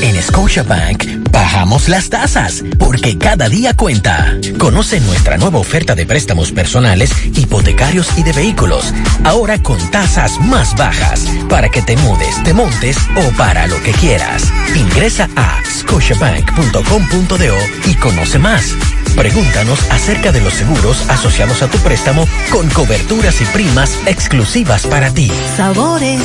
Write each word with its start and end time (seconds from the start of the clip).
En 0.02 0.22
Scotiabank 0.22 1.30
bajamos 1.30 1.88
las 1.88 2.08
tasas 2.08 2.64
porque 2.78 3.18
cada 3.18 3.48
día 3.48 3.74
cuenta. 3.74 4.36
Conoce 4.58 5.00
nuestra 5.00 5.36
nueva 5.36 5.58
oferta 5.58 5.94
de 5.94 6.06
préstamos 6.06 6.52
personales, 6.52 7.10
hipotecarios 7.36 8.08
y 8.16 8.22
de 8.22 8.32
vehículos. 8.32 8.92
Ahora 9.24 9.62
con 9.62 9.78
tasas 9.90 10.38
más 10.40 10.76
bajas 10.76 11.26
para 11.48 11.68
que 11.68 11.82
te 11.82 11.96
mudes, 11.96 12.42
te 12.44 12.54
montes 12.54 12.96
o 13.16 13.36
para 13.36 13.66
lo 13.66 13.82
que 13.82 13.92
quieras. 13.92 14.44
Ingresa 14.74 15.28
a 15.36 15.60
scotiabank.com.do 15.80 17.90
y 17.90 17.94
conoce 17.94 18.38
más. 18.38 18.74
Pregúntanos 19.18 19.80
acerca 19.90 20.30
de 20.30 20.40
los 20.40 20.54
seguros 20.54 21.04
asociados 21.10 21.62
a 21.62 21.68
tu 21.68 21.76
préstamo 21.78 22.24
con 22.52 22.70
coberturas 22.70 23.40
y 23.40 23.44
primas 23.46 23.98
exclusivas 24.06 24.86
para 24.86 25.10
ti. 25.12 25.28
Sabores, 25.56 26.22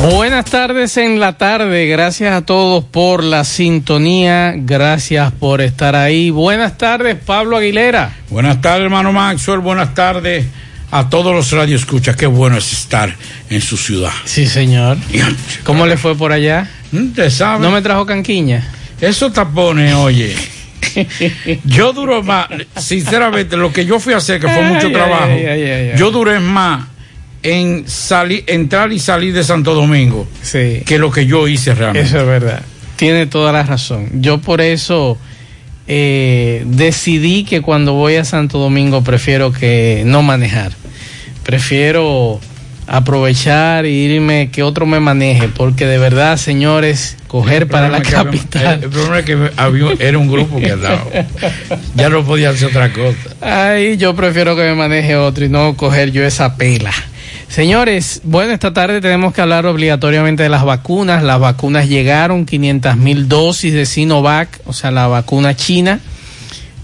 Buenas 0.00 0.44
tardes 0.44 0.96
en 0.96 1.18
la 1.18 1.36
tarde, 1.36 1.86
gracias 1.86 2.32
a 2.32 2.42
todos 2.42 2.84
por 2.84 3.24
la 3.24 3.42
sintonía, 3.42 4.54
gracias 4.56 5.32
por 5.32 5.60
estar 5.60 5.96
ahí. 5.96 6.30
Buenas 6.30 6.78
tardes, 6.78 7.16
Pablo 7.16 7.56
Aguilera. 7.56 8.16
Buenas 8.30 8.60
tardes, 8.60 8.84
hermano 8.84 9.12
Maxwell, 9.12 9.58
buenas 9.58 9.94
tardes 9.94 10.46
a 10.92 11.08
todos 11.10 11.34
los 11.34 11.50
radioescuchas. 11.50 12.14
Qué 12.14 12.26
bueno 12.26 12.56
es 12.58 12.72
estar 12.72 13.12
en 13.50 13.60
su 13.60 13.76
ciudad. 13.76 14.12
Sí, 14.24 14.46
señor. 14.46 14.98
¿Cómo 15.64 15.84
le 15.84 15.96
fue 15.96 16.16
por 16.16 16.30
allá? 16.30 16.70
Usted 16.92 17.28
sabe. 17.30 17.60
¿No 17.60 17.72
me 17.72 17.82
trajo 17.82 18.06
canquiña? 18.06 18.66
Eso 19.00 19.32
tapones, 19.32 19.94
oye. 19.94 20.36
yo 21.64 21.92
duro 21.92 22.22
más, 22.22 22.46
sinceramente, 22.76 23.56
lo 23.56 23.72
que 23.72 23.84
yo 23.84 23.98
fui 23.98 24.14
a 24.14 24.18
hacer, 24.18 24.40
que 24.40 24.48
fue 24.48 24.62
mucho 24.62 24.86
Ay, 24.86 24.92
trabajo, 24.92 25.32
ay, 25.32 25.44
ay. 25.44 25.92
yo 25.96 26.12
duré 26.12 26.38
más 26.38 26.86
en 27.52 27.88
salir, 27.88 28.44
entrar 28.46 28.92
y 28.92 28.98
salir 28.98 29.32
de 29.34 29.42
Santo 29.44 29.74
Domingo 29.74 30.26
Sí. 30.42 30.82
que 30.86 30.98
lo 30.98 31.10
que 31.10 31.26
yo 31.26 31.46
hice 31.48 31.74
realmente. 31.74 32.08
Eso 32.08 32.20
es 32.20 32.26
verdad. 32.26 32.62
Tiene 32.96 33.26
toda 33.26 33.52
la 33.52 33.62
razón. 33.62 34.08
Yo 34.20 34.38
por 34.38 34.60
eso 34.60 35.16
eh, 35.86 36.64
decidí 36.66 37.44
que 37.44 37.62
cuando 37.62 37.92
voy 37.94 38.16
a 38.16 38.24
Santo 38.24 38.58
Domingo 38.58 39.02
prefiero 39.04 39.52
que 39.52 40.02
no 40.04 40.22
manejar. 40.22 40.72
Prefiero 41.44 42.40
aprovechar 42.86 43.84
e 43.84 43.90
irme 43.90 44.50
que 44.50 44.62
otro 44.62 44.86
me 44.86 44.98
maneje, 44.98 45.48
porque 45.48 45.86
de 45.86 45.98
verdad, 45.98 46.36
señores, 46.38 47.16
coger 47.26 47.68
para 47.68 47.88
la 47.88 47.98
había- 47.98 48.10
capital. 48.10 48.80
el 48.82 48.88
problema 48.90 49.18
es 49.20 49.24
que 49.26 49.50
había, 49.56 49.86
era 49.98 50.18
un 50.18 50.28
grupo 50.28 50.58
que 50.58 50.72
andaba. 50.72 51.04
Ya 51.94 52.08
no 52.08 52.24
podía 52.24 52.50
hacer 52.50 52.68
otra 52.68 52.92
cosa. 52.92 53.16
Ay, 53.40 53.96
yo 53.98 54.14
prefiero 54.16 54.56
que 54.56 54.62
me 54.62 54.74
maneje 54.74 55.16
otro 55.16 55.44
y 55.44 55.48
no 55.48 55.76
coger 55.76 56.12
yo 56.12 56.24
esa 56.24 56.56
pela. 56.56 56.92
Señores, 57.48 58.20
bueno, 58.24 58.52
esta 58.52 58.74
tarde 58.74 59.00
tenemos 59.00 59.32
que 59.32 59.40
hablar 59.40 59.64
obligatoriamente 59.64 60.42
de 60.42 60.50
las 60.50 60.64
vacunas. 60.64 61.22
Las 61.22 61.40
vacunas 61.40 61.88
llegaron, 61.88 62.44
500 62.44 62.96
mil 62.98 63.26
dosis 63.26 63.72
de 63.72 63.86
Sinovac, 63.86 64.60
o 64.66 64.74
sea, 64.74 64.90
la 64.90 65.06
vacuna 65.06 65.56
china. 65.56 66.00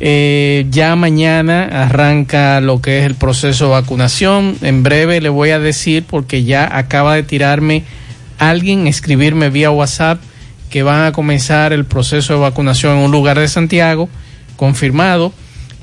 Eh, 0.01 0.67
ya 0.71 0.97
mañana 0.97 1.85
arranca 1.85 2.61
lo 2.61 2.81
que 2.81 3.01
es 3.01 3.05
el 3.05 3.15
proceso 3.15 3.67
de 3.67 3.71
vacunación. 3.73 4.57
En 4.63 4.83
breve 4.83 5.21
le 5.21 5.29
voy 5.29 5.51
a 5.51 5.59
decir, 5.59 6.05
porque 6.09 6.45
ya 6.45 6.77
acaba 6.77 7.15
de 7.15 7.23
tirarme 7.23 7.85
alguien, 8.39 8.87
escribirme 8.87 9.51
vía 9.51 9.71
WhatsApp, 9.71 10.21
que 10.71 10.83
van 10.83 11.05
a 11.05 11.13
comenzar 11.13 11.75
el 11.75 11.85
proceso 11.85 12.33
de 12.33 12.41
vacunación 12.41 12.97
en 12.97 13.05
un 13.05 13.13
lugar 13.13 13.39
de 13.39 13.49
Santiago, 13.49 14.09
confirmado. 14.57 15.33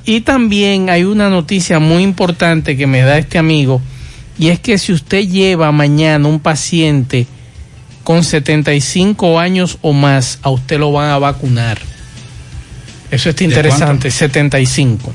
Y 0.04 0.22
también 0.22 0.90
hay 0.90 1.04
una 1.04 1.30
noticia 1.30 1.78
muy 1.78 2.02
importante 2.02 2.76
que 2.76 2.88
me 2.88 3.02
da 3.02 3.16
este 3.16 3.38
amigo, 3.38 3.80
y 4.38 4.48
es 4.48 4.60
que 4.60 4.78
si 4.78 4.92
usted 4.92 5.28
lleva 5.28 5.72
mañana 5.72 6.28
un 6.28 6.40
paciente 6.40 7.26
con 8.04 8.24
75 8.24 9.38
años 9.38 9.78
o 9.82 9.92
más, 9.92 10.38
a 10.42 10.50
usted 10.50 10.78
lo 10.78 10.92
van 10.92 11.10
a 11.10 11.18
vacunar. 11.18 11.78
Eso 13.10 13.30
está 13.30 13.40
¿De 13.40 13.50
interesante, 13.50 14.10
75. 14.10 15.14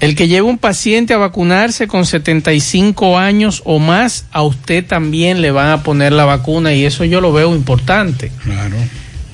El 0.00 0.16
que 0.16 0.28
lleve 0.28 0.42
un 0.42 0.58
paciente 0.58 1.14
a 1.14 1.18
vacunarse 1.18 1.86
con 1.86 2.04
75 2.04 3.18
años 3.18 3.62
o 3.64 3.78
más, 3.78 4.26
a 4.32 4.42
usted 4.42 4.84
también 4.84 5.40
le 5.40 5.50
van 5.50 5.70
a 5.70 5.82
poner 5.82 6.12
la 6.12 6.24
vacuna 6.24 6.74
y 6.74 6.84
eso 6.84 7.04
yo 7.04 7.20
lo 7.20 7.32
veo 7.32 7.54
importante. 7.54 8.32
Claro. 8.42 8.76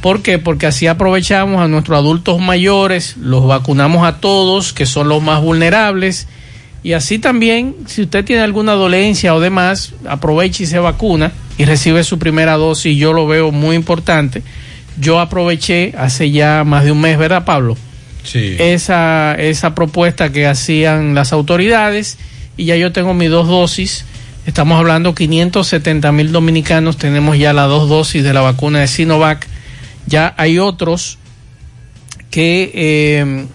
¿Por 0.01 0.23
qué? 0.23 0.39
Porque 0.39 0.67
así 0.67 0.87
aprovechamos 0.87 1.61
a 1.61 1.69
nuestros 1.69 1.99
adultos 1.99 2.41
mayores, 2.41 3.17
los 3.17 3.47
vacunamos 3.47 4.07
a 4.07 4.19
todos, 4.19 4.73
que 4.73 4.87
son 4.87 5.09
los 5.09 5.23
más 5.23 5.43
vulnerables, 5.43 6.27
y 6.83 6.95
así 6.95 7.19
también, 7.19 7.77
si 7.87 8.03
usted 8.03 8.25
tiene 8.25 8.43
alguna 8.43 8.73
dolencia 8.73 9.35
o 9.35 9.41
demás, 9.41 9.93
aproveche 10.09 10.65
y 10.65 10.67
se 10.67 10.79
vacuna 10.79 11.33
y 11.59 11.65
recibe 11.65 12.05
su 12.05 12.19
primera 12.19 12.57
dosis, 12.57 12.97
yo 12.97 13.13
lo 13.13 13.27
veo 13.27 13.53
muy 13.53 13.77
importante. 13.77 14.43
Yo 14.99 15.21
aproveché 15.21 15.95
hace 15.97 16.31
ya 16.31 16.65
más 16.65 16.85
de 16.85 16.93
un 16.93 17.01
mes, 17.01 17.19
¿verdad, 17.19 17.45
Pablo? 17.45 17.77
Sí. 18.23 18.57
Esa, 18.59 19.35
esa 19.35 19.75
propuesta 19.75 20.31
que 20.33 20.47
hacían 20.47 21.15
las 21.15 21.33
autoridades 21.33 22.19
y 22.57 22.67
ya 22.67 22.77
yo 22.77 22.93
tengo 22.93 23.15
mis 23.15 23.31
dos 23.31 23.49
dosis. 23.49 24.05
Estamos 24.47 24.79
hablando 24.79 25.15
570 25.15 26.13
mil 26.13 26.33
dominicanos, 26.33 26.97
tenemos 26.97 27.39
ya 27.39 27.53
las 27.53 27.69
dos 27.69 27.89
dosis 27.89 28.25
de 28.25 28.33
la 28.33 28.41
vacuna 28.41 28.81
de 28.81 28.89
Sinovac. 28.89 29.47
Ya 30.07 30.35
hay 30.39 30.59
otros 30.59 31.19
que 32.31 32.71
eh, 32.75 33.47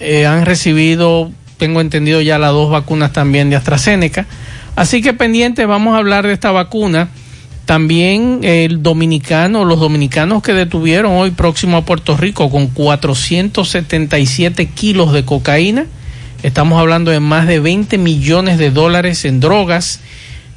eh, 0.00 0.26
han 0.26 0.44
recibido, 0.44 1.30
tengo 1.58 1.80
entendido 1.80 2.20
ya 2.20 2.38
las 2.38 2.52
dos 2.52 2.70
vacunas 2.70 3.12
también 3.12 3.50
de 3.50 3.56
AstraZeneca. 3.56 4.26
Así 4.76 5.00
que 5.00 5.14
pendiente, 5.14 5.64
vamos 5.66 5.94
a 5.94 5.98
hablar 5.98 6.26
de 6.26 6.32
esta 6.32 6.52
vacuna. 6.52 7.08
También 7.64 8.40
el 8.42 8.82
dominicano, 8.82 9.64
los 9.64 9.80
dominicanos 9.80 10.42
que 10.42 10.52
detuvieron 10.52 11.12
hoy 11.12 11.32
próximo 11.32 11.78
a 11.78 11.84
Puerto 11.84 12.16
Rico 12.16 12.48
con 12.50 12.68
477 12.68 14.66
kilos 14.66 15.12
de 15.12 15.24
cocaína. 15.24 15.86
Estamos 16.42 16.78
hablando 16.78 17.10
de 17.10 17.18
más 17.18 17.48
de 17.48 17.58
20 17.58 17.98
millones 17.98 18.58
de 18.58 18.70
dólares 18.70 19.24
en 19.24 19.40
drogas. 19.40 20.00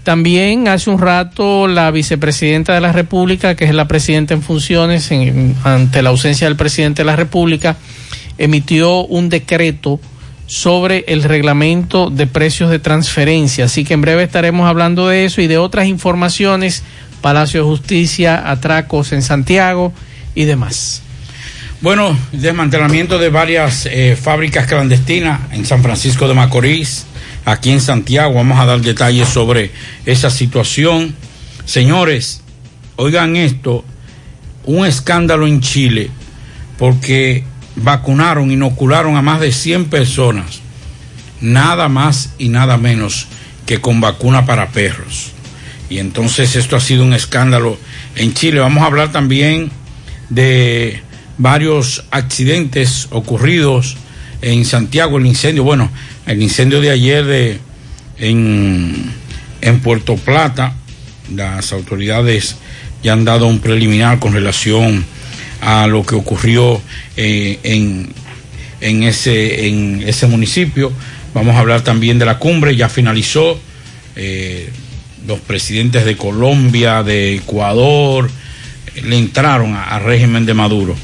También 0.03 0.67
hace 0.67 0.89
un 0.89 0.99
rato 0.99 1.67
la 1.67 1.89
vicepresidenta 1.89 2.73
de 2.73 2.81
la 2.81 2.91
República, 2.91 3.55
que 3.55 3.65
es 3.65 3.73
la 3.73 3.87
presidenta 3.87 4.33
en 4.33 4.43
funciones, 4.43 5.11
en, 5.11 5.55
ante 5.63 6.01
la 6.03 6.09
ausencia 6.09 6.47
del 6.47 6.57
presidente 6.57 7.01
de 7.01 7.05
la 7.05 7.15
República, 7.15 7.77
emitió 8.37 9.05
un 9.05 9.29
decreto 9.29 9.99
sobre 10.49 11.05
el 11.07 11.21
reglamento 11.21 12.09
de 12.09 12.25
precios 12.25 12.71
de 12.71 12.79
transferencia. 12.79 13.65
Así 13.65 13.85
que 13.85 13.93
en 13.93 14.01
breve 14.01 14.23
estaremos 14.23 14.67
hablando 14.67 15.07
de 15.07 15.25
eso 15.25 15.41
y 15.41 15.47
de 15.47 15.59
otras 15.59 15.85
informaciones, 15.85 16.81
Palacio 17.21 17.59
de 17.61 17.67
Justicia, 17.67 18.49
atracos 18.49 19.11
en 19.11 19.21
Santiago 19.21 19.93
y 20.33 20.45
demás. 20.45 21.03
Bueno, 21.81 22.17
desmantelamiento 22.31 23.19
de 23.19 23.29
varias 23.29 23.85
eh, 23.85 24.17
fábricas 24.19 24.65
clandestinas 24.65 25.39
en 25.51 25.67
San 25.67 25.83
Francisco 25.83 26.27
de 26.27 26.33
Macorís, 26.33 27.05
aquí 27.45 27.69
en 27.69 27.79
Santiago. 27.79 28.33
Vamos 28.33 28.57
a 28.59 28.65
dar 28.65 28.81
detalles 28.81 29.29
sobre 29.29 29.71
esa 30.07 30.31
situación. 30.31 31.13
Señores, 31.65 32.41
oigan 32.95 33.35
esto, 33.35 33.85
un 34.65 34.87
escándalo 34.87 35.45
en 35.45 35.61
Chile, 35.61 36.09
porque 36.79 37.43
vacunaron, 37.83 38.51
inocularon 38.51 39.15
a 39.15 39.21
más 39.21 39.39
de 39.39 39.51
100 39.51 39.85
personas, 39.85 40.61
nada 41.41 41.89
más 41.89 42.33
y 42.37 42.49
nada 42.49 42.77
menos 42.77 43.27
que 43.65 43.81
con 43.81 44.01
vacuna 44.01 44.45
para 44.45 44.69
perros. 44.69 45.31
Y 45.89 45.99
entonces 45.99 46.55
esto 46.55 46.75
ha 46.75 46.79
sido 46.79 47.03
un 47.03 47.13
escándalo 47.13 47.77
en 48.15 48.33
Chile. 48.33 48.59
Vamos 48.59 48.83
a 48.83 48.87
hablar 48.87 49.11
también 49.11 49.71
de 50.29 51.01
varios 51.37 52.05
accidentes 52.11 53.07
ocurridos 53.11 53.97
en 54.41 54.65
Santiago, 54.65 55.17
el 55.17 55.25
incendio, 55.25 55.63
bueno, 55.63 55.89
el 56.25 56.41
incendio 56.41 56.79
de 56.81 56.91
ayer 56.91 57.25
de, 57.25 57.59
en, 58.17 59.11
en 59.61 59.79
Puerto 59.79 60.15
Plata, 60.15 60.75
las 61.33 61.73
autoridades 61.73 62.55
ya 63.03 63.13
han 63.13 63.25
dado 63.25 63.47
un 63.47 63.59
preliminar 63.59 64.19
con 64.19 64.33
relación 64.33 65.05
a 65.61 65.87
lo 65.87 66.05
que 66.05 66.15
ocurrió 66.15 66.81
eh, 67.17 67.59
en, 67.63 68.09
en, 68.81 69.03
ese, 69.03 69.67
en 69.67 70.03
ese 70.05 70.27
municipio. 70.27 70.91
Vamos 71.33 71.55
a 71.55 71.59
hablar 71.59 71.81
también 71.81 72.19
de 72.19 72.25
la 72.25 72.39
cumbre, 72.39 72.75
ya 72.75 72.89
finalizó. 72.89 73.59
Eh, 74.15 74.69
los 75.27 75.39
presidentes 75.39 76.05
de 76.05 76.15
Colombia, 76.15 77.03
de 77.03 77.35
Ecuador, 77.35 78.29
eh, 78.95 79.01
le 79.01 79.17
entraron 79.17 79.75
al 79.75 80.03
régimen 80.03 80.45
de 80.45 80.53
Maduro. 80.53 80.95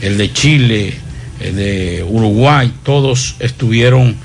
El 0.00 0.18
de 0.18 0.32
Chile, 0.32 0.94
el 1.40 1.56
de 1.56 2.04
Uruguay, 2.06 2.72
todos 2.82 3.36
estuvieron 3.40 4.16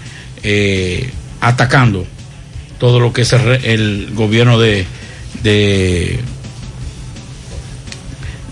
atacando 1.42 2.08
todo 2.80 3.02
lo 3.02 3.12
que 3.12 3.24
es 3.24 3.34
el, 3.34 4.12
gobierno 4.14 4.58
de, 4.58 4.86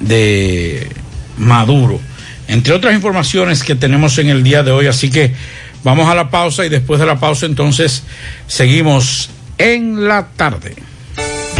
de 0.01 0.89
Maduro. 1.37 1.99
Entre 2.47 2.73
otras 2.73 2.93
informaciones 2.93 3.63
que 3.63 3.75
tenemos 3.75 4.17
en 4.17 4.29
el 4.29 4.43
día 4.43 4.63
de 4.63 4.71
hoy, 4.71 4.87
así 4.87 5.09
que 5.09 5.33
vamos 5.83 6.07
a 6.09 6.15
la 6.15 6.29
pausa 6.29 6.65
y 6.65 6.69
después 6.69 6.99
de 6.99 7.05
la 7.05 7.19
pausa 7.19 7.45
entonces 7.45 8.03
seguimos 8.47 9.29
en 9.57 10.07
la 10.07 10.27
tarde. 10.35 10.75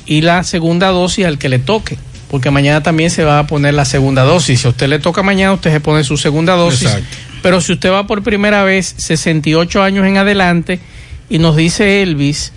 y 0.06 0.22
la 0.22 0.42
segunda 0.42 0.88
dosis 0.88 1.24
al 1.24 1.38
que 1.38 1.48
le 1.48 1.60
toque, 1.60 1.98
porque 2.28 2.50
mañana 2.50 2.82
también 2.82 3.10
se 3.10 3.22
va 3.22 3.38
a 3.38 3.46
poner 3.46 3.74
la 3.74 3.84
segunda 3.84 4.24
dosis. 4.24 4.62
Si 4.62 4.66
a 4.66 4.70
usted 4.70 4.88
le 4.88 4.98
toca 4.98 5.22
mañana, 5.22 5.52
usted 5.52 5.70
se 5.70 5.78
pone 5.78 6.02
su 6.02 6.16
segunda 6.16 6.56
dosis. 6.56 6.88
Exacto. 6.88 7.16
Pero 7.44 7.60
si 7.60 7.74
usted 7.74 7.92
va 7.92 8.08
por 8.08 8.24
primera 8.24 8.64
vez 8.64 8.92
68 8.98 9.84
años 9.84 10.04
en 10.04 10.16
adelante 10.16 10.80
y 11.28 11.38
nos 11.38 11.54
dice 11.54 12.02
Elvis 12.02 12.52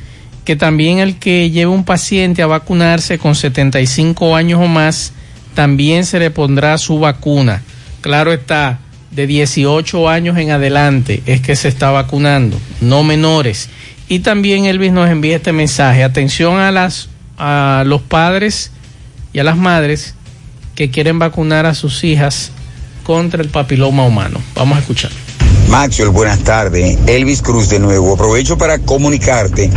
que 0.46 0.56
también 0.56 0.98
el 0.98 1.18
que 1.18 1.52
lleve 1.52 1.72
un 1.72 1.86
paciente 1.86 2.42
a 2.42 2.48
vacunarse 2.48 3.20
con 3.20 3.36
75 3.36 4.36
años 4.36 4.60
o 4.60 4.68
más, 4.68 5.14
también 5.54 6.08
se 6.08 6.18
le 6.18 6.32
pondrá 6.32 6.80
su 6.80 6.98
vacuna. 6.98 7.62
Claro 8.02 8.34
está, 8.34 8.80
de 9.16 9.28
18 9.28 10.10
años 10.10 10.38
en 10.38 10.52
adelante 10.52 11.22
es 11.26 11.42
que 11.42 11.56
se 11.56 11.68
está 11.68 11.92
vacunando, 11.92 12.60
no 12.82 13.04
menores. 13.04 13.70
Y 14.08 14.20
también 14.20 14.66
Elvis 14.66 14.92
nos 14.92 15.10
envía 15.10 15.38
este 15.38 15.54
mensaje, 15.54 16.04
atención 16.04 16.60
a 16.60 16.72
las 16.72 17.10
a 17.38 17.84
los 17.86 18.02
padres 18.02 18.72
y 19.34 19.40
a 19.40 19.44
las 19.44 19.58
madres 19.58 20.14
que 20.76 20.92
quieren 20.92 21.20
vacunar 21.20 21.66
a 21.66 21.74
sus 21.74 22.04
hijas 22.04 22.52
contra 23.04 23.42
el 23.42 23.50
papiloma 23.50 24.06
humano. 24.06 24.40
Vamos 24.56 24.78
a 24.78 24.82
escuchar. 24.82 25.12
Maxwell, 25.70 26.10
buenas 26.10 26.40
tardes. 26.40 26.98
Elvis 27.08 27.42
Cruz 27.42 27.70
de 27.70 27.80
nuevo. 27.80 28.14
Aprovecho 28.14 28.58
para 28.58 28.80
comunicarte 28.80 29.72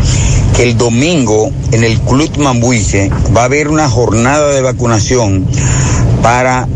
que 0.55 0.63
el 0.63 0.77
domingo 0.77 1.51
en 1.73 1.85
el 1.85 1.99
Club 2.01 2.37
Mambuiche 2.39 3.11
va 3.35 3.43
a 3.43 3.45
haber 3.45 3.69
una 3.69 3.89
jornada 3.89 4.53
de 4.53 4.63
vacunación 4.63 5.47
para 6.23 6.69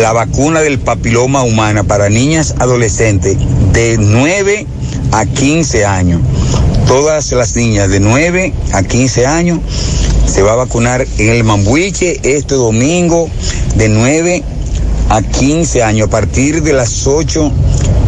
la 0.00 0.12
vacuna 0.12 0.60
del 0.60 0.78
papiloma 0.78 1.42
humana 1.42 1.82
para 1.82 2.08
niñas 2.08 2.54
adolescentes 2.58 3.36
de 3.72 3.96
9 3.98 4.66
a 5.12 5.24
15 5.24 5.86
años. 5.86 6.20
Todas 6.86 7.32
las 7.32 7.56
niñas 7.56 7.88
de 7.88 8.00
9 8.00 8.52
a 8.72 8.82
15 8.82 9.26
años 9.26 9.60
se 10.26 10.42
va 10.42 10.52
a 10.52 10.56
vacunar 10.56 11.06
en 11.18 11.30
el 11.30 11.44
Mambuiche 11.44 12.20
este 12.22 12.54
domingo 12.54 13.28
de 13.76 13.88
9 13.88 14.42
a 15.08 15.22
15 15.22 15.82
años 15.82 16.08
a 16.08 16.10
partir 16.10 16.62
de 16.62 16.72
las 16.72 17.06
8 17.06 17.52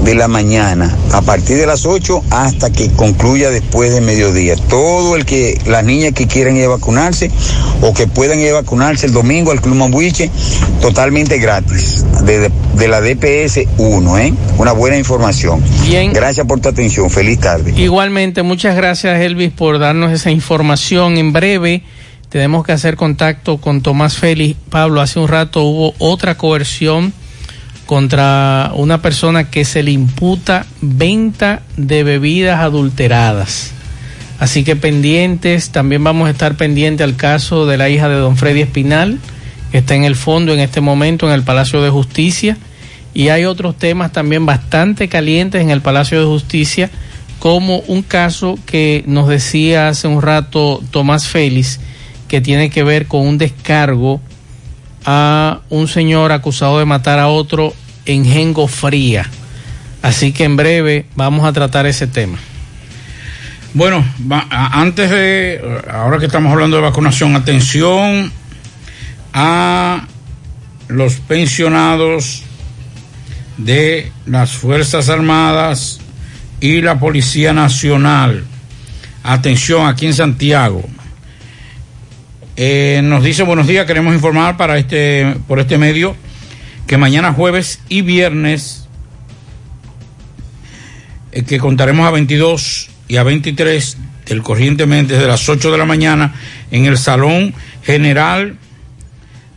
de 0.05 0.15
la 0.15 0.29
mañana, 0.29 0.97
a 1.13 1.23
partir 1.23 1.57
de 1.57 1.67
las 1.67 1.85
8 1.85 2.23
hasta 2.31 2.71
que 2.71 2.91
concluya 2.91 3.51
después 3.51 3.93
de 3.93 4.01
mediodía. 4.01 4.55
Todo 4.69 5.17
el 5.17 5.25
que, 5.25 5.61
las 5.67 5.85
niñas 5.85 6.13
que 6.13 6.27
quieran 6.27 6.57
ir 6.57 6.65
a 6.65 6.69
vacunarse 6.69 7.31
o 7.83 7.93
que 7.93 8.07
puedan 8.07 8.39
ir 8.39 8.51
a 8.51 8.55
vacunarse 8.55 9.07
el 9.07 9.13
domingo 9.13 9.51
al 9.51 9.61
Club 9.61 9.77
Mambuiche, 9.77 10.31
totalmente 10.81 11.39
gratis, 11.39 12.05
de, 12.25 12.51
de 12.75 12.89
la 12.89 13.01
DPS 13.01 13.67
1, 13.77 14.19
¿eh? 14.19 14.35
Una 14.59 14.73
buena 14.73 14.97
información. 14.97 15.63
Bien. 15.87 16.13
Gracias 16.13 16.47
por 16.47 16.61
tu 16.61 16.69
atención, 16.69 17.11
feliz 17.11 17.41
tarde. 17.41 17.73
Igualmente, 17.77 18.43
muchas 18.43 18.77
gracias 18.77 19.21
Elvis 19.21 19.53
por 19.53 19.79
darnos 19.79 20.13
esa 20.13 20.31
información. 20.31 21.19
En 21.19 21.33
breve 21.33 21.83
tenemos 22.29 22.65
que 22.65 22.73
hacer 22.73 22.97
contacto 22.97 23.59
con 23.59 23.83
Tomás 23.83 24.17
Félix. 24.17 24.57
Pablo, 24.71 25.01
hace 25.01 25.19
un 25.19 25.29
rato 25.29 25.63
hubo 25.63 25.95
otra 25.99 26.37
coerción 26.37 27.13
contra 27.89 28.71
una 28.75 29.01
persona 29.01 29.49
que 29.49 29.65
se 29.65 29.83
le 29.83 29.93
imputa 29.93 30.67
venta 30.83 31.63
de 31.79 32.05
bebidas 32.05 32.61
adulteradas. 32.61 33.73
Así 34.39 34.63
que 34.63 34.77
pendientes, 34.77 35.71
también 35.71 36.05
vamos 36.05 36.29
a 36.29 36.31
estar 36.33 36.55
pendientes 36.57 37.03
al 37.03 37.17
caso 37.17 37.65
de 37.65 37.79
la 37.79 37.89
hija 37.89 38.11
de 38.11 38.17
don 38.17 38.37
Freddy 38.37 38.61
Espinal, 38.61 39.19
que 39.73 39.79
está 39.79 39.95
en 39.95 40.05
el 40.05 40.17
fondo 40.17 40.53
en 40.53 40.61
este 40.61 40.83
momento 40.83 41.29
en 41.29 41.33
el 41.33 41.45
Palacio 41.45 41.81
de 41.81 41.89
Justicia. 41.89 42.59
Y 43.15 43.31
hay 43.31 43.47
otros 43.47 43.75
temas 43.79 44.13
también 44.13 44.45
bastante 44.45 45.09
calientes 45.09 45.63
en 45.63 45.71
el 45.71 45.81
Palacio 45.81 46.21
de 46.21 46.27
Justicia, 46.27 46.91
como 47.39 47.79
un 47.87 48.03
caso 48.03 48.59
que 48.67 49.03
nos 49.07 49.29
decía 49.29 49.89
hace 49.89 50.09
un 50.09 50.21
rato 50.21 50.83
Tomás 50.91 51.27
Félix, 51.27 51.81
que 52.29 52.43
tiene 52.43 52.69
que 52.69 52.83
ver 52.83 53.07
con 53.07 53.27
un 53.27 53.39
descargo 53.39 54.21
a 55.11 55.61
un 55.71 55.89
señor 55.89 56.33
acusado 56.33 56.79
de 56.79 56.85
matar 56.85 57.19
a 57.19 57.29
otro 57.29 57.73
en 58.05 58.27
Jengo 58.27 58.69
Fría. 58.69 59.27
Así 60.03 60.33
que 60.33 60.45
en 60.45 60.59
breve 60.59 61.07
vamos 61.17 61.47
a 61.47 61.53
tratar 61.55 61.87
ese 61.87 62.07
tema. 62.07 62.37
Bueno, 63.73 64.05
antes 64.51 65.09
de, 65.09 65.81
ahora 65.91 66.19
que 66.19 66.27
estamos 66.27 66.53
hablando 66.53 66.77
de 66.77 66.83
vacunación, 66.83 67.37
atención 67.37 68.31
a 69.33 70.07
los 70.89 71.15
pensionados 71.21 72.43
de 73.57 74.13
las 74.27 74.53
Fuerzas 74.53 75.09
Armadas 75.09 76.01
y 76.61 76.83
la 76.83 76.99
Policía 76.99 77.55
Nacional. 77.55 78.45
Atención 79.23 79.87
aquí 79.87 80.05
en 80.05 80.13
Santiago. 80.13 80.85
Eh, 82.61 83.03
nos 83.05 83.23
dice 83.23 83.45
buenos 83.45 83.69
días, 83.69 83.87
queremos 83.87 84.13
informar 84.13 84.57
para 84.57 84.79
este, 84.79 85.37
por 85.47 85.61
este 85.61 85.79
medio 85.79 86.17
que 86.89 86.97
mañana 86.97 87.33
jueves 87.33 87.79
y 87.89 88.03
viernes 88.03 88.89
eh, 91.31 91.45
que 91.45 91.61
contaremos 91.61 92.05
a 92.09 92.11
22 92.11 92.91
y 93.07 93.17
a 93.17 93.23
23 93.23 93.97
del 94.27 94.43
corrientemente 94.43 95.15
desde 95.15 95.29
las 95.29 95.49
8 95.49 95.71
de 95.71 95.79
la 95.79 95.85
mañana 95.85 96.35
en 96.73 96.87
el 96.87 96.99
Salón 96.99 97.55
General 97.85 98.57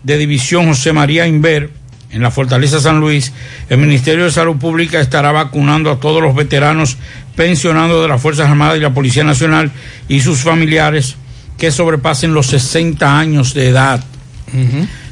de 0.04 0.18
División 0.20 0.68
José 0.68 0.94
María 0.94 1.26
Inver 1.26 1.72
en 2.12 2.22
la 2.22 2.30
Fortaleza 2.30 2.80
San 2.80 3.00
Luis, 3.00 3.34
el 3.70 3.80
Ministerio 3.80 4.26
de 4.26 4.32
Salud 4.32 4.58
Pública 4.58 5.00
estará 5.00 5.32
vacunando 5.32 5.90
a 5.90 6.00
todos 6.00 6.22
los 6.22 6.36
veteranos 6.36 7.00
pensionados 7.36 8.04
de 8.04 8.10
las 8.10 8.22
Fuerzas 8.22 8.48
Armadas 8.48 8.78
y 8.78 8.82
la 8.82 8.94
Policía 8.94 9.24
Nacional 9.24 9.72
y 10.08 10.20
sus 10.20 10.42
familiares 10.42 11.16
que 11.62 11.70
sobrepasen 11.70 12.34
los 12.34 12.48
60 12.48 13.20
años 13.20 13.54
de 13.54 13.70
edad. 13.70 14.04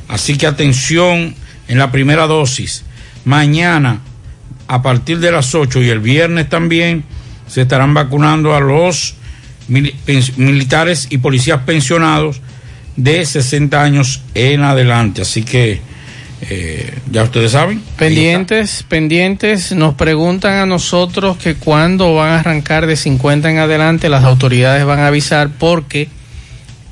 Así 0.07 0.35
que 0.35 0.47
atención 0.47 1.35
en 1.67 1.77
la 1.77 1.91
primera 1.91 2.25
dosis. 2.25 2.83
Mañana, 3.23 3.99
a 4.67 4.81
partir 4.81 5.19
de 5.19 5.31
las 5.31 5.53
8 5.53 5.83
y 5.83 5.89
el 5.89 5.99
viernes 5.99 6.49
también, 6.49 7.03
se 7.45 7.61
estarán 7.61 7.93
vacunando 7.93 8.55
a 8.55 8.61
los 8.61 9.13
militares 9.67 11.05
y 11.11 11.19
policías 11.19 11.61
pensionados 11.67 12.41
de 12.95 13.23
60 13.23 13.83
años 13.83 14.23
en 14.33 14.63
adelante. 14.63 15.21
Así 15.21 15.43
que 15.43 15.79
eh, 16.49 16.97
ya 17.11 17.25
ustedes 17.25 17.51
saben. 17.51 17.79
Pendientes, 17.95 18.83
pendientes, 18.89 19.71
nos 19.73 19.93
preguntan 19.93 20.53
a 20.53 20.65
nosotros 20.65 21.37
que 21.37 21.53
cuándo 21.53 22.15
van 22.15 22.29
a 22.29 22.39
arrancar 22.39 22.87
de 22.87 22.95
50 22.95 23.51
en 23.51 23.59
adelante, 23.59 24.09
las 24.09 24.23
autoridades 24.23 24.83
van 24.83 24.97
a 24.97 25.07
avisar 25.09 25.51
porque 25.59 26.09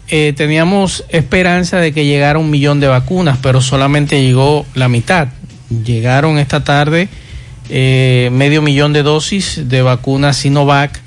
eh, 0.09 0.33
teníamos 0.37 1.03
esperanza 1.09 1.79
de 1.79 1.91
que 1.91 2.05
llegara 2.05 2.39
un 2.39 2.49
millón 2.49 2.79
de 2.79 2.87
vacunas, 2.87 3.39
pero 3.41 3.59
solamente 3.59 4.21
llegó 4.21 4.65
la 4.73 4.87
mitad. 4.87 5.27
Llegaron 5.83 6.37
esta 6.37 6.63
tarde 6.63 7.09
eh, 7.69 8.29
medio 8.31 8.61
millón 8.61 8.93
de 8.93 9.03
dosis 9.03 9.67
de 9.67 9.81
vacunas 9.81 10.37
Sinovac 10.37 10.97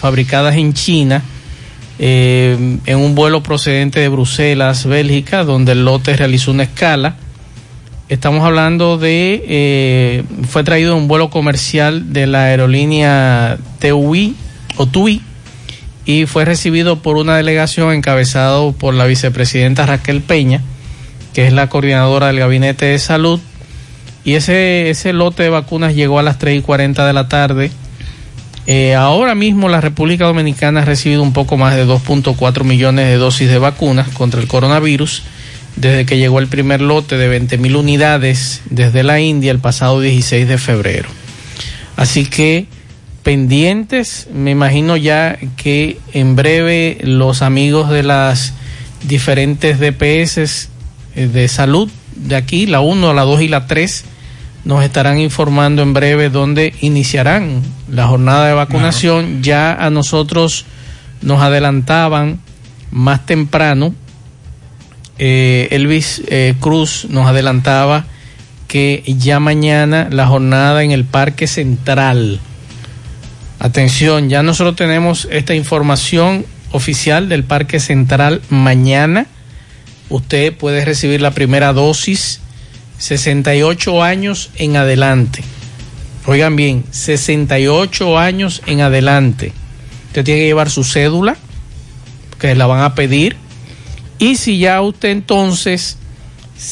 fabricadas 0.00 0.56
en 0.56 0.72
China. 0.72 1.22
eh, 2.02 2.78
en 2.86 2.98
un 2.98 3.14
vuelo 3.14 3.42
procedente 3.42 4.00
de 4.00 4.08
Bruselas, 4.08 4.86
Bélgica, 4.86 5.44
donde 5.44 5.72
el 5.72 5.84
lote 5.84 6.16
realizó 6.16 6.50
una 6.50 6.62
escala. 6.62 7.16
Estamos 8.08 8.42
hablando 8.42 8.96
de, 8.96 10.24
fue 10.48 10.64
traído 10.64 10.96
en 10.96 11.02
un 11.02 11.08
vuelo 11.08 11.28
comercial 11.28 12.12
de 12.12 12.26
la 12.26 12.44
aerolínea 12.44 13.58
TUI 13.78 14.34
o 14.78 14.86
TUI 14.86 15.20
y 16.10 16.26
fue 16.26 16.44
recibido 16.44 17.02
por 17.02 17.16
una 17.16 17.36
delegación 17.36 17.92
encabezado 17.92 18.72
por 18.72 18.94
la 18.94 19.06
vicepresidenta 19.06 19.86
Raquel 19.86 20.22
Peña, 20.22 20.60
que 21.32 21.46
es 21.46 21.52
la 21.52 21.68
coordinadora 21.68 22.26
del 22.26 22.40
Gabinete 22.40 22.86
de 22.86 22.98
Salud. 22.98 23.38
Y 24.24 24.34
ese, 24.34 24.90
ese 24.90 25.12
lote 25.12 25.44
de 25.44 25.50
vacunas 25.50 25.94
llegó 25.94 26.18
a 26.18 26.24
las 26.24 26.38
3 26.38 26.58
y 26.58 26.62
40 26.62 27.06
de 27.06 27.12
la 27.12 27.28
tarde. 27.28 27.70
Eh, 28.66 28.96
ahora 28.96 29.36
mismo 29.36 29.68
la 29.68 29.80
República 29.80 30.24
Dominicana 30.24 30.82
ha 30.82 30.84
recibido 30.84 31.22
un 31.22 31.32
poco 31.32 31.56
más 31.56 31.76
de 31.76 31.86
2.4 31.86 32.64
millones 32.64 33.06
de 33.06 33.16
dosis 33.16 33.48
de 33.48 33.58
vacunas 33.58 34.08
contra 34.08 34.40
el 34.40 34.48
coronavirus 34.48 35.22
desde 35.76 36.06
que 36.06 36.18
llegó 36.18 36.40
el 36.40 36.48
primer 36.48 36.80
lote 36.80 37.18
de 37.18 37.28
20 37.28 37.56
mil 37.58 37.76
unidades 37.76 38.62
desde 38.68 39.04
la 39.04 39.20
India 39.20 39.52
el 39.52 39.60
pasado 39.60 40.00
16 40.00 40.48
de 40.48 40.58
febrero. 40.58 41.08
Así 41.96 42.26
que 42.26 42.66
pendientes, 43.22 44.28
me 44.32 44.50
imagino 44.50 44.96
ya 44.96 45.38
que 45.56 45.98
en 46.12 46.36
breve 46.36 46.98
los 47.02 47.42
amigos 47.42 47.90
de 47.90 48.02
las 48.02 48.54
diferentes 49.06 49.78
DPS 49.78 50.68
eh, 51.16 51.26
de 51.26 51.48
salud 51.48 51.90
de 52.16 52.36
aquí, 52.36 52.66
la 52.66 52.80
1, 52.80 53.14
la 53.14 53.22
2 53.22 53.42
y 53.42 53.48
la 53.48 53.66
3, 53.66 54.04
nos 54.64 54.84
estarán 54.84 55.18
informando 55.18 55.82
en 55.82 55.94
breve 55.94 56.28
dónde 56.28 56.74
iniciarán 56.80 57.62
la 57.90 58.06
jornada 58.06 58.46
de 58.46 58.54
vacunación. 58.54 59.42
Ya 59.42 59.72
a 59.72 59.90
nosotros 59.90 60.66
nos 61.22 61.40
adelantaban 61.40 62.40
más 62.90 63.24
temprano, 63.24 63.94
eh, 65.18 65.68
Elvis 65.70 66.22
eh, 66.28 66.54
Cruz 66.60 67.06
nos 67.10 67.26
adelantaba 67.26 68.06
que 68.68 69.02
ya 69.06 69.40
mañana 69.40 70.08
la 70.10 70.26
jornada 70.26 70.82
en 70.82 70.92
el 70.92 71.04
Parque 71.04 71.46
Central. 71.46 72.40
Atención, 73.60 74.30
ya 74.30 74.42
nosotros 74.42 74.74
tenemos 74.74 75.28
esta 75.30 75.54
información 75.54 76.46
oficial 76.72 77.28
del 77.28 77.44
Parque 77.44 77.78
Central 77.78 78.40
mañana. 78.48 79.26
Usted 80.08 80.56
puede 80.56 80.82
recibir 80.82 81.20
la 81.20 81.32
primera 81.32 81.74
dosis 81.74 82.40
68 82.96 84.02
años 84.02 84.48
en 84.56 84.78
adelante. 84.78 85.44
Oigan 86.24 86.56
bien, 86.56 86.84
68 86.90 88.18
años 88.18 88.62
en 88.64 88.80
adelante. 88.80 89.52
Usted 90.06 90.24
tiene 90.24 90.40
que 90.40 90.46
llevar 90.46 90.70
su 90.70 90.82
cédula, 90.82 91.36
que 92.38 92.54
la 92.54 92.66
van 92.66 92.80
a 92.80 92.94
pedir. 92.94 93.36
Y 94.18 94.36
si 94.36 94.58
ya 94.58 94.80
usted 94.80 95.10
entonces 95.10 95.98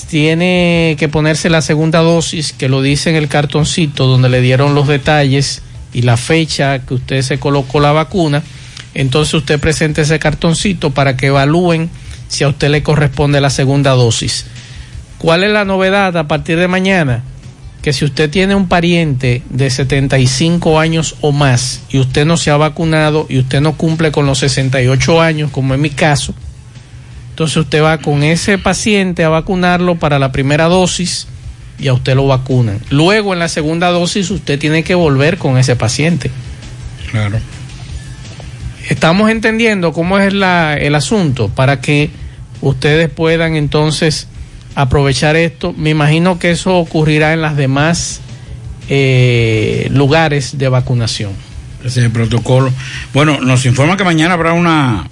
tiene 0.09 0.97
que 0.99 1.11
ponerse 1.11 1.51
la 1.51 1.61
segunda 1.61 1.99
dosis, 1.99 2.55
que 2.55 2.71
lo 2.71 2.81
dice 2.81 3.11
en 3.11 3.17
el 3.17 3.29
cartoncito 3.29 4.07
donde 4.07 4.31
le 4.31 4.41
dieron 4.41 4.75
los 4.75 4.89
detalles 4.89 5.61
y 5.99 6.03
la 6.03 6.17
fecha 6.17 6.79
que 6.79 6.95
usted 6.95 7.23
se 7.23 7.41
colocó 7.41 7.81
la 7.81 7.91
vacuna, 7.91 8.45
entonces 8.95 9.35
usted 9.35 9.59
presente 9.59 10.03
ese 10.03 10.21
cartoncito 10.21 10.91
para 10.91 11.17
que 11.17 11.27
evalúen 11.27 11.91
si 12.29 12.45
a 12.45 12.49
usted 12.49 12.71
le 12.71 12.85
corresponde 12.85 13.41
la 13.41 13.51
segunda 13.51 13.91
dosis. 13.95 14.47
¿Cuál 15.19 15.43
es 15.43 15.51
la 15.51 15.65
novedad 15.65 16.17
a 16.17 16.29
partir 16.29 16.57
de 16.57 16.69
mañana? 16.69 17.25
Que 17.83 17.93
si 17.93 18.05
usted 18.05 18.31
tiene 18.31 18.55
un 18.55 18.69
pariente 18.69 19.43
de 19.51 19.71
75 19.71 20.79
años 20.79 21.17
o 21.21 21.33
más 21.33 21.81
y 21.89 21.99
usted 21.99 22.25
no 22.25 22.37
se 22.37 22.53
ha 22.53 22.57
vacunado 22.57 23.27
y 23.29 23.41
usted 23.41 23.61
no 23.61 23.73
cumple 23.77 24.13
con 24.13 24.25
los 24.25 24.39
68 24.39 25.21
años, 25.21 25.51
como 25.51 25.75
en 25.75 25.81
mi 25.81 25.91
caso, 25.91 26.33
entonces 27.31 27.57
usted 27.57 27.83
va 27.83 27.99
con 27.99 28.23
ese 28.23 28.57
paciente 28.57 29.25
a 29.25 29.31
vacunarlo 29.31 29.97
para 29.97 30.21
la 30.21 30.31
primera 30.31 30.67
dosis 30.67 31.27
y 31.79 31.89
a 31.89 31.93
usted 31.93 32.15
lo 32.17 32.27
vacunan. 32.27 32.81
Luego 32.91 33.33
en 33.33 33.39
la 33.39 33.49
segunda 33.49 33.89
dosis 33.89 34.31
usted 34.31 34.59
tiene 34.59 34.83
que 34.83 34.95
volver 34.95 35.39
con 35.39 35.59
ese 35.59 35.77
paciente. 35.77 36.31
Claro. 37.11 37.39
Estamos 38.89 39.31
entendiendo 39.31 39.93
cómo 39.93 40.19
es 40.19 40.33
la, 40.33 40.77
el 40.77 40.95
asunto 40.95 41.49
para 41.49 41.81
que 41.81 42.11
ustedes 42.61 43.11
puedan 43.11 43.55
entonces 43.55 44.29
aprovechar 44.75 45.37
esto. 45.37 45.75
Me 45.77 45.91
imagino 45.91 46.39
que 46.39 46.51
eso 46.51 46.77
ocurrirá 46.77 47.33
en 47.33 47.43
las 47.43 47.57
demás 47.57 48.21
eh, 48.89 49.89
lugares 49.93 50.57
de 50.59 50.69
vacunación. 50.69 51.33
Ese 51.81 52.01
es 52.01 52.07
el 52.07 52.11
protocolo. 52.11 52.73
Bueno, 53.13 53.41
nos 53.41 53.67
informa 53.67 53.97
que 53.97 54.05
mañana 54.05 54.35
habrá 54.35 54.53
una, 54.53 55.09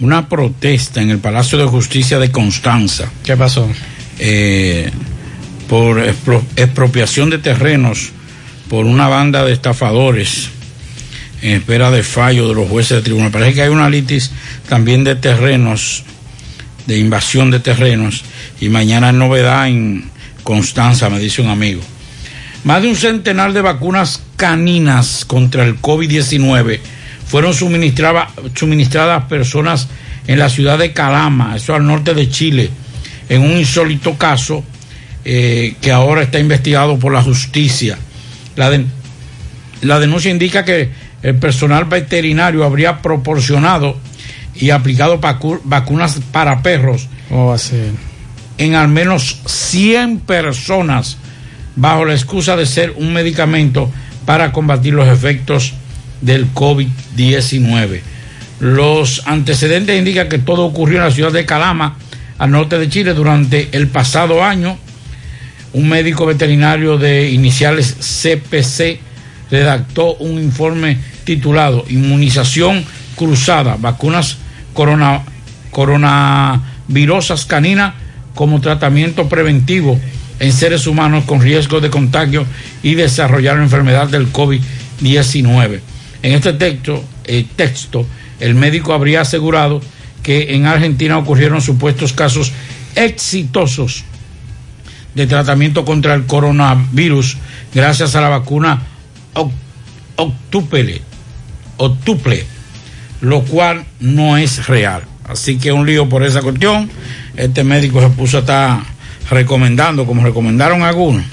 una 0.00 0.28
protesta 0.28 1.02
en 1.02 1.10
el 1.10 1.18
Palacio 1.18 1.58
de 1.58 1.64
Justicia 1.64 2.18
de 2.18 2.30
Constanza. 2.30 3.10
¿Qué 3.24 3.36
pasó? 3.36 3.68
Eh, 4.18 4.90
por 5.70 6.00
expro- 6.00 6.42
expropiación 6.56 7.30
de 7.30 7.38
terrenos 7.38 8.10
por 8.68 8.86
una 8.86 9.06
banda 9.06 9.44
de 9.44 9.52
estafadores 9.52 10.48
en 11.42 11.52
espera 11.52 11.92
de 11.92 12.02
fallo 12.02 12.48
de 12.48 12.54
los 12.56 12.68
jueces 12.68 12.96
de 12.96 13.02
tribunal. 13.02 13.30
Parece 13.30 13.54
que 13.54 13.62
hay 13.62 13.68
una 13.68 13.88
litis 13.88 14.32
también 14.68 15.04
de 15.04 15.14
terrenos, 15.14 16.02
de 16.88 16.98
invasión 16.98 17.52
de 17.52 17.60
terrenos, 17.60 18.24
y 18.60 18.68
mañana 18.68 19.10
hay 19.10 19.14
novedad 19.14 19.68
en 19.68 20.10
Constanza, 20.42 21.08
me 21.08 21.20
dice 21.20 21.40
un 21.40 21.48
amigo. 21.50 21.82
Más 22.64 22.82
de 22.82 22.88
un 22.88 22.96
centenar 22.96 23.52
de 23.52 23.60
vacunas 23.62 24.22
caninas 24.34 25.24
contra 25.24 25.62
el 25.64 25.80
COVID-19 25.80 26.80
fueron 27.26 27.54
suministradas 27.54 29.22
a 29.22 29.28
personas 29.28 29.86
en 30.26 30.40
la 30.40 30.48
ciudad 30.48 30.78
de 30.78 30.92
Calama, 30.92 31.54
eso 31.54 31.76
al 31.76 31.86
norte 31.86 32.12
de 32.12 32.28
Chile, 32.28 32.70
en 33.28 33.42
un 33.42 33.56
insólito 33.56 34.18
caso 34.18 34.64
eh, 35.24 35.74
que 35.80 35.92
ahora 35.92 36.22
está 36.22 36.38
investigado 36.38 36.98
por 36.98 37.12
la 37.12 37.22
justicia. 37.22 37.98
La, 38.56 38.70
de- 38.70 38.86
la 39.82 39.98
denuncia 40.00 40.30
indica 40.30 40.64
que 40.64 40.90
el 41.22 41.36
personal 41.36 41.84
veterinario 41.84 42.64
habría 42.64 43.02
proporcionado 43.02 43.98
y 44.54 44.70
aplicado 44.70 45.20
vacu- 45.20 45.60
vacunas 45.64 46.18
para 46.32 46.62
perros 46.62 47.08
en 48.58 48.74
al 48.74 48.88
menos 48.88 49.40
100 49.46 50.20
personas 50.20 51.16
bajo 51.76 52.04
la 52.04 52.14
excusa 52.14 52.56
de 52.56 52.66
ser 52.66 52.92
un 52.96 53.12
medicamento 53.12 53.90
para 54.26 54.52
combatir 54.52 54.92
los 54.94 55.08
efectos 55.08 55.72
del 56.20 56.52
COVID-19. 56.52 58.00
Los 58.60 59.22
antecedentes 59.26 59.98
indican 59.98 60.28
que 60.28 60.38
todo 60.38 60.64
ocurrió 60.66 60.98
en 60.98 61.04
la 61.04 61.10
ciudad 61.10 61.32
de 61.32 61.46
Calama, 61.46 61.96
al 62.38 62.50
norte 62.50 62.78
de 62.78 62.88
Chile, 62.88 63.14
durante 63.14 63.68
el 63.72 63.88
pasado 63.88 64.44
año. 64.44 64.76
Un 65.72 65.88
médico 65.88 66.26
veterinario 66.26 66.98
de 66.98 67.30
iniciales 67.30 67.96
CPC 68.00 68.98
redactó 69.50 70.14
un 70.16 70.40
informe 70.42 70.98
titulado 71.24 71.84
Inmunización 71.88 72.84
cruzada, 73.16 73.76
vacunas 73.78 74.38
corona, 74.72 75.22
coronavirosas 75.70 77.44
caninas 77.44 77.94
como 78.34 78.60
tratamiento 78.60 79.28
preventivo 79.28 80.00
en 80.38 80.52
seres 80.52 80.86
humanos 80.86 81.24
con 81.24 81.40
riesgo 81.40 81.80
de 81.80 81.90
contagio 81.90 82.46
y 82.82 82.94
desarrollar 82.94 83.56
la 83.56 83.64
enfermedad 83.64 84.08
del 84.08 84.32
COVID-19. 84.32 85.80
En 86.22 86.32
este 86.32 86.52
texto, 86.54 87.04
eh, 87.24 87.44
texto, 87.56 88.06
el 88.40 88.54
médico 88.54 88.92
habría 88.92 89.20
asegurado 89.20 89.80
que 90.22 90.54
en 90.54 90.66
Argentina 90.66 91.18
ocurrieron 91.18 91.60
supuestos 91.60 92.12
casos 92.12 92.52
exitosos 92.94 94.04
de 95.14 95.26
tratamiento 95.26 95.84
contra 95.84 96.14
el 96.14 96.26
coronavirus 96.26 97.36
gracias 97.74 98.14
a 98.14 98.20
la 98.20 98.28
vacuna 98.28 98.82
octuple, 100.16 101.00
octuple, 101.78 102.44
lo 103.20 103.42
cual 103.42 103.84
no 104.00 104.36
es 104.36 104.66
real. 104.66 105.02
Así 105.24 105.58
que 105.58 105.72
un 105.72 105.86
lío 105.86 106.08
por 106.08 106.24
esa 106.24 106.42
cuestión. 106.42 106.90
Este 107.36 107.64
médico 107.64 108.00
se 108.00 108.08
puso 108.10 108.38
a 108.38 108.40
estar 108.40 108.80
recomendando, 109.30 110.04
como 110.04 110.22
recomendaron 110.22 110.82
algunos, 110.82 111.24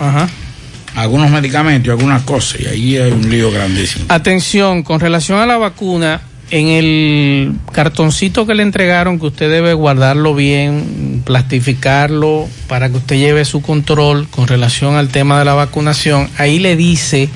algunos 0.95 1.31
medicamentos 1.31 1.87
y 1.87 1.91
algunas 1.91 2.21
cosas, 2.21 2.61
y 2.61 2.65
ahí 2.67 2.97
hay 2.97 3.11
un 3.11 3.29
lío 3.29 3.51
grandísimo. 3.51 4.05
Atención, 4.09 4.83
con 4.83 4.99
relación 4.99 5.39
a 5.39 5.45
la 5.45 5.57
vacuna, 5.57 6.21
en 6.49 6.67
el 6.67 7.53
cartoncito 7.71 8.45
que 8.45 8.55
le 8.55 8.63
entregaron, 8.63 9.19
que 9.19 9.27
usted 9.27 9.49
debe 9.49 9.73
guardarlo 9.73 10.33
bien, 10.33 11.21
plastificarlo 11.25 12.47
para 12.67 12.89
que 12.89 12.97
usted 12.97 13.17
lleve 13.17 13.43
su 13.45 13.61
control 13.61 14.27
con 14.29 14.47
relación 14.47 14.95
al 14.95 15.09
tema 15.09 15.39
de 15.39 15.45
la 15.45 15.55
vacunación, 15.55 16.29
ahí 16.37 16.59
le 16.59 16.75
dice 16.75 17.29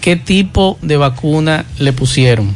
qué 0.00 0.16
tipo 0.16 0.78
de 0.82 0.96
vacuna 0.96 1.64
le 1.78 1.92
pusieron. 1.92 2.54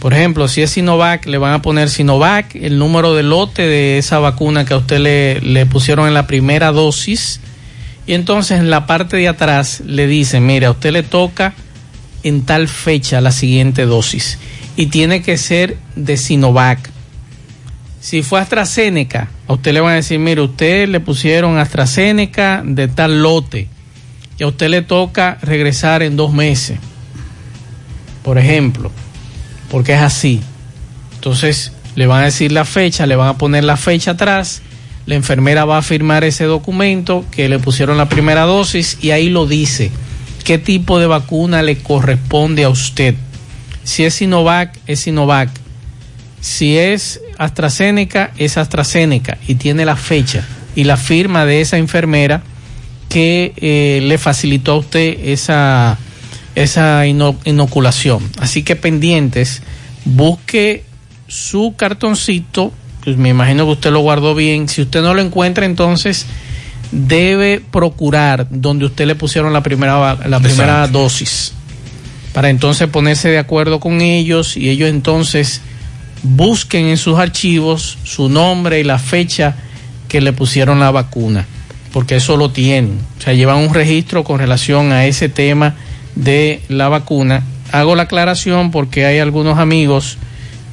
Por 0.00 0.12
ejemplo, 0.12 0.46
si 0.46 0.62
es 0.62 0.70
Sinovac, 0.70 1.26
le 1.26 1.38
van 1.38 1.54
a 1.54 1.62
poner 1.62 1.88
Sinovac, 1.88 2.54
el 2.54 2.78
número 2.78 3.14
de 3.14 3.22
lote 3.22 3.62
de 3.62 3.98
esa 3.98 4.18
vacuna 4.18 4.64
que 4.64 4.74
a 4.74 4.76
usted 4.76 4.98
le, 5.00 5.66
pusieron 5.66 6.06
en 6.06 6.14
la 6.14 6.26
primera 6.26 6.70
dosis. 6.70 7.40
Y 8.06 8.14
entonces 8.14 8.60
en 8.60 8.70
la 8.70 8.86
parte 8.86 9.16
de 9.16 9.28
atrás 9.28 9.82
le 9.84 10.06
dicen, 10.06 10.46
mire, 10.46 10.66
a 10.66 10.72
usted 10.72 10.92
le 10.92 11.02
toca 11.02 11.54
en 12.22 12.42
tal 12.42 12.68
fecha 12.68 13.20
la 13.20 13.32
siguiente 13.32 13.86
dosis. 13.86 14.38
Y 14.76 14.86
tiene 14.86 15.22
que 15.22 15.38
ser 15.38 15.78
de 15.96 16.16
Sinovac. 16.16 16.90
Si 18.00 18.22
fue 18.22 18.40
AstraZeneca, 18.40 19.28
a 19.48 19.54
usted 19.54 19.72
le 19.72 19.80
van 19.80 19.92
a 19.92 19.96
decir, 19.96 20.18
mire, 20.18 20.42
usted 20.42 20.88
le 20.88 21.00
pusieron 21.00 21.58
AstraZeneca 21.58 22.62
de 22.64 22.88
tal 22.88 23.22
lote. 23.22 23.68
Y 24.38 24.44
a 24.44 24.48
usted 24.48 24.68
le 24.68 24.82
toca 24.82 25.38
regresar 25.42 26.02
en 26.02 26.16
dos 26.16 26.32
meses. 26.32 26.78
Por 28.22 28.38
ejemplo 28.38 28.92
porque 29.70 29.94
es 29.94 30.00
así. 30.00 30.40
Entonces 31.14 31.72
le 31.94 32.06
van 32.06 32.22
a 32.22 32.26
decir 32.26 32.52
la 32.52 32.64
fecha, 32.64 33.06
le 33.06 33.16
van 33.16 33.28
a 33.28 33.38
poner 33.38 33.64
la 33.64 33.76
fecha 33.76 34.12
atrás, 34.12 34.62
la 35.06 35.14
enfermera 35.14 35.64
va 35.64 35.78
a 35.78 35.82
firmar 35.82 36.24
ese 36.24 36.44
documento 36.44 37.24
que 37.30 37.48
le 37.48 37.58
pusieron 37.58 37.96
la 37.96 38.08
primera 38.08 38.42
dosis 38.42 38.98
y 39.00 39.12
ahí 39.12 39.28
lo 39.28 39.46
dice 39.46 39.90
qué 40.44 40.58
tipo 40.58 40.98
de 40.98 41.06
vacuna 41.06 41.62
le 41.62 41.78
corresponde 41.78 42.64
a 42.64 42.68
usted. 42.68 43.14
Si 43.86 44.04
es 44.04 44.14
Sinovac, 44.14 44.76
es 44.88 45.00
Sinovac. 45.00 45.48
Si 46.40 46.76
es 46.76 47.20
AstraZeneca, 47.38 48.32
es 48.36 48.56
AstraZeneca 48.58 49.38
y 49.46 49.54
tiene 49.54 49.84
la 49.84 49.94
fecha 49.94 50.44
y 50.74 50.84
la 50.84 50.96
firma 50.96 51.46
de 51.46 51.60
esa 51.60 51.78
enfermera 51.78 52.42
que 53.08 53.52
eh, 53.56 54.00
le 54.02 54.18
facilitó 54.18 54.72
a 54.72 54.76
usted 54.78 55.16
esa 55.22 55.98
esa 56.56 57.06
inoculación. 57.06 58.28
Así 58.40 58.64
que 58.64 58.74
pendientes, 58.74 59.62
busque 60.04 60.84
su 61.28 61.74
cartoncito, 61.76 62.72
pues 63.04 63.16
me 63.18 63.28
imagino 63.28 63.66
que 63.66 63.72
usted 63.72 63.92
lo 63.92 64.00
guardó 64.00 64.34
bien. 64.34 64.68
Si 64.68 64.82
usted 64.82 65.02
no 65.02 65.14
lo 65.14 65.20
encuentra, 65.20 65.64
entonces 65.64 66.26
debe 66.90 67.62
procurar 67.70 68.48
donde 68.50 68.86
usted 68.86 69.06
le 69.06 69.14
pusieron 69.14 69.52
la 69.52 69.62
primera, 69.62 70.16
la 70.26 70.40
primera 70.40 70.88
dosis, 70.88 71.52
para 72.36 72.50
entonces 72.50 72.86
ponerse 72.88 73.30
de 73.30 73.38
acuerdo 73.38 73.80
con 73.80 74.02
ellos 74.02 74.58
y 74.58 74.68
ellos 74.68 74.90
entonces 74.90 75.62
busquen 76.22 76.84
en 76.84 76.98
sus 76.98 77.18
archivos 77.18 77.96
su 78.04 78.28
nombre 78.28 78.78
y 78.78 78.84
la 78.84 78.98
fecha 78.98 79.56
que 80.06 80.20
le 80.20 80.34
pusieron 80.34 80.78
la 80.78 80.90
vacuna, 80.90 81.46
porque 81.94 82.16
eso 82.16 82.36
lo 82.36 82.50
tienen. 82.50 82.98
O 83.18 83.22
sea, 83.22 83.32
llevan 83.32 83.66
un 83.66 83.72
registro 83.72 84.22
con 84.22 84.38
relación 84.38 84.92
a 84.92 85.06
ese 85.06 85.30
tema 85.30 85.76
de 86.14 86.60
la 86.68 86.90
vacuna. 86.90 87.42
Hago 87.72 87.96
la 87.96 88.02
aclaración 88.02 88.70
porque 88.70 89.06
hay 89.06 89.18
algunos 89.18 89.58
amigos 89.58 90.18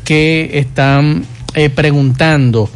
que 0.03 0.59
están 0.59 1.23
eh, 1.53 1.69
preguntando 1.69 2.69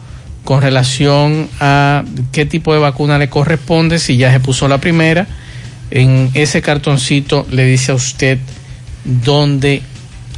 con 0.46 0.62
relación 0.62 1.50
a 1.60 2.06
qué 2.32 2.46
tipo 2.46 2.72
de 2.72 2.80
vacuna 2.80 3.18
le 3.18 3.28
corresponde, 3.28 4.00
si 4.00 4.16
ya 4.16 4.32
se 4.32 4.40
puso 4.40 4.70
la 4.70 4.78
primera. 4.78 5.28
En 5.92 6.32
ese 6.36 6.62
cartoncito 6.62 7.46
le 7.52 7.66
dice 7.66 7.92
a 7.92 7.96
usted 7.96 8.40
dónde 9.08 9.82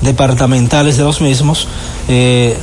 departamentales 0.00 0.96
de 0.96 1.04
los 1.04 1.20
mismos, 1.20 1.68
eh, 2.08 2.56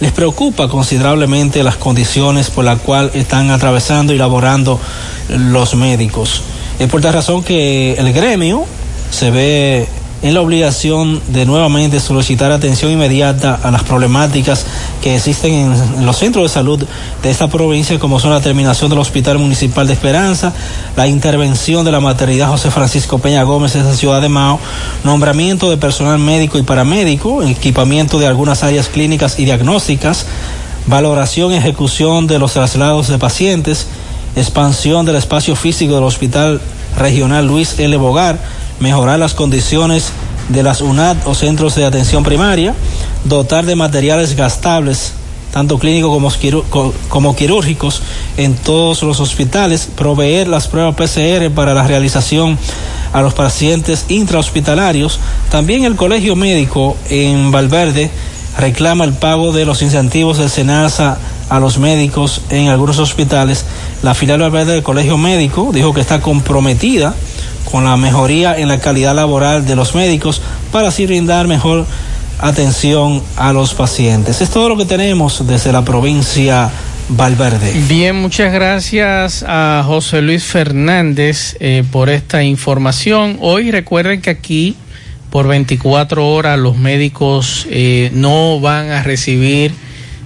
les 0.00 0.12
preocupa 0.12 0.68
considerablemente 0.68 1.62
las 1.62 1.76
condiciones 1.76 2.50
por 2.50 2.64
las 2.64 2.78
cuales 2.80 3.14
están 3.16 3.50
atravesando 3.50 4.12
y 4.14 4.18
laborando 4.18 4.80
los 5.28 5.74
médicos. 5.74 6.42
Es 6.78 6.88
por 6.88 7.00
esta 7.00 7.12
razón 7.12 7.42
que 7.42 7.94
el 7.94 8.12
gremio 8.12 8.64
se 9.10 9.30
ve 9.30 9.88
en 10.20 10.34
la 10.34 10.40
obligación 10.40 11.20
de 11.28 11.46
nuevamente 11.46 12.00
solicitar 12.00 12.50
atención 12.50 12.90
inmediata 12.90 13.58
a 13.62 13.70
las 13.70 13.84
problemáticas 13.84 14.66
que 15.00 15.14
existen 15.14 15.54
en 15.98 16.06
los 16.06 16.16
centros 16.18 16.44
de 16.44 16.48
salud 16.48 16.84
de 17.22 17.30
esta 17.30 17.48
provincia, 17.48 17.98
como 18.00 18.18
son 18.18 18.32
la 18.32 18.40
terminación 18.40 18.90
del 18.90 18.98
Hospital 18.98 19.38
Municipal 19.38 19.86
de 19.86 19.92
Esperanza, 19.92 20.52
la 20.96 21.06
intervención 21.06 21.84
de 21.84 21.92
la 21.92 22.00
maternidad 22.00 22.48
José 22.48 22.70
Francisco 22.70 23.18
Peña 23.18 23.44
Gómez 23.44 23.76
en 23.76 23.84
la 23.84 23.94
ciudad 23.94 24.20
de 24.20 24.28
Mao, 24.28 24.58
nombramiento 25.04 25.70
de 25.70 25.76
personal 25.76 26.18
médico 26.18 26.58
y 26.58 26.62
paramédico, 26.62 27.42
equipamiento 27.44 28.18
de 28.18 28.26
algunas 28.26 28.64
áreas 28.64 28.88
clínicas 28.88 29.38
y 29.38 29.44
diagnósticas, 29.44 30.26
valoración 30.88 31.52
y 31.52 31.56
ejecución 31.56 32.26
de 32.26 32.40
los 32.40 32.54
traslados 32.54 33.06
de 33.06 33.18
pacientes, 33.18 33.86
expansión 34.34 35.06
del 35.06 35.16
espacio 35.16 35.54
físico 35.54 35.94
del 35.94 36.04
Hospital 36.04 36.60
Regional 36.96 37.46
Luis 37.46 37.78
L. 37.78 37.96
Bogar, 37.98 38.38
mejorar 38.80 39.18
las 39.18 39.34
condiciones 39.34 40.12
de 40.48 40.62
las 40.62 40.80
UNAD 40.80 41.16
o 41.26 41.34
centros 41.34 41.74
de 41.74 41.84
atención 41.84 42.24
primaria, 42.24 42.74
dotar 43.24 43.66
de 43.66 43.76
materiales 43.76 44.34
gastables, 44.34 45.12
tanto 45.52 45.78
clínicos 45.78 46.36
como, 47.08 47.36
quirúrgicos, 47.36 48.02
en 48.36 48.54
todos 48.54 49.02
los 49.02 49.20
hospitales, 49.20 49.88
proveer 49.96 50.48
las 50.48 50.68
pruebas 50.68 50.94
PCR 50.94 51.50
para 51.54 51.74
la 51.74 51.86
realización 51.86 52.58
a 53.12 53.22
los 53.22 53.34
pacientes 53.34 54.06
intrahospitalarios. 54.08 55.18
También 55.50 55.84
el 55.84 55.96
Colegio 55.96 56.36
Médico 56.36 56.96
en 57.08 57.50
Valverde 57.50 58.10
reclama 58.58 59.04
el 59.04 59.14
pago 59.14 59.52
de 59.52 59.64
los 59.64 59.82
incentivos 59.82 60.38
de 60.38 60.48
SENASA 60.48 61.18
a 61.48 61.60
los 61.60 61.78
médicos 61.78 62.42
en 62.50 62.68
algunos 62.68 62.98
hospitales. 62.98 63.64
La 64.02 64.14
filial 64.14 64.40
Valverde 64.40 64.72
del 64.72 64.82
Colegio 64.82 65.16
Médico 65.16 65.70
dijo 65.72 65.94
que 65.94 66.00
está 66.00 66.20
comprometida 66.20 67.14
con 67.70 67.84
la 67.84 67.96
mejoría 67.96 68.58
en 68.58 68.68
la 68.68 68.78
calidad 68.78 69.14
laboral 69.14 69.66
de 69.66 69.76
los 69.76 69.94
médicos 69.94 70.40
para 70.72 70.88
así 70.88 71.06
brindar 71.06 71.46
mejor 71.46 71.86
atención 72.38 73.22
a 73.36 73.52
los 73.52 73.74
pacientes. 73.74 74.40
Es 74.40 74.50
todo 74.50 74.68
lo 74.68 74.76
que 74.76 74.84
tenemos 74.84 75.46
desde 75.46 75.72
la 75.72 75.84
provincia 75.84 76.70
Valverde. 77.10 77.72
Bien, 77.88 78.16
muchas 78.16 78.52
gracias 78.52 79.42
a 79.46 79.82
José 79.86 80.20
Luis 80.20 80.44
Fernández 80.44 81.56
eh, 81.58 81.82
por 81.90 82.10
esta 82.10 82.42
información. 82.42 83.38
Hoy 83.40 83.70
recuerden 83.70 84.20
que 84.20 84.28
aquí 84.28 84.76
por 85.30 85.48
24 85.48 86.28
horas 86.28 86.58
los 86.58 86.76
médicos 86.76 87.66
eh, 87.70 88.10
no 88.12 88.60
van 88.60 88.90
a 88.90 89.02
recibir, 89.02 89.72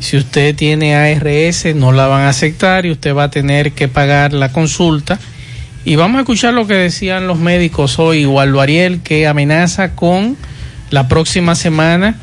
si 0.00 0.16
usted 0.16 0.56
tiene 0.56 0.96
ARS, 0.96 1.72
no 1.76 1.92
la 1.92 2.08
van 2.08 2.22
a 2.22 2.30
aceptar 2.30 2.84
y 2.84 2.90
usted 2.90 3.14
va 3.14 3.24
a 3.24 3.30
tener 3.30 3.72
que 3.72 3.86
pagar 3.86 4.32
la 4.32 4.50
consulta. 4.50 5.20
Y 5.84 5.96
vamos 5.96 6.18
a 6.18 6.20
escuchar 6.20 6.54
lo 6.54 6.66
que 6.66 6.74
decían 6.74 7.26
los 7.26 7.38
médicos 7.38 7.98
hoy, 7.98 8.24
Waldo 8.24 8.60
Ariel, 8.60 9.00
que 9.02 9.26
amenaza 9.26 9.94
con 9.96 10.36
la 10.90 11.08
próxima 11.08 11.54
semana 11.54 12.14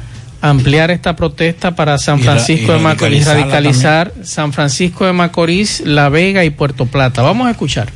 ampliar 0.42 0.92
esta 0.92 1.16
protesta 1.18 1.76
para 1.76 1.98
San 1.98 2.20
Y 2.20 2.24
ra- 2.24 2.34
Francisco 2.34 2.72
y 2.72 2.76
de 2.78 2.82
Macorís, 2.82 3.26
radicalizar 3.26 4.14
San 4.24 4.54
Francisco 4.54 5.06
de 5.06 5.12
Macorís, 5.12 5.82
La 5.86 6.08
Vega 6.08 6.46
y 6.46 6.50
Puerto 6.52 6.86
Plata. 6.86 7.22
Vamos 7.22 7.48
a 7.48 7.52
escuchar. 7.52 7.90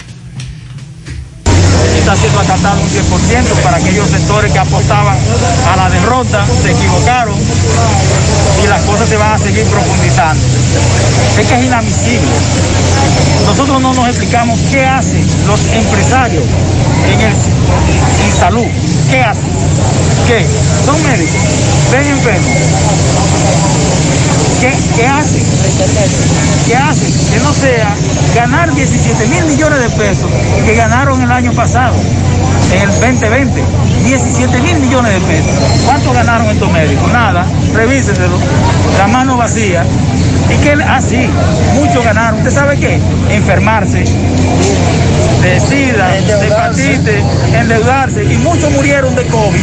está 1.97 2.15
siendo 2.17 2.39
acatado 2.41 2.81
un 2.81 2.89
10% 2.89 3.63
para 3.63 3.77
aquellos 3.77 4.09
sectores 4.09 4.51
que 4.51 4.59
apostaban 4.59 5.17
a 5.71 5.75
la 5.77 5.89
derrota, 5.89 6.45
se 6.61 6.71
equivocaron 6.71 7.35
y 8.63 8.67
las 8.67 8.81
cosas 8.83 9.09
se 9.09 9.17
van 9.17 9.33
a 9.33 9.37
seguir 9.37 9.65
profundizando. 9.65 10.43
Es 11.39 11.47
que 11.47 11.55
es 11.59 11.65
inadmisible. 11.65 12.31
Nosotros 13.45 13.81
no 13.81 13.93
nos 13.93 14.07
explicamos 14.07 14.59
qué 14.71 14.85
hacen 14.85 15.25
los 15.47 15.59
empresarios 15.67 16.43
en, 17.11 17.21
el, 17.21 17.33
salud. 18.31 18.67
¿Qué 19.09 19.21
hacen? 19.21 19.43
¿Qué? 20.27 20.45
Son 20.85 21.01
médicos, 21.03 21.35
ven 21.91 22.07
enfermos. 22.07 22.51
¿Qué, 24.61 24.73
¿Qué 24.95 25.07
hacen? 25.07 25.43
¿Qué 26.67 26.75
hacen? 26.75 27.13
Que 27.31 27.39
no 27.39 27.53
sea 27.53 27.95
ganar 28.35 28.73
17 28.73 29.27
mil 29.27 29.45
millones 29.45 29.79
de 29.79 29.89
pesos 29.89 30.29
que 30.65 30.75
ganaron 30.75 31.21
el 31.21 31.31
año 31.31 31.51
pasado, 31.53 31.95
en 32.73 32.81
el 32.81 32.89
2020. 32.89 33.63
17 34.05 34.61
mil 34.61 34.79
millones 34.79 35.13
de 35.13 35.19
pesos. 35.21 35.51
¿Cuánto 35.85 36.13
ganaron 36.13 36.47
estos 36.47 36.71
médicos? 36.71 37.11
Nada. 37.11 37.45
Revísenselo. 37.73 38.37
La 38.97 39.07
mano 39.07 39.37
vacía. 39.37 39.85
¿Y 40.49 40.57
qué? 40.63 40.71
Así, 40.83 41.29
muchos 41.73 42.03
ganaron. 42.03 42.39
¿Usted 42.39 42.51
sabe 42.51 42.77
qué? 42.77 42.99
Enfermarse 43.29 44.05
de 45.41 45.59
sida, 45.59 46.11
de 46.11 46.47
hepatitis, 46.47 47.23
endeudarse. 47.53 48.23
Y 48.23 48.37
muchos 48.37 48.71
murieron 48.71 49.15
de 49.15 49.25
COVID. 49.25 49.61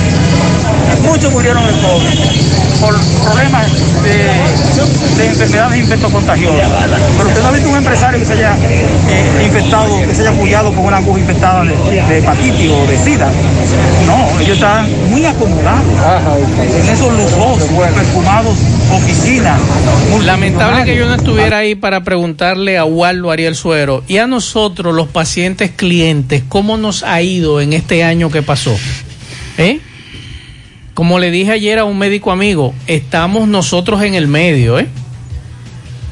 Muchos 1.05 1.33
murieron 1.33 1.66
de 1.66 1.73
COVID 1.73 2.51
por 2.81 2.99
problemas 3.23 3.66
de, 4.03 5.23
de 5.23 5.27
enfermedades 5.27 5.81
infectocontagiosas. 5.81 6.70
Pero 7.16 7.29
usted 7.29 7.42
no 7.42 7.49
ha 7.49 7.53
visto 7.53 7.68
un 7.68 7.77
empresario 7.77 8.18
que 8.18 8.27
se 8.27 8.33
haya 8.33 8.57
eh, 8.68 9.44
infectado, 9.44 10.01
que 10.01 10.14
se 10.14 10.23
haya 10.23 10.31
apoyado 10.31 10.73
con 10.73 10.87
una 10.87 10.96
aguja 10.96 11.20
infectada 11.20 11.64
de, 11.64 11.77
de 11.77 12.18
hepatitis 12.18 12.70
o 12.70 12.87
de 12.87 12.96
sida. 12.96 13.31
No, 14.07 14.40
ellos 14.40 14.57
están 14.57 14.88
muy 15.11 15.27
acomodados 15.27 15.85
en 16.59 16.88
esos 16.88 17.12
lujosos, 17.12 17.68
perfumados 17.94 18.57
oficinas. 18.92 19.61
Lamentable 20.25 20.85
que 20.85 20.96
yo 20.96 21.07
no 21.07 21.14
estuviera 21.14 21.59
ahí 21.59 21.75
para 21.75 22.03
preguntarle 22.03 22.79
a 22.79 22.85
Waldo 22.85 23.31
Ariel 23.31 23.55
Suero 23.57 24.03
y 24.09 24.16
a 24.16 24.27
nosotros, 24.27 24.94
los 24.94 25.09
pacientes 25.09 25.60
clientes, 25.68 26.42
cómo 26.49 26.79
nos 26.79 27.03
ha 27.03 27.20
ido 27.20 27.61
en 27.61 27.75
este 27.75 28.03
año 28.03 28.31
que 28.31 28.40
pasó. 28.40 28.75
¿Eh? 29.59 29.81
Como 30.94 31.18
le 31.18 31.31
dije 31.31 31.53
ayer 31.53 31.79
a 31.79 31.85
un 31.85 31.99
médico 31.99 32.33
amigo, 32.33 32.75
estamos 32.87 33.46
nosotros 33.46 34.03
en 34.03 34.14
el 34.14 34.27
medio, 34.27 34.79
¿eh? 34.79 34.87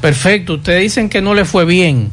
Perfecto, 0.01 0.53
ustedes 0.53 0.83
dicen 0.83 1.09
que 1.09 1.21
no 1.21 1.33
le 1.33 1.45
fue 1.45 1.65
bien. 1.65 2.11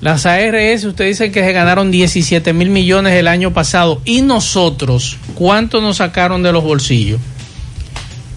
Las 0.00 0.26
ARS, 0.26 0.84
ustedes 0.84 1.18
dicen 1.18 1.30
que 1.30 1.44
se 1.44 1.52
ganaron 1.52 1.92
17 1.92 2.52
mil 2.54 2.70
millones 2.70 3.12
el 3.12 3.28
año 3.28 3.52
pasado. 3.52 4.02
¿Y 4.04 4.22
nosotros 4.22 5.18
cuánto 5.34 5.80
nos 5.80 5.98
sacaron 5.98 6.42
de 6.42 6.52
los 6.52 6.64
bolsillos? 6.64 7.20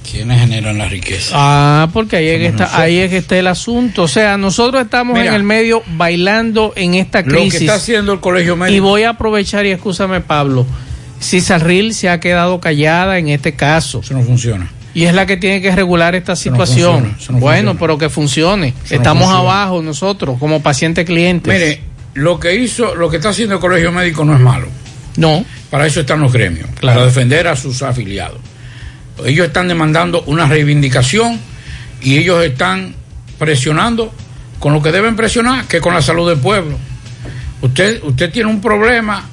¿Quiénes 0.09 0.39
generan 0.41 0.77
la 0.77 0.87
riqueza? 0.87 1.31
Ah, 1.33 1.89
porque 1.91 2.17
ahí 2.17 2.27
es, 2.27 2.39
que 2.39 2.45
está, 2.47 2.79
ahí 2.79 2.97
es 2.97 3.09
que 3.09 3.17
está 3.17 3.37
el 3.37 3.47
asunto. 3.47 4.03
O 4.03 4.07
sea, 4.07 4.37
nosotros 4.37 4.83
estamos 4.83 5.17
Mira, 5.17 5.29
en 5.29 5.33
el 5.35 5.43
medio 5.43 5.81
bailando 5.95 6.73
en 6.75 6.93
esta 6.95 7.21
Lo 7.21 7.27
que 7.27 7.35
crisis. 7.37 7.61
está 7.61 7.75
haciendo 7.75 8.13
el 8.13 8.19
colegio 8.19 8.55
médico. 8.55 8.75
Y 8.75 8.79
voy 8.79 9.03
a 9.03 9.09
aprovechar 9.09 9.65
y 9.65 9.71
escúchame, 9.71 10.21
Pablo. 10.21 10.65
Cisarril 11.21 11.93
se 11.93 12.09
ha 12.09 12.19
quedado 12.19 12.59
callada 12.59 13.17
en 13.17 13.29
este 13.29 13.55
caso. 13.55 14.01
Eso 14.03 14.13
no 14.13 14.21
funciona. 14.21 14.69
Y 14.93 15.05
es 15.05 15.13
la 15.13 15.25
que 15.25 15.37
tiene 15.37 15.61
que 15.61 15.75
regular 15.75 16.15
esta 16.15 16.33
no 16.33 16.35
situación. 16.37 16.93
funciona, 16.99 17.17
eso 17.19 17.31
no 17.33 17.39
bueno, 17.39 17.57
funciona. 17.71 17.79
pero 17.79 17.97
que 17.97 18.09
funcione. 18.09 18.73
Eso 18.85 18.95
Estamos 18.95 19.27
abajo 19.29 19.81
nosotros 19.81 20.37
como 20.39 20.61
pacientes 20.61 21.05
clientes. 21.05 21.51
Mire, 21.53 21.81
lo 22.13 22.39
que 22.39 22.55
hizo, 22.55 22.95
lo 22.95 23.09
que 23.09 23.17
está 23.17 23.29
haciendo 23.29 23.55
el 23.55 23.61
colegio 23.61 23.91
médico 23.91 24.23
no 24.23 24.33
es 24.35 24.39
malo. 24.39 24.67
No. 25.17 25.43
Para 25.69 25.85
eso 25.87 26.01
están 26.01 26.21
los 26.21 26.31
gremios, 26.31 26.67
Claro. 26.79 26.99
para 26.99 27.05
defender 27.07 27.47
a 27.47 27.55
sus 27.55 27.81
afiliados. 27.81 28.37
Ellos 29.25 29.47
están 29.47 29.67
demandando 29.67 30.23
una 30.23 30.47
reivindicación 30.47 31.39
y 32.01 32.17
ellos 32.17 32.43
están 32.43 32.95
presionando 33.39 34.13
con 34.59 34.73
lo 34.73 34.81
que 34.81 34.91
deben 34.91 35.15
presionar, 35.15 35.65
que 35.65 35.79
con 35.79 35.93
la 35.93 36.01
salud 36.01 36.27
del 36.29 36.39
pueblo. 36.39 36.77
Usted, 37.61 38.01
usted 38.03 38.31
tiene 38.31 38.49
un 38.49 38.61
problema 38.61 39.29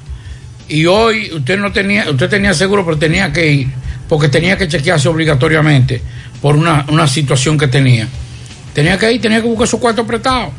y 0.67 0.85
hoy 0.85 1.31
usted 1.33 1.57
no 1.59 1.71
tenía, 1.71 2.09
usted 2.09 2.29
tenía 2.29 2.53
seguro, 2.53 2.85
pero 2.85 2.97
tenía 2.97 3.31
que 3.33 3.51
ir, 3.51 3.67
porque 4.07 4.29
tenía 4.29 4.57
que 4.57 4.67
chequearse 4.67 5.07
obligatoriamente 5.09 6.01
por 6.41 6.55
una, 6.55 6.85
una 6.89 7.07
situación 7.07 7.57
que 7.57 7.67
tenía. 7.67 8.07
Tenía 8.73 8.97
que 8.97 9.11
ir, 9.11 9.21
tenía 9.21 9.41
que 9.41 9.47
buscar 9.47 9.67
su 9.67 9.79
cuarto 9.79 10.01
apretado. 10.03 10.51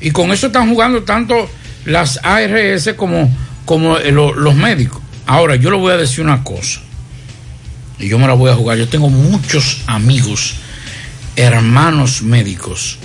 Y 0.00 0.10
con 0.10 0.30
eso 0.32 0.46
están 0.48 0.68
jugando 0.68 1.02
tanto 1.02 1.50
las 1.86 2.20
ARS 2.22 2.90
como, 2.96 3.34
como 3.64 3.98
eh, 3.98 4.12
lo- 4.12 4.34
los 4.34 4.54
médicos. 4.54 5.00
Ahora, 5.26 5.56
yo 5.56 5.70
le 5.70 5.76
voy 5.76 5.92
a 5.92 5.96
decir 5.96 6.24
una 6.24 6.44
cosa. 6.44 6.80
Y 7.98 8.08
yo 8.08 8.18
me 8.18 8.26
la 8.26 8.34
voy 8.34 8.50
a 8.50 8.54
jugar. 8.54 8.78
Yo 8.78 8.88
tengo 8.88 9.08
muchos 9.08 9.82
amigos, 9.86 10.56
hermanos 11.36 12.22
médicos. 12.22 12.98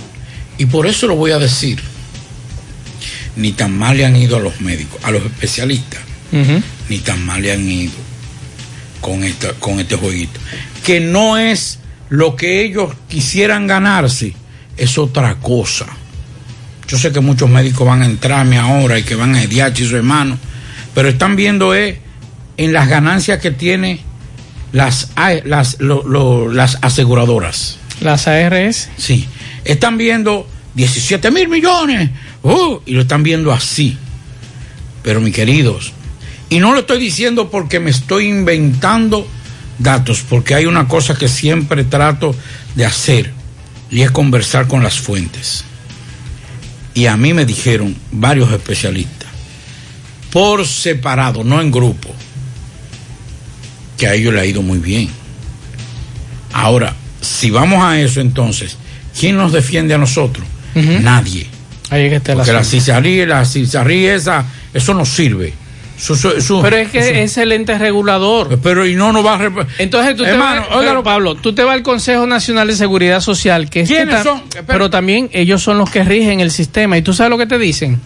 Y 0.58 0.66
por 0.66 0.86
eso 0.86 1.06
lo 1.06 1.16
voy 1.16 1.32
a 1.32 1.38
decir. 1.38 1.80
Ni 3.36 3.52
tan 3.52 3.76
mal 3.76 3.96
le 3.96 4.04
han 4.04 4.14
ido 4.14 4.36
a 4.36 4.40
los 4.40 4.60
médicos, 4.60 5.00
a 5.04 5.10
los 5.10 5.24
especialistas. 5.24 6.00
Ni 6.88 6.98
tan 6.98 7.24
mal 7.24 7.42
le 7.42 7.52
han 7.52 7.68
ido 7.68 7.92
con, 9.00 9.22
esta, 9.24 9.52
con 9.54 9.80
este 9.80 9.96
jueguito. 9.96 10.40
Que 10.84 11.00
no 11.00 11.36
es 11.36 11.78
lo 12.08 12.36
que 12.36 12.64
ellos 12.64 12.92
quisieran 13.08 13.66
ganarse, 13.66 14.34
es 14.76 14.98
otra 14.98 15.36
cosa. 15.36 15.86
Yo 16.88 16.98
sé 16.98 17.12
que 17.12 17.20
muchos 17.20 17.48
médicos 17.48 17.86
van 17.86 18.02
a 18.02 18.06
entrarme 18.06 18.58
ahora 18.58 18.98
y 18.98 19.02
que 19.02 19.14
van 19.14 19.34
a 19.34 19.42
Ediachi 19.42 19.84
y 19.84 19.88
su 19.88 19.96
hermano, 19.96 20.38
pero 20.94 21.08
están 21.08 21.36
viendo 21.36 21.74
eh, 21.74 22.00
en 22.56 22.72
las 22.72 22.88
ganancias 22.88 23.40
que 23.40 23.50
tiene 23.50 24.00
las, 24.74 25.08
las, 25.44 25.80
lo- 25.80 26.02
lo- 26.06 26.52
las 26.52 26.76
aseguradoras. 26.82 27.78
Las 28.00 28.26
ARS. 28.28 28.90
Sí. 28.98 29.26
Están 29.64 29.96
viendo 29.96 30.46
17 30.74 31.30
mil 31.30 31.48
millones. 31.48 32.10
Uh, 32.42 32.80
y 32.84 32.92
lo 32.92 33.02
están 33.02 33.22
viendo 33.22 33.52
así. 33.52 33.96
Pero 35.02 35.20
mis 35.20 35.34
queridos, 35.34 35.92
y 36.50 36.58
no 36.58 36.72
lo 36.72 36.80
estoy 36.80 36.98
diciendo 36.98 37.50
porque 37.50 37.78
me 37.78 37.90
estoy 37.90 38.26
inventando 38.26 39.26
datos, 39.78 40.22
porque 40.28 40.54
hay 40.54 40.66
una 40.66 40.88
cosa 40.88 41.14
que 41.14 41.28
siempre 41.28 41.84
trato 41.84 42.34
de 42.74 42.84
hacer 42.86 43.32
y 43.90 44.00
es 44.02 44.10
conversar 44.10 44.66
con 44.66 44.82
las 44.82 44.98
fuentes. 44.98 45.64
Y 46.94 47.06
a 47.06 47.16
mí 47.16 47.32
me 47.34 47.44
dijeron 47.44 47.94
varios 48.12 48.50
especialistas, 48.52 49.28
por 50.32 50.66
separado, 50.66 51.44
no 51.44 51.60
en 51.60 51.70
grupo, 51.70 52.08
que 53.96 54.06
a 54.06 54.14
ellos 54.14 54.32
le 54.34 54.40
ha 54.40 54.44
ido 54.46 54.62
muy 54.62 54.78
bien. 54.78 55.08
Ahora, 56.52 56.94
si 57.20 57.50
vamos 57.50 57.82
a 57.82 58.00
eso 58.00 58.20
entonces, 58.20 58.76
¿quién 59.18 59.36
nos 59.36 59.52
defiende 59.52 59.94
a 59.94 59.98
nosotros? 59.98 60.46
Nadie. 60.74 61.46
Ahí 61.90 62.04
es 62.04 62.10
que 62.10 62.16
está 62.16 62.34
Porque 62.34 62.52
la 62.52 62.64
cizarría, 62.64 63.26
la 63.26 63.44
cizarría 63.44 64.14
esa, 64.14 64.44
eso 64.72 64.94
no 64.94 65.04
sirve. 65.04 65.52
Eso- 65.96 66.60
Pero 66.60 66.76
es 66.76 66.90
que 66.90 67.22
es 67.22 67.36
el 67.38 67.52
ente 67.52 67.78
regulador. 67.78 68.58
Pero 68.60 68.84
y 68.84 68.96
no 68.96 69.12
nos 69.12 69.24
va 69.24 69.36
a... 69.36 69.66
Entonces 69.78 70.16
tú 70.16 70.24
te 70.24 70.36
vas, 70.36 70.66
óigalo, 70.72 71.04
Pablo, 71.04 71.36
tú 71.36 71.52
te 71.54 71.62
vas 71.62 71.74
al 71.74 71.82
Consejo 71.84 72.26
Nacional 72.26 72.66
de 72.66 72.74
Seguridad 72.74 73.20
Social, 73.20 73.70
que 73.70 73.82
es 73.82 73.88
que 73.88 73.94
¿Quiénes 73.96 74.16
ta- 74.16 74.22
son? 74.24 74.42
Pero 74.66 74.90
también 74.90 75.30
ellos 75.32 75.62
son 75.62 75.78
los 75.78 75.88
que 75.90 76.02
rigen 76.02 76.40
el 76.40 76.50
sistema. 76.50 76.98
Y 76.98 77.02
tú 77.02 77.14
sabes 77.14 77.30
lo 77.30 77.38
que 77.38 77.46
te 77.46 77.58
dicen, 77.58 78.00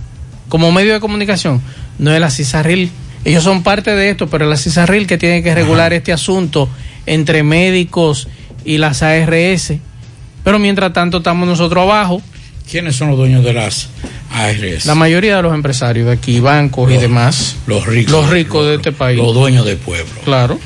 como 0.50 0.70
medio 0.70 0.92
de 0.92 1.00
comunicación, 1.00 1.62
no 1.98 2.12
es 2.12 2.20
la 2.20 2.30
CISARRIL. 2.30 2.90
Ellos 3.24 3.44
son 3.44 3.62
parte 3.62 3.94
de 3.94 4.10
esto, 4.10 4.28
pero 4.28 4.46
la 4.46 4.56
CISARRIL 4.56 5.06
que 5.06 5.18
tiene 5.18 5.42
que 5.42 5.54
regular 5.54 5.92
este 5.92 6.12
asunto 6.12 6.68
entre 7.06 7.42
médicos 7.42 8.28
y 8.64 8.78
las 8.78 9.02
ARS. 9.02 9.72
Pero 10.44 10.58
mientras 10.58 10.92
tanto 10.92 11.18
estamos 11.18 11.46
nosotros 11.48 11.82
abajo. 11.82 12.22
¿Quiénes 12.70 12.96
son 12.96 13.08
los 13.08 13.16
dueños 13.18 13.42
de 13.44 13.52
las 13.54 13.88
ARS? 14.32 14.84
La 14.86 14.94
mayoría 14.94 15.36
de 15.36 15.42
los 15.42 15.54
empresarios 15.54 16.06
de 16.06 16.12
aquí, 16.12 16.38
bancos 16.40 16.90
y 16.92 16.96
demás. 16.96 17.56
Los 17.66 17.86
ricos. 17.86 18.12
Los 18.12 18.30
ricos 18.30 18.66
de 18.66 18.74
este 18.76 18.92
país. 18.92 19.18
Los 19.18 19.34
dueños 19.34 19.64
del 19.64 19.78
pueblo. 19.78 20.20
Claro. 20.24 20.58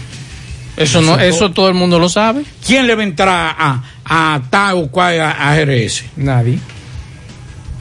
Eso 0.76 1.00
no, 1.02 1.18
eso 1.18 1.50
todo 1.52 1.68
el 1.68 1.74
mundo 1.74 1.98
lo 1.98 2.08
sabe. 2.08 2.42
¿Quién 2.66 2.86
le 2.86 2.94
va 2.94 3.02
a 3.02 3.04
entrar 3.04 3.56
a, 3.58 3.82
a 4.04 4.42
tal 4.50 4.76
o 4.76 4.88
cual 4.88 5.20
ARS? 5.20 6.04
Nadie. 6.16 6.58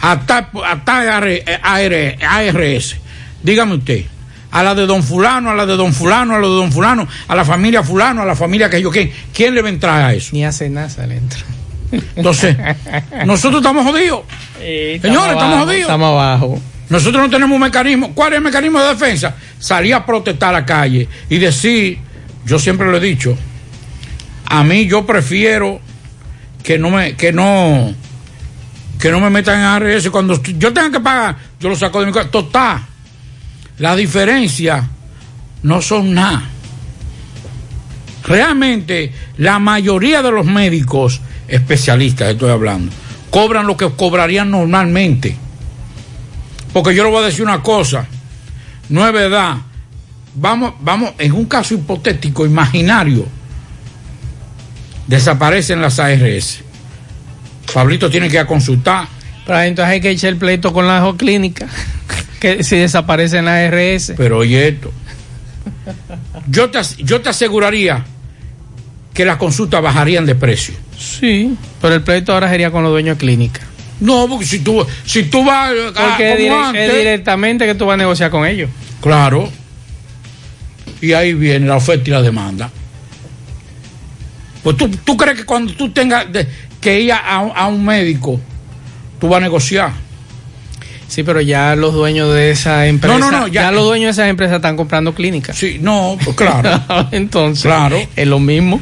A 0.01 0.19
tal, 0.25 0.47
a 0.65 0.83
tal 0.83 1.07
AR- 1.09 2.17
ARS. 2.21 2.95
Dígame 3.43 3.75
usted. 3.75 4.05
A 4.51 4.63
la 4.63 4.75
de 4.75 4.85
don 4.85 5.01
fulano, 5.01 5.51
a 5.51 5.55
la 5.55 5.65
de 5.65 5.77
don 5.77 5.93
fulano, 5.93 6.35
a 6.35 6.39
la 6.39 6.47
de 6.47 6.53
don 6.53 6.71
fulano, 6.71 7.07
a 7.27 7.35
la 7.35 7.45
familia 7.45 7.83
fulano, 7.83 8.21
a 8.21 8.25
la 8.25 8.35
familia 8.35 8.69
que 8.69 8.81
yo 8.81 8.91
qué. 8.91 9.11
¿Quién 9.33 9.55
le 9.55 9.61
va 9.61 9.69
a 9.69 9.71
entrar 9.71 10.01
a 10.03 10.13
eso? 10.13 10.31
Ni 10.33 10.43
hace 10.45 10.69
nada 10.69 11.07
le 11.07 11.17
entra. 11.17 11.39
Entonces, 12.15 12.57
nosotros 13.25 13.61
estamos 13.61 13.85
jodidos. 13.85 14.21
Señores, 14.57 15.01
estamos 15.01 15.41
abajo, 15.41 15.65
jodidos. 15.65 15.81
Estamos 15.81 16.07
abajo. 16.09 16.61
Nosotros 16.89 17.23
no 17.23 17.29
tenemos 17.29 17.55
un 17.55 17.61
mecanismo. 17.61 18.13
¿Cuál 18.13 18.33
es 18.33 18.37
el 18.37 18.43
mecanismo 18.43 18.81
de 18.81 18.89
defensa? 18.89 19.35
Salir 19.57 19.93
a 19.93 20.05
protestar 20.05 20.49
a 20.49 20.59
la 20.59 20.65
calle 20.65 21.07
y 21.29 21.37
decir, 21.37 21.99
yo 22.45 22.59
siempre 22.59 22.91
lo 22.91 22.97
he 22.97 22.99
dicho, 22.99 23.37
a 24.45 24.63
mí 24.65 24.85
yo 24.85 25.05
prefiero 25.05 25.79
que 26.61 26.77
no 26.77 26.89
me, 26.89 27.15
que 27.15 27.31
no, 27.31 27.93
que 28.99 29.09
no 29.09 29.21
me 29.21 29.29
metan 29.29 29.59
en 29.59 29.65
ARS. 29.65 30.09
Cuando 30.09 30.41
yo 30.43 30.73
tenga 30.73 30.91
que 30.91 30.99
pagar, 30.99 31.37
yo 31.59 31.69
lo 31.69 31.75
saco 31.77 32.01
de 32.01 32.07
mi 32.07 32.11
casa. 32.11 32.29
Total. 32.29 32.81
La 33.81 33.95
diferencia 33.95 34.87
no 35.63 35.81
son 35.81 36.13
nada. 36.13 36.43
Realmente, 38.23 39.11
la 39.37 39.57
mayoría 39.57 40.21
de 40.21 40.31
los 40.31 40.45
médicos 40.45 41.19
especialistas, 41.47 42.29
estoy 42.29 42.51
hablando, 42.51 42.91
cobran 43.31 43.65
lo 43.65 43.75
que 43.75 43.89
cobrarían 43.89 44.51
normalmente. 44.51 45.35
Porque 46.71 46.93
yo 46.93 47.03
le 47.03 47.09
voy 47.09 47.23
a 47.23 47.25
decir 47.25 47.41
una 47.41 47.63
cosa, 47.63 48.05
no 48.89 49.07
es 49.07 49.11
verdad. 49.11 49.57
Vamos, 50.35 50.75
vamos, 50.81 51.13
en 51.17 51.31
un 51.31 51.45
caso 51.45 51.73
hipotético, 51.73 52.45
imaginario, 52.45 53.25
desaparecen 55.07 55.81
las 55.81 55.97
ARS. 55.97 56.61
Pablito 57.73 58.11
tiene 58.11 58.27
que 58.27 58.35
ir 58.35 58.41
a 58.41 58.45
consultar. 58.45 59.07
Pero 59.43 59.59
entonces 59.61 59.91
hay 59.91 60.01
que 60.01 60.11
echar 60.11 60.29
el 60.29 60.37
pleito 60.37 60.71
con 60.71 60.87
la 60.87 61.11
clínica. 61.17 61.67
Que 62.41 62.63
si 62.65 62.75
desaparecen 62.75 63.45
las 63.45 63.71
ARS. 63.71 64.13
Pero 64.17 64.39
oye 64.39 64.67
esto. 64.67 64.91
Yo 66.47 66.69
te, 66.71 66.79
yo 66.97 67.21
te 67.21 67.29
aseguraría 67.29 68.03
que 69.13 69.23
las 69.25 69.37
consultas 69.37 69.81
bajarían 69.81 70.25
de 70.25 70.35
precio. 70.35 70.73
Sí, 70.97 71.55
pero 71.81 71.95
el 71.95 72.01
pleito 72.01 72.33
ahora 72.33 72.49
sería 72.49 72.71
con 72.71 72.83
los 72.83 72.91
dueños 72.91 73.17
de 73.17 73.19
clínica. 73.25 73.61
No, 73.99 74.27
porque 74.27 74.45
si 74.45 74.59
tú, 74.59 74.83
si 75.05 75.23
tú 75.23 75.45
vas 75.45 75.71
ah, 75.95 76.07
Porque 76.09 76.45
es, 76.47 76.51
antes- 76.51 76.97
directamente 76.97 77.65
que 77.67 77.75
tú 77.75 77.85
vas 77.85 77.93
a 77.93 77.97
negociar 77.97 78.31
con 78.31 78.45
ellos. 78.47 78.69
Claro. 79.01 79.47
Y 80.99 81.13
ahí 81.13 81.33
viene 81.35 81.67
la 81.67 81.75
oferta 81.77 82.09
y 82.09 82.13
la 82.13 82.21
demanda. 82.23 82.71
Pues 84.63 84.77
tú, 84.77 84.89
tú 84.89 85.15
crees 85.17 85.37
que 85.37 85.43
cuando 85.45 85.73
tú 85.73 85.89
tengas 85.91 86.31
de- 86.31 86.47
que 86.79 86.99
ir 87.01 87.11
a, 87.13 87.19
a 87.37 87.67
un 87.67 87.85
médico, 87.85 88.39
tú 89.19 89.27
vas 89.27 89.37
a 89.37 89.41
negociar. 89.41 89.91
Sí, 91.11 91.23
pero 91.23 91.41
ya 91.41 91.75
los 91.75 91.93
dueños 91.93 92.33
de 92.33 92.51
esa 92.51 92.87
empresa. 92.87 93.17
No, 93.19 93.29
no, 93.31 93.39
no, 93.41 93.47
ya- 93.47 93.63
ya, 93.63 93.71
los 93.73 93.83
dueños 93.83 94.15
de 94.15 94.21
esas 94.21 94.29
empresas 94.29 94.55
están 94.55 94.77
comprando 94.77 95.13
clínicas. 95.13 95.57
Sí, 95.57 95.77
no, 95.81 96.17
pues 96.23 96.37
claro. 96.37 96.69
Entonces, 97.11 97.63
Claro. 97.63 97.97
es 98.15 98.27
lo 98.27 98.39
mismo. 98.39 98.79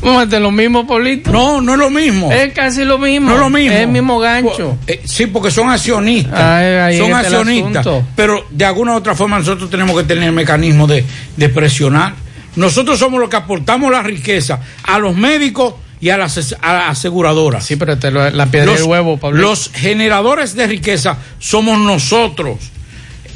Vamos 0.00 0.28
lo 0.30 0.50
mismo, 0.52 0.86
Pablito. 0.86 1.32
No, 1.32 1.60
no 1.60 1.72
es 1.72 1.78
lo 1.80 1.90
mismo. 1.90 2.30
Es 2.32 2.52
casi 2.52 2.84
lo 2.84 2.98
mismo. 2.98 3.28
No 3.30 3.34
es 3.34 3.40
lo 3.40 3.50
mismo. 3.50 3.72
Es 3.72 3.80
el 3.80 3.88
mismo 3.88 4.18
gancho. 4.20 4.78
Eh, 4.86 5.00
sí, 5.04 5.26
porque 5.26 5.50
son 5.50 5.70
accionistas. 5.70 6.40
Ahí 6.40 6.98
son 6.98 7.12
accionistas. 7.14 7.86
Pero 8.14 8.44
de 8.50 8.64
alguna 8.64 8.92
u 8.92 8.96
otra 8.96 9.14
forma 9.16 9.38
nosotros 9.38 9.68
tenemos 9.68 9.96
que 9.96 10.04
tener 10.04 10.24
el 10.24 10.32
mecanismo 10.32 10.86
de, 10.86 11.04
de 11.36 11.48
presionar. 11.48 12.14
Nosotros 12.54 12.96
somos 12.98 13.18
los 13.20 13.28
que 13.28 13.36
aportamos 13.36 13.90
la 13.90 14.02
riqueza 14.02 14.60
a 14.84 14.98
los 15.00 15.16
médicos 15.16 15.74
y 16.02 16.10
a 16.10 16.18
las, 16.18 16.36
as- 16.36 16.56
a 16.60 16.72
las 16.74 16.90
aseguradoras. 16.98 17.64
Sí, 17.64 17.76
pero 17.76 17.96
te 17.98 18.10
lo- 18.10 18.28
la 18.30 18.46
piedra 18.50 18.66
los, 18.72 18.80
del 18.80 18.88
huevo, 18.88 19.16
Pablo. 19.18 19.40
los 19.40 19.70
generadores 19.72 20.54
de 20.54 20.66
riqueza 20.66 21.16
somos 21.38 21.78
nosotros. 21.78 22.58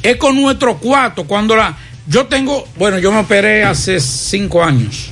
Es 0.03 0.17
con 0.17 0.37
nuestro 0.41 0.77
cuarto. 0.79 1.25
Cuando 1.25 1.57
la. 1.57 1.77
Yo 2.09 2.27
tengo. 2.27 2.69
Bueno, 2.77 2.99
yo 2.99 3.11
me 3.13 3.21
operé 3.21 3.65
hace 3.65 3.99
cinco 4.01 4.63
años 4.63 5.11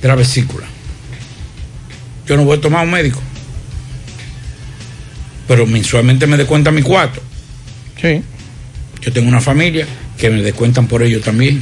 de 0.00 0.06
la 0.08 0.14
vesícula. 0.14 0.66
Yo 2.26 2.36
no 2.36 2.44
voy 2.44 2.58
a 2.58 2.60
tomar 2.60 2.84
un 2.84 2.92
médico. 2.92 3.20
Pero 5.48 5.66
mensualmente 5.66 6.26
me 6.26 6.36
descuenta 6.36 6.70
mi 6.70 6.82
cuarto. 6.82 7.20
Sí. 8.00 8.22
Yo 9.00 9.12
tengo 9.12 9.28
una 9.28 9.40
familia 9.40 9.86
que 10.16 10.30
me 10.30 10.42
descuentan 10.42 10.86
por 10.86 11.02
ello 11.02 11.20
también. 11.20 11.60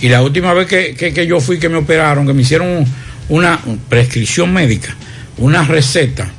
Y 0.00 0.08
la 0.08 0.22
última 0.22 0.52
vez 0.54 0.66
que, 0.66 0.94
que- 0.94 1.12
que 1.12 1.26
yo 1.26 1.40
fui, 1.40 1.58
que 1.58 1.68
me 1.68 1.76
operaron, 1.76 2.26
que 2.26 2.32
me 2.34 2.42
hicieron 2.42 2.68
un- 2.68 2.86
una 3.28 3.58
prescripción 3.88 4.52
médica, 4.52 4.94
una 5.38 5.64
receta, 5.64 6.30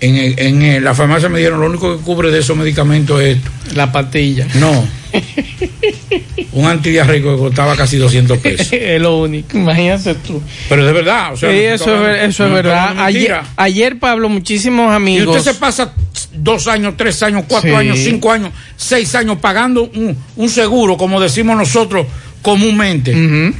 en, 0.00 0.16
el- 0.16 0.38
en 0.38 0.62
el- 0.62 0.84
la 0.84 0.94
farmacia 0.94 1.28
me 1.28 1.38
dijeron, 1.38 1.60
lo 1.60 1.66
único 1.66 1.96
que 1.96 2.02
cubre 2.02 2.30
de 2.30 2.38
esos 2.38 2.56
medicamentos 2.56 3.20
es 3.20 3.36
esto. 3.38 3.50
La 3.74 3.90
pastilla. 3.92 4.46
No. 4.54 4.86
un 6.52 6.66
antidiarreico 6.66 7.32
que 7.32 7.38
costaba 7.38 7.76
casi 7.76 7.96
200 7.96 8.38
pesos. 8.38 8.68
es 8.72 9.00
lo 9.00 9.18
único. 9.18 9.56
Imagínate 9.56 10.14
tú. 10.16 10.42
Pero 10.68 10.84
de 10.84 10.92
verdad, 10.92 11.32
o 11.32 11.36
sea, 11.36 11.50
Sí, 11.50 11.56
no 11.56 11.74
eso, 11.74 12.08
es, 12.08 12.22
eso 12.30 12.44
es 12.44 12.50
no 12.50 12.54
verdad. 12.56 12.94
Ayer, 12.98 13.36
ayer, 13.56 13.98
Pablo, 13.98 14.28
muchísimos 14.28 14.92
Y 14.92 14.96
amigos. 14.96 15.36
usted 15.36 15.52
se 15.52 15.58
pasa 15.58 15.92
dos 16.32 16.66
años, 16.66 16.94
tres 16.96 17.22
años, 17.22 17.44
cuatro 17.48 17.70
Sí. 17.70 17.76
años, 17.76 17.98
cinco 17.98 18.32
años, 18.32 18.50
seis 18.76 19.14
años 19.14 19.38
pagando 19.40 19.84
un, 19.94 20.16
un 20.36 20.48
seguro, 20.48 20.96
como 20.96 21.20
decimos 21.20 21.56
nosotros 21.56 22.06
comúnmente, 22.42 23.52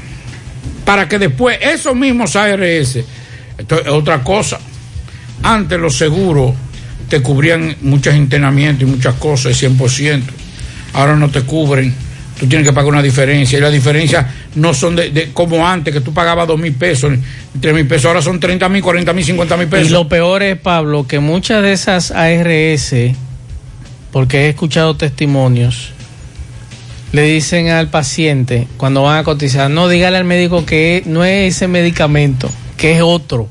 para 0.85 1.09
que 1.09 1.19
después 1.19 1.59
esos 1.61 1.95
mismos 1.95 2.35
ARS, 2.37 2.97
esto 3.59 3.81
es 3.81 3.89
otra 3.89 4.23
cosa. 4.25 4.59
Antes 5.43 5.79
los 5.79 5.97
seguros 5.97 6.55
te 7.09 7.21
cubrían 7.23 7.77
muchos 7.83 8.15
internamientos 8.15 8.89
y 8.89 8.91
muchas 8.91 9.15
cosas, 9.15 9.63
el 9.63 9.77
100%. 9.77 10.23
Ahora 10.95 11.17
no 11.17 11.29
te 11.31 11.43
cubren. 11.43 11.95
Tú 12.41 12.49
tienes 12.49 12.67
que 12.67 12.73
pagar 12.73 12.89
una 12.89 13.03
diferencia. 13.03 13.59
Y 13.59 13.61
la 13.61 13.71
diferencia 13.71 14.27
no 14.55 14.73
son 14.73 14.97
de, 14.97 15.31
como 15.35 15.69
antes, 15.69 15.93
que 15.93 16.01
tú 16.01 16.15
pagabas 16.15 16.49
dos 16.49 16.59
mil 16.59 16.73
pesos, 16.73 17.13
tres 17.61 17.75
mil 17.75 17.87
pesos. 17.87 18.07
Ahora 18.07 18.23
son 18.23 18.41
30 18.41 18.67
mil, 18.71 18.83
40 18.83 19.13
mil, 19.13 19.23
50 19.23 19.57
mil 19.59 19.69
pesos. 19.69 19.89
Y 19.89 19.93
lo 19.93 20.09
peor 20.09 20.43
es, 20.43 20.59
Pablo, 20.59 21.07
que 21.07 21.21
muchas 21.21 21.63
de 21.63 21.73
esas 21.75 22.11
ARS, 22.13 22.95
porque 24.11 24.47
he 24.47 24.49
escuchado 24.49 24.97
testimonios, 24.97 25.93
le 27.13 27.25
dicen 27.25 27.69
al 27.69 27.89
paciente 27.89 28.67
cuando 28.79 29.03
van 29.03 29.19
a 29.19 29.25
cotizar, 29.25 29.71
no, 29.71 29.89
dígale 29.89 30.17
al 30.17 30.25
médico 30.25 30.65
que 30.65 31.03
no 31.05 31.27
es 31.27 31.57
ese 31.57 31.69
medicamento, 31.69 32.51
que 32.79 32.93
es 32.93 33.03
otro. 33.03 33.51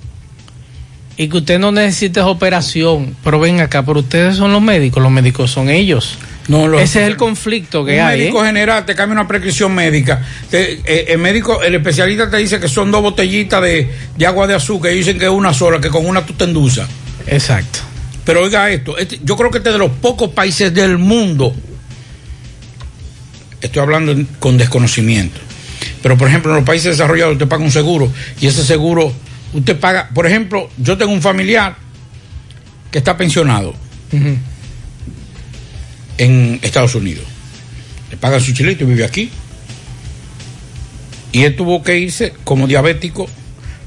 Y 1.16 1.28
que 1.28 1.38
usted 1.38 1.60
no 1.60 1.72
necesita 1.72 2.26
operación, 2.26 3.16
pero 3.24 3.40
ven 3.40 3.60
acá, 3.60 3.86
pero 3.86 4.00
ustedes 4.00 4.38
son 4.38 4.52
los 4.52 4.64
médicos, 4.64 5.04
los 5.04 5.12
médicos 5.12 5.52
son 5.52 5.70
ellos. 5.70 6.18
No, 6.50 6.68
lo- 6.68 6.80
Ese 6.80 7.02
es 7.04 7.08
el 7.08 7.16
conflicto 7.16 7.86
que 7.86 7.94
un 7.94 8.00
hay. 8.06 8.20
médico 8.20 8.44
¿eh? 8.44 8.48
general 8.48 8.86
te 8.86 8.96
cambia 8.96 9.14
una 9.14 9.28
prescripción 9.28 9.74
médica. 9.74 10.22
Te- 10.50 10.82
eh, 10.84 11.06
el 11.10 11.20
médico, 11.20 11.62
el 11.64 11.76
especialista 11.76 12.30
te 12.30 12.38
dice 12.38 12.60
que 12.60 12.68
son 12.68 12.92
dos 12.92 13.02
botellitas 13.02 13.62
de, 13.62 13.90
de 14.18 14.26
agua 14.26 14.48
de 14.48 14.56
azúcar 14.56 14.92
y 14.92 14.96
dicen 14.96 15.18
que 15.20 15.26
es 15.26 15.32
una 15.32 15.54
sola, 15.54 15.80
que 15.80 15.90
con 15.90 16.06
una 16.06 16.26
tú 16.26 16.34
te 16.34 16.44
endulzas. 16.46 16.90
Exacto. 17.28 17.80
Pero 18.26 18.44
oiga 18.44 18.70
esto, 18.70 18.98
este- 18.98 19.20
yo 19.24 19.38
creo 19.38 19.50
que 19.52 19.60
este 19.60 19.70
es 19.70 19.74
de 19.76 19.80
los 19.80 19.92
pocos 19.92 20.32
países 20.32 20.74
del 20.74 20.98
mundo, 20.98 21.56
estoy 23.62 23.82
hablando 23.82 24.16
con 24.40 24.58
desconocimiento, 24.58 25.40
pero 26.02 26.18
por 26.18 26.28
ejemplo 26.28 26.52
en 26.52 26.58
los 26.58 26.66
países 26.66 26.92
desarrollados 26.98 27.34
usted 27.34 27.48
paga 27.48 27.64
un 27.64 27.72
seguro 27.72 28.12
y 28.40 28.48
ese 28.48 28.64
seguro, 28.64 29.12
usted 29.54 29.80
paga, 29.80 30.10
por 30.14 30.26
ejemplo, 30.26 30.70
yo 30.78 30.98
tengo 30.98 31.12
un 31.12 31.22
familiar 31.22 31.76
que 32.92 32.98
está 33.00 33.16
pensionado 33.18 33.74
en 36.20 36.60
Estados 36.62 36.94
Unidos, 36.94 37.26
le 38.12 38.18
pagan 38.18 38.40
su 38.40 38.54
chilito 38.54 38.84
y 38.84 38.88
vive 38.88 39.06
aquí, 39.06 39.32
y 41.32 41.44
él 41.44 41.56
tuvo 41.56 41.82
que 41.82 41.98
irse 41.98 42.34
como 42.44 42.68
diabético, 42.68 43.28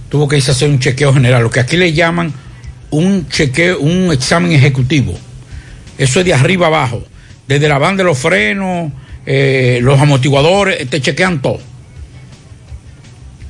tuvo 0.09 0.27
que 0.27 0.37
irse 0.37 0.51
a 0.51 0.55
hacer 0.55 0.69
un 0.69 0.81
chequeo 0.81 1.13
general, 1.15 1.43
lo 1.43 1.51
que 1.51 1.61
aquí 1.61 1.77
le 1.77 1.93
llaman 1.93 2.33
un 2.91 3.29
chequeo, 3.29 3.81
un 3.81 4.13
examen 4.13 4.53
ejecutivo. 4.53 5.15
Eso 5.99 6.21
es 6.21 6.27
de 6.27 6.35
arriba 6.35 6.67
abajo. 6.69 7.03
Desde 7.49 7.69
la 7.69 7.79
banda 7.79 8.03
de 8.03 8.09
los 8.09 8.19
frenos, 8.19 8.93
eh, 9.27 9.79
los 9.83 10.01
amortiguadores, 10.01 10.89
te 10.89 11.01
chequean 11.01 11.41
todo. 11.43 11.61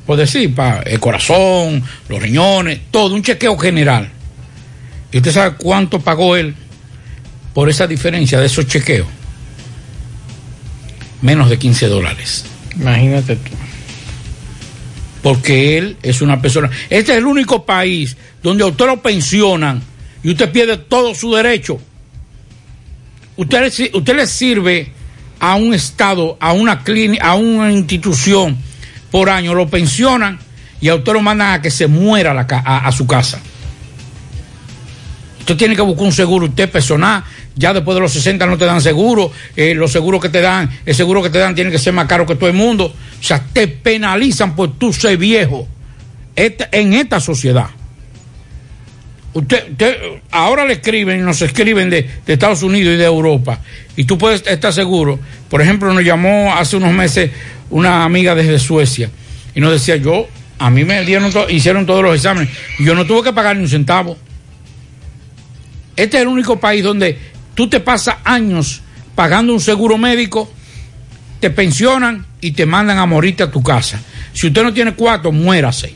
Por 0.07 0.17
decir, 0.17 0.55
pa, 0.55 0.83
el 0.85 0.99
corazón, 1.01 1.83
los 2.09 2.23
riñones, 2.23 2.81
todo, 2.91 3.15
un 3.15 3.23
chequeo 3.23 3.57
general. 3.59 4.11
¿Y 5.11 5.19
usted 5.19 5.33
sabe 5.33 5.57
cuánto 5.57 6.01
pagó 6.01 6.37
él 6.37 6.55
por 7.55 7.69
esa 7.69 7.87
diferencia 7.87 8.41
de 8.41 8.47
esos 8.47 8.67
chequeos? 8.67 9.07
Menos 11.21 11.49
de 11.51 11.59
15 11.59 11.87
dólares. 11.89 12.45
Imagínate 12.79 13.37
tú. 13.37 13.51
Porque 15.23 15.79
él 15.79 15.97
es 16.03 16.21
una 16.21 16.41
persona. 16.43 16.69
Este 16.91 17.13
es 17.13 17.19
el 17.19 17.27
único 17.27 17.65
país 17.65 18.17
donde 18.43 18.65
a 18.65 18.67
usted 18.67 18.87
lo 18.87 19.01
pensionan 19.03 19.81
y 20.23 20.31
usted 20.31 20.51
pierde 20.51 20.77
todo 20.79 21.15
su 21.15 21.33
derecho. 21.33 21.81
Usted, 23.37 23.61
le 23.61 23.71
si- 23.71 23.91
usted 23.95 24.17
le 24.17 24.27
sirve 24.27 24.93
a 25.39 25.55
un 25.55 25.75
estado, 25.75 26.37
a 26.41 26.53
una 26.53 26.83
clínica, 26.83 27.25
a 27.29 27.35
una 27.35 27.71
institución 27.71 28.57
por 29.13 29.31
año, 29.31 29.55
lo 29.55 29.69
pensionan 29.69 30.39
y 30.81 30.89
a 30.89 30.97
usted 30.97 31.13
lo 31.13 31.21
mandan 31.23 31.53
a 31.53 31.63
que 31.63 31.71
se 31.71 31.87
muera 31.87 32.33
a, 32.33 32.35
la 32.35 32.47
ca- 32.47 32.63
a- 32.65 32.89
a 32.89 32.93
su 32.93 33.07
casa. 33.07 33.41
Usted 35.41 35.57
tiene 35.57 35.77
que 35.77 35.83
buscar 35.83 36.05
un 36.07 36.13
seguro, 36.13 36.47
usted 36.47 36.71
personal, 36.71 37.23
ya 37.57 37.73
después 37.73 37.95
de 37.95 38.01
los 38.01 38.13
60 38.13 38.47
no 38.47 38.59
te 38.59 38.65
dan 38.65 38.81
seguro, 38.81 39.31
eh, 39.57 39.75
los 39.75 39.93
seguros 39.93 40.21
que 40.21 40.29
te 40.29 40.41
dan, 40.41 40.71
el 40.85 40.95
seguro 40.95 41.23
que 41.23 41.31
te 41.31 41.39
dan 41.39 41.55
tiene 41.55 41.71
que 41.71 41.79
ser 41.79 41.93
más 41.93 42.07
caro 42.07 42.27
que 42.27 42.35
todo 42.35 42.49
el 42.49 42.57
mundo, 42.57 42.87
o 42.87 43.23
sea, 43.23 43.45
te 43.53 43.69
penalizan 43.69 44.57
por 44.57 44.79
tú 44.79 44.93
ser 44.93 45.17
viejo 45.17 45.69
en 46.35 46.95
esta 46.95 47.21
sociedad. 47.21 47.69
Usted, 49.35 49.71
usted, 49.71 49.97
ahora 50.31 50.67
le 50.67 50.75
escriben 50.75 51.25
nos 51.25 51.41
escriben 51.41 51.89
de, 51.89 52.07
Estados 52.27 52.63
Unidos 52.63 52.95
y 52.95 52.97
de 52.99 53.05
Europa, 53.05 53.61
y 53.97 54.05
tú 54.05 54.19
puedes 54.19 54.47
estar 54.47 54.73
seguro. 54.73 55.19
Por 55.49 55.63
ejemplo, 55.63 55.93
nos 55.93 56.05
llamó 56.05 56.55
hace 56.55 56.77
unos 56.77 56.93
meses 56.93 57.31
una 57.71 58.05
amiga 58.05 58.35
desde 58.35 58.59
Suecia 58.59 59.11
y 59.55 59.61
nos 59.61 59.73
decía, 59.73 59.97
yo, 59.97 60.29
a 60.59 60.71
mí 60.71 60.85
me 60.85 61.05
dieron 61.05 61.33
hicieron 61.49 61.87
todos 61.87 62.03
los 62.03 62.15
exámenes 62.15 62.51
y 62.79 62.85
yo 62.85 62.95
no 62.95 63.07
tuve 63.07 63.23
que 63.23 63.33
pagar 63.33 63.57
ni 63.57 63.63
un 63.63 63.69
centavo. 63.69 64.17
Este 65.97 66.19
es 66.19 66.23
el 66.23 66.29
único 66.29 66.59
país 66.59 66.83
donde 66.83 67.19
tú 67.55 67.69
te 67.69 67.81
pasas 67.81 68.17
años 68.25 68.83
pagando 69.15 69.53
un 69.53 69.61
seguro 69.61 69.99
médico, 69.99 70.51
te 71.41 71.51
pensionan 71.51 72.25
y 72.41 72.53
te 72.53 72.67
mandan 72.67 72.99
a 72.99 73.07
morirte 73.07 73.43
a 73.43 73.51
tu 73.51 73.63
casa. 73.63 74.01
Si 74.33 74.47
usted 74.47 74.63
no 74.63 74.73
tiene 74.73 74.95
cuatro, 74.95 75.33
muérase. 75.33 75.95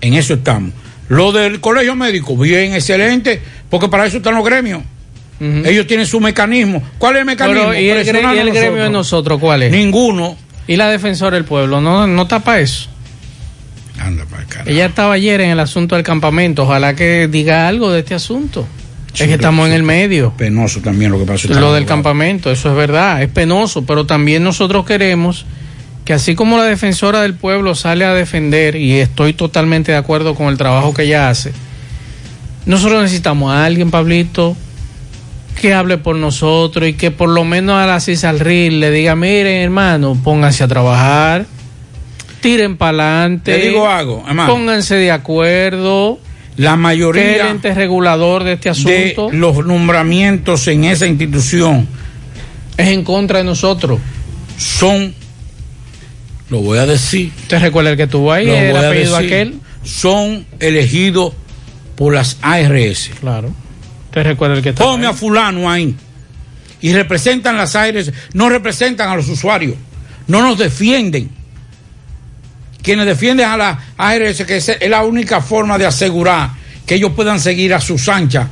En 0.00 0.14
eso 0.14 0.34
estamos. 0.34 0.72
Lo 1.08 1.32
del 1.32 1.60
colegio 1.60 1.94
médico, 1.94 2.36
bien, 2.36 2.74
excelente, 2.74 3.40
porque 3.70 3.88
para 3.88 4.06
eso 4.06 4.18
están 4.18 4.34
los 4.34 4.44
gremios. 4.44 4.82
Ellos 5.40 5.86
tienen 5.86 6.04
su 6.04 6.18
mecanismo. 6.20 6.82
¿Cuál 6.98 7.14
es 7.14 7.20
el 7.20 7.26
mecanismo? 7.26 7.68
Pero, 7.68 7.74
¿y 7.80 7.88
el, 7.88 7.98
gre- 7.98 8.02
Presionarnos 8.02 8.34
y 8.36 8.48
el 8.48 8.52
gremio 8.54 8.82
de 8.82 8.90
nosotros. 8.90 9.38
cuál 9.38 9.62
es? 9.62 9.70
Ninguno. 9.72 10.36
¿Y 10.66 10.74
la 10.76 10.88
defensora 10.90 11.36
del 11.36 11.44
pueblo? 11.44 11.80
¿No, 11.80 12.06
no 12.08 12.26
tapa 12.26 12.58
eso? 12.58 12.88
Anda 14.00 14.24
para. 14.26 14.44
Ella 14.66 14.86
estaba 14.86 15.14
ayer 15.14 15.40
en 15.40 15.50
el 15.50 15.60
asunto 15.60 15.94
del 15.94 16.04
campamento. 16.04 16.64
Ojalá 16.64 16.94
que 16.94 17.28
diga 17.28 17.68
algo 17.68 17.90
de 17.92 18.00
este 18.00 18.14
asunto. 18.16 18.66
Es 19.24 19.28
que 19.28 19.34
estamos 19.34 19.66
en 19.68 19.74
el 19.74 19.82
medio. 19.82 20.32
Penoso 20.36 20.80
también 20.80 21.10
lo 21.10 21.18
que 21.18 21.24
pasó. 21.24 21.48
Lo 21.48 21.72
del 21.72 21.86
campamento, 21.86 22.50
eso 22.50 22.70
es 22.70 22.76
verdad, 22.76 23.22
es 23.22 23.28
penoso, 23.28 23.84
pero 23.84 24.06
también 24.06 24.44
nosotros 24.44 24.84
queremos 24.84 25.46
que 26.04 26.14
así 26.14 26.34
como 26.34 26.56
la 26.56 26.64
defensora 26.64 27.20
del 27.20 27.34
pueblo 27.34 27.74
sale 27.74 28.06
a 28.06 28.14
defender, 28.14 28.76
y 28.76 28.94
estoy 28.94 29.34
totalmente 29.34 29.92
de 29.92 29.98
acuerdo 29.98 30.34
con 30.34 30.48
el 30.48 30.56
trabajo 30.56 30.94
que 30.94 31.02
ella 31.02 31.28
hace, 31.28 31.52
nosotros 32.64 33.02
necesitamos 33.02 33.52
a 33.52 33.66
alguien, 33.66 33.90
Pablito, 33.90 34.56
que 35.60 35.74
hable 35.74 35.98
por 35.98 36.16
nosotros 36.16 36.88
y 36.88 36.94
que 36.94 37.10
por 37.10 37.28
lo 37.28 37.44
menos 37.44 37.76
a 37.76 37.86
la 37.86 38.00
CISALRIL 38.00 38.80
le 38.80 38.90
diga, 38.90 39.16
miren 39.16 39.60
hermano, 39.60 40.16
pónganse 40.24 40.64
a 40.64 40.68
trabajar, 40.68 41.44
tiren 42.40 42.78
para 42.78 43.20
adelante, 43.22 43.52
Te 43.52 43.68
digo 43.68 43.86
algo, 43.86 44.24
hermano. 44.26 44.50
pónganse 44.50 44.94
de 44.94 45.10
acuerdo. 45.10 46.18
La 46.58 46.76
mayoría 46.76 47.46
el 47.46 47.50
ente 47.52 47.72
regulador 47.72 48.42
de 48.42 48.54
este 48.54 48.68
de 48.68 49.12
asunto 49.12 49.30
los 49.32 49.64
nombramientos 49.64 50.66
en 50.66 50.84
esa 50.84 51.06
institución 51.06 51.88
es 52.76 52.88
en 52.88 53.04
contra 53.04 53.38
de 53.38 53.44
nosotros. 53.44 54.00
Son, 54.56 55.14
lo 56.50 56.60
voy 56.60 56.78
a 56.78 56.86
decir. 56.86 57.32
¿Usted 57.42 57.60
recuerda 57.60 57.90
el 57.90 57.96
que 57.96 58.08
tuvo 58.08 58.32
ahí? 58.32 58.46
lo 58.46 58.56
el 58.56 58.72
voy 58.72 58.84
a 58.84 58.88
apellido 58.88 59.16
decir, 59.16 59.26
aquel. 59.26 59.54
Son 59.84 60.46
elegidos 60.58 61.32
por 61.94 62.12
las 62.14 62.38
ARS. 62.42 63.10
Claro. 63.20 63.52
¿Usted 64.06 64.24
recuerda 64.24 64.56
el 64.56 64.62
que 64.62 64.72
Ponme 64.72 65.06
a 65.06 65.12
fulano 65.12 65.70
ahí. 65.70 65.94
Y 66.80 66.92
representan 66.92 67.56
las 67.56 67.76
ARS, 67.76 68.12
no 68.32 68.48
representan 68.48 69.08
a 69.08 69.16
los 69.16 69.28
usuarios, 69.28 69.74
no 70.26 70.42
nos 70.42 70.58
defienden. 70.58 71.37
Quienes 72.88 73.04
defienden 73.04 73.44
a 73.46 73.54
la 73.58 73.78
ARS, 73.98 74.44
que 74.46 74.56
es 74.56 74.78
la 74.88 75.04
única 75.04 75.42
forma 75.42 75.76
de 75.76 75.84
asegurar 75.84 76.52
que 76.86 76.94
ellos 76.94 77.12
puedan 77.14 77.38
seguir 77.38 77.74
a 77.74 77.82
sus 77.82 78.08
anchas 78.08 78.46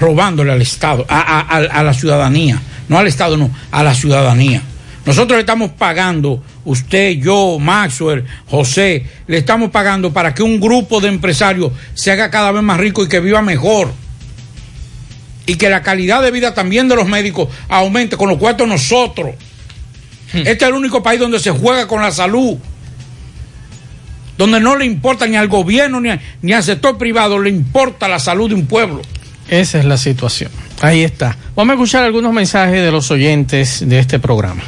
robándole 0.00 0.50
al 0.50 0.60
Estado, 0.60 1.06
a, 1.08 1.20
a- 1.20 1.40
a- 1.56 1.78
a 1.78 1.82
la 1.84 1.94
ciudadanía. 1.94 2.60
No 2.88 2.98
al 2.98 3.06
Estado, 3.06 3.36
no, 3.36 3.48
a 3.70 3.84
la 3.84 3.94
ciudadanía. 3.94 4.62
Nosotros 5.04 5.36
le 5.36 5.42
estamos 5.42 5.70
pagando, 5.70 6.42
usted, 6.64 7.18
yo, 7.20 7.58
Maxwell, 7.60 8.24
José, 8.48 9.06
le 9.28 9.36
estamos 9.38 9.70
pagando 9.70 10.12
para 10.12 10.34
que 10.34 10.42
un 10.42 10.58
grupo 10.58 10.98
de 11.00 11.06
empresarios 11.06 11.70
se 11.94 12.10
haga 12.10 12.32
cada 12.32 12.50
vez 12.50 12.64
más 12.64 12.80
rico 12.80 13.04
y 13.04 13.08
que 13.08 13.20
viva 13.20 13.42
mejor. 13.42 13.92
Y 15.46 15.54
que 15.54 15.70
la 15.70 15.84
calidad 15.84 16.20
de 16.20 16.32
vida 16.32 16.52
también 16.52 16.88
de 16.88 16.96
los 16.96 17.06
médicos 17.06 17.48
aumente, 17.68 18.16
con 18.16 18.28
lo 18.28 18.40
cual 18.40 18.56
nosotros. 18.66 19.36
Este 20.34 20.50
es 20.50 20.62
el 20.62 20.74
único 20.74 21.00
país 21.00 21.20
donde 21.20 21.38
se 21.38 21.52
juega 21.52 21.86
con 21.86 22.02
la 22.02 22.10
salud. 22.10 22.58
Donde 24.38 24.60
no 24.60 24.76
le 24.76 24.84
importa 24.84 25.26
ni 25.26 25.36
al 25.36 25.48
gobierno 25.48 26.00
ni, 26.00 26.10
a- 26.10 26.20
ni 26.42 26.52
al 26.52 26.62
sector 26.62 26.98
privado, 26.98 27.38
le 27.38 27.50
importa 27.50 28.08
la 28.08 28.18
salud 28.18 28.48
de 28.48 28.54
un 28.54 28.66
pueblo. 28.66 29.00
Esa 29.48 29.78
es 29.78 29.84
la 29.84 29.96
situación. 29.96 30.50
Ahí 30.82 31.02
está. 31.04 31.36
Vamos 31.54 31.70
a 31.72 31.74
escuchar 31.74 32.04
algunos 32.04 32.32
mensajes 32.32 32.82
de 32.82 32.90
los 32.90 33.10
oyentes 33.10 33.88
de 33.88 33.98
este 33.98 34.18
programa. 34.18 34.62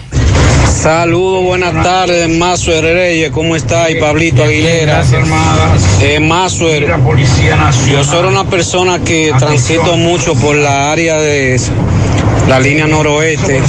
Saludos, 0.80 1.42
buenas 1.44 1.72
tardes, 1.82 2.28
Mazuer 2.28 2.84
Reyes, 2.84 3.30
¿cómo 3.32 3.56
está? 3.56 3.90
Y 3.90 3.96
Pablito 4.00 4.44
Aguilera. 4.44 5.02
Eh, 6.00 6.20
Mazuer, 6.20 6.86
yo 7.90 8.04
soy 8.04 8.26
una 8.28 8.44
persona 8.44 9.00
que 9.00 9.32
transito 9.38 9.96
mucho 9.96 10.34
por 10.34 10.54
la 10.54 10.92
área 10.92 11.16
de 11.16 11.60
la 12.48 12.60
línea 12.60 12.86
noroeste. 12.86 13.60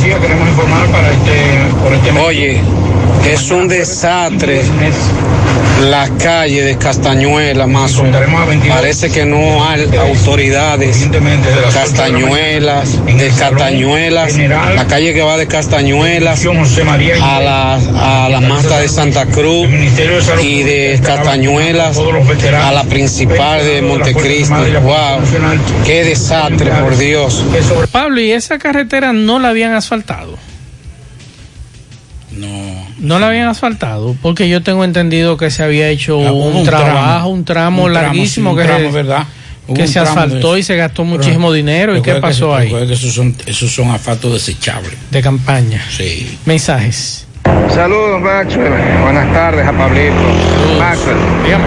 Oye, 2.27 2.61
es 3.27 3.49
un 3.49 3.67
desastre 3.67 4.61
la 5.79 6.09
calle 6.17 6.63
de 6.63 6.77
Castañuela, 6.77 7.67
Mazuer. 7.67 8.13
Parece 8.67 9.09
que 9.09 9.25
no 9.25 9.67
hay 9.67 9.89
autoridades. 9.97 11.07
Castañuelas, 11.73 13.05
de 13.05 13.29
Castañuelas, 13.29 14.37
la 14.37 14.85
calle 14.87 15.13
que 15.13 15.21
va 15.21 15.37
de 15.37 15.47
Castañuelas 15.47 16.45
a 17.21 17.39
la, 17.39 17.75
a 17.75 18.29
la 18.29 18.41
mata 18.41 18.79
de 18.79 18.87
Santa 18.87 19.25
Cruz 19.25 19.67
y 20.41 20.63
de 20.63 20.99
Castañuelas 21.03 21.97
a 21.97 22.71
la 22.71 22.83
principal 22.83 23.63
de 23.63 23.81
Montecristi. 23.81 24.53
Wow, 24.53 25.21
qué 25.85 26.03
desastre, 26.03 26.71
por 26.71 26.97
Dios. 26.97 27.43
Pablo, 27.91 28.21
¿y 28.21 28.31
esa 28.31 28.57
carretera 28.57 29.13
no 29.13 29.39
la 29.39 29.49
habían 29.49 29.73
asfaltado? 29.73 30.37
No. 32.31 32.68
No 32.99 33.19
la 33.19 33.27
habían 33.27 33.47
asfaltado, 33.47 34.15
porque 34.21 34.49
yo 34.49 34.61
tengo 34.61 34.83
entendido 34.83 35.37
que 35.37 35.49
se 35.51 35.63
había 35.63 35.87
hecho 35.89 36.17
un, 36.17 36.57
un 36.57 36.63
trabajo, 36.63 36.93
tramo. 36.97 37.29
un 37.29 37.45
tramo 37.45 37.83
Un 37.85 37.91
tramo, 37.93 38.05
larguísimo 38.07 38.49
sí, 38.51 38.55
un 38.55 38.61
que 38.61 38.67
tramo, 38.67 38.89
se- 38.89 38.95
¿verdad? 38.95 39.23
Que 39.73 39.81
un 39.83 39.87
se 39.87 39.99
de 39.99 40.05
asfaltó 40.07 40.57
y 40.57 40.63
se 40.63 40.75
gastó 40.75 41.03
muchísimo 41.03 41.53
dinero. 41.53 41.95
¿Y 41.95 42.01
qué 42.01 42.13
que- 42.15 42.19
pasó 42.19 42.55
ahí? 42.55 42.69
que 42.69 42.93
esos 42.93 43.13
son, 43.13 43.35
esos 43.45 43.71
son 43.71 43.91
asfaltos 43.91 44.33
desechables. 44.33 44.93
De 45.11 45.21
campaña. 45.21 45.81
Sí. 45.89 46.39
Mensajes. 46.45 47.25
Saludos, 47.73 48.19
Maxwell. 48.19 48.73
Buenas 49.03 49.31
tardes 49.31 49.65
a 49.67 49.71
Pablito. 49.71 50.13
Maxwell, 50.79 51.17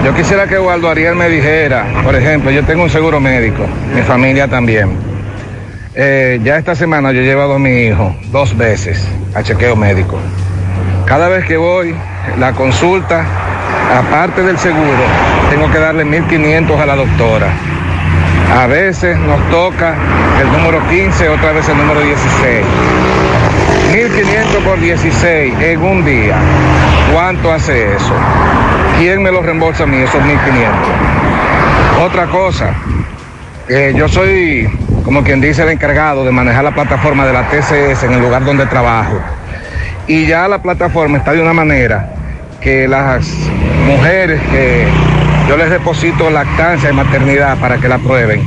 yo 0.04 0.14
quisiera 0.14 0.46
que 0.48 0.58
Waldo 0.58 0.88
Ariel 0.88 1.14
me 1.14 1.28
dijera, 1.28 1.86
por 2.04 2.14
ejemplo, 2.16 2.50
yo 2.50 2.64
tengo 2.64 2.82
un 2.82 2.90
seguro 2.90 3.20
médico, 3.20 3.66
mi 3.94 4.02
familia 4.02 4.48
también. 4.48 4.96
Eh, 5.94 6.40
ya 6.42 6.56
esta 6.56 6.74
semana 6.74 7.12
yo 7.12 7.20
he 7.20 7.24
llevado 7.24 7.54
a 7.54 7.58
mi 7.58 7.70
hijo 7.86 8.14
dos 8.32 8.56
veces 8.56 9.06
a 9.34 9.42
chequeo 9.42 9.76
médico. 9.76 10.18
Cada 11.12 11.28
vez 11.28 11.44
que 11.44 11.58
voy, 11.58 11.94
la 12.38 12.54
consulta, 12.54 13.22
aparte 13.94 14.42
del 14.42 14.56
seguro, 14.56 14.96
tengo 15.50 15.70
que 15.70 15.78
darle 15.78 16.06
1.500 16.06 16.80
a 16.80 16.86
la 16.86 16.96
doctora. 16.96 17.48
A 18.58 18.66
veces 18.66 19.18
nos 19.18 19.38
toca 19.50 19.94
el 20.40 20.50
número 20.50 20.80
15, 20.88 21.28
otra 21.28 21.52
vez 21.52 21.68
el 21.68 21.76
número 21.76 22.00
16. 22.00 22.64
1.500 23.92 24.64
por 24.64 24.80
16 24.80 25.54
en 25.60 25.82
un 25.82 26.02
día. 26.02 26.34
¿Cuánto 27.12 27.52
hace 27.52 27.94
eso? 27.94 28.14
¿Quién 28.96 29.22
me 29.22 29.30
lo 29.30 29.42
reembolsa 29.42 29.82
a 29.82 29.86
mí 29.86 29.98
esos 29.98 30.18
1.500? 30.18 32.06
Otra 32.06 32.24
cosa, 32.28 32.72
eh, 33.68 33.92
yo 33.94 34.08
soy, 34.08 34.66
como 35.04 35.22
quien 35.22 35.42
dice, 35.42 35.62
el 35.62 35.68
encargado 35.68 36.24
de 36.24 36.32
manejar 36.32 36.64
la 36.64 36.72
plataforma 36.72 37.26
de 37.26 37.34
la 37.34 37.50
TCS 37.50 38.04
en 38.04 38.14
el 38.14 38.22
lugar 38.22 38.46
donde 38.46 38.64
trabajo. 38.64 39.20
Y 40.06 40.26
ya 40.26 40.48
la 40.48 40.60
plataforma 40.60 41.18
está 41.18 41.32
de 41.32 41.40
una 41.40 41.52
manera 41.52 42.08
que 42.60 42.88
las 42.88 43.26
mujeres 43.86 44.40
que 44.50 44.86
yo 45.48 45.56
les 45.56 45.70
deposito 45.70 46.30
lactancia 46.30 46.90
y 46.90 46.92
maternidad 46.92 47.58
para 47.58 47.78
que 47.78 47.88
la 47.88 47.98
prueben, 47.98 48.42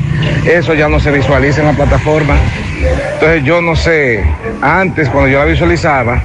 eso 0.46 0.74
ya 0.74 0.90
no 0.90 1.00
se 1.00 1.12
visualiza 1.12 1.62
en 1.62 1.68
la 1.68 1.74
plataforma. 1.74 2.36
Entonces 3.14 3.44
yo 3.44 3.62
no 3.62 3.76
sé, 3.76 4.24
antes 4.62 5.10
cuando 5.10 5.30
yo 5.30 5.40
la 5.40 5.46
visualizaba, 5.46 6.22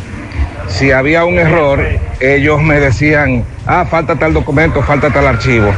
si 0.69 0.93
había 0.93 1.25
un 1.25 1.39
error, 1.39 1.85
ellos 2.21 2.63
me 2.63 2.81
decían, 2.81 3.45
ah, 3.67 3.85
falta 3.89 4.17
tal 4.17 4.33
documento, 4.33 4.83
falta 4.83 5.11
tal 5.11 5.27
archivo, 5.27 5.73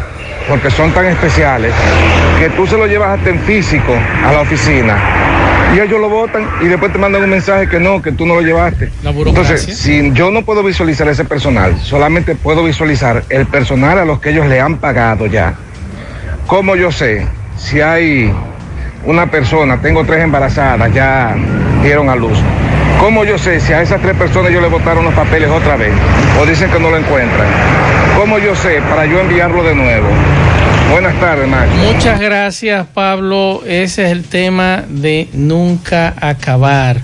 porque 0.49 0.71
son 0.71 0.93
tan 0.93 1.07
especiales 1.07 1.73
que 2.39 2.51
tú 2.51 2.67
se 2.67 2.77
lo 2.77 2.87
llevas 2.87 3.19
hasta 3.19 3.31
en 3.31 3.39
físico 3.41 3.95
a 4.25 4.33
la 4.33 4.41
oficina 4.41 5.22
y 5.75 5.81
ellos 5.81 6.01
lo 6.01 6.09
votan 6.09 6.47
y 6.61 6.67
después 6.67 6.93
te 6.93 6.99
mandan 6.99 7.23
un 7.23 7.31
mensaje 7.31 7.69
que 7.69 7.81
no, 7.81 8.03
que 8.03 8.13
tú 8.13 8.27
no 8.27 8.35
lo 8.35 8.43
llevaste. 8.43 8.91
Entonces, 9.05 9.63
si 9.63 10.13
yo 10.13 10.31
no 10.31 10.45
puedo 10.45 10.63
visualizar 10.63 11.09
ese 11.09 11.25
personal, 11.25 11.79
solamente 11.81 12.35
puedo 12.35 12.63
visualizar 12.63 13.25
el 13.31 13.47
personal 13.47 13.99
a 13.99 14.05
los 14.05 14.21
que 14.21 14.31
ellos 14.31 14.47
le 14.47 14.61
han 14.61 14.77
pagado 14.77 15.27
ya. 15.27 15.55
¿Cómo 16.47 16.77
yo 16.77 16.93
sé 16.93 17.27
si 17.57 17.81
hay 17.81 18.33
una 19.05 19.31
persona, 19.31 19.81
tengo 19.81 20.05
tres 20.05 20.23
embarazadas, 20.23 20.93
ya 20.93 21.35
dieron 21.83 22.11
a 22.11 22.17
luz? 22.17 22.39
¿Cómo 23.01 23.25
yo 23.25 23.39
sé 23.39 23.59
si 23.59 23.73
a 23.73 23.83
esas 23.83 24.01
tres 24.01 24.15
personas 24.17 24.53
yo 24.53 24.61
le 24.61 24.69
botaron 24.69 25.05
los 25.05 25.15
papeles 25.15 25.51
otra 25.51 25.77
vez? 25.77 25.93
O 26.41 26.47
dicen 26.47 26.71
que 26.71 26.79
no 26.79 26.91
lo 26.91 26.99
encuentran. 26.99 27.49
¿Cómo 28.17 28.39
yo 28.39 28.55
sé 28.55 28.81
para 28.89 29.07
yo 29.07 29.21
enviarlo 29.21 29.63
de 29.65 29.75
nuevo? 29.75 30.07
Buenas 30.93 31.19
tardes, 31.21 31.49
Max. 31.49 31.71
Muchas 31.91 32.21
gracias, 32.21 32.87
Pablo. 32.93 33.63
Ese 33.67 34.05
es 34.05 34.13
el 34.13 34.25
tema 34.25 34.85
de 34.87 35.27
nunca 35.33 36.15
acabar. 36.21 37.01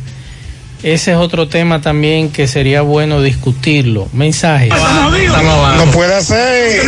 Ese 0.82 1.12
es 1.12 1.16
otro 1.16 1.48
tema 1.48 1.80
también 1.80 2.30
que 2.30 2.46
sería 2.46 2.82
bueno 2.82 3.22
discutirlo. 3.22 4.06
Mensajes. 4.12 4.68
No 4.68 5.84
puede 5.86 6.22
ser, 6.22 6.82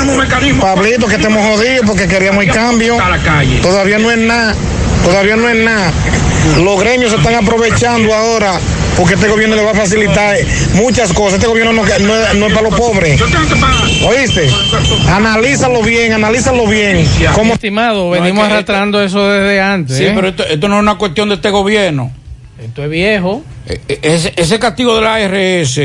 Pablito, 0.60 1.06
que 1.06 1.14
estemos 1.14 1.42
jodidos 1.42 1.86
porque 1.86 2.06
queríamos 2.06 2.44
el 2.44 2.52
cambio. 2.52 2.98
Todavía 3.62 3.98
no 3.98 4.10
es 4.10 4.18
nada, 4.18 4.54
todavía 5.02 5.36
no 5.36 5.48
es 5.48 5.56
nada. 5.56 5.90
Los 6.62 6.80
gremios 6.80 7.12
se 7.12 7.16
están 7.16 7.34
aprovechando 7.34 8.14
ahora 8.14 8.60
porque 9.00 9.14
este 9.14 9.28
gobierno 9.28 9.56
le 9.56 9.62
va 9.62 9.70
a 9.70 9.74
facilitar 9.74 10.36
muchas 10.74 11.10
cosas. 11.14 11.36
Este 11.36 11.46
gobierno 11.46 11.72
no, 11.72 11.82
no 11.82 12.16
es, 12.16 12.34
no 12.34 12.46
es 12.48 12.52
para 12.52 12.68
los 12.68 12.78
pobres. 12.78 13.18
¿Oíste? 14.06 14.46
Analízalo 15.08 15.82
bien, 15.82 16.12
analízalo 16.12 16.66
bien. 16.66 17.08
Como 17.34 17.54
estimado, 17.54 18.10
venimos 18.10 18.44
arrastrando 18.44 19.02
eso 19.02 19.26
desde 19.26 19.58
antes. 19.58 19.96
Sí, 19.96 20.04
¿eh? 20.04 20.12
pero 20.14 20.28
esto, 20.28 20.44
esto 20.46 20.68
no 20.68 20.74
es 20.76 20.82
una 20.82 20.96
cuestión 20.96 21.30
de 21.30 21.36
este 21.36 21.48
gobierno. 21.48 22.12
Esto 22.62 22.84
es 22.84 22.90
viejo. 22.90 23.42
Ese, 23.88 24.34
ese 24.36 24.58
castigo 24.58 24.94
de 24.96 25.00
la 25.00 25.14
ARS 25.14 25.78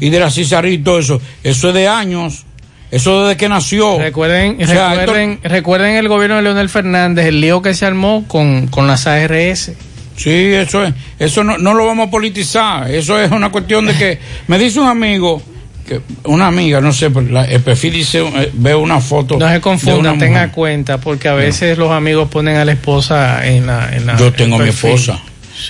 y 0.00 0.08
de 0.08 0.18
la 0.18 0.30
CISARI 0.30 0.72
y 0.72 0.78
todo 0.78 0.98
eso, 0.98 1.20
eso 1.44 1.68
es 1.68 1.74
de 1.74 1.88
años. 1.88 2.46
Eso 2.90 3.24
desde 3.26 3.36
que 3.36 3.50
nació. 3.50 3.98
Recuerden, 3.98 4.62
O 4.62 4.66
sea, 4.66 4.94
recuerden, 4.94 5.40
recuerden 5.42 5.96
el 5.96 6.08
gobierno 6.08 6.36
de 6.36 6.42
Leonel 6.42 6.70
Fernández, 6.70 7.26
el 7.26 7.42
lío 7.42 7.60
que 7.60 7.74
se 7.74 7.84
armó 7.84 8.24
con, 8.26 8.68
con 8.68 8.86
las 8.86 9.06
ARS. 9.06 9.72
Sí, 10.16 10.30
eso 10.30 10.82
es. 10.84 10.94
Eso 11.18 11.44
no, 11.44 11.58
no 11.58 11.74
lo 11.74 11.86
vamos 11.86 12.08
a 12.08 12.10
politizar. 12.10 12.90
Eso 12.90 13.20
es 13.20 13.30
una 13.30 13.50
cuestión 13.50 13.86
de 13.86 13.94
que. 13.94 14.18
Me 14.48 14.58
dice 14.58 14.80
un 14.80 14.88
amigo, 14.88 15.42
que 15.86 16.00
una 16.24 16.46
amiga, 16.48 16.80
no 16.80 16.92
sé, 16.92 17.10
la- 17.30 17.44
el 17.44 17.60
perfil 17.60 17.92
dice, 17.92 18.20
eh, 18.26 18.50
veo 18.54 18.80
una 18.80 19.00
foto. 19.00 19.38
No 19.38 19.48
se 19.50 19.60
confunda, 19.60 20.16
tenga 20.18 20.50
cuenta, 20.52 20.98
porque 20.98 21.28
a 21.28 21.34
veces 21.34 21.78
los 21.78 21.90
amigos 21.92 22.28
ponen 22.28 22.56
a 22.56 22.64
la 22.64 22.72
esposa 22.72 23.46
en 23.46 23.66
la. 23.66 23.94
En 23.94 24.06
la 24.06 24.16
Yo 24.16 24.26
en 24.28 24.32
tengo 24.32 24.56
a 24.56 24.58
mi 24.60 24.70
esposa. 24.70 25.20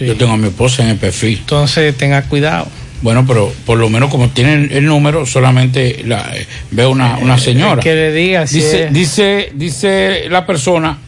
Yo 0.00 0.16
tengo 0.16 0.32
a 0.32 0.36
mi 0.36 0.48
esposa 0.48 0.82
en 0.84 0.90
el 0.90 0.96
perfil. 0.96 1.38
Entonces 1.40 1.96
tenga 1.96 2.22
cuidado. 2.22 2.66
Bueno, 3.02 3.24
pero 3.26 3.52
por 3.66 3.78
lo 3.78 3.88
menos 3.90 4.10
como 4.10 4.30
tienen 4.30 4.70
el 4.72 4.86
número, 4.86 5.26
solamente 5.26 6.02
la, 6.06 6.30
eh, 6.34 6.46
veo 6.70 6.90
una, 6.90 7.18
una 7.18 7.36
señora. 7.38 7.82
Que 7.82 7.94
le 7.94 8.10
diga 8.12 8.46
si 8.46 8.56
dice, 8.56 8.84
es- 8.86 8.92
dice, 8.92 9.52
dice 9.54 10.24
la 10.30 10.46
persona 10.46 10.98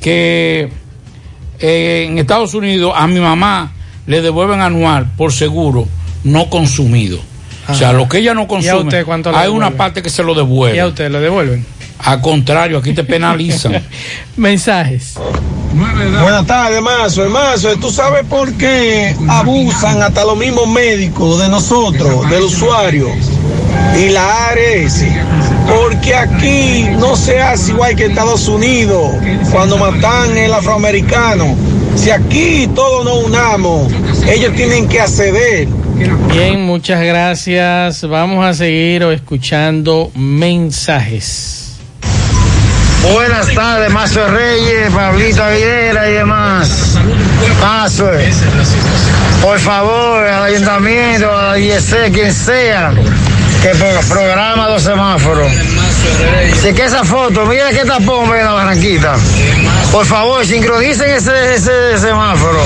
que 0.00 0.68
eh, 1.60 2.06
en 2.08 2.18
Estados 2.18 2.54
Unidos 2.54 2.92
a 2.96 3.06
mi 3.06 3.20
mamá 3.20 3.72
le 4.06 4.22
devuelven 4.22 4.60
anual 4.60 5.10
por 5.16 5.32
seguro 5.32 5.86
no 6.24 6.48
consumido. 6.50 7.18
O 7.68 7.74
sea, 7.74 7.92
lo 7.92 8.08
que 8.08 8.18
ella 8.18 8.32
no 8.32 8.42
¿Y 8.42 8.44
a 8.44 8.48
consume, 8.48 8.80
usted 8.80 9.04
cuánto 9.04 9.30
le 9.30 9.38
hay 9.38 9.48
una 9.48 9.72
parte 9.72 10.02
que 10.02 10.08
se 10.08 10.22
lo 10.22 10.34
devuelve. 10.34 10.76
¿Y 10.76 10.80
a 10.80 10.86
usted 10.86 11.10
lo 11.10 11.20
devuelven? 11.20 11.66
Al 11.98 12.20
contrario, 12.20 12.78
aquí 12.78 12.94
te 12.94 13.04
penalizan. 13.04 13.82
Mensajes. 14.36 15.14
Buenas 15.74 16.46
tardes, 16.46 16.80
Mazo. 16.80 17.28
Mazo, 17.28 17.76
¿tú 17.76 17.90
sabes 17.90 18.24
por 18.24 18.52
qué 18.54 19.14
abusan 19.28 20.00
hasta 20.00 20.24
los 20.24 20.36
mismos 20.38 20.66
médicos 20.68 21.40
de 21.40 21.48
nosotros, 21.48 22.28
del 22.30 22.44
usuario 22.44 23.08
y 23.96 24.08
la 24.10 24.48
ARS? 24.48 25.04
Porque 25.66 26.14
aquí 26.14 26.88
no 26.98 27.16
se 27.16 27.40
hace 27.40 27.72
igual 27.72 27.94
que 27.94 28.06
Estados 28.06 28.48
Unidos 28.48 29.12
cuando 29.52 29.76
matan 29.76 30.36
el 30.36 30.52
afroamericano. 30.52 31.56
Si 31.96 32.10
aquí 32.10 32.68
todos 32.74 33.04
nos 33.04 33.24
unamos, 33.24 33.92
ellos 34.26 34.54
tienen 34.54 34.88
que 34.88 35.00
acceder. 35.00 35.68
Bien, 36.32 36.64
muchas 36.64 37.02
gracias. 37.02 38.08
Vamos 38.08 38.44
a 38.44 38.54
seguir 38.54 39.02
escuchando 39.02 40.10
mensajes. 40.14 41.58
Buenas 43.02 43.52
tardes, 43.54 43.90
Mazo 43.92 44.26
Reyes, 44.28 44.90
Pablito 44.92 45.42
Aguilera 45.42 46.10
y 46.10 46.12
demás. 46.14 46.98
Mazo, 47.60 48.10
por 49.42 49.58
favor, 49.58 50.24
al 50.24 50.54
ayuntamiento, 50.54 51.30
a 51.30 51.52
la 51.52 51.58
IEC, 51.58 52.12
quien 52.12 52.34
sea, 52.34 52.92
que 53.62 53.68
pro- 53.70 54.00
programa 54.08 54.68
los 54.68 54.82
semáforos. 54.82 55.50
Si 56.62 56.72
que 56.72 56.84
esa 56.84 57.04
foto, 57.04 57.44
mira 57.46 57.70
qué 57.70 57.84
tapón 57.84 58.30
ve 58.30 58.38
en 58.40 58.44
la 58.46 58.52
barranquita. 58.52 59.14
Por 59.92 60.04
favor, 60.06 60.44
sincronicen 60.46 61.10
ese, 61.10 61.54
ese 61.54 61.98
semáforo. 61.98 62.60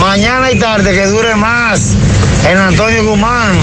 Mañana 0.00 0.50
y 0.50 0.58
tarde, 0.58 0.92
que 0.94 1.06
dure 1.06 1.34
más 1.34 1.94
en 2.48 2.56
Antonio 2.58 3.04
Guzmán. 3.04 3.56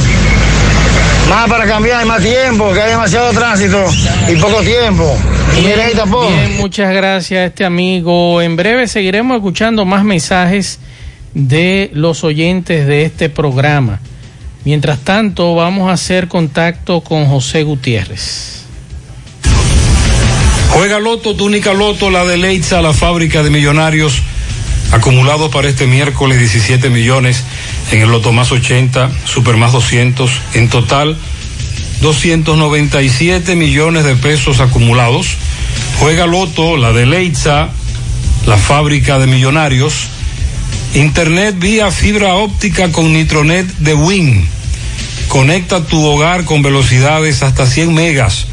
Más 1.30 1.50
para 1.50 1.66
cambiar, 1.66 2.02
hay 2.02 2.06
más 2.06 2.22
tiempo, 2.22 2.72
que 2.74 2.82
hay 2.82 2.92
demasiado 2.92 3.32
tránsito 3.32 3.84
y 4.32 4.36
poco 4.36 4.62
tiempo. 4.62 5.18
Y 5.58 5.62
Bien, 5.66 5.80
ahí 5.80 5.94
tapón. 5.94 6.32
muchas 6.58 6.94
gracias 6.94 7.40
a 7.40 7.46
este 7.46 7.66
amigo. 7.66 8.42
En 8.42 8.56
breve 8.56 8.88
seguiremos 8.88 9.38
escuchando 9.38 9.86
más 9.86 10.04
mensajes 10.04 10.80
de 11.34 11.90
los 11.94 12.24
oyentes 12.24 12.86
de 12.86 13.04
este 13.06 13.30
programa. 13.30 14.00
Mientras 14.66 14.98
tanto, 15.00 15.54
vamos 15.54 15.90
a 15.90 15.94
hacer 15.94 16.28
contacto 16.28 17.02
con 17.02 17.28
José 17.28 17.62
Gutiérrez. 17.62 18.64
Juega 20.72 21.00
Loto, 21.00 21.36
túnica 21.36 21.72
Loto, 21.72 22.10
la 22.10 22.26
de 22.26 22.38
Leitza, 22.38 22.82
la 22.82 22.92
fábrica 22.92 23.44
de 23.44 23.52
millonarios, 23.52 24.24
acumulados 24.92 25.52
para 25.52 25.70
este 25.70 25.86
miércoles 25.86 26.40
17 26.40 26.90
millones 26.90 27.44
en 27.92 28.02
el 28.02 28.10
Loto 28.10 28.34
más 28.34 28.52
80, 28.52 29.12
Super 29.26 29.56
más 29.56 29.72
200, 29.72 30.32
en 30.56 30.68
total 30.70 31.16
297 32.02 33.56
millones 33.56 34.04
de 34.04 34.16
pesos 34.16 34.62
acumulados. 34.62 35.38
Juega 36.00 36.26
Loto, 36.26 36.76
la 36.76 36.92
de 36.92 37.06
Leitza, 37.06 37.70
la 38.48 38.58
fábrica 38.58 39.20
de 39.20 39.28
millonarios, 39.28 40.08
Internet 40.96 41.56
vía 41.60 41.92
fibra 41.92 42.36
óptica 42.36 42.92
con 42.92 43.14
Nitronet 43.14 43.68
de 43.78 43.94
Win. 43.94 44.55
Conecta 45.36 45.84
tu 45.84 46.02
hogar 46.06 46.46
con 46.46 46.62
velocidades 46.62 47.44
hasta 47.44 47.66
100 47.66 47.94
megas 47.94 48.48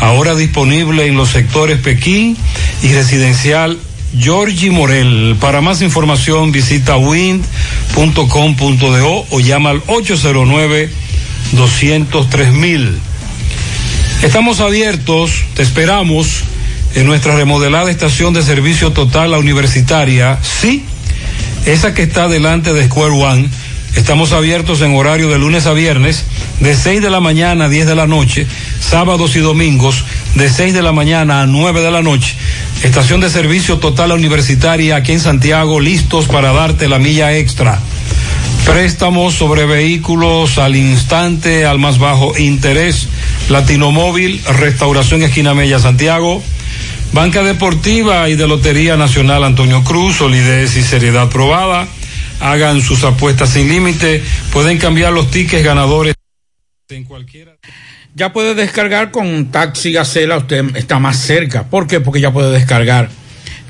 ahora 0.00 0.34
disponible 0.34 1.06
en 1.06 1.16
los 1.16 1.28
sectores 1.28 1.78
Pekín 1.78 2.36
y 2.82 2.88
residencial 2.88 3.78
Georgie 4.18 4.72
Morel. 4.72 5.36
Para 5.40 5.60
más 5.60 5.80
información 5.80 6.50
visita 6.50 6.96
wind.com.do 6.96 7.46
o 9.30 9.38
llama 9.38 9.70
al 9.70 9.80
809 9.86 10.90
203 11.52 12.52
mil. 12.52 12.98
Estamos 14.20 14.58
abiertos, 14.58 15.30
te 15.54 15.62
esperamos 15.62 16.42
en 16.96 17.06
nuestra 17.06 17.36
remodelada 17.36 17.92
estación 17.92 18.34
de 18.34 18.42
servicio 18.42 18.90
total 18.90 19.30
la 19.30 19.38
universitaria, 19.38 20.36
sí, 20.42 20.84
esa 21.64 21.94
que 21.94 22.02
está 22.02 22.26
delante 22.26 22.72
de 22.72 22.86
Square 22.88 23.14
One. 23.14 23.48
Estamos 23.96 24.32
abiertos 24.32 24.80
en 24.82 24.94
horario 24.94 25.28
de 25.28 25.38
lunes 25.38 25.66
a 25.66 25.72
viernes, 25.72 26.24
de 26.60 26.76
6 26.76 27.02
de 27.02 27.10
la 27.10 27.20
mañana 27.20 27.64
a 27.64 27.68
10 27.68 27.86
de 27.86 27.94
la 27.94 28.06
noche, 28.06 28.46
sábados 28.80 29.34
y 29.36 29.40
domingos, 29.40 30.04
de 30.34 30.48
6 30.48 30.74
de 30.74 30.82
la 30.82 30.92
mañana 30.92 31.42
a 31.42 31.46
9 31.46 31.80
de 31.80 31.90
la 31.90 32.02
noche. 32.02 32.36
Estación 32.82 33.20
de 33.20 33.30
servicio 33.30 33.78
total 33.78 34.12
universitaria 34.12 34.96
aquí 34.96 35.12
en 35.12 35.20
Santiago, 35.20 35.80
listos 35.80 36.26
para 36.26 36.52
darte 36.52 36.88
la 36.88 36.98
milla 36.98 37.36
extra. 37.36 37.80
Préstamos 38.64 39.34
sobre 39.34 39.64
vehículos 39.64 40.58
al 40.58 40.76
instante, 40.76 41.64
al 41.64 41.78
más 41.78 41.98
bajo 41.98 42.36
interés. 42.38 43.08
Latinomóvil, 43.48 44.40
Restauración 44.58 45.22
Esquina 45.22 45.54
Mella, 45.54 45.78
Santiago. 45.78 46.42
Banca 47.12 47.42
Deportiva 47.42 48.28
y 48.28 48.36
de 48.36 48.46
Lotería 48.46 48.96
Nacional 48.96 49.42
Antonio 49.42 49.82
Cruz, 49.82 50.16
solidez 50.16 50.76
y 50.76 50.82
seriedad 50.82 51.30
probada. 51.30 51.88
Hagan 52.40 52.80
sus 52.80 53.04
apuestas 53.04 53.50
sin 53.50 53.68
límite. 53.68 54.22
Pueden 54.52 54.78
cambiar 54.78 55.12
los 55.12 55.30
tickets 55.30 55.64
ganadores 55.64 56.14
en 56.88 57.04
cualquiera. 57.04 57.56
Ya 58.14 58.32
puede 58.32 58.54
descargar 58.54 59.10
con 59.10 59.50
Taxi 59.50 59.92
Gacela, 59.92 60.38
usted 60.38 60.74
está 60.74 60.98
más 60.98 61.18
cerca. 61.18 61.64
¿Por 61.64 61.86
qué? 61.86 62.00
Porque 62.00 62.20
ya 62.20 62.32
puede 62.32 62.50
descargar 62.50 63.10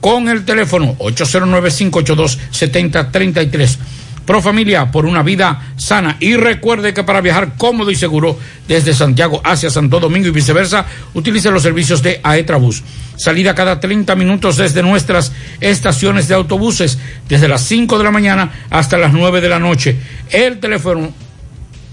con 0.00 0.28
el 0.28 0.44
teléfono 0.44 0.96
809-582-7033. 0.98 3.78
Pro 4.24 4.42
Familia, 4.42 4.90
por 4.92 5.06
una 5.06 5.24
vida 5.24 5.72
sana. 5.76 6.16
Y 6.20 6.36
recuerde 6.36 6.94
que 6.94 7.02
para 7.02 7.20
viajar 7.20 7.56
cómodo 7.56 7.90
y 7.90 7.96
seguro 7.96 8.38
desde 8.68 8.94
Santiago 8.94 9.40
hacia 9.44 9.70
Santo 9.70 9.98
Domingo 9.98 10.28
y 10.28 10.30
viceversa, 10.30 10.86
utilice 11.14 11.50
los 11.50 11.64
servicios 11.64 12.00
de 12.02 12.20
Aetrabús. 12.22 12.84
Salida 13.16 13.56
cada 13.56 13.80
30 13.80 14.14
minutos 14.14 14.56
desde 14.56 14.82
nuestras 14.82 15.32
estaciones 15.60 16.28
de 16.28 16.34
autobuses, 16.34 16.98
desde 17.28 17.48
las 17.48 17.64
5 17.64 17.98
de 17.98 18.04
la 18.04 18.12
mañana 18.12 18.52
hasta 18.70 18.96
las 18.98 19.12
9 19.12 19.40
de 19.40 19.48
la 19.48 19.58
noche. 19.58 19.96
El 20.30 20.60
teléfono 20.60 21.12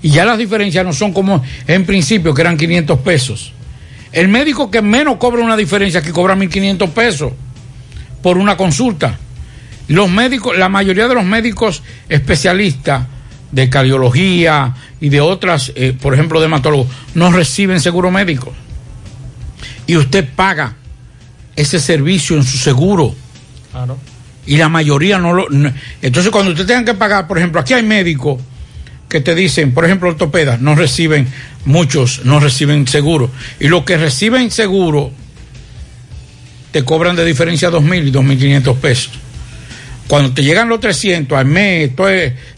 Y 0.02 0.10
ya 0.10 0.24
las 0.24 0.38
diferencias 0.38 0.84
no 0.84 0.92
son 0.92 1.12
como 1.12 1.42
en 1.66 1.84
principio, 1.84 2.32
que 2.32 2.40
eran 2.40 2.56
500 2.56 2.98
pesos. 3.00 3.52
El 4.12 4.28
médico 4.28 4.70
que 4.70 4.82
menos 4.82 5.16
cobra 5.18 5.42
una 5.42 5.56
diferencia, 5.56 6.00
que 6.02 6.10
cobra 6.10 6.34
1.500 6.34 6.88
pesos 6.90 7.32
por 8.22 8.38
una 8.38 8.56
consulta. 8.56 9.18
Los 9.88 10.10
médicos, 10.10 10.56
la 10.56 10.68
mayoría 10.68 11.08
de 11.08 11.14
los 11.14 11.24
médicos 11.24 11.82
especialistas 12.08 13.06
de 13.50 13.68
cardiología 13.68 14.74
y 15.00 15.08
de 15.08 15.20
otras, 15.20 15.72
eh, 15.74 15.96
por 16.00 16.14
ejemplo, 16.14 16.38
de 16.40 16.46
hematólogos, 16.46 16.86
no 17.14 17.32
reciben 17.32 17.80
seguro 17.80 18.10
médico. 18.10 18.52
Y 19.86 19.96
usted 19.96 20.28
paga 20.36 20.76
ese 21.56 21.80
servicio 21.80 22.36
en 22.36 22.44
su 22.44 22.58
seguro. 22.58 23.14
Claro. 23.72 23.98
Y 24.46 24.56
la 24.56 24.68
mayoría 24.68 25.18
no 25.18 25.32
lo... 25.32 25.48
no- 25.50 25.72
entonces 26.00 26.30
cuando 26.30 26.52
usted 26.52 26.66
tenga 26.66 26.84
que 26.84 26.94
pagar, 26.94 27.26
por 27.26 27.38
ejemplo, 27.38 27.60
aquí 27.60 27.74
hay 27.74 27.82
médicos 27.82 28.40
que 29.08 29.20
te 29.20 29.34
dicen, 29.34 29.72
por 29.74 29.84
ejemplo, 29.84 30.08
ortopedas, 30.08 30.60
no 30.60 30.76
reciben, 30.76 31.26
muchos 31.64 32.24
no 32.24 32.38
reciben 32.38 32.86
seguro. 32.86 33.28
Y 33.58 33.66
los 33.66 33.82
que 33.84 33.96
reciben 33.96 34.52
seguro 34.52 35.10
te 36.70 36.84
cobran 36.84 37.16
de 37.16 37.24
diferencia 37.24 37.70
dos 37.70 37.82
mil 37.82 38.06
y 38.06 38.10
dos 38.10 38.24
mil 38.24 38.38
quinientos 38.38 38.76
pesos. 38.76 39.12
Cuando 40.06 40.32
te 40.32 40.42
llegan 40.42 40.68
los 40.68 40.80
300 40.80 41.38
al 41.38 41.46
mes, 41.46 41.92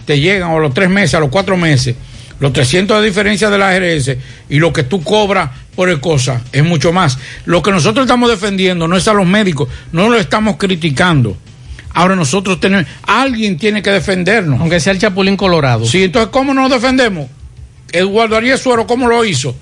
te 0.07 0.21
llegan 0.21 0.51
a 0.51 0.59
los 0.59 0.73
tres 0.73 0.89
meses, 0.89 1.15
a 1.15 1.21
los 1.21 1.29
cuatro 1.29 1.57
meses, 1.59 1.95
los 2.41 2.53
300 2.53 3.01
de 3.01 3.07
diferencia 3.07 3.51
de 3.51 3.59
la 3.59 3.69
ARS 3.69 4.17
y 4.49 4.59
lo 4.59 4.73
que 4.73 4.85
tú 4.85 5.03
cobras 5.03 5.51
por 5.77 5.91
el 5.91 6.01
cosa 6.01 6.41
es 6.51 6.65
mucho 6.65 6.93
más. 6.93 7.19
Lo 7.45 7.63
que 7.63 7.71
nosotros 7.71 8.07
estamos 8.07 8.31
defendiendo 8.31 8.89
no 8.89 8.97
es 8.97 9.07
a 9.07 9.13
los 9.13 9.27
médicos, 9.27 9.69
no 9.93 10.09
lo 10.09 10.17
estamos 10.17 10.57
criticando. 10.57 11.37
Ahora 11.95 12.17
nosotros 12.17 12.59
tenemos, 12.59 12.87
alguien 13.03 13.59
tiene 13.59 13.83
que 13.83 13.91
defendernos. 13.91 14.61
Aunque 14.61 14.81
sea 14.81 14.95
el 14.95 14.99
Chapulín 14.99 15.37
Colorado. 15.37 15.85
Sí, 15.85 16.05
entonces, 16.05 16.31
¿cómo 16.33 16.55
nos 16.55 16.71
defendemos? 16.71 17.29
Eduardo 17.93 18.37
Arias 18.37 18.61
Suero, 18.61 18.87
¿cómo 18.87 19.09
lo 19.09 19.25
hizo? 19.25 19.55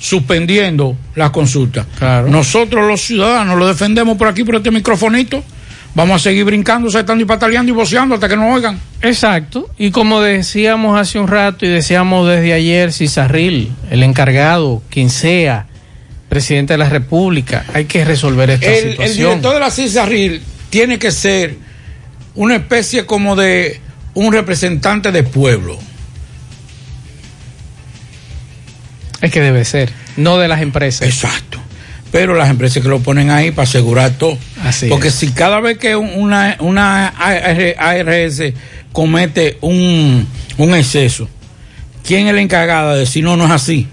Suspendiendo 0.00 0.96
la 1.14 1.30
consulta. 1.30 1.86
Nosotros 2.26 2.88
los 2.88 3.02
ciudadanos 3.02 3.58
lo 3.58 3.68
defendemos 3.68 4.16
por 4.16 4.28
aquí, 4.28 4.42
por 4.44 4.56
este 4.56 4.70
microfonito. 4.70 5.44
Vamos 5.94 6.16
a 6.16 6.30
seguir 6.30 6.44
brincando, 6.44 6.90
saltando 6.90 7.22
y 7.22 7.26
pataleando 7.26 7.70
y 7.70 7.74
voceando 7.74 8.14
hasta 8.14 8.28
que 8.28 8.36
nos 8.36 8.54
oigan. 8.54 8.80
Exacto. 9.02 9.68
Y 9.76 9.90
como 9.90 10.20
decíamos 10.22 10.98
hace 10.98 11.18
un 11.18 11.28
rato 11.28 11.66
y 11.66 11.68
decíamos 11.68 12.26
desde 12.28 12.54
ayer, 12.54 12.92
Cizarril, 12.92 13.72
el 13.90 14.02
encargado, 14.02 14.82
quien 14.88 15.10
sea, 15.10 15.66
presidente 16.30 16.74
de 16.74 16.78
la 16.78 16.88
República, 16.88 17.66
hay 17.74 17.84
que 17.84 18.04
resolver 18.04 18.48
esta 18.50 18.66
El, 18.66 18.72
el 18.72 18.90
situación. 18.92 19.28
director 19.28 19.54
de 19.54 19.60
la 19.60 19.70
CISARRIL 19.70 20.42
tiene 20.70 20.98
que 20.98 21.10
ser 21.10 21.56
una 22.36 22.54
especie 22.56 23.04
como 23.04 23.36
de 23.36 23.80
un 24.14 24.32
representante 24.32 25.12
de 25.12 25.24
pueblo. 25.24 25.76
Es 29.20 29.30
que 29.30 29.40
debe 29.40 29.64
ser, 29.64 29.90
no 30.16 30.38
de 30.38 30.48
las 30.48 30.62
empresas. 30.62 31.02
Exacto. 31.06 31.58
Pero 32.10 32.34
las 32.34 32.50
empresas 32.50 32.82
que 32.82 32.88
lo 32.88 33.00
ponen 33.00 33.30
ahí 33.30 33.50
para 33.52 33.68
asegurar 33.68 34.10
todo. 34.12 34.36
Así 34.64 34.88
Porque 34.88 35.08
es. 35.08 35.14
si 35.14 35.28
cada 35.30 35.60
vez 35.60 35.78
que 35.78 35.94
una, 35.94 36.56
una 36.60 37.08
AR 37.08 37.76
ARS 37.78 38.42
comete 38.92 39.58
un, 39.60 40.26
un 40.58 40.74
exceso, 40.74 41.28
¿quién 42.04 42.26
es 42.26 42.34
la 42.34 42.40
encargada 42.40 42.94
de 42.94 43.00
decir 43.00 43.22
no, 43.22 43.36
no 43.36 43.44
es 43.44 43.52
así? 43.52 43.86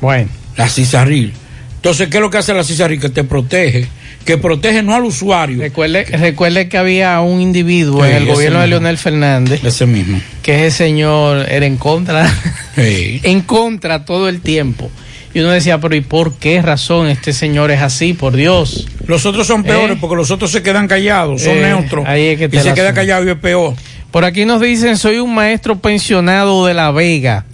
Bueno. 0.00 0.28
La 0.56 0.68
CISARRIL. 0.68 1.32
Entonces, 1.76 2.08
¿qué 2.08 2.16
es 2.16 2.20
lo 2.20 2.30
que 2.30 2.38
hace 2.38 2.52
la 2.52 2.64
CISARRIL? 2.64 3.00
Que 3.00 3.08
te 3.08 3.24
protege, 3.24 3.88
que 4.24 4.36
protege 4.38 4.82
no 4.82 4.94
al 4.94 5.04
usuario. 5.04 5.58
Recuerde, 5.60 6.04
recuerde 6.04 6.68
que 6.68 6.76
había 6.76 7.18
un 7.20 7.40
individuo 7.40 8.04
Sí, 8.04 8.10
en 8.10 8.16
el 8.16 8.26
gobierno 8.26 8.60
de. 8.60 8.66
Leonel 8.68 8.98
Fernández. 8.98 9.64
Ese 9.64 9.86
mismo. 9.86 10.20
Que 10.42 10.66
ese 10.66 10.76
señor 10.84 11.46
era 11.50 11.64
en 11.66 11.76
contra. 11.76 12.30
en 12.76 13.40
contra 13.42 14.04
todo 14.04 14.28
el 14.28 14.40
tiempo. 14.40 14.90
Y 15.34 15.40
uno 15.40 15.50
decía, 15.50 15.78
pero 15.78 15.94
¿y 15.94 16.00
por 16.00 16.34
qué 16.34 16.60
razón 16.62 17.06
este 17.08 17.32
señor 17.32 17.70
es 17.70 17.80
así? 17.80 18.12
Por 18.14 18.34
Dios. 18.34 18.86
Los 19.06 19.24
otros 19.26 19.46
son 19.46 19.62
peores 19.62 19.96
Eh. 19.96 19.98
porque 20.00 20.16
los 20.16 20.30
otros 20.30 20.50
se 20.50 20.62
quedan 20.62 20.88
callados, 20.88 21.42
son 21.42 21.56
Eh, 21.58 21.62
neutros. 21.62 22.06
ahí 22.06 22.26
es 22.28 22.38
que 22.38 22.56
y 22.56 22.60
se 22.60 22.72
queda 22.74 22.92
callado 22.94 23.26
y 23.26 23.30
es 23.30 23.36
peor. 23.36 23.74
Por 24.10 24.24
aquí 24.24 24.44
nos 24.46 24.60
dicen, 24.60 24.96
soy 24.96 25.18
un 25.18 25.34
maestro 25.34 25.78
pensionado 25.78 26.64
de 26.66 26.72
La 26.74 26.90
Vega. 26.90 27.44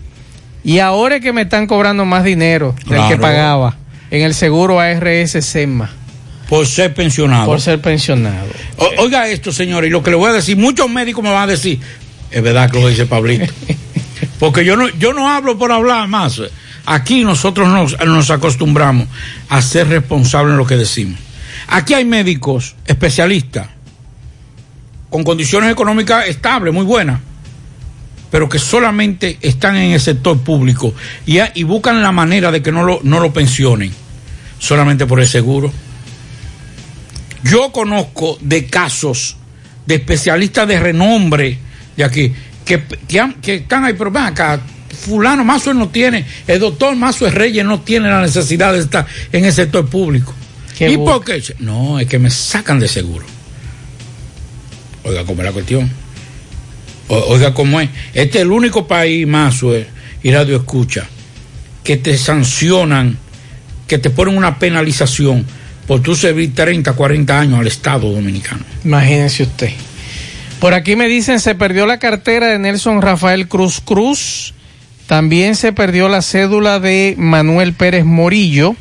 Y 0.63 0.79
ahora 0.79 1.17
es 1.17 1.21
que 1.23 1.33
me 1.33 1.43
están 1.43 1.67
cobrando 1.67 2.05
más 2.05 2.25
dinero 2.25 2.75
del 2.89 3.07
que 3.09 3.17
pagaba 3.19 3.77
en 4.11 4.23
el 4.23 4.35
seguro 4.35 4.79
ARS 4.81 5.33
SEMA. 5.45 5.91
Por 6.49 6.67
ser 6.67 6.93
pensionado. 6.95 7.47
Por 7.47 7.61
ser 7.61 7.81
pensionado. 7.81 8.47
O- 8.77 9.03
oiga 9.03 9.29
esto, 9.29 9.51
señores, 9.53 9.89
y 9.89 9.91
lo 9.93 10.03
que 10.03 10.11
le 10.11 10.17
voy 10.17 10.31
a 10.31 10.33
decir, 10.35 10.57
muchos 10.57 10.89
médicos 10.91 11.25
me 11.25 11.31
van 11.31 11.45
a 11.45 11.47
decir, 11.47 11.81
es 12.31 12.43
verdad 12.43 12.71
que 12.71 12.81
lo 12.81 12.89
dice 12.89 13.07
Pablito. 13.07 13.53
Porque 14.39 14.65
yo 14.65 14.77
no, 14.77 14.89
yo 14.91 15.13
no 15.13 15.31
hablo 15.31 15.57
por 15.59 15.73
hablar 15.73 16.07
más. 16.09 16.41
Aquí 16.87 17.25
nosotros 17.25 17.69
nos, 17.69 17.99
nos 18.05 18.31
acostumbramos 18.31 19.07
a 19.49 19.63
ser 19.63 19.89
responsables 19.89 20.53
en 20.53 20.59
lo 20.59 20.67
que 20.67 20.77
decimos. 20.77 21.19
Aquí 21.69 21.95
hay 21.95 22.05
médicos 22.05 22.75
especialistas 22.87 23.69
con 25.09 25.23
condiciones 25.25 25.71
económicas 25.71 26.27
estables, 26.27 26.75
muy 26.75 26.85
buenas, 26.85 27.21
pero 28.31 28.49
que 28.49 28.59
solamente 28.59 29.39
están 29.41 29.77
en 29.77 29.93
el 29.93 30.01
sector 30.01 30.39
público 30.41 30.93
y, 31.25 31.39
y 31.55 31.63
buscan 31.63 32.03
la 32.03 32.13
manera 32.13 32.51
de 32.51 32.61
que 32.63 32.73
no 32.73 32.83
lo, 32.83 33.01
no 33.03 33.21
lo 33.21 33.33
pensionen, 33.33 33.93
solamente 34.59 35.07
por 35.07 35.21
el 35.21 35.27
seguro. 35.29 35.73
Yo 37.45 37.71
conozco 37.73 38.39
de 38.41 38.67
casos 38.67 39.37
de 39.87 39.97
especialistas 39.97 40.67
de 40.67 40.81
renombre 40.81 41.59
de 41.97 42.05
aquí 42.05 42.33
que, 42.65 42.83
que, 43.07 43.21
han- 43.21 43.35
que 43.41 43.57
están 43.57 43.85
ahí, 43.85 43.93
pero 43.97 44.11
ven 44.11 44.23
acá, 44.25 44.61
fulano 44.99 45.45
Mazo 45.45 45.75
no 45.75 45.89
tiene, 45.91 46.25
el 46.47 46.59
doctor 46.61 46.97
Mazo 46.97 47.31
Reyes 47.31 47.65
no 47.65 47.81
tiene 47.81 48.09
la 48.09 48.23
necesidad 48.23 48.73
de 48.73 48.81
estar 48.81 49.07
en 49.33 49.45
el 49.45 49.53
sector 49.53 49.87
público. 49.89 50.35
Qué 50.79 50.89
¿Y 50.91 50.97
por 50.97 51.23
qué? 51.25 51.43
No, 51.61 52.01
es 52.01 52.07
que 52.07 52.19
me 52.19 52.31
sacan 52.31 52.81
de 52.81 52.89
seguro. 52.89 53.27
Oiga, 55.05 55.25
¿cómo 55.25 55.43
es 55.43 55.47
la 55.47 55.53
cuestión? 55.53 55.91
O- 57.09 57.19
oiga, 57.35 57.53
¿cómo 57.53 57.81
es? 57.81 57.91
Este 58.15 58.39
es 58.39 58.43
el 58.45 58.51
único 58.51 58.87
país, 58.89 59.27
Mazo, 59.27 59.75
eh, 59.75 59.87
y 60.23 60.33
Radio 60.33 60.57
Escucha, 60.57 61.07
que 61.83 61.99
te 61.99 62.17
sancionan, 62.17 63.19
que 63.87 63.99
te 63.99 64.09
ponen 64.09 64.37
una 64.39 64.59
penalización 64.59 65.45
por 65.87 66.01
tú 66.01 66.15
servir 66.15 66.55
30, 66.55 66.93
40 66.93 67.39
años 67.39 67.61
al 67.61 67.67
Estado 67.67 68.11
Dominicano. 68.11 68.65
Imagínense 68.85 69.43
usted. 69.43 69.71
Por 70.61 70.73
aquí 70.73 70.97
me 70.97 71.09
dicen, 71.09 71.41
se 71.41 71.55
perdió 71.55 71.87
la 71.87 71.99
cartera 71.99 72.49
de 72.49 72.59
Nelson 72.59 73.03
Rafael 73.03 73.49
Cruz 73.49 73.81
Cruz. 73.81 74.55
También 75.07 75.57
se 75.57 75.73
perdió 75.73 76.09
la 76.09 76.23
cédula 76.23 76.81
de 76.81 77.15
Manuel 77.19 77.75
Pérez 77.75 78.05
Morillo. 78.05 78.75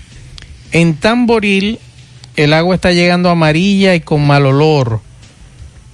En 0.71 0.95
Tamboril, 0.95 1.79
el 2.37 2.53
agua 2.53 2.75
está 2.75 2.91
llegando 2.93 3.29
amarilla 3.29 3.95
y 3.95 3.99
con 3.99 4.25
mal 4.25 4.45
olor. 4.45 5.01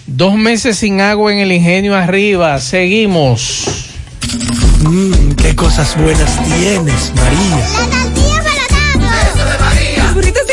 Dos 0.06 0.36
meses 0.36 0.78
sin 0.78 1.02
agua 1.02 1.34
en 1.34 1.40
el 1.40 1.52
ingenio 1.52 1.96
arriba. 1.96 2.60
Seguimos. 2.60 3.90
Mmm, 4.82 5.32
qué 5.34 5.56
cosas 5.56 5.98
buenas 6.00 6.40
tienes, 6.46 7.12
María. 7.16 8.29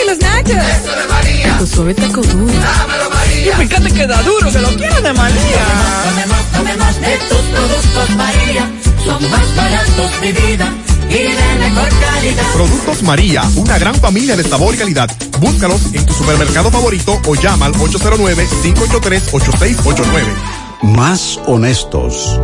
Los 0.07 0.19
nachos. 0.19 0.53
Eso 0.53 0.97
de 0.97 1.07
María. 1.09 1.59
Tu 1.59 1.67
suave 1.67 1.95
taco 1.95 2.21
duro. 2.23 2.47
Dámelo, 2.47 3.11
María. 3.11 3.53
Y 3.53 3.57
fíjate 3.67 3.91
que 3.93 4.07
da 4.07 4.23
duro, 4.23 4.53
que 4.53 4.59
lo 4.61 4.69
quiero 4.77 5.01
de 5.01 5.13
María. 5.13 5.67
Tomemos, 6.05 6.39
tomemos 6.53 7.01
de 7.01 7.17
tus 7.29 7.39
productos, 7.39 8.11
María. 8.17 8.71
Son 9.05 9.31
más 9.31 9.57
baratos 9.57 10.21
de 10.21 10.33
vida 10.33 10.73
y 11.09 11.15
de 11.15 11.59
mejor 11.59 11.89
calidad. 11.89 12.53
Productos 12.55 13.03
María, 13.03 13.43
una 13.57 13.79
gran 13.79 13.95
familia 13.97 14.37
de 14.37 14.45
sabor 14.45 14.75
y 14.75 14.79
calidad. 14.79 15.11
Búscalos 15.41 15.81
en 15.93 16.07
tu 16.07 16.13
supermercado 16.13 16.71
favorito 16.71 17.21
o 17.27 17.35
llama 17.35 17.67
al 17.67 17.73
809-583-8689. 17.75 20.23
Más 20.83 21.41
honestos. 21.47 22.41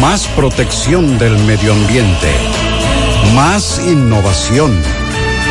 Más 0.00 0.26
protección 0.28 1.18
del 1.18 1.36
medio 1.38 1.72
ambiente. 1.72 2.28
Más 3.34 3.80
innovación. 3.86 4.72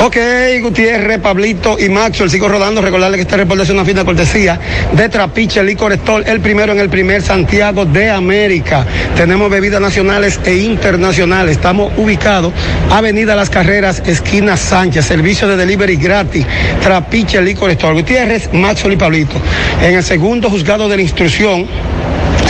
Ok, 0.00 0.16
Gutiérrez, 0.62 1.20
Pablito 1.20 1.78
y 1.78 1.88
Maxwell, 1.88 2.28
sigo 2.28 2.48
rodando. 2.48 2.80
Recordarle 2.80 3.16
que 3.16 3.22
este 3.22 3.36
reporte 3.36 3.62
es 3.62 3.70
una 3.70 3.84
fina 3.84 4.04
cortesía 4.04 4.58
de 4.92 5.08
Trapiche 5.08 5.62
Licor 5.62 5.92
Store, 5.92 6.28
el 6.28 6.40
primero 6.40 6.72
en 6.72 6.80
el 6.80 6.88
primer 6.88 7.22
Santiago 7.22 7.84
de 7.84 8.10
América. 8.10 8.84
Tenemos 9.16 9.48
bebidas 9.48 9.80
nacionales 9.80 10.40
e 10.44 10.56
internacionales. 10.56 11.52
Estamos 11.52 11.92
ubicados 11.96 12.52
Avenida 12.90 13.36
Las 13.36 13.50
Carreras, 13.50 14.02
esquina 14.04 14.56
Sánchez, 14.56 15.06
servicio 15.06 15.46
de 15.46 15.56
delivery 15.56 15.96
gratis. 15.96 16.46
Trapiche 16.82 17.40
Licor 17.40 17.70
Store. 17.70 17.94
Gutiérrez, 17.94 18.52
Maxwell 18.52 18.94
y 18.94 18.96
Pablito. 18.96 19.36
En 19.82 19.94
el 19.94 20.02
segundo 20.02 20.50
juzgado 20.50 20.88
de 20.88 20.96
la 20.96 21.02
instrucción 21.02 21.68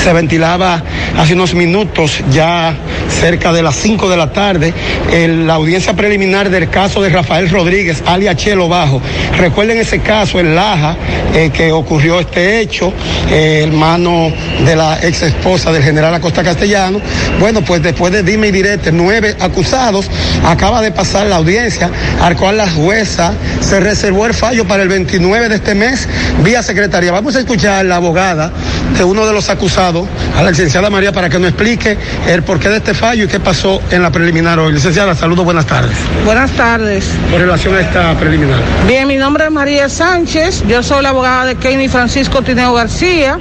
se 0.03 0.13
ventilaba 0.13 0.83
hace 1.17 1.35
unos 1.35 1.55
minutos, 1.55 2.21
ya 2.33 2.75
cerca 3.09 3.53
de 3.53 3.63
las 3.63 3.77
5 3.77 4.11
de 4.11 4.17
la 4.17 4.33
tarde, 4.33 4.75
en 5.13 5.47
la 5.47 5.55
audiencia 5.55 5.95
preliminar 5.95 6.51
del 6.51 6.69
caso 6.71 7.01
de 7.03 7.09
Rafael 7.09 7.49
Rodríguez, 7.49 8.03
alias 8.07 8.37
Chelo 8.37 8.69
Bajo. 8.69 9.01
Recuerden 9.37 9.79
ese 9.79 10.01
caso 10.01 10.41
en 10.41 10.57
Laja, 10.57 10.97
eh, 11.35 11.51
que 11.55 11.71
ocurrió 11.71 12.19
este 12.19 12.61
hecho, 12.61 12.93
eh, 13.31 13.61
hermano 13.63 14.33
de 14.65 14.75
la 14.75 14.99
ex 15.03 15.23
esposa 15.23 15.71
del 15.71 15.85
general 15.85 16.13
Acosta 16.15 16.43
Castellano. 16.43 17.01
Bueno, 17.39 17.61
pues 17.63 17.81
después 17.83 18.13
de 18.13 18.25
dime 18.25 18.49
y 18.49 18.51
direte, 18.51 18.91
nueve 18.91 19.37
acusados, 19.39 20.11
acaba 20.45 20.83
de 20.83 20.91
pasar 20.91 21.27
la 21.27 21.37
audiencia, 21.37 21.91
al 22.21 22.37
cual 22.37 22.57
la 22.57 22.69
jueza 22.69 23.35
se 23.61 23.79
reservó 23.79 24.27
el 24.27 24.35
fallo 24.35 24.67
para 24.67 24.83
el 24.83 24.89
29 24.89 25.49
de 25.49 25.55
este 25.57 25.77
mes, 25.77 26.09
vía 26.43 26.61
secretaría. 26.63 27.13
Vamos 27.13 27.37
a 27.37 27.41
escuchar 27.41 27.85
la 27.85 27.97
abogada 27.97 28.51
de 28.99 29.05
uno 29.05 29.27
de 29.27 29.33
los 29.33 29.49
acusados 29.49 29.92
a 30.37 30.43
la 30.43 30.51
licenciada 30.51 30.89
María 30.89 31.13
para 31.13 31.29
que 31.29 31.39
nos 31.39 31.49
explique 31.51 31.99
el 32.27 32.43
porqué 32.43 32.71
de 32.71 32.79
este 32.79 32.95
fallo 32.95 33.25
y 33.25 33.29
qué 33.29 33.41
pasó 33.41 33.81
en 33.91 34.03
la 34.03 34.11
preliminar 34.11 34.59
hoy. 34.59 34.73
Licenciada, 34.73 35.15
saludos, 35.15 35.45
buenas 35.45 35.67
tardes. 35.67 35.95
Buenas 36.25 36.51
tardes. 36.53 37.05
Con 37.31 37.41
relación 37.41 37.75
a 37.75 37.81
esta 37.81 38.15
preliminar. 38.15 38.59
Bien, 38.87 39.07
mi 39.07 39.17
nombre 39.17 39.45
es 39.45 39.51
María 39.51 39.89
Sánchez, 39.89 40.65
yo 40.67 40.83
soy 40.83 41.03
la 41.03 41.11
abogada 41.11 41.45
de 41.45 41.57
Kenny 41.57 41.89
Francisco 41.89 42.41
Tineo 42.41 42.73
García, 42.73 43.39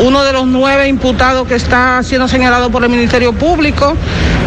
uno 0.00 0.24
de 0.24 0.32
los 0.32 0.46
nueve 0.46 0.88
imputados 0.88 1.46
que 1.46 1.54
está 1.54 2.02
siendo 2.02 2.26
señalado 2.26 2.70
por 2.70 2.82
el 2.82 2.90
Ministerio 2.90 3.32
Público 3.32 3.96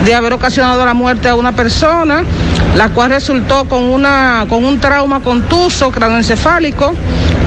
de 0.04 0.14
haber 0.14 0.34
ocasionado 0.34 0.86
la 0.86 0.94
muerte 0.94 1.30
a 1.30 1.36
una 1.36 1.54
persona, 1.54 2.24
la 2.76 2.90
cual 2.90 3.12
resultó 3.12 3.66
con, 3.66 3.84
una, 3.84 4.46
con 4.50 4.66
un 4.66 4.80
trauma 4.80 5.22
contuso 5.22 5.90
craneoencefálico, 5.90 6.94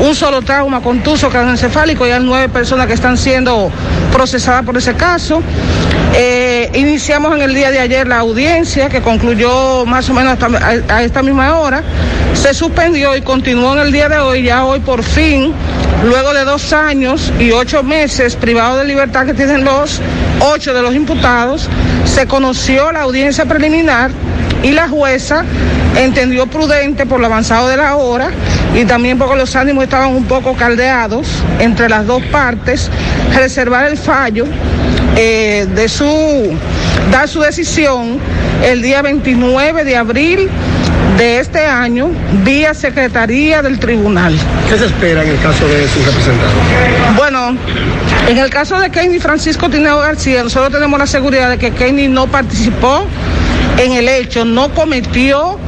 un 0.00 0.14
solo 0.14 0.42
trauma 0.42 0.80
contuso 0.80 1.28
craneoencefálico 1.28 2.06
y 2.06 2.10
hay 2.10 2.22
nueve 2.22 2.48
personas 2.48 2.86
que 2.86 2.92
están 2.92 3.16
siendo 3.16 3.70
procesadas 4.12 4.64
por 4.64 4.76
ese 4.76 4.94
caso. 4.94 5.42
Eh, 6.14 6.70
iniciamos 6.74 7.34
en 7.34 7.42
el 7.42 7.54
día 7.54 7.70
de 7.70 7.80
ayer 7.80 8.06
la 8.06 8.18
audiencia 8.18 8.88
que 8.88 9.02
concluyó 9.02 9.84
más 9.86 10.08
o 10.08 10.14
menos 10.14 10.38
a, 10.40 10.94
a 10.94 11.02
esta 11.02 11.22
misma 11.22 11.58
hora. 11.58 11.82
Se 12.34 12.54
suspendió 12.54 13.16
y 13.16 13.22
continuó 13.22 13.72
en 13.74 13.80
el 13.80 13.92
día 13.92 14.08
de 14.08 14.18
hoy, 14.18 14.44
ya 14.44 14.64
hoy 14.64 14.80
por 14.80 15.02
fin, 15.02 15.52
luego 16.04 16.32
de 16.32 16.44
dos 16.44 16.72
años 16.72 17.32
y 17.38 17.50
ocho 17.50 17.82
meses 17.82 18.36
privados 18.36 18.78
de 18.78 18.84
libertad 18.84 19.26
que 19.26 19.34
tienen 19.34 19.64
los 19.64 20.00
ocho 20.40 20.72
de 20.72 20.82
los 20.82 20.94
imputados, 20.94 21.68
se 22.04 22.26
conoció 22.26 22.92
la 22.92 23.02
audiencia 23.02 23.46
preliminar 23.46 24.10
y 24.62 24.72
la 24.72 24.88
jueza 24.88 25.44
entendió 25.96 26.46
prudente 26.46 27.06
por 27.06 27.20
lo 27.20 27.26
avanzado 27.26 27.68
de 27.68 27.76
la 27.76 27.96
hora 27.96 28.30
y 28.74 28.84
también 28.84 29.18
porque 29.18 29.36
los 29.36 29.54
ánimos 29.56 29.84
estaban 29.84 30.14
un 30.14 30.24
poco 30.24 30.54
caldeados 30.54 31.26
entre 31.58 31.88
las 31.88 32.06
dos 32.06 32.22
partes, 32.24 32.90
reservar 33.34 33.86
el 33.86 33.96
fallo 33.96 34.46
eh, 35.16 35.66
de 35.74 35.88
su, 35.88 36.56
dar 37.10 37.28
su 37.28 37.40
decisión 37.40 38.18
el 38.64 38.82
día 38.82 39.02
29 39.02 39.84
de 39.84 39.96
abril 39.96 40.48
de 41.16 41.40
este 41.40 41.64
año 41.64 42.10
vía 42.44 42.74
Secretaría 42.74 43.62
del 43.62 43.78
Tribunal. 43.78 44.38
¿Qué 44.68 44.78
se 44.78 44.86
espera 44.86 45.24
en 45.24 45.30
el 45.30 45.40
caso 45.40 45.66
de 45.66 45.88
su 45.88 45.98
representante? 46.04 46.54
Bueno, 47.16 47.56
en 48.28 48.38
el 48.38 48.50
caso 48.50 48.78
de 48.78 48.90
Kenny 48.90 49.18
Francisco 49.18 49.68
Tineo 49.68 49.98
García, 49.98 50.44
nosotros 50.44 50.72
tenemos 50.72 50.98
la 50.98 51.06
seguridad 51.06 51.50
de 51.50 51.58
que 51.58 51.72
Kenny 51.72 52.08
no 52.08 52.26
participó 52.28 53.04
en 53.78 53.92
el 53.92 54.08
hecho, 54.08 54.44
no 54.44 54.72
cometió 54.74 55.58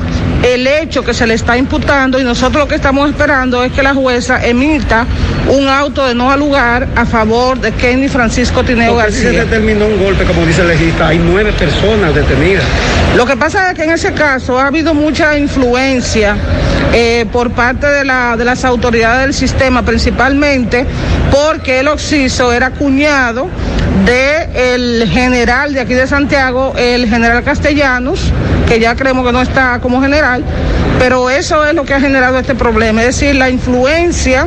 el 0.42 0.66
hecho 0.66 1.04
que 1.04 1.12
se 1.12 1.26
le 1.26 1.34
está 1.34 1.56
imputando 1.56 2.18
y 2.18 2.24
nosotros 2.24 2.62
lo 2.64 2.68
que 2.68 2.74
estamos 2.76 3.08
esperando 3.10 3.62
es 3.62 3.72
que 3.72 3.82
la 3.82 3.94
jueza 3.94 4.44
emita 4.44 5.06
un 5.48 5.68
auto 5.68 6.06
de 6.06 6.14
no 6.14 6.30
al 6.30 6.40
lugar 6.40 6.88
a 6.96 7.04
favor 7.04 7.60
de 7.60 7.72
Kenny 7.72 8.08
Francisco 8.08 8.62
Tineo 8.64 8.94
Porque 8.94 9.10
García. 9.10 9.30
se 9.30 9.44
determinó 9.44 9.86
un 9.86 10.02
golpe, 10.02 10.24
como 10.24 10.46
dice 10.46 10.62
el 10.62 10.68
legista, 10.68 11.08
hay 11.08 11.18
nueve 11.18 11.52
personas 11.52 12.14
detenidas. 12.14 12.64
Lo 13.16 13.26
que 13.26 13.36
pasa 13.36 13.70
es 13.70 13.76
que 13.76 13.84
en 13.84 13.90
ese 13.90 14.12
caso 14.12 14.58
ha 14.58 14.68
habido 14.68 14.94
mucha 14.94 15.36
influencia 15.36 16.36
eh, 16.92 17.26
por 17.32 17.50
parte 17.50 17.86
de, 17.86 18.04
la, 18.04 18.36
de 18.36 18.44
las 18.44 18.64
autoridades 18.64 19.22
del 19.22 19.34
sistema, 19.34 19.82
principalmente 19.82 20.86
porque 21.30 21.80
el 21.80 21.88
Oxiso 21.88 22.52
era 22.52 22.70
cuñado 22.70 23.48
del 24.04 25.08
general 25.08 25.74
de 25.74 25.80
aquí 25.80 25.94
de 25.94 26.06
Santiago, 26.06 26.74
el 26.76 27.08
general 27.08 27.42
Castellanos, 27.42 28.32
que 28.68 28.80
ya 28.80 28.94
creemos 28.94 29.26
que 29.26 29.32
no 29.32 29.42
está 29.42 29.78
como 29.80 30.00
general, 30.00 30.44
pero 30.98 31.30
eso 31.30 31.64
es 31.64 31.74
lo 31.74 31.84
que 31.84 31.94
ha 31.94 32.00
generado 32.00 32.38
este 32.38 32.54
problema, 32.54 33.02
es 33.02 33.18
decir, 33.18 33.34
la 33.34 33.50
influencia 33.50 34.46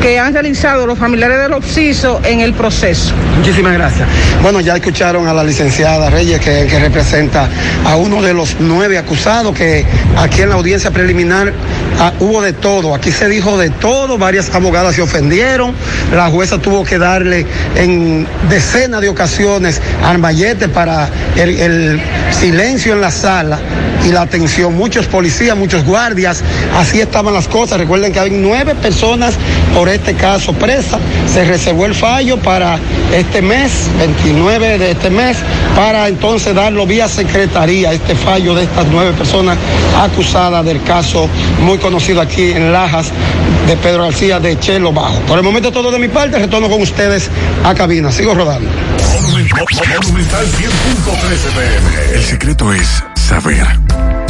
que 0.00 0.18
han 0.18 0.32
realizado 0.32 0.86
los 0.86 0.98
familiares 0.98 1.38
del 1.38 1.52
Oxiso 1.52 2.20
en 2.24 2.40
el 2.40 2.54
proceso. 2.54 3.12
Muchísimas 3.36 3.74
gracias. 3.74 4.08
Bueno, 4.42 4.60
ya 4.60 4.76
escucharon 4.76 5.28
a 5.28 5.34
la 5.34 5.44
licenciada 5.44 6.10
Reyes 6.10 6.40
que, 6.40 6.66
que 6.66 6.78
representa 6.78 7.48
a 7.84 7.96
uno 7.96 8.22
de 8.22 8.32
los 8.32 8.56
nueve 8.60 8.98
acusados 8.98 9.54
que 9.54 9.84
aquí 10.16 10.42
en 10.42 10.48
la 10.48 10.54
audiencia 10.54 10.90
preliminar 10.90 11.52
ah, 11.98 12.12
hubo 12.20 12.40
de 12.40 12.52
todo. 12.52 12.94
Aquí 12.94 13.12
se 13.12 13.28
dijo 13.28 13.58
de 13.58 13.70
todo, 13.70 14.16
varias 14.16 14.54
abogadas 14.54 14.94
se 14.94 15.02
ofendieron, 15.02 15.74
la 16.14 16.28
jueza 16.28 16.58
tuvo 16.58 16.84
que 16.84 16.98
darle 16.98 17.46
en 17.76 18.26
decenas 18.48 19.00
de 19.00 19.08
ocasiones 19.08 19.80
armallete 20.02 20.68
para 20.68 21.08
el 21.36 22.00
silencio 22.32 22.94
en 22.94 23.00
la 23.00 23.10
sala 23.10 23.58
y 24.06 24.12
la 24.12 24.22
atención. 24.22 24.74
Muchos 24.74 25.06
policías, 25.06 25.56
muchos 25.56 25.84
guardias, 25.84 26.42
así 26.78 27.00
estaban 27.00 27.34
las 27.34 27.48
cosas. 27.48 27.78
Recuerden 27.78 28.12
que 28.12 28.20
hay 28.20 28.30
nueve 28.30 28.74
personas 28.74 29.34
por 29.74 29.88
este 29.88 30.14
caso 30.14 30.52
presas. 30.52 31.00
Se 31.32 31.44
reservó 31.44 31.86
el 31.86 31.94
fallo 31.94 32.38
para 32.38 32.78
este 33.14 33.42
mes, 33.42 33.88
29 33.98 34.78
de 34.78 34.90
este 34.92 35.10
mes, 35.10 35.36
para 35.74 36.08
entonces 36.08 36.54
darlo 36.54 36.86
vía 36.86 37.08
secretaría, 37.08 37.92
este 37.92 38.14
fallo 38.14 38.54
de 38.54 38.64
estas 38.64 38.86
nueve 38.90 39.12
personas 39.12 39.58
acusadas 39.98 40.64
del 40.64 40.82
caso 40.82 41.28
muy 41.62 41.78
conocido 41.78 42.20
aquí 42.20 42.52
en 42.52 42.72
Lajas 42.72 43.10
de 43.66 43.76
Pedro 43.76 44.04
García 44.04 44.40
de 44.40 44.58
Chelo 44.58 44.92
Bajo. 44.92 45.18
Por 45.20 45.38
el 45.38 45.44
momento 45.44 45.70
todo 45.72 45.90
de 45.90 45.98
mi 45.98 46.08
parte, 46.08 46.38
retorno 46.38 46.68
con 46.68 46.82
ustedes 46.82 47.30
a 47.64 47.74
cabina. 47.74 48.10
Sigo 48.12 48.34
rodando. 48.34 48.68
Monumental 49.30 50.46
100.13 50.46 51.52
pm. 51.54 52.14
El 52.14 52.24
secreto 52.24 52.72
es 52.72 53.02
saber. 53.16 53.89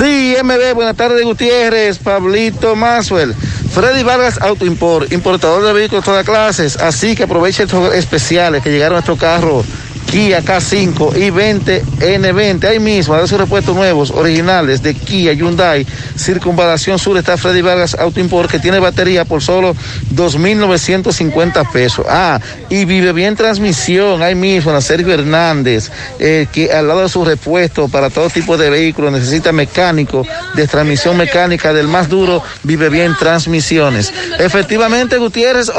Sí, 0.00 0.36
MB, 0.42 0.74
buenas 0.74 0.96
tardes 0.96 1.24
Gutiérrez, 1.24 1.98
Pablito 1.98 2.74
Maswell. 2.76 3.34
Freddy 3.72 4.02
Vargas 4.02 4.38
Auto 4.42 4.66
Import, 4.66 5.10
importador 5.12 5.64
de 5.64 5.72
vehículos 5.72 6.04
de 6.04 6.10
todas 6.10 6.26
clases, 6.26 6.76
así 6.76 7.16
que 7.16 7.22
aproveche 7.22 7.62
estos 7.62 7.94
especiales 7.94 8.62
que 8.62 8.70
llegaron 8.70 8.96
a 8.96 9.00
nuestro 9.00 9.16
carro 9.16 9.64
Kia 10.12 10.42
K5 10.42 11.16
y 11.16 11.30
20 11.30 11.82
N20. 11.82 12.64
Ahí 12.64 12.78
mismo, 12.78 13.14
a 13.14 13.26
sus 13.26 13.40
repuestos 13.40 13.74
nuevos, 13.74 14.10
originales 14.10 14.82
de 14.82 14.92
Kia, 14.92 15.32
Hyundai, 15.32 15.86
Circunvalación 16.18 16.98
Sur, 16.98 17.16
está 17.16 17.38
Freddy 17.38 17.62
Vargas 17.62 17.94
Auto 17.98 18.20
Import, 18.20 18.50
que 18.50 18.58
tiene 18.58 18.78
batería 18.78 19.24
por 19.24 19.40
solo 19.40 19.74
2.950 20.14 21.72
pesos. 21.72 22.04
Ah, 22.10 22.38
y 22.68 22.84
Vive 22.84 23.14
Bien 23.14 23.36
Transmisión, 23.36 24.22
ahí 24.22 24.34
mismo, 24.34 24.70
en 24.70 24.74
la 24.74 24.82
Sergio 24.82 25.14
Hernández, 25.14 25.90
eh, 26.18 26.46
que 26.52 26.70
al 26.70 26.88
lado 26.88 27.00
de 27.00 27.08
su 27.08 27.24
repuesto 27.24 27.88
para 27.88 28.10
todo 28.10 28.28
tipo 28.28 28.58
de 28.58 28.68
vehículos, 28.68 29.12
necesita 29.12 29.50
mecánico, 29.50 30.26
de 30.54 30.68
transmisión 30.68 31.16
mecánica 31.16 31.72
del 31.72 31.88
más 31.88 32.10
duro, 32.10 32.42
Vive 32.64 32.90
Bien 32.90 33.16
Transmisiones. 33.18 34.12
Efectivamente, 34.38 35.16
Gutiérrez, 35.16 35.70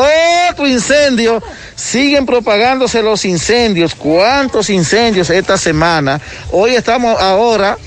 otro 0.50 0.68
incendio. 0.68 1.40
Siguen 1.76 2.26
propagándose 2.26 3.02
los 3.02 3.26
incendios. 3.26 3.96
¿Cuántos 3.96 4.70
incendios 4.70 5.30
esta 5.30 5.58
semana? 5.58 6.20
Hoy 6.52 6.76
estamos 6.76 7.20
ahora 7.20 7.78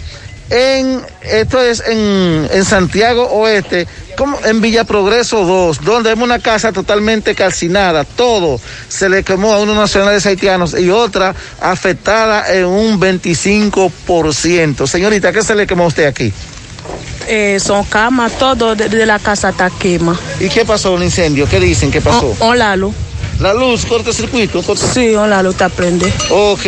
en, 0.51 1.03
esto 1.23 1.61
es 1.61 1.83
en, 1.87 2.49
en 2.53 2.65
Santiago 2.65 3.25
Oeste, 3.31 3.87
como 4.17 4.39
en 4.45 4.61
Villa 4.61 4.85
Progreso 4.85 5.45
2, 5.45 5.85
donde 5.85 6.11
vemos 6.11 6.25
una 6.25 6.39
casa 6.39 6.73
totalmente 6.73 7.35
calcinada, 7.35 8.05
todo 8.05 8.61
se 8.89 9.09
le 9.09 9.23
quemó 9.25 9.53
a 9.53 9.61
unos 9.61 9.77
nacionales 9.77 10.25
haitianos 10.25 10.79
y 10.79 10.91
otra 10.91 11.35
afectada 11.61 12.53
en 12.55 12.67
un 12.67 13.01
25%. 13.01 14.87
Señorita, 14.87 15.33
¿qué 15.33 15.43
se 15.43 15.55
le 15.55 15.67
quemó 15.67 15.85
a 15.85 15.89
usted 15.89 16.07
aquí? 16.07 16.33
Eh, 17.29 17.59
son 17.61 17.85
camas, 17.85 18.39
todo 18.39 18.77
de, 18.77 18.89
de 18.89 19.05
la 19.05 19.19
casa 19.19 19.49
está 19.49 19.69
quema. 19.71 20.19
¿Y 20.39 20.49
qué 20.49 20.65
pasó 20.65 20.97
el 20.97 21.03
incendio? 21.03 21.49
¿Qué 21.49 21.59
dicen? 21.59 21.91
¿Qué 21.91 22.01
pasó? 22.01 22.37
Hola, 22.39 22.77
Lu. 22.77 22.95
La 23.41 23.53
luz, 23.53 23.85
cortocircuito. 23.85 24.63
Corto... 24.63 24.87
Sí, 24.87 25.15
hola, 25.15 25.43
luz 25.43 25.57
te 25.57 25.69
prende. 25.69 26.13
Ok. 26.31 26.63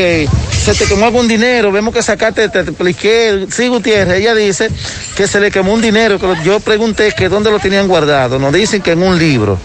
Se 0.51 0.75
te 0.75 0.85
quemó 0.85 1.07
algún 1.07 1.27
dinero. 1.27 1.73
Vemos 1.73 1.95
que 1.95 2.03
sacaste, 2.03 2.49
te, 2.51 2.61
expliqué. 2.61 3.47
Sí, 3.51 3.69
Gutiérrez, 3.69 4.21
ella 4.21 4.35
dice 4.35 4.69
que 5.16 5.27
se 5.27 5.41
le 5.41 5.51
quemó 5.51 5.73
un 5.73 5.81
dinero. 5.81 6.19
Que 6.19 6.27
yo 6.45 6.61
pregunté 6.61 7.12
que 7.12 7.29
dónde 7.29 7.51
lo 7.51 7.59
tenían 7.59 7.89
guardado. 7.89 8.39
Nos 8.39 8.53
dicen 8.53 8.83
que 8.83 8.93
en 8.93 9.03
un 9.03 9.19
libro. 9.19 9.59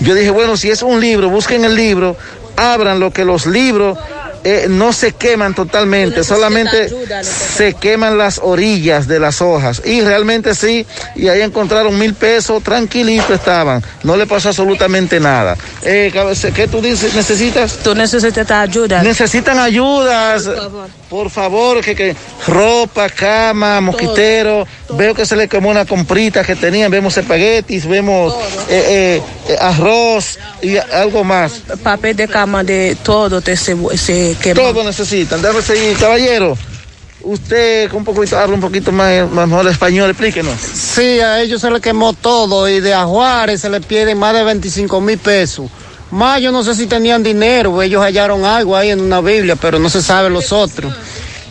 Yo 0.00 0.14
dije, 0.14 0.30
bueno, 0.30 0.56
si 0.56 0.70
es 0.70 0.82
un 0.82 1.00
libro, 1.00 1.30
busquen 1.30 1.64
el 1.64 1.74
libro, 1.74 2.16
abran 2.56 3.00
lo 3.00 3.10
que 3.10 3.24
los 3.24 3.46
libros 3.46 3.96
eh, 4.44 4.66
no 4.68 4.92
se 4.92 5.12
queman 5.12 5.54
totalmente, 5.54 6.24
solamente 6.24 6.88
se 7.56 7.74
queman 7.74 8.16
las 8.18 8.40
orillas 8.42 9.06
de 9.06 9.18
las 9.20 9.40
hojas. 9.42 9.82
Y 9.84 10.00
realmente 10.00 10.54
sí, 10.54 10.86
y 11.16 11.28
ahí 11.28 11.42
encontraron 11.42 11.98
mil 11.98 12.14
pesos, 12.14 12.62
tranquilito 12.62 13.34
estaban, 13.34 13.82
no 14.02 14.16
le 14.16 14.26
pasó 14.26 14.48
absolutamente 14.48 15.20
nada. 15.20 15.56
Eh, 15.82 16.10
cabece- 16.14 16.52
¿Qué 16.52 16.68
tú 16.68 16.80
dices? 16.80 17.14
¿Necesitas? 17.14 17.78
Tú 17.82 17.94
necesitas 17.94 18.50
ayuda. 18.50 19.02
Necesitan 19.02 19.58
ayudas. 19.58 20.44
Por 20.44 20.56
favor, 20.56 20.88
que, 21.82 21.94
que 21.94 22.16
ropa, 22.46 23.08
cama, 23.08 23.80
mosquitero. 23.80 24.66
Veo 24.90 25.14
que 25.14 25.26
se 25.26 25.36
le 25.36 25.48
quemó 25.48 25.70
una 25.70 25.84
comprita 25.84 26.44
que 26.44 26.56
tenían. 26.56 26.90
Vemos 26.90 27.16
espaguetis, 27.16 27.86
vemos 27.86 28.34
eh, 28.68 29.18
eh, 29.18 29.22
eh, 29.48 29.56
arroz 29.60 30.38
y 30.62 30.76
algo 30.76 31.24
más. 31.24 31.62
Papel 31.82 32.16
de 32.16 32.28
cama 32.28 32.62
de 32.62 32.96
todo 33.02 33.40
te 33.40 33.56
se, 33.56 33.76
se 33.96 34.36
quema. 34.40 34.60
Todo 34.60 34.84
necesitan. 34.84 35.42
Déjame 35.42 35.62
seguir, 35.62 35.96
caballero. 35.96 36.56
Usted, 37.22 37.92
un 37.92 38.04
poquito, 38.04 38.38
habla 38.38 38.54
un 38.54 38.62
poquito 38.62 38.92
más, 38.92 39.30
más 39.30 39.46
mejor 39.46 39.68
español, 39.68 40.08
explíquenos. 40.08 40.58
Sí, 40.58 41.20
a 41.20 41.42
ellos 41.42 41.60
se 41.60 41.70
les 41.70 41.82
quemó 41.82 42.14
todo 42.14 42.66
y 42.66 42.80
de 42.80 42.94
Ajuares 42.94 43.60
se 43.60 43.68
les 43.68 43.84
pierden 43.84 44.16
más 44.16 44.32
de 44.32 44.42
25 44.42 45.00
mil 45.02 45.18
pesos. 45.18 45.70
Más 46.10 46.40
yo 46.40 46.50
no 46.50 46.64
sé 46.64 46.74
si 46.74 46.86
tenían 46.86 47.22
dinero, 47.22 47.80
ellos 47.82 48.02
hallaron 48.02 48.44
algo 48.44 48.76
ahí 48.76 48.90
en 48.90 49.00
una 49.00 49.20
Biblia, 49.20 49.56
pero 49.56 49.78
no 49.78 49.88
se 49.88 50.02
sabe 50.02 50.28
los 50.28 50.52
otros. 50.52 50.92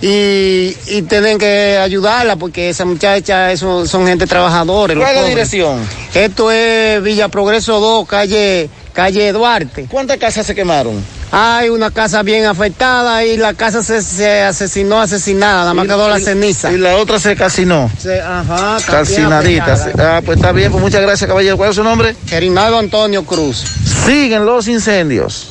Y, 0.01 0.75
y 0.87 1.01
tienen 1.09 1.37
que 1.37 1.77
ayudarla 1.77 2.37
porque 2.37 2.69
esa 2.69 2.85
muchacha 2.85 3.51
eso, 3.51 3.85
son 3.85 4.07
gente 4.07 4.27
trabajadores. 4.27 4.95
los 4.95 5.05
¿Cuál 5.05 5.17
es 5.17 5.23
la 5.23 5.29
dirección? 5.29 5.87
Esto 6.13 6.51
es 6.51 7.03
Villa 7.03 7.27
Progreso 7.27 7.79
2, 7.79 8.07
calle, 8.07 8.69
calle 8.99 9.31
Duarte. 9.31 9.85
¿Cuántas 9.89 10.17
casas 10.17 10.45
se 10.45 10.53
quemaron? 10.53 11.01
Hay 11.31 11.69
una 11.69 11.89
casa 11.89 12.21
bien 12.21 12.45
afectada 12.45 13.23
y 13.23 13.37
la 13.37 13.53
casa 13.53 13.81
se, 13.81 14.01
se 14.01 14.41
asesinó, 14.41 14.99
asesinada, 14.99 15.59
nada 15.59 15.73
más 15.73 15.85
quedó 15.85 16.09
la 16.09 16.19
ceniza. 16.19 16.69
Y 16.73 16.77
la 16.77 16.97
otra 16.97 17.17
se 17.17 17.33
calcinó. 17.35 17.89
Se- 17.97 18.19
ajá, 18.19 18.77
Calcinadita. 18.85 19.77
Ah, 19.97 20.21
pues 20.25 20.37
está 20.37 20.51
bien, 20.51 20.69
pues 20.71 20.83
muchas 20.83 21.01
gracias, 21.01 21.29
caballero. 21.29 21.55
¿Cuál 21.55 21.69
es 21.69 21.75
su 21.77 21.83
nombre? 21.83 22.13
Gerinaldo 22.27 22.77
Antonio 22.77 23.23
Cruz. 23.23 23.63
Siguen 24.05 24.45
los 24.45 24.67
incendios. 24.67 25.47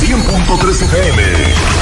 100.3 0.00 0.82
FM. 0.82 1.81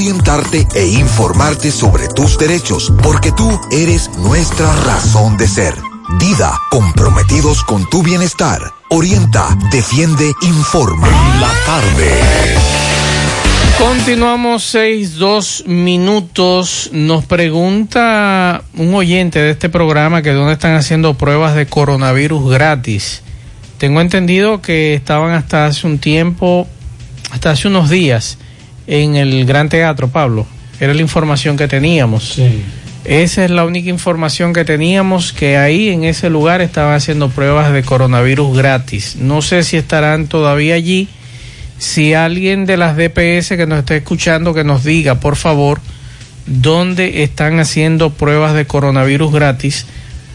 e 0.73 0.87
informarte 0.87 1.69
sobre 1.69 2.07
tus 2.07 2.35
derechos, 2.35 2.91
porque 3.03 3.31
tú 3.31 3.47
eres 3.71 4.09
nuestra 4.17 4.75
razón 4.77 5.37
de 5.37 5.47
ser. 5.47 5.75
Dida, 6.19 6.59
comprometidos 6.71 7.63
con 7.63 7.87
tu 7.87 8.01
bienestar. 8.01 8.61
Orienta, 8.89 9.55
defiende, 9.71 10.31
informa. 10.41 11.07
La 11.39 11.51
tarde. 11.67 12.09
Continuamos 13.77 14.63
seis, 14.63 15.17
dos 15.17 15.65
minutos. 15.67 16.89
Nos 16.91 17.23
pregunta 17.25 18.63
un 18.75 18.95
oyente 18.95 19.37
de 19.37 19.51
este 19.51 19.69
programa 19.69 20.23
que 20.23 20.31
dónde 20.31 20.53
están 20.53 20.73
haciendo 20.73 21.13
pruebas 21.13 21.53
de 21.53 21.67
coronavirus 21.67 22.49
gratis. 22.49 23.21
Tengo 23.77 24.01
entendido 24.01 24.63
que 24.63 24.95
estaban 24.95 25.35
hasta 25.35 25.67
hace 25.67 25.85
un 25.85 25.99
tiempo, 25.99 26.67
hasta 27.31 27.51
hace 27.51 27.67
unos 27.67 27.91
días, 27.91 28.39
en 28.91 29.15
el 29.15 29.45
Gran 29.45 29.69
Teatro, 29.69 30.09
Pablo. 30.09 30.45
Era 30.79 30.93
la 30.93 31.01
información 31.01 31.55
que 31.55 31.69
teníamos. 31.69 32.37
Esa 33.05 33.45
es 33.45 33.49
la 33.49 33.63
única 33.63 33.89
información 33.89 34.51
que 34.51 34.65
teníamos, 34.65 35.31
que 35.31 35.57
ahí 35.57 35.87
en 35.89 36.03
ese 36.03 36.29
lugar 36.29 36.59
estaban 36.59 36.93
haciendo 36.93 37.29
pruebas 37.29 37.71
de 37.71 37.83
coronavirus 37.83 38.57
gratis. 38.57 39.15
No 39.15 39.41
sé 39.41 39.63
si 39.63 39.77
estarán 39.77 40.27
todavía 40.27 40.75
allí. 40.75 41.07
Si 41.77 42.13
alguien 42.13 42.65
de 42.65 42.75
las 42.75 42.97
DPS 42.97 43.55
que 43.55 43.65
nos 43.65 43.79
está 43.79 43.95
escuchando, 43.95 44.53
que 44.53 44.65
nos 44.65 44.83
diga, 44.83 45.21
por 45.21 45.37
favor, 45.37 45.79
dónde 46.45 47.23
están 47.23 47.59
haciendo 47.59 48.09
pruebas 48.09 48.53
de 48.53 48.67
coronavirus 48.67 49.31
gratis, 49.31 49.85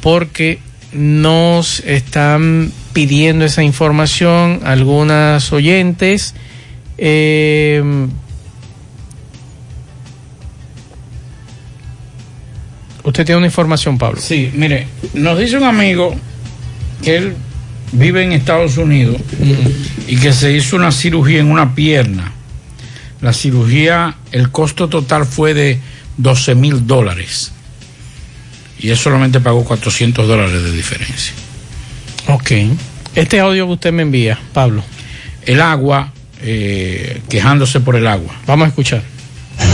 porque 0.01 0.61
nos 0.93 1.81
están 1.81 2.73
pidiendo 2.95 3.45
esa 3.45 3.63
información 3.63 4.61
algunas 4.65 5.53
oyentes. 5.53 6.35
Eh, 6.97 8.09
Usted 13.07 13.25
tiene 13.25 13.39
una 13.39 13.47
información, 13.47 13.99
Pablo. 13.99 14.21
Sí, 14.21 14.51
mire, 14.53 14.89
nos 15.15 15.39
dice 15.39 15.57
un 15.57 15.63
amigo 15.63 16.13
que 17.05 17.17
él 17.17 17.37
vive 17.93 18.25
en 18.25 18.33
Estados 18.33 18.79
Unidos 18.79 19.17
y 20.09 20.17
que 20.17 20.33
se 20.33 20.53
hizo 20.53 20.75
una 20.75 20.91
cirugía 20.91 21.39
en 21.39 21.49
una 21.49 21.77
pierna. 21.77 22.33
La 23.21 23.33
cirugía, 23.33 24.17
el 24.33 24.51
costo 24.51 24.89
total 24.89 25.25
fue 25.25 25.55
de 25.55 25.79
12 26.17 26.57
mil 26.57 26.85
dólares. 26.85 27.53
Y 28.81 28.91
él 28.91 28.97
solamente 28.97 29.39
pagó 29.39 29.65
400 29.65 30.27
dólares 30.27 30.65
de 30.65 30.73
diferencia. 30.73 31.33
Ok. 32.27 32.51
Este 33.15 33.39
audio 33.39 33.67
que 33.67 33.73
usted 33.75 33.93
me 33.93 34.03
envía, 34.03 34.37
Pablo. 34.53 34.83
El 35.45 35.61
agua, 35.61 36.13
eh, 36.43 37.23
quejándose 37.31 37.79
por 37.79 37.95
el 37.95 38.09
agua. 38.09 38.35
Vamos 38.49 38.67
a 38.67 38.69
escuchar. 38.71 39.05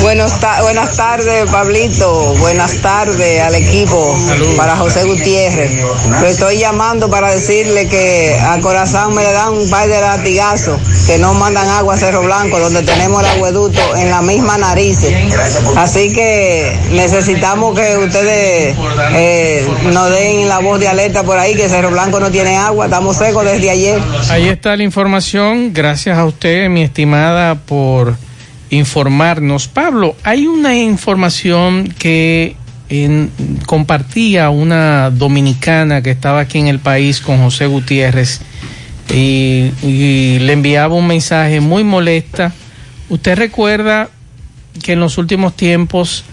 Buenos 0.02 0.32
buenas 0.62 0.96
tardes, 0.96 1.48
Pablito. 1.50 2.34
Buenas 2.38 2.76
tardes 2.82 3.40
al 3.40 3.54
equipo. 3.54 4.18
Para 4.56 4.76
José 4.76 5.04
Gutiérrez. 5.04 5.80
Lo 6.20 6.26
estoy 6.26 6.58
llamando 6.58 7.08
para 7.08 7.30
decirle 7.30 7.86
que 7.88 8.36
a 8.40 8.58
Corazón 8.60 9.14
me 9.14 9.22
le 9.22 9.32
dan 9.32 9.52
un 9.52 9.70
par 9.70 9.88
de 9.88 10.00
latigazos 10.00 10.80
que 11.06 11.18
no 11.18 11.34
mandan 11.34 11.68
agua 11.68 11.94
a 11.94 11.96
Cerro 11.98 12.22
Blanco, 12.22 12.58
donde 12.58 12.82
tenemos 12.82 13.22
el 13.22 13.30
agueducto 13.30 13.96
en 13.96 14.10
la 14.10 14.22
misma 14.22 14.58
nariz. 14.58 14.98
Así 15.76 16.12
que 16.12 16.76
necesitamos 16.90 17.78
que 17.78 17.96
ustedes 17.98 18.76
eh, 19.12 19.68
nos 19.92 20.10
den 20.10 20.48
la 20.48 20.58
voz 20.58 20.80
de 20.80 20.88
alerta 20.88 21.22
por 21.22 21.38
ahí, 21.38 21.54
que 21.54 21.68
Cerro 21.68 21.90
Blanco 21.90 22.18
no 22.18 22.30
tiene 22.30 22.56
agua. 22.56 22.86
Estamos 22.86 23.16
secos 23.16 23.44
desde 23.44 23.70
ayer. 23.70 24.00
Ahí 24.30 24.48
está 24.48 24.76
la 24.76 24.82
información. 24.82 25.72
Gracias 25.72 26.18
a 26.18 26.24
usted, 26.24 26.68
mi 26.68 26.82
estimada, 26.82 27.54
por 27.54 28.16
informarnos. 28.76 29.68
Pablo, 29.68 30.16
hay 30.24 30.46
una 30.46 30.74
información 30.76 31.88
que 31.98 32.56
en- 32.88 33.30
compartía 33.66 34.50
una 34.50 35.10
dominicana 35.10 36.02
que 36.02 36.10
estaba 36.10 36.40
aquí 36.40 36.58
en 36.58 36.68
el 36.68 36.78
país 36.78 37.20
con 37.20 37.38
José 37.38 37.66
Gutiérrez 37.66 38.40
y, 39.14 39.70
y 39.82 40.38
le 40.40 40.52
enviaba 40.52 40.94
un 40.94 41.06
mensaje 41.06 41.60
muy 41.60 41.84
molesta. 41.84 42.52
Usted 43.08 43.36
recuerda 43.36 44.08
que 44.82 44.92
en 44.92 45.00
los 45.00 45.18
últimos 45.18 45.54
tiempos, 45.54 46.24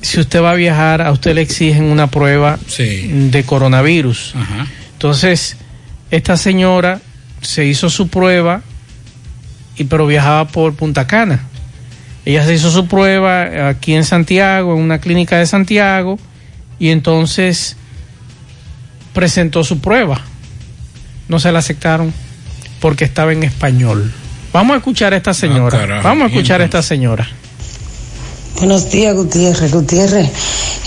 si 0.00 0.18
usted 0.20 0.40
va 0.42 0.52
a 0.52 0.54
viajar, 0.54 1.02
a 1.02 1.12
usted 1.12 1.34
le 1.34 1.42
exigen 1.42 1.84
una 1.84 2.06
prueba 2.06 2.58
de 3.30 3.42
coronavirus. 3.44 4.34
Entonces, 4.94 5.56
esta 6.10 6.36
señora 6.38 7.00
se 7.42 7.66
hizo 7.66 7.90
su 7.90 8.08
prueba, 8.08 8.62
y 9.76 9.84
pero 9.84 10.06
viajaba 10.06 10.48
por 10.48 10.74
Punta 10.74 11.06
Cana. 11.06 11.44
Ella 12.28 12.44
se 12.44 12.52
hizo 12.52 12.70
su 12.70 12.86
prueba 12.86 13.70
aquí 13.70 13.94
en 13.94 14.04
Santiago, 14.04 14.74
en 14.74 14.80
una 14.82 14.98
clínica 14.98 15.38
de 15.38 15.46
Santiago, 15.46 16.18
y 16.78 16.90
entonces 16.90 17.74
presentó 19.14 19.64
su 19.64 19.80
prueba. 19.80 20.20
No 21.28 21.40
se 21.40 21.50
la 21.52 21.60
aceptaron 21.60 22.12
porque 22.82 23.06
estaba 23.06 23.32
en 23.32 23.44
español. 23.44 24.12
Vamos 24.52 24.74
a 24.74 24.76
escuchar 24.76 25.14
a 25.14 25.16
esta 25.16 25.32
señora. 25.32 25.78
carajo. 25.78 26.02
Vamos 26.06 26.24
a 26.24 26.28
¿Y 26.28 26.34
escuchar 26.34 26.60
a 26.60 26.64
esta 26.64 26.82
señora. 26.82 27.26
Buenos 28.58 28.90
días, 28.90 29.14
Gutiérrez. 29.14 29.72
Gutiérrez, 29.72 30.30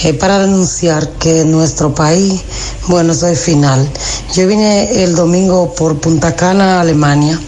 eh, 0.03 0.13
para 0.13 0.39
denunciar 0.39 1.07
que 1.11 1.45
nuestro 1.45 1.95
país, 1.95 2.41
bueno, 2.87 3.13
es 3.13 3.39
final. 3.39 3.89
Yo 4.35 4.45
vine 4.45 5.05
el 5.05 5.15
domingo 5.15 5.73
por 5.73 5.97
Punta 5.97 6.35
Cana, 6.35 6.81
Alemania. 6.81 7.39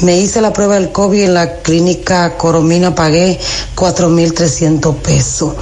Me 0.00 0.16
hice 0.16 0.40
la 0.40 0.54
prueba 0.54 0.76
del 0.76 0.90
COVID 0.90 1.22
en 1.22 1.34
la 1.34 1.58
clínica 1.58 2.38
Coromina, 2.38 2.94
pagué 2.94 3.38
4.300 3.76 4.94
pesos. 4.94 5.52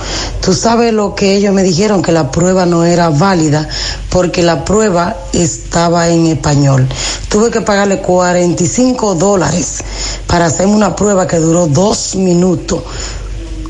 Tú 0.40 0.54
sabes 0.54 0.92
lo 0.92 1.16
que 1.16 1.34
ellos 1.34 1.52
me 1.52 1.64
dijeron, 1.64 2.00
que 2.00 2.12
la 2.12 2.30
prueba 2.30 2.64
no 2.64 2.84
era 2.84 3.08
válida 3.08 3.68
porque 4.08 4.44
la 4.44 4.64
prueba 4.64 5.16
estaba 5.32 6.08
en 6.10 6.26
español. 6.26 6.86
Tuve 7.28 7.50
que 7.50 7.60
pagarle 7.60 7.98
45 7.98 9.16
dólares 9.16 9.82
para 10.28 10.44
hacerme 10.44 10.76
una 10.76 10.94
prueba 10.94 11.26
que 11.26 11.38
duró 11.38 11.66
dos 11.66 12.14
minutos. 12.14 12.84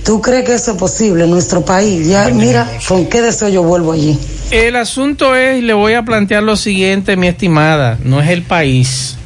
¿Tú 0.07 0.23
crees 0.23 0.45
que 0.45 0.55
eso 0.55 0.71
es 0.71 0.79
posible 0.79 1.25
en 1.25 1.31
nuestro 1.31 1.65
país? 1.65 2.07
Ya, 2.07 2.29
mira, 2.29 2.71
¿con 2.87 3.07
qué 3.07 3.21
deseo 3.21 3.49
yo 3.49 3.65
vuelvo 3.65 3.91
allí? 3.91 4.17
El 4.53 4.77
asunto 4.77 5.35
es, 5.35 5.61
le 5.65 5.73
voy 5.73 5.95
a 5.95 6.05
plantear 6.05 6.45
lo 6.45 6.55
siguiente, 6.55 7.17
mi 7.17 7.27
estimada, 7.27 7.99
no 8.05 8.21
es 8.21 8.31
el 8.31 8.43
país, 8.43 9.17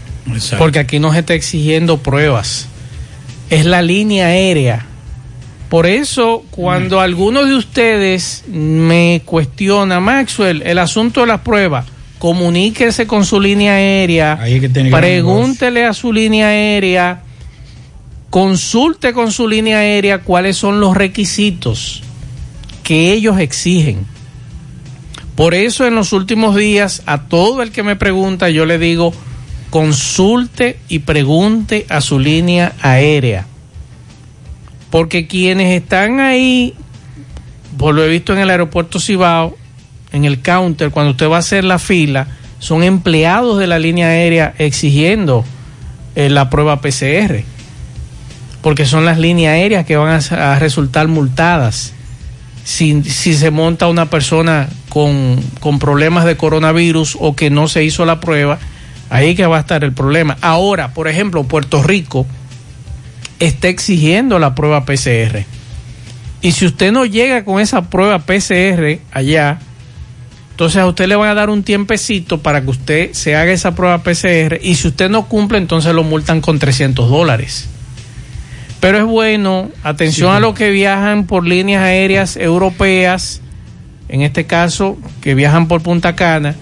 porque 0.56 0.78
aquí 0.78 0.98
no 0.98 1.12
se 1.12 1.18
está 1.18 1.34
exigiendo 1.34 1.98
pruebas, 1.98 2.66
es 3.50 3.66
la 3.66 3.82
línea 3.82 4.28
aérea. 4.28 4.86
Por 5.68 5.86
eso, 5.86 6.44
cuando 6.50 7.00
algunos 7.00 7.46
de 7.46 7.56
ustedes 7.56 8.44
me 8.48 9.20
cuestiona, 9.26 10.00
Maxwell, 10.00 10.62
el 10.62 10.78
asunto 10.78 11.20
de 11.20 11.26
las 11.26 11.40
pruebas, 11.42 11.84
comuníquese 12.18 13.06
con 13.06 13.26
su 13.26 13.38
línea 13.38 13.74
aérea, 13.74 14.38
Ahí 14.40 14.54
es 14.54 14.60
que 14.62 14.70
tiene 14.70 14.88
gran 14.88 15.02
pregúntele 15.02 15.84
a 15.84 15.92
su 15.92 16.10
línea 16.10 16.48
aérea, 16.48 17.20
consulte 18.30 19.12
con 19.12 19.32
su 19.32 19.48
línea 19.48 19.78
aérea 19.78 20.22
cuáles 20.22 20.56
son 20.56 20.80
los 20.80 20.96
requisitos 20.96 22.02
que 22.84 23.12
ellos 23.12 23.38
exigen. 23.38 24.06
Por 25.34 25.54
eso 25.54 25.86
en 25.86 25.94
los 25.94 26.12
últimos 26.12 26.54
días 26.54 27.02
a 27.06 27.22
todo 27.22 27.62
el 27.62 27.72
que 27.72 27.82
me 27.82 27.96
pregunta 27.96 28.50
yo 28.50 28.66
le 28.66 28.78
digo 28.78 29.12
consulte 29.70 30.78
y 30.88 31.00
pregunte 31.00 31.86
a 31.88 32.00
su 32.00 32.18
línea 32.18 32.72
aérea. 32.82 33.46
Porque 34.90 35.28
quienes 35.28 35.80
están 35.80 36.18
ahí, 36.18 36.74
por 37.78 37.94
lo 37.94 38.04
he 38.04 38.08
visto 38.08 38.32
en 38.32 38.40
el 38.40 38.50
aeropuerto 38.50 38.98
Cibao, 38.98 39.56
en 40.12 40.24
el 40.24 40.42
counter, 40.42 40.90
cuando 40.90 41.12
usted 41.12 41.28
va 41.28 41.36
a 41.36 41.40
hacer 41.40 41.62
la 41.62 41.78
fila, 41.78 42.26
son 42.58 42.82
empleados 42.82 43.58
de 43.58 43.68
la 43.68 43.78
línea 43.78 44.08
aérea 44.08 44.54
exigiendo 44.58 45.44
eh, 46.16 46.28
la 46.28 46.50
prueba 46.50 46.80
PCR. 46.80 47.44
Porque 48.62 48.86
son 48.86 49.04
las 49.04 49.18
líneas 49.18 49.54
aéreas 49.54 49.86
que 49.86 49.96
van 49.96 50.20
a, 50.30 50.58
resultar 50.58 51.08
multadas 51.08 51.94
si, 52.64 53.02
si 53.04 53.34
se 53.34 53.50
monta 53.50 53.88
una 53.88 54.10
persona 54.10 54.68
con, 54.88 55.42
con 55.60 55.78
problemas 55.78 56.24
de 56.24 56.36
coronavirus 56.36 57.16
o 57.20 57.34
que 57.34 57.50
no 57.50 57.68
se 57.68 57.84
hizo 57.84 58.04
la 58.04 58.20
prueba, 58.20 58.58
ahí 59.08 59.34
que 59.34 59.46
va 59.46 59.56
a 59.56 59.60
estar 59.60 59.82
el 59.82 59.92
problema. 59.92 60.36
Ahora, 60.40 60.92
por 60.92 61.08
ejemplo, 61.08 61.44
Puerto 61.44 61.82
Rico, 61.82 62.26
está 63.38 63.68
exigiendo 63.68 64.38
la 64.38 64.54
prueba 64.54 64.84
PCR. 64.84 65.44
Y 66.42 66.52
si 66.52 66.66
usted 66.66 66.92
no 66.92 67.04
llega 67.04 67.44
con 67.44 67.60
esa 67.60 67.90
prueba 67.90 68.20
PCR 68.20 68.98
allá, 69.12 69.58
entonces 70.52 70.80
a 70.80 70.86
usted 70.86 71.06
le 71.06 71.16
van 71.16 71.30
a 71.30 71.34
dar 71.34 71.50
un 71.50 71.62
tiempecito 71.62 72.38
para 72.42 72.62
que 72.62 72.70
usted 72.70 73.12
se 73.12 73.34
haga 73.34 73.50
esa 73.50 73.74
prueba 73.74 74.02
PCR 74.02 74.58
y 74.62 74.74
si 74.74 74.88
usted 74.88 75.10
no 75.10 75.26
cumple, 75.26 75.58
entonces 75.58 75.94
lo 75.94 76.02
multan 76.02 76.40
con 76.40 76.58
300 76.58 77.08
dólares. 77.08 77.68
Pero 78.80 78.98
es 78.98 79.04
bueno, 79.04 79.70
atención 79.84 80.30
Sí. 80.30 80.36
a 80.36 80.40
los 80.40 80.54
que 80.54 80.70
viajan 80.70 81.26
por 81.26 81.46
líneas 81.46 81.82
aéreas 81.82 82.36
europeas, 82.36 83.40
en 84.08 84.22
este 84.22 84.46
caso, 84.46 84.98
que 85.20 85.34
viajan 85.34 85.68
por 85.68 85.82
Punta 85.82 86.16
Cana, 86.16 86.54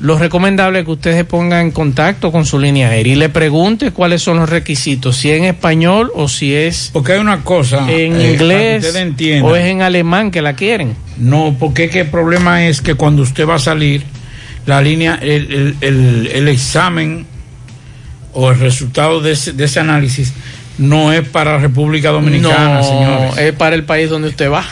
lo 0.00 0.18
recomendable 0.18 0.80
es 0.80 0.84
que 0.84 0.90
usted 0.90 1.14
se 1.14 1.24
ponga 1.24 1.60
en 1.60 1.70
contacto 1.70 2.32
con 2.32 2.44
su 2.44 2.58
línea 2.58 2.88
aérea 2.88 3.12
y 3.12 3.16
le 3.16 3.28
pregunte 3.28 3.92
cuáles 3.92 4.20
son 4.22 4.38
los 4.38 4.48
requisitos, 4.48 5.16
si 5.16 5.30
es 5.30 5.38
en 5.38 5.44
español 5.44 6.10
o 6.16 6.26
si 6.26 6.52
es 6.54 6.90
Porque 6.92 7.12
hay 7.12 7.20
una 7.20 7.44
cosa. 7.44 7.86
en 7.88 8.16
eh, 8.20 8.32
inglés 8.32 8.84
o 9.44 9.54
es 9.54 9.66
en 9.66 9.82
alemán 9.82 10.32
que 10.32 10.42
la 10.42 10.54
quieren. 10.54 10.96
No, 11.18 11.54
porque 11.60 11.88
que 11.88 12.00
el 12.00 12.08
problema 12.08 12.66
es 12.66 12.80
que 12.80 12.94
cuando 12.94 13.22
usted 13.22 13.46
va 13.46 13.56
a 13.56 13.60
salir, 13.60 14.02
la 14.66 14.80
línea, 14.80 15.18
el, 15.22 15.52
el- 15.52 15.76
el- 15.80 16.26
el 16.32 16.48
examen 16.48 17.26
o 18.32 18.50
el 18.50 18.58
resultado 18.58 19.20
de 19.20 19.32
ese, 19.32 19.52
de 19.52 19.64
ese 19.64 19.78
análisis 19.80 20.32
no 20.78 21.12
es 21.12 21.26
para 21.28 21.52
la 21.52 21.58
República 21.58 22.10
Dominicana, 22.10 22.78
no, 22.78 22.84
señores. 22.84 23.38
es 23.38 23.52
para 23.52 23.74
el 23.76 23.84
país 23.84 24.10
donde 24.10 24.28
usted 24.28 24.50
va. 24.50 24.64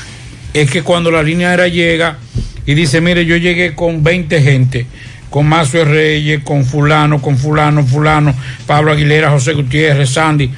Es 0.53 0.71
que 0.71 0.83
cuando 0.83 1.11
la 1.11 1.23
línea 1.23 1.51
aérea 1.51 1.69
llega 1.69 2.19
y 2.67 2.75
dice, 2.75 3.01
mire, 3.01 3.25
yo 3.25 3.37
llegué 3.37 3.75
con 3.75 4.03
20 4.03 4.43
gente, 4.43 4.87
con 5.29 5.47
Mazo 5.47 5.85
Reyes, 5.85 6.43
con 6.43 6.65
fulano, 6.65 7.23
con 7.23 7.39
fulano, 7.39 7.85
fulano, 7.87 8.35
Pablo 8.67 8.93
Aguilera, 8.93 9.31
José 9.31 9.53
Gutiérrez, 9.53 10.11
Sandy, 10.11 10.51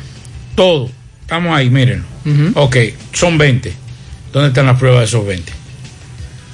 todo. 0.55 0.91
Estamos 1.21 1.57
ahí, 1.57 1.71
mírenlo. 1.71 2.05
Ok, 2.55 2.77
son 3.13 3.39
20. 3.39 3.73
¿Dónde 4.33 4.49
están 4.49 4.67
las 4.67 4.79
pruebas 4.79 5.01
de 5.01 5.05
esos 5.07 5.27
20? 5.27 5.53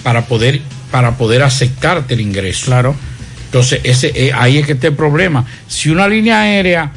Para 0.02 0.26
poder, 0.26 0.60
para 0.90 1.16
poder 1.16 1.42
aceptarte 1.42 2.14
el 2.14 2.20
ingreso. 2.20 2.66
Claro. 2.66 2.94
Entonces, 3.46 3.80
ese, 3.84 4.12
eh, 4.14 4.32
ahí 4.34 4.58
es 4.58 4.66
que 4.66 4.72
está 4.72 4.88
el 4.88 4.94
problema. 4.94 5.44
Si 5.66 5.90
una 5.90 6.06
línea 6.08 6.42
aérea 6.42 6.92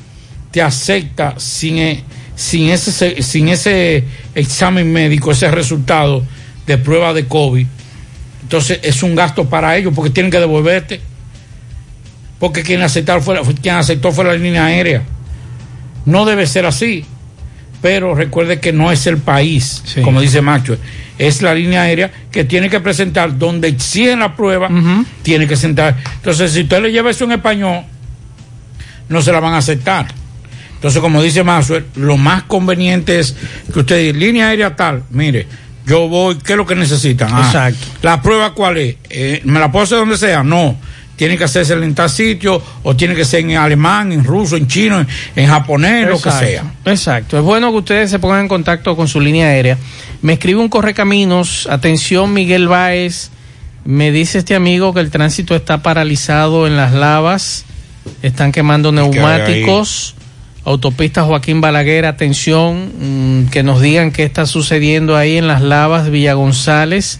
te 0.51 0.61
acepta 0.61 1.35
sin, 1.37 1.77
eh, 1.77 2.03
sin, 2.35 2.69
ese, 2.69 2.91
se- 2.91 3.21
sin 3.23 3.47
ese 3.49 4.03
examen 4.35 4.91
médico, 4.91 5.31
ese 5.31 5.49
resultado 5.51 6.23
de 6.67 6.77
prueba 6.77 7.13
de 7.13 7.25
COVID, 7.25 7.65
entonces 8.43 8.79
es 8.83 9.01
un 9.03 9.15
gasto 9.15 9.49
para 9.49 9.75
ellos 9.77 9.93
porque 9.95 10.09
tienen 10.11 10.31
que 10.31 10.39
devolverte. 10.39 11.01
Porque 12.39 12.63
quien, 12.63 12.81
aceptar 12.81 13.21
fue, 13.21 13.35
la- 13.35 13.41
quien 13.61 13.75
aceptó 13.75 14.11
fue 14.11 14.25
la 14.25 14.33
línea 14.33 14.65
aérea. 14.65 15.03
No 16.05 16.25
debe 16.25 16.47
ser 16.47 16.65
así. 16.65 17.05
Pero 17.81 18.13
recuerde 18.13 18.59
que 18.59 18.71
no 18.73 18.91
es 18.91 19.07
el 19.07 19.17
país, 19.17 19.81
como 20.03 20.21
dice 20.21 20.41
Macho, 20.41 20.77
es 21.17 21.41
la 21.41 21.53
línea 21.55 21.81
aérea 21.83 22.11
que 22.31 22.43
tiene 22.43 22.69
que 22.69 22.79
presentar 22.79 23.37
donde 23.39 23.69
exigen 23.69 24.19
la 24.19 24.35
prueba, 24.35 24.69
tiene 25.23 25.47
que 25.47 25.55
sentar. 25.55 25.97
Entonces, 26.15 26.51
si 26.51 26.61
usted 26.61 26.79
le 26.81 26.91
lleva 26.91 27.09
eso 27.09 27.23
en 27.23 27.31
español, 27.31 27.83
no 29.09 29.21
se 29.23 29.31
la 29.31 29.39
van 29.39 29.53
a 29.53 29.57
aceptar. 29.57 30.07
Entonces, 30.81 30.99
como 30.99 31.21
dice 31.21 31.43
Maxwell, 31.43 31.85
lo 31.93 32.17
más 32.17 32.41
conveniente 32.41 33.19
es 33.19 33.35
que 33.71 33.81
usted 33.81 33.99
diga, 33.99 34.17
línea 34.17 34.47
aérea 34.47 34.75
tal, 34.75 35.03
mire, 35.11 35.45
yo 35.85 36.07
voy, 36.07 36.39
¿qué 36.43 36.53
es 36.53 36.57
lo 36.57 36.65
que 36.65 36.73
necesitan? 36.73 37.29
Ah, 37.31 37.43
Exacto. 37.45 37.85
¿La 38.01 38.19
prueba 38.19 38.55
cuál 38.55 38.77
es? 38.77 38.95
Eh, 39.11 39.41
¿Me 39.43 39.59
la 39.59 39.71
puedo 39.71 39.83
hacer 39.83 39.99
donde 39.99 40.17
sea? 40.17 40.41
No. 40.43 40.75
Tiene 41.15 41.37
que 41.37 41.43
hacerse 41.43 41.73
en 41.73 41.93
tal 41.93 42.09
sitio, 42.09 42.59
o 42.81 42.95
tiene 42.95 43.13
que 43.13 43.25
ser 43.25 43.41
en 43.41 43.57
alemán, 43.57 44.11
en 44.11 44.23
ruso, 44.23 44.57
en 44.57 44.67
chino, 44.67 44.99
en, 44.99 45.07
en 45.35 45.47
japonés, 45.47 46.07
lo 46.07 46.19
que 46.19 46.31
sea. 46.31 46.63
Exacto. 46.85 47.37
Es 47.37 47.43
bueno 47.43 47.69
que 47.69 47.77
ustedes 47.77 48.09
se 48.09 48.17
pongan 48.17 48.39
en 48.39 48.47
contacto 48.47 48.95
con 48.95 49.07
su 49.07 49.21
línea 49.21 49.49
aérea. 49.49 49.77
Me 50.23 50.33
escribe 50.33 50.61
un 50.61 50.69
correcaminos. 50.69 51.67
Atención, 51.69 52.33
Miguel 52.33 52.67
Báez. 52.67 53.29
Me 53.85 54.11
dice 54.11 54.39
este 54.39 54.55
amigo 54.55 54.95
que 54.95 54.99
el 54.99 55.11
tránsito 55.11 55.55
está 55.55 55.83
paralizado 55.83 56.65
en 56.65 56.75
las 56.75 56.91
lavas. 56.91 57.65
Están 58.23 58.51
quemando 58.51 58.91
neumáticos. 58.91 60.15
Autopista 60.63 61.23
Joaquín 61.23 61.59
Balaguer, 61.59 62.05
atención, 62.05 62.91
mm, 62.99 63.49
que 63.49 63.63
nos 63.63 63.81
digan 63.81 64.11
qué 64.11 64.23
está 64.23 64.45
sucediendo 64.45 65.17
ahí 65.17 65.37
en 65.37 65.47
las 65.47 65.61
lavas 65.61 66.11
Villa 66.11 66.33
González, 66.33 67.19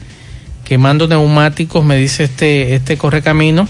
quemando 0.63 1.07
neumáticos, 1.07 1.83
me 1.83 1.97
dice 1.97 2.25
este, 2.25 2.75
este 2.75 2.97
correcamino, 2.97 3.67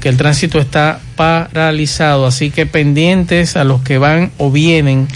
que 0.00 0.08
el 0.08 0.16
tránsito 0.16 0.60
está 0.60 1.00
paralizado, 1.16 2.26
así 2.26 2.50
que 2.50 2.66
pendientes 2.66 3.56
a 3.56 3.64
los 3.64 3.82
que 3.82 3.98
van 3.98 4.30
o 4.38 4.52
vienen 4.52 5.08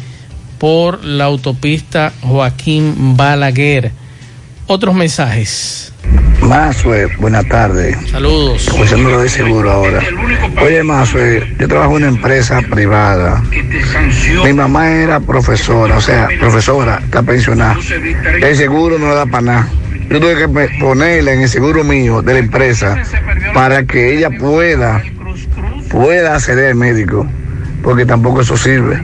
por 0.59 1.05
la 1.05 1.25
autopista 1.25 2.13
Joaquín 2.23 3.17
Balaguer. 3.17 3.93
Otros 4.67 4.97
mensajes. 4.97 5.92
Mazue, 6.43 7.07
buenas 7.19 7.47
tardes. 7.47 7.97
Saludos. 8.11 8.67
Escuchándolo 8.67 9.21
de 9.21 9.29
seguro 9.29 9.71
ahora. 9.71 10.01
Oye, 10.61 10.83
Mazue, 10.83 11.55
yo 11.59 11.69
trabajo 11.69 11.93
en 11.93 12.05
una 12.05 12.09
empresa 12.09 12.61
privada. 12.71 13.43
Mi 14.45 14.53
mamá 14.53 14.91
era 14.91 15.21
profesora, 15.21 15.97
o 15.97 16.01
sea, 16.01 16.29
profesora, 16.41 17.01
está 17.05 17.23
pensionada. 17.23 17.77
El 18.43 18.57
seguro 18.57 18.99
no 18.99 19.09
le 19.09 19.15
da 19.15 19.27
para 19.27 19.43
nada. 19.43 19.69
Yo 20.11 20.21
tuve 20.21 20.37
que 20.37 20.69
ponerle 20.79 21.33
en 21.33 21.41
el 21.43 21.49
seguro 21.49 21.85
mío 21.85 22.21
de 22.23 22.35
la 22.35 22.39
empresa 22.41 23.03
para 23.55 23.85
que 23.85 24.15
ella 24.17 24.31
pueda, 24.31 25.03
pueda 25.89 26.35
acceder 26.35 26.71
al 26.71 26.75
médico, 26.75 27.27
porque 27.83 28.05
tampoco 28.05 28.43
eso 28.43 28.57
sirve. 28.57 29.01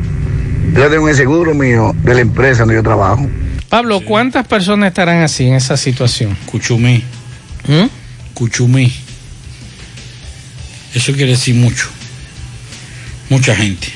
Yo 0.74 0.90
tengo 0.90 1.08
el 1.08 1.14
seguro 1.14 1.54
mío 1.54 1.94
de 2.02 2.14
la 2.14 2.20
empresa 2.20 2.60
donde 2.60 2.74
yo 2.74 2.82
trabajo. 2.82 3.26
Pablo, 3.68 4.00
¿cuántas 4.00 4.46
personas 4.46 4.88
estarán 4.88 5.22
así 5.22 5.46
en 5.46 5.54
esa 5.54 5.76
situación? 5.76 6.36
Cuchumí. 6.46 7.02
¿Mm? 7.66 7.86
Cuchumí. 8.32 8.92
Eso 10.94 11.12
quiere 11.12 11.32
decir 11.32 11.54
mucho. 11.54 11.88
Mucha 13.28 13.54
gente. 13.54 13.88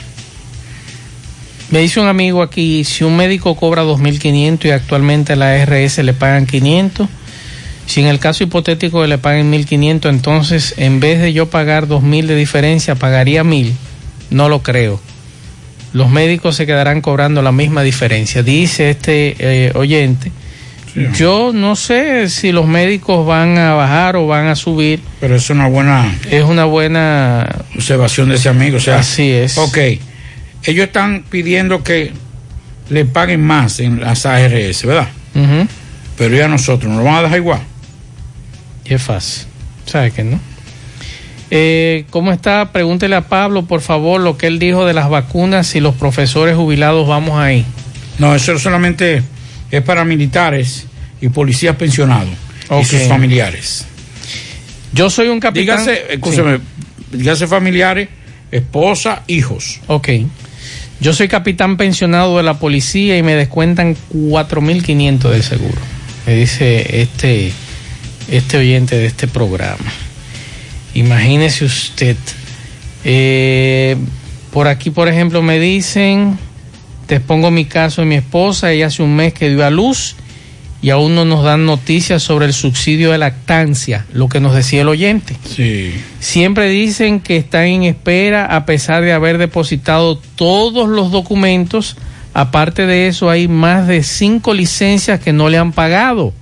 Me 1.71 1.79
dice 1.79 2.01
un 2.01 2.07
amigo 2.07 2.43
aquí, 2.43 2.85
si 2.85 3.03
un 3.03 3.17
médico 3.17 3.57
cobra 3.57 3.83
2.500 3.83 4.67
y 4.67 4.71
actualmente 4.73 5.37
la 5.37 5.55
ARS 5.55 5.99
le 5.99 6.13
pagan 6.13 6.45
500, 6.45 7.09
si 7.87 8.03
en 8.03 8.09
el 8.09 8.19
caso 8.19 8.45
hipotético 8.45 9.01
que 9.01 9.09
le 9.09 9.17
paguen 9.17 9.51
1.500, 9.51 10.11
entonces 10.11 10.75
en 10.77 11.01
vez 11.01 11.23
de 11.23 11.33
yo 11.33 11.49
pagar 11.49 11.89
2.000 11.89 12.27
de 12.27 12.37
diferencia, 12.37 12.95
pagaría 12.95 13.43
1.000. 13.43 13.73
No 14.29 14.51
lo 14.51 14.63
creo. 14.63 15.01
Los 15.93 16.11
médicos 16.11 16.57
se 16.57 16.67
quedarán 16.67 17.01
cobrando 17.01 17.43
la 17.43 17.53
misma 17.53 17.83
diferencia. 17.83 18.43
Dice 18.43 18.91
este 18.91 19.37
eh, 19.39 19.73
oyente, 19.75 20.33
yo 21.15 21.53
no 21.55 21.77
sé 21.77 22.29
si 22.29 22.53
los 22.53 22.67
médicos 22.67 23.27
van 23.27 23.57
a 23.59 23.75
bajar 23.75 24.17
o 24.17 24.27
van 24.27 24.47
a 24.47 24.57
subir. 24.57 25.01
Pero 25.21 25.37
es 25.37 25.49
una 25.51 25.67
buena 25.67 26.15
Es 26.31 26.45
una 26.45 26.65
buena 26.65 27.65
observación 27.75 28.29
de 28.29 28.37
ese 28.37 28.49
amigo. 28.49 28.77
O 28.77 28.81
sea, 28.81 28.99
Así 28.99 29.31
es. 29.31 29.57
Ok. 29.59 29.79
Ellos 30.65 30.87
están 30.87 31.25
pidiendo 31.29 31.83
que 31.83 32.13
le 32.89 33.05
paguen 33.05 33.41
más 33.41 33.81
en 33.81 34.01
las 34.01 34.27
ARS, 34.27 34.85
¿verdad? 34.85 35.09
Ujú. 35.35 35.67
Pero 36.17 36.37
ya 36.37 36.47
nosotros 36.49 36.91
nos 36.91 36.99
lo 36.99 37.05
van 37.05 37.17
a 37.17 37.23
dejar 37.23 37.39
igual. 37.39 37.61
Y 38.85 38.95
es 38.95 39.03
fácil. 39.03 39.47
¿Sabe 39.87 40.11
que 40.11 40.25
no? 40.25 40.52
Eh, 41.55 42.07
¿Cómo 42.09 42.33
está? 42.33 42.73
Pregúntele 42.73 43.15
a 43.15 43.29
Pablo, 43.29 43.67
por 43.67 43.83
favor, 43.83 44.19
lo 44.23 44.39
que 44.39 44.47
él 44.47 44.59
dijo 44.59 44.87
de 44.87 44.95
las 44.95 45.11
vacunas, 45.11 45.67
si 45.67 45.81
los 45.81 45.95
profesores 45.95 46.57
jubilados 46.57 47.07
vamos 47.07 47.39
ahí. 47.39 47.67
No, 48.19 48.35
eso 48.35 48.59
solamente 48.59 49.23
es 49.71 49.83
para 49.83 50.03
militares 50.07 50.87
y 51.21 51.29
policías 51.29 51.77
pensionados 51.77 52.31
y 52.81 52.85
sus 52.87 53.03
familiares. 53.03 53.85
Yo 54.95 55.11
soy 55.11 55.29
un 55.29 55.41
capitán. 55.41 55.85
Dígase, 55.85 56.15
escúcheme, 56.15 56.59
dígase 57.13 57.47
familiares, 57.47 58.09
esposa, 58.51 59.23
hijos. 59.27 59.83
Ok. 59.89 60.09
Yo 61.01 61.13
soy 61.13 61.29
capitán 61.29 61.77
pensionado 61.77 62.39
de 62.39 62.45
la 62.45 62.55
policía 62.55 63.19
y 63.19 63.23
me 63.23 63.35
descuentan 63.35 63.95
4.500 64.15 65.19
del 65.29 65.43
seguro. 65.43 65.79
Me 66.27 66.35
dice 66.35 67.03
este, 67.03 67.53
este 68.31 68.57
oyente 68.57 68.97
de 68.97 69.05
este 69.05 69.29
programa. 69.29 69.93
Imagínese 70.95 71.65
usted. 71.65 72.17
Eh, 73.05 73.97
por 74.53 74.69
aquí, 74.69 74.91
por 74.91 75.09
ejemplo, 75.09 75.43
me 75.43 75.59
dicen, 75.59 76.39
te 77.07 77.17
expongo 77.17 77.51
mi 77.51 77.65
caso 77.65 78.03
de 78.03 78.07
mi 78.07 78.17
esposa, 78.17 78.73
ella 78.73 78.87
hace 78.87 79.03
un 79.03 79.17
mes 79.17 79.33
que 79.33 79.49
dio 79.49 79.65
a 79.65 79.71
luz 79.71 80.17
y 80.83 80.91
aún 80.91 81.15
no 81.15 81.25
nos 81.25 81.45
dan 81.45 81.65
noticias 81.65 82.23
sobre 82.23 82.47
el 82.47 82.53
subsidio 82.53 83.13
de 83.13 83.19
lactancia, 83.19 84.05
lo 84.13 84.29
que 84.29 84.41
nos 84.41 84.55
decía 84.55 84.83
el 84.83 84.89
oyente. 84.89 85.37
Sí. 85.49 85.93
Siempre 86.19 86.69
dicen 86.69 87.21
que 87.21 87.37
están 87.37 87.67
en 87.67 87.85
espera 87.85 88.47
a 88.47 88.67
pesar 88.67 89.03
de 89.03 89.13
haber 89.13 89.39
depositado 89.39 90.19
todos 90.35 90.89
los 90.89 91.13
documentos. 91.13 91.97
Aparte 92.35 92.87
de 92.87 93.07
eso, 93.07 93.31
hay 93.31 93.47
más 93.47 93.87
de 93.87 94.03
cinco 94.03 94.55
licencias 94.55 95.21
que 95.21 95.33
no 95.33 95.49
le 95.49 95.59
han 95.59 95.73
pagado 95.73 96.35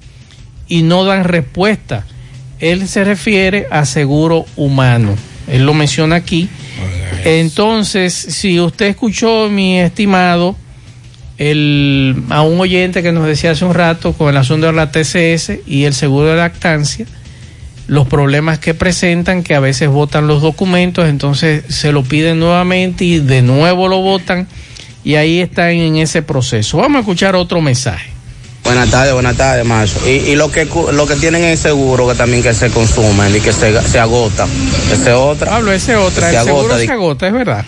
y 0.66 0.82
no 0.82 1.04
dan 1.04 1.24
respuesta. 1.24 2.06
Él 2.60 2.86
se 2.88 3.04
refiere 3.04 3.66
a 3.70 3.84
seguro 3.86 4.44
humano. 4.56 5.16
Él 5.48 5.64
lo 5.64 5.74
menciona 5.74 6.16
aquí. 6.16 6.48
Entonces, 7.24 8.14
si 8.14 8.60
usted 8.60 8.86
escuchó, 8.86 9.48
mi 9.50 9.80
estimado, 9.80 10.56
el, 11.38 12.22
a 12.28 12.42
un 12.42 12.60
oyente 12.60 13.02
que 13.02 13.12
nos 13.12 13.26
decía 13.26 13.52
hace 13.52 13.64
un 13.64 13.74
rato 13.74 14.12
con 14.12 14.28
el 14.28 14.36
asunto 14.36 14.66
de 14.66 14.72
la 14.72 14.90
TCS 14.92 15.66
y 15.66 15.84
el 15.84 15.94
seguro 15.94 16.28
de 16.28 16.36
lactancia, 16.36 17.06
los 17.86 18.06
problemas 18.06 18.58
que 18.58 18.74
presentan, 18.74 19.42
que 19.42 19.54
a 19.54 19.60
veces 19.60 19.88
votan 19.88 20.26
los 20.26 20.42
documentos, 20.42 21.08
entonces 21.08 21.64
se 21.68 21.92
lo 21.92 22.04
piden 22.04 22.38
nuevamente 22.38 23.04
y 23.04 23.18
de 23.18 23.42
nuevo 23.42 23.88
lo 23.88 24.00
votan 24.00 24.46
y 25.02 25.14
ahí 25.14 25.40
están 25.40 25.70
en 25.70 25.96
ese 25.96 26.22
proceso. 26.22 26.78
Vamos 26.78 26.98
a 26.98 27.00
escuchar 27.00 27.34
otro 27.34 27.60
mensaje. 27.60 28.19
Buenas 28.70 28.88
tardes, 28.92 29.12
buenas 29.14 29.36
tardes, 29.36 29.66
Mazo. 29.66 30.08
Y, 30.08 30.10
y 30.30 30.36
lo 30.36 30.48
que 30.52 30.64
lo 30.92 31.04
que 31.04 31.16
tienen 31.16 31.42
es 31.42 31.58
seguro 31.58 32.06
que 32.08 32.14
también 32.14 32.40
que 32.40 32.54
se 32.54 32.70
consumen 32.70 33.34
y 33.34 33.40
que 33.40 33.52
se, 33.52 33.82
se 33.82 33.98
agota. 33.98 34.46
Ese 34.92 35.12
otra. 35.12 35.50
Pablo, 35.50 35.72
ese 35.72 35.96
otra, 35.96 36.30
Se 36.30 36.36
el 36.38 36.44
seguro 36.44 36.66
agota, 36.66 36.78
se 36.86 36.92
agota, 36.92 37.26
es 37.26 37.32
verdad. 37.32 37.64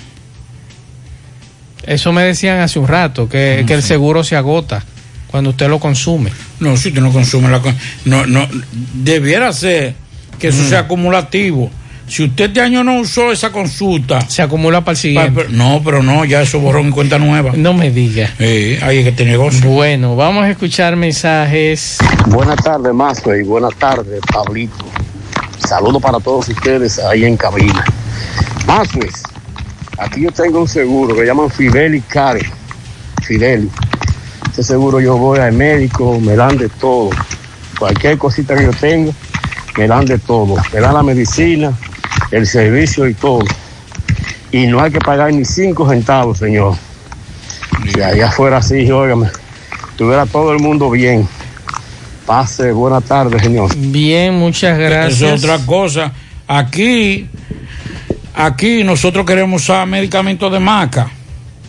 Eso 1.84 2.12
me 2.12 2.22
decían 2.22 2.60
hace 2.60 2.78
un 2.78 2.86
rato, 2.86 3.28
que, 3.28 3.64
que 3.66 3.74
el 3.74 3.82
seguro 3.82 4.22
se 4.22 4.36
agota 4.36 4.84
cuando 5.26 5.50
usted 5.50 5.68
lo 5.68 5.80
consume. 5.80 6.30
No, 6.60 6.76
si 6.76 6.90
usted 6.90 7.00
no 7.00 7.10
consume 7.12 7.48
la... 7.50 7.58
con- 7.58 7.76
No, 8.04 8.24
no, 8.24 8.46
debiera 8.94 9.52
ser 9.52 9.94
que 10.38 10.48
eso 10.48 10.62
Mm. 10.62 10.68
sea 10.68 10.78
acumulativo. 10.80 11.68
Si 12.12 12.22
usted 12.24 12.48
este 12.48 12.60
año 12.60 12.84
no 12.84 13.00
usó 13.00 13.32
esa 13.32 13.50
consulta... 13.50 14.20
Se 14.28 14.42
acumula 14.42 14.82
para 14.82 14.92
el 14.92 14.98
siguiente. 14.98 15.46
no, 15.48 15.80
pero 15.82 16.02
no, 16.02 16.26
ya 16.26 16.42
eso 16.42 16.60
borró 16.60 16.80
en 16.80 16.90
cuenta 16.90 17.18
nueva. 17.18 17.52
No 17.56 17.72
me 17.72 17.90
diga. 17.90 18.28
Sí, 18.36 18.76
ahí 18.82 18.98
es 18.98 19.04
que 19.06 19.12
tiene 19.12 19.30
negocio. 19.30 19.66
Bueno, 19.70 20.14
vamos 20.14 20.44
a 20.44 20.50
escuchar 20.50 20.94
mensajes. 20.94 21.96
Buenas 22.26 22.56
tardes, 22.56 22.92
Mazo, 22.92 23.34
y 23.34 23.42
buenas 23.44 23.74
tardes, 23.76 24.20
Pablito. 24.30 24.84
Saludos 25.66 26.02
para 26.02 26.20
todos 26.20 26.50
ustedes 26.50 26.98
ahí 26.98 27.24
en 27.24 27.34
cabina. 27.38 27.82
Mazo, 28.66 29.00
aquí 29.96 30.20
yo 30.20 30.32
tengo 30.32 30.60
un 30.60 30.68
seguro 30.68 31.16
que 31.16 31.24
llaman 31.24 31.48
Fideli 31.48 32.02
Care. 32.02 32.44
Fideli. 33.22 33.70
Ese 34.52 34.62
seguro 34.62 35.00
yo 35.00 35.16
voy 35.16 35.38
al 35.38 35.54
médico, 35.54 36.20
me 36.20 36.36
dan 36.36 36.58
de 36.58 36.68
todo. 36.68 37.08
Cualquier 37.78 38.18
cosita 38.18 38.54
que 38.54 38.64
yo 38.64 38.72
tenga, 38.72 39.12
me 39.78 39.86
dan 39.88 40.04
de 40.04 40.18
todo. 40.18 40.56
Me 40.74 40.80
dan 40.80 40.92
la 40.92 41.02
medicina, 41.02 41.72
el 42.32 42.46
servicio 42.46 43.06
y 43.06 43.14
todo. 43.14 43.44
Y 44.50 44.66
no 44.66 44.82
hay 44.82 44.90
que 44.90 44.98
pagar 44.98 45.32
ni 45.32 45.44
cinco 45.44 45.88
centavos, 45.88 46.38
señor. 46.38 46.74
Si 47.92 48.00
allá 48.00 48.30
fuera 48.30 48.58
así, 48.58 48.90
óigame, 48.90 49.28
tuviera 49.96 50.26
todo 50.26 50.52
el 50.52 50.58
mundo 50.58 50.90
bien. 50.90 51.28
Pase, 52.26 52.72
buenas 52.72 53.04
tardes, 53.04 53.42
señor. 53.42 53.74
Bien, 53.76 54.34
muchas 54.34 54.78
gracias. 54.78 55.22
Es 55.22 55.44
otra 55.44 55.58
cosa. 55.64 56.12
Aquí, 56.46 57.28
aquí 58.34 58.84
nosotros 58.84 59.24
queremos 59.26 59.62
usar 59.62 59.86
medicamentos 59.86 60.50
de 60.52 60.58
marca. 60.58 61.10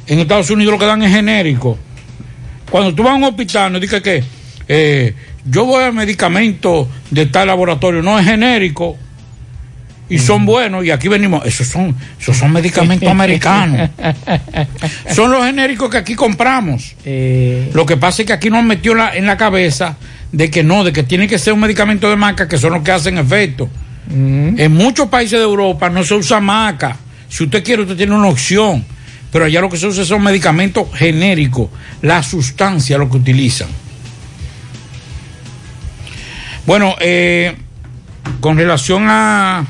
En 0.07 0.19
Estados 0.19 0.49
Unidos 0.49 0.73
lo 0.73 0.79
que 0.79 0.85
dan 0.85 1.03
es 1.03 1.11
genérico. 1.11 1.77
Cuando 2.69 2.93
tú 2.93 3.03
vas 3.03 3.13
a 3.13 3.15
un 3.15 3.23
hospital, 3.23 3.71
no 3.71 3.79
digas 3.79 4.01
que 4.01 4.23
eh, 4.67 5.13
yo 5.45 5.65
voy 5.65 5.83
a 5.83 5.91
medicamento 5.91 6.87
de 7.09 7.25
tal 7.27 7.47
laboratorio, 7.47 8.01
no 8.01 8.19
es 8.19 8.25
genérico. 8.25 8.97
Y 10.09 10.19
son 10.19 10.45
buenos, 10.45 10.85
y 10.85 10.91
aquí 10.91 11.07
venimos, 11.07 11.45
esos 11.45 11.67
son, 11.67 11.95
esos 12.19 12.35
son 12.37 12.51
medicamentos 12.51 13.09
americanos. 13.11 13.89
son 15.15 15.31
los 15.31 15.43
genéricos 15.45 15.89
que 15.89 15.97
aquí 15.97 16.13
compramos. 16.13 16.95
Eh, 17.05 17.69
Lo 17.73 17.85
que 17.85 17.97
pasa 17.97 18.21
es 18.21 18.27
que 18.27 18.33
aquí 18.33 18.49
nos 18.49 18.63
metió 18.63 18.93
la- 18.93 19.15
en 19.15 19.25
la 19.25 19.37
cabeza 19.37 19.97
de 20.31 20.49
que 20.51 20.63
no, 20.63 20.83
de 20.83 20.91
que 20.93 21.03
tiene 21.03 21.27
que 21.27 21.39
ser 21.39 21.53
un 21.53 21.61
medicamento 21.61 22.09
de 22.09 22.15
marca 22.15 22.47
que 22.47 22.57
son 22.57 22.73
los 22.73 22.83
que 22.83 22.91
hacen 22.91 23.17
efecto. 23.17 23.69
En 24.11 24.73
muchos 24.73 25.07
países 25.07 25.39
de 25.39 25.45
Europa 25.45 25.89
no 25.89 26.03
se 26.03 26.13
usa 26.13 26.39
maca. 26.41 26.97
Si 27.29 27.43
usted 27.45 27.63
quiere, 27.63 27.83
usted 27.83 27.95
tiene 27.95 28.13
una 28.13 28.27
opción. 28.27 28.83
Pero 29.31 29.45
allá 29.45 29.61
lo 29.61 29.69
que 29.69 29.77
se 29.77 29.87
usa 29.87 30.05
son 30.05 30.21
medicamentos 30.21 30.87
genéricos, 30.93 31.69
la 32.01 32.21
sustancia 32.21 32.97
lo 32.99 33.09
que 33.09 33.17
utilizan. 33.17 33.69
Bueno, 36.65 36.95
eh, 36.99 37.55
con 38.39 38.57
relación 38.57 39.05
a, 39.07 39.65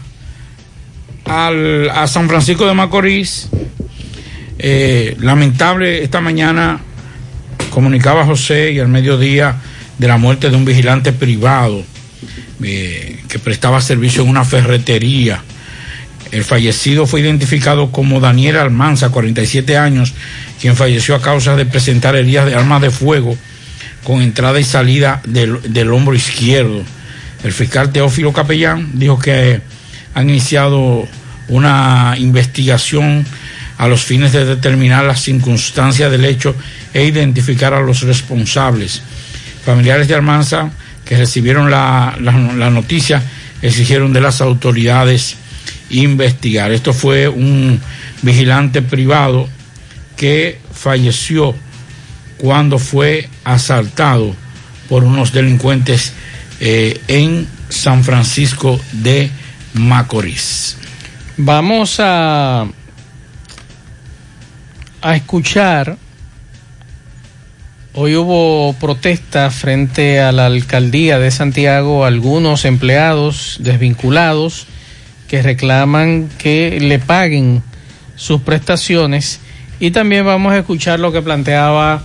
al- 1.25 1.89
a 1.89 2.07
San 2.07 2.27
Francisco 2.27 2.65
de 2.65 2.73
Macorís, 2.73 3.49
eh, 4.59 5.15
lamentable 5.19 6.03
esta 6.03 6.21
mañana 6.21 6.79
comunicaba 7.69 8.25
José 8.25 8.71
y 8.71 8.79
al 8.79 8.87
mediodía 8.87 9.55
de 9.97 10.07
la 10.07 10.17
muerte 10.17 10.49
de 10.49 10.55
un 10.55 10.65
vigilante 10.65 11.11
privado 11.11 11.83
eh, 12.63 13.19
que 13.27 13.39
prestaba 13.39 13.81
servicio 13.81 14.23
en 14.23 14.29
una 14.29 14.45
ferretería. 14.45 15.41
El 16.31 16.43
fallecido 16.43 17.05
fue 17.05 17.21
identificado 17.21 17.91
como 17.91 18.19
Daniel 18.19 18.57
Almanza, 18.57 19.09
47 19.09 19.77
años, 19.77 20.13
quien 20.61 20.75
falleció 20.75 21.15
a 21.15 21.21
causa 21.21 21.55
de 21.55 21.65
presentar 21.65 22.15
heridas 22.15 22.45
de 22.47 22.55
armas 22.55 22.81
de 22.81 22.89
fuego 22.89 23.37
con 24.03 24.21
entrada 24.21 24.59
y 24.59 24.63
salida 24.63 25.21
del, 25.25 25.73
del 25.73 25.91
hombro 25.91 26.15
izquierdo. 26.15 26.83
El 27.43 27.51
fiscal 27.53 27.91
Teófilo 27.91 28.31
Capellán 28.33 28.91
dijo 28.93 29.19
que 29.19 29.61
han 30.13 30.29
iniciado 30.29 31.07
una 31.47 32.15
investigación 32.17 33.25
a 33.77 33.87
los 33.87 34.03
fines 34.03 34.31
de 34.31 34.45
determinar 34.45 35.03
las 35.03 35.21
circunstancias 35.21 36.11
del 36.11 36.25
hecho 36.25 36.55
e 36.93 37.05
identificar 37.05 37.73
a 37.73 37.81
los 37.81 38.01
responsables. 38.01 39.01
Familiares 39.65 40.07
de 40.07 40.15
Almanza 40.15 40.71
que 41.05 41.17
recibieron 41.17 41.69
la, 41.69 42.15
la- 42.21 42.69
noticia 42.69 43.21
exigieron 43.61 44.13
de 44.13 44.21
las 44.21 44.41
autoridades 44.41 45.35
investigar. 45.89 46.71
Esto 46.71 46.93
fue 46.93 47.27
un 47.27 47.79
vigilante 48.21 48.81
privado 48.81 49.49
que 50.15 50.59
falleció 50.71 51.55
cuando 52.37 52.77
fue 52.79 53.29
asaltado 53.43 54.35
por 54.89 55.03
unos 55.03 55.31
delincuentes 55.33 56.13
eh, 56.59 57.01
en 57.07 57.47
San 57.69 58.03
Francisco 58.03 58.79
de 58.91 59.29
Macorís. 59.73 60.77
Vamos 61.37 61.99
a, 61.99 62.67
a 65.01 65.15
escuchar. 65.15 65.97
Hoy 67.95 68.15
hubo 68.15 68.73
protesta 68.79 69.51
frente 69.51 70.19
a 70.19 70.31
la 70.31 70.47
alcaldía 70.47 71.19
de 71.19 71.29
Santiago, 71.29 72.05
algunos 72.05 72.65
empleados 72.65 73.57
desvinculados 73.59 74.65
que 75.27 75.41
reclaman 75.41 76.29
que 76.37 76.79
le 76.79 76.99
paguen 76.99 77.63
sus 78.15 78.41
prestaciones 78.41 79.39
y 79.79 79.91
también 79.91 80.25
vamos 80.25 80.53
a 80.53 80.59
escuchar 80.59 80.99
lo 80.99 81.11
que 81.11 81.21
planteaba 81.21 82.03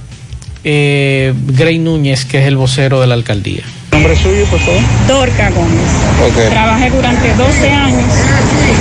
eh, 0.64 1.32
Grey 1.46 1.78
Núñez, 1.78 2.24
que 2.24 2.40
es 2.40 2.46
el 2.46 2.56
vocero 2.56 3.00
de 3.00 3.06
la 3.06 3.14
alcaldía. 3.14 3.62
Nombre 3.98 4.14
suyo, 4.14 4.44
por 4.44 4.60
favor. 4.60 4.80
Dorca 5.08 5.50
Gómez. 5.50 6.50
Trabajé 6.50 6.88
durante 6.88 7.34
12 7.34 7.68
años 7.68 8.14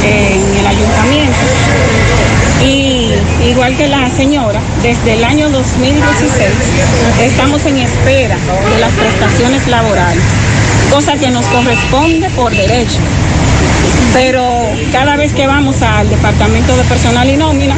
en 0.04 0.58
el 0.60 0.68
ayuntamiento 0.68 1.38
y 2.64 3.14
igual 3.50 3.76
que 3.78 3.88
la 3.88 4.12
señora, 4.12 4.62
desde 4.84 5.14
el 5.14 5.24
año 5.24 5.50
2016 5.50 6.52
estamos 7.24 7.66
en 7.66 7.78
espera 7.78 8.38
de 8.70 8.80
las 8.80 8.92
prestaciones 8.94 9.68
laborales, 9.68 10.24
cosa 10.92 11.16
que 11.16 11.32
nos 11.32 11.48
corresponde 11.48 12.30
por 12.36 12.52
derecho. 12.52 13.00
Pero 14.14 14.70
cada 14.92 15.16
vez 15.16 15.34
que 15.34 15.48
vamos 15.48 15.82
al 15.82 16.08
departamento 16.12 16.78
de 16.78 16.84
personal 16.84 17.28
y 17.28 17.38
nómina, 17.38 17.76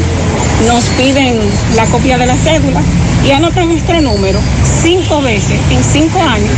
nos 0.68 0.84
piden 0.98 1.40
la 1.76 1.86
copia 1.86 2.18
de 2.18 2.26
la 2.26 2.36
cédula 2.36 2.82
y 3.26 3.32
anotan 3.32 3.70
nuestro 3.70 4.02
número 4.02 4.40
cinco 4.82 5.22
veces 5.22 5.60
en 5.70 5.84
cinco 5.84 6.22
años. 6.22 6.52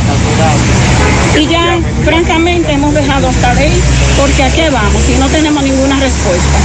Y 1.38 1.46
ya, 1.46 1.78
francamente, 2.04 2.72
hemos 2.72 2.92
dejado 2.94 3.28
hasta 3.28 3.54
de 3.54 3.68
ir, 3.68 3.82
porque 4.20 4.42
¿a 4.42 4.50
qué 4.50 4.70
vamos 4.70 5.02
si 5.02 5.14
no 5.18 5.28
tenemos 5.28 5.62
ninguna 5.62 5.98
respuesta? 5.98 6.58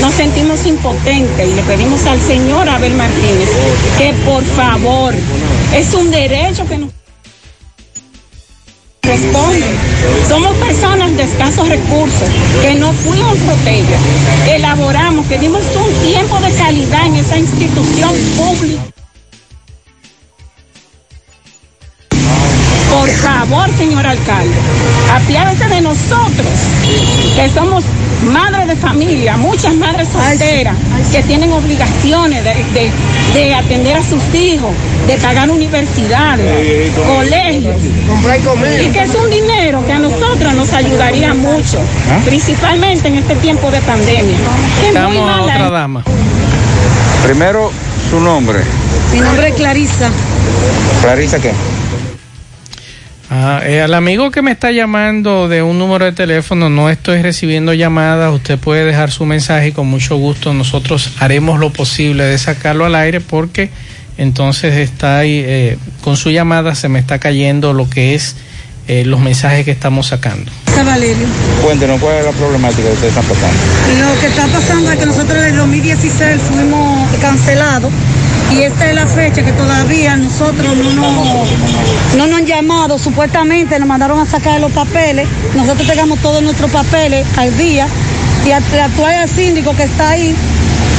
Nos 0.00 0.14
sentimos 0.14 0.66
impotentes 0.66 1.48
y 1.48 1.54
le 1.54 1.62
pedimos 1.62 2.04
al 2.06 2.20
señor 2.20 2.68
Abel 2.68 2.94
Martínez 2.94 3.48
que 3.96 4.12
por 4.24 4.44
favor, 4.44 5.14
es 5.74 5.94
un 5.94 6.10
derecho 6.10 6.66
que 6.66 6.78
nos 6.78 6.97
responde. 9.08 9.64
Somos 10.28 10.54
personas 10.58 11.16
de 11.16 11.22
escasos 11.22 11.68
recursos, 11.68 12.28
que 12.62 12.74
no 12.74 12.92
fuimos 12.92 13.38
protegidas, 13.38 14.00
elaboramos, 14.48 15.26
que 15.26 15.38
dimos 15.38 15.62
un 15.76 15.92
tiempo 16.06 16.38
de 16.40 16.52
calidad 16.52 17.06
en 17.06 17.16
esa 17.16 17.38
institución 17.38 18.12
pública. 18.36 18.97
Por 22.98 23.08
favor, 23.10 23.68
señor 23.76 24.06
alcalde, 24.06 24.54
apiádese 25.14 25.66
de 25.68 25.80
nosotros, 25.80 26.48
que 27.36 27.48
somos 27.54 27.84
madres 28.24 28.66
de 28.66 28.76
familia, 28.76 29.36
muchas 29.36 29.74
madres 29.74 30.08
solteras, 30.12 30.74
que 31.12 31.22
tienen 31.22 31.52
obligaciones 31.52 32.42
de, 32.44 32.54
de- 32.74 32.90
de 33.34 33.54
atender 33.54 33.96
a 33.96 34.02
sus 34.02 34.22
hijos, 34.34 34.70
de 35.06 35.16
pagar 35.18 35.48
universidades, 35.50 36.90
colegios, 37.06 37.76
y 38.82 38.88
que 38.88 39.02
es 39.02 39.14
un 39.14 39.30
dinero 39.30 39.84
que 39.86 39.92
a 39.92 39.98
nosotros 39.98 40.54
nos 40.54 40.72
ayudaría 40.72 41.34
mucho, 41.34 41.78
¿Ah? 42.10 42.18
principalmente 42.24 43.08
en 43.08 43.16
este 43.16 43.36
tiempo 43.36 43.70
de 43.70 43.80
pandemia. 43.82 44.36
Que 44.80 44.86
muy 44.86 44.96
Estamos 44.96 45.16
a 45.18 45.24
mala 45.26 45.42
otra 45.42 45.66
es- 45.66 45.70
dama. 45.72 46.04
Primero, 47.24 47.70
¿Su 48.10 48.20
nombre? 48.20 48.60
Mi 49.12 49.20
nombre 49.20 49.48
es 49.48 49.54
Clarisa. 49.54 50.08
Clarisa, 51.02 51.38
¿qué? 51.38 51.52
Ah, 53.30 53.60
eh, 53.64 53.82
al 53.82 53.92
amigo 53.92 54.30
que 54.30 54.40
me 54.40 54.52
está 54.52 54.72
llamando 54.72 55.48
de 55.48 55.62
un 55.62 55.78
número 55.78 56.06
de 56.06 56.12
teléfono, 56.12 56.70
no 56.70 56.88
estoy 56.88 57.20
recibiendo 57.20 57.74
llamadas. 57.74 58.34
Usted 58.34 58.58
puede 58.58 58.84
dejar 58.84 59.10
su 59.10 59.26
mensaje 59.26 59.68
y 59.68 59.72
con 59.72 59.86
mucho 59.86 60.16
gusto 60.16 60.54
nosotros 60.54 61.12
haremos 61.18 61.60
lo 61.60 61.70
posible 61.70 62.24
de 62.24 62.38
sacarlo 62.38 62.86
al 62.86 62.94
aire 62.94 63.20
porque 63.20 63.70
entonces 64.16 64.76
está 64.76 65.18
ahí, 65.18 65.42
eh, 65.44 65.78
con 66.02 66.16
su 66.16 66.30
llamada 66.30 66.74
se 66.74 66.88
me 66.88 66.98
está 66.98 67.18
cayendo 67.18 67.74
lo 67.74 67.88
que 67.90 68.14
es 68.14 68.36
eh, 68.88 69.04
los 69.04 69.20
mensajes 69.20 69.66
que 69.66 69.72
estamos 69.72 70.06
sacando. 70.06 70.50
Valerio. 70.84 71.26
Cuéntenos, 71.62 72.00
¿cuál 72.00 72.16
es 72.16 72.24
la 72.24 72.32
problemática 72.32 72.84
que 72.84 72.94
ustedes 72.94 73.16
están 73.16 73.26
pasando? 73.26 74.14
Lo 74.14 74.20
que 74.20 74.26
está 74.26 74.46
pasando 74.46 74.92
es 74.92 74.98
que 74.98 75.06
nosotros 75.06 75.38
en 75.38 75.44
el 75.44 75.56
2016 75.56 76.40
fuimos 76.48 77.10
cancelados 77.20 77.92
y 78.54 78.62
esta 78.62 78.88
es 78.88 78.94
la 78.94 79.06
fecha 79.06 79.42
que 79.42 79.52
todavía 79.52 80.16
nosotros 80.16 80.76
no 80.76 80.92
nos, 80.92 81.48
no 82.16 82.26
nos 82.26 82.38
han 82.38 82.46
llamado, 82.46 82.98
supuestamente 82.98 83.78
nos 83.78 83.88
mandaron 83.88 84.18
a 84.20 84.26
sacar 84.26 84.60
los 84.60 84.72
papeles, 84.72 85.28
nosotros 85.54 85.86
tengamos 85.86 86.18
todos 86.20 86.42
nuestros 86.42 86.70
papeles 86.70 87.26
al 87.36 87.56
día 87.56 87.86
y 88.46 88.50
el 88.50 89.28
síndico 89.28 89.76
que 89.76 89.82
está 89.82 90.10
ahí, 90.10 90.34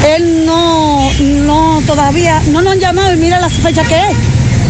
él 0.08 0.46
no, 0.46 1.12
no 1.14 1.82
todavía, 1.88 2.42
no 2.52 2.62
nos 2.62 2.74
han 2.74 2.80
llamado 2.80 3.14
y 3.14 3.18
mira 3.18 3.40
la 3.40 3.50
fecha 3.50 3.84
que 3.84 3.96
es. 3.96 4.16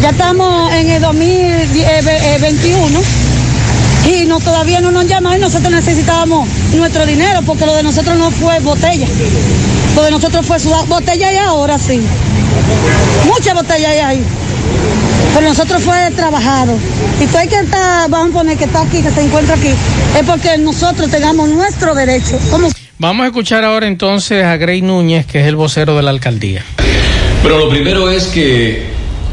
Ya 0.00 0.10
estamos 0.10 0.72
en 0.72 0.88
el 0.88 1.02
2021 1.02 3.00
y 4.06 4.24
no, 4.24 4.40
todavía 4.40 4.80
no 4.80 4.90
nos 4.90 5.02
han 5.02 5.08
llamado 5.08 5.36
y 5.36 5.40
nosotros 5.40 5.70
necesitábamos 5.72 6.48
nuestro 6.72 7.04
dinero 7.04 7.42
porque 7.44 7.66
lo 7.66 7.74
de 7.74 7.82
nosotros 7.82 8.16
no 8.16 8.30
fue 8.30 8.60
botella. 8.60 9.06
Lo 9.94 10.02
de 10.02 10.10
nosotros 10.10 10.46
fue 10.46 10.58
sudar. 10.58 10.86
Botella 10.86 11.32
y 11.32 11.36
ahora 11.36 11.78
sí. 11.78 12.00
Mucha 13.26 13.54
botella 13.54 13.90
hay 13.90 13.98
ahí. 13.98 14.24
Pero 15.34 15.48
nosotros 15.48 15.82
fue 15.82 16.10
trabajado. 16.16 16.76
Y 17.20 17.26
todo 17.26 17.42
el 17.42 17.48
que 17.48 17.56
está, 17.56 18.06
vamos 18.08 18.30
a 18.30 18.38
poner 18.38 18.56
que 18.56 18.64
está 18.64 18.82
aquí, 18.82 19.02
que 19.02 19.10
se 19.10 19.22
encuentra 19.22 19.54
aquí, 19.54 19.68
es 19.68 20.26
porque 20.26 20.58
nosotros 20.58 21.10
tengamos 21.10 21.48
nuestro 21.48 21.94
derecho. 21.94 22.38
Vamos 22.98 23.24
a 23.24 23.26
escuchar 23.26 23.64
ahora 23.64 23.86
entonces 23.86 24.44
a 24.44 24.56
Grey 24.56 24.82
Núñez, 24.82 25.26
que 25.26 25.40
es 25.40 25.46
el 25.46 25.56
vocero 25.56 25.96
de 25.96 26.02
la 26.02 26.10
alcaldía. 26.10 26.64
Pero 27.42 27.58
lo 27.58 27.70
primero 27.70 28.10
es 28.10 28.26
que 28.26 28.88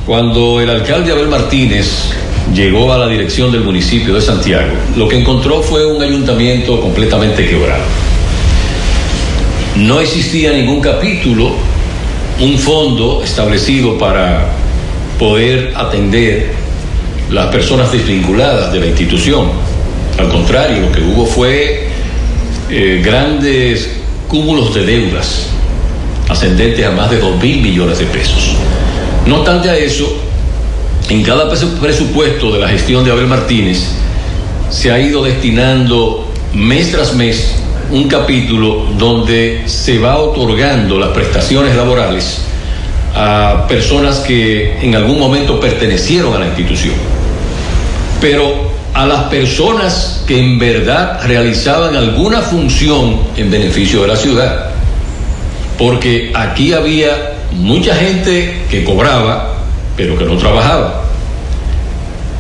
cuando 0.06 0.62
el 0.62 0.70
alcalde 0.70 1.12
Abel 1.12 1.28
Martínez 1.28 2.14
llegó 2.54 2.94
a 2.94 2.98
la 2.98 3.08
dirección 3.08 3.52
del 3.52 3.62
municipio 3.62 4.14
de 4.14 4.22
Santiago, 4.22 4.72
lo 4.96 5.08
que 5.10 5.20
encontró 5.20 5.62
fue 5.62 5.86
un 5.86 6.02
ayuntamiento 6.02 6.80
completamente 6.80 7.46
quebrado. 7.46 7.84
No 9.76 10.00
existía 10.00 10.54
ningún 10.54 10.80
capítulo, 10.80 11.56
un 12.40 12.58
fondo 12.58 13.22
establecido 13.24 13.98
para 13.98 14.46
poder 15.20 15.74
atender 15.76 16.52
las 17.32 17.48
personas 17.48 17.92
desvinculadas 17.92 18.72
de 18.72 18.80
la 18.80 18.86
institución. 18.88 19.48
Al 20.20 20.30
contrario, 20.30 20.82
lo 20.82 20.92
que 20.92 21.02
hubo 21.02 21.26
fue 21.26 21.88
eh, 22.70 23.02
grandes 23.04 23.90
cúmulos 24.28 24.74
de 24.76 24.86
deudas 24.86 25.48
ascendentes 26.30 26.86
a 26.86 26.92
más 26.92 27.10
de 27.10 27.20
2 27.20 27.42
mil 27.42 27.62
millones 27.62 28.00
de 28.00 28.06
pesos. 28.06 28.52
No 29.26 29.38
obstante 29.38 29.70
a 29.70 29.76
eso, 29.78 30.06
en 31.10 31.24
cada 31.24 31.50
presu- 31.52 31.78
presupuesto 31.80 32.52
de 32.52 32.60
la 32.60 32.68
gestión 32.68 33.04
de 33.06 33.12
Abel 33.12 33.28
Martínez 33.28 33.80
se 34.70 34.92
ha 34.92 35.00
ido 35.00 35.24
destinando 35.24 36.28
mes 36.54 36.92
tras 36.92 37.16
mes 37.16 37.56
un 37.92 38.08
capítulo 38.08 38.88
donde 38.98 39.64
se 39.66 40.00
va 40.00 40.18
otorgando 40.18 41.00
las 41.00 41.10
prestaciones 41.10 41.76
laborales 41.76 42.42
a 43.16 43.66
personas 43.68 44.20
que 44.20 44.80
en 44.82 44.96
algún 44.96 45.20
momento 45.20 45.60
pertenecieron 45.60 46.36
a 46.36 46.40
la 46.40 46.48
institución. 46.48 46.94
Pero 48.22 48.72
a 48.94 49.06
las 49.06 49.24
personas 49.24 50.24
que 50.28 50.40
en 50.40 50.60
verdad 50.60 51.22
realizaban 51.26 51.96
alguna 51.96 52.42
función 52.42 53.20
en 53.38 53.50
beneficio 53.50 54.02
de 54.02 54.08
la 54.08 54.16
ciudad. 54.16 54.70
Porque 55.78 56.32
aquí 56.36 56.74
había 56.74 57.36
mucha 57.52 57.96
gente 57.96 58.66
que 58.70 58.84
cobraba, 58.84 59.56
pero 59.96 60.18
que 60.18 60.26
no 60.26 60.36
trabajaba. 60.38 61.07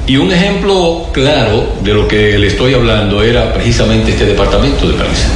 Y 0.07 0.15
un 0.15 0.31
ejemplo 0.31 1.05
claro 1.11 1.67
de 1.84 1.93
lo 1.93 2.07
que 2.07 2.39
le 2.39 2.47
estoy 2.47 2.73
hablando 2.73 3.21
era 3.21 3.53
precisamente 3.53 4.11
este 4.11 4.25
departamento 4.25 4.88
de 4.88 4.93
prensa. 4.93 5.27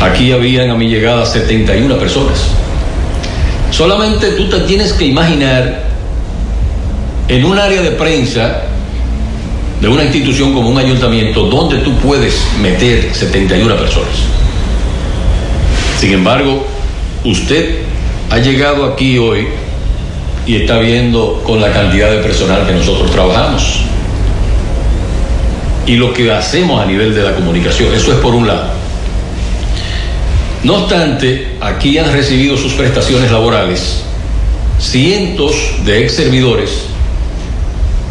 Aquí 0.00 0.32
habían 0.32 0.70
a 0.70 0.74
mi 0.74 0.88
llegada 0.88 1.24
71 1.24 1.96
personas. 1.96 2.40
Solamente 3.70 4.32
tú 4.32 4.48
te 4.48 4.58
tienes 4.60 4.92
que 4.92 5.04
imaginar 5.06 5.84
en 7.28 7.44
un 7.44 7.56
área 7.56 7.82
de 7.82 7.92
prensa 7.92 8.62
de 9.80 9.88
una 9.88 10.02
institución 10.02 10.52
como 10.52 10.68
un 10.68 10.78
ayuntamiento 10.78 11.44
donde 11.44 11.78
tú 11.78 11.94
puedes 11.98 12.42
meter 12.60 13.14
71 13.14 13.76
personas. 13.76 14.10
Sin 16.00 16.12
embargo, 16.12 16.66
usted 17.22 17.78
ha 18.28 18.38
llegado 18.38 18.84
aquí 18.86 19.18
hoy 19.18 19.46
y 20.46 20.56
está 20.56 20.78
viendo 20.78 21.42
con 21.44 21.60
la 21.60 21.72
cantidad 21.72 22.10
de 22.10 22.18
personal 22.18 22.66
que 22.66 22.72
nosotros 22.72 23.10
trabajamos 23.10 23.80
y 25.86 25.96
lo 25.96 26.12
que 26.12 26.30
hacemos 26.32 26.80
a 26.80 26.86
nivel 26.86 27.14
de 27.14 27.22
la 27.22 27.34
comunicación. 27.34 27.92
Eso 27.94 28.12
es 28.12 28.18
por 28.18 28.34
un 28.34 28.46
lado. 28.46 28.70
No 30.64 30.76
obstante, 30.76 31.56
aquí 31.60 31.98
han 31.98 32.12
recibido 32.12 32.56
sus 32.56 32.72
prestaciones 32.74 33.30
laborales 33.30 34.02
cientos 34.78 35.54
de 35.84 36.02
ex 36.02 36.14
servidores 36.14 36.91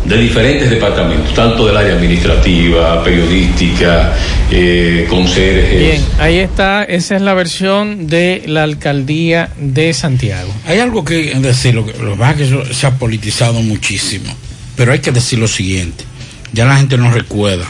de 0.05 0.17
diferentes 0.17 0.69
departamentos, 0.69 1.33
tanto 1.35 1.67
del 1.67 1.77
área 1.77 1.93
administrativa, 1.93 3.03
periodística, 3.03 4.13
eh, 4.49 5.05
conserjes. 5.09 5.79
Bien, 5.79 6.05
ahí 6.19 6.37
está, 6.39 6.83
esa 6.83 7.15
es 7.15 7.21
la 7.21 7.33
versión 7.35 8.07
de 8.07 8.43
la 8.47 8.63
alcaldía 8.63 9.49
de 9.59 9.93
Santiago. 9.93 10.51
Hay 10.65 10.79
algo 10.79 11.05
que 11.05 11.35
decir, 11.35 11.75
lo 11.75 11.85
que, 11.85 11.93
pasa 12.17 12.35
que 12.35 12.43
eso 12.45 12.63
se 12.73 12.87
ha 12.87 12.97
politizado 12.97 13.61
muchísimo, 13.61 14.35
pero 14.75 14.91
hay 14.91 14.99
que 14.99 15.11
decir 15.11 15.37
lo 15.39 15.47
siguiente, 15.47 16.03
ya 16.51 16.65
la 16.65 16.77
gente 16.77 16.97
no 16.97 17.11
recuerda, 17.11 17.65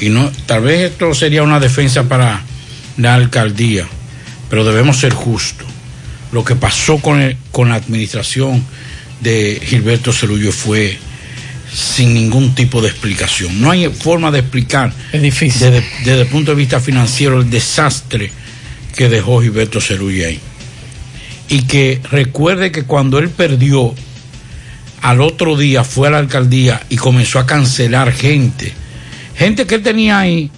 y 0.00 0.08
no, 0.08 0.30
tal 0.46 0.62
vez 0.62 0.90
esto 0.92 1.12
sería 1.14 1.42
una 1.42 1.60
defensa 1.60 2.04
para 2.04 2.40
la 2.96 3.14
alcaldía, 3.14 3.86
pero 4.48 4.64
debemos 4.64 4.96
ser 4.98 5.12
justos. 5.12 5.66
Lo 6.32 6.44
que 6.44 6.56
pasó 6.56 6.98
con, 6.98 7.20
el- 7.20 7.36
con 7.52 7.68
la 7.68 7.74
administración 7.76 8.64
de 9.20 9.60
Gilberto 9.64 10.12
Cerullo 10.12 10.52
fue 10.52 10.98
sin 11.72 12.14
ningún 12.14 12.54
tipo 12.54 12.80
de 12.80 12.88
explicación. 12.88 13.60
No 13.60 13.70
hay 13.70 13.88
forma 13.88 14.30
de 14.30 14.40
explicar 14.40 14.92
es 15.12 15.22
difícil. 15.22 15.70
Desde, 15.70 15.84
desde 16.04 16.20
el 16.22 16.26
punto 16.28 16.52
de 16.52 16.56
vista 16.56 16.80
financiero 16.80 17.40
el 17.40 17.50
desastre 17.50 18.30
que 18.96 19.08
dejó 19.08 19.40
Gilberto 19.40 19.80
Cerullo 19.80 20.26
ahí. 20.26 20.40
Y 21.48 21.62
que 21.62 22.00
recuerde 22.10 22.72
que 22.72 22.84
cuando 22.84 23.18
él 23.18 23.30
perdió, 23.30 23.94
al 25.02 25.20
otro 25.20 25.56
día 25.56 25.84
fue 25.84 26.08
a 26.08 26.10
la 26.10 26.18
alcaldía 26.18 26.82
y 26.88 26.96
comenzó 26.96 27.38
a 27.38 27.46
cancelar 27.46 28.12
gente. 28.12 28.72
Gente 29.36 29.66
que 29.66 29.76
él 29.76 29.82
tenía 29.82 30.18
ahí, 30.18 30.50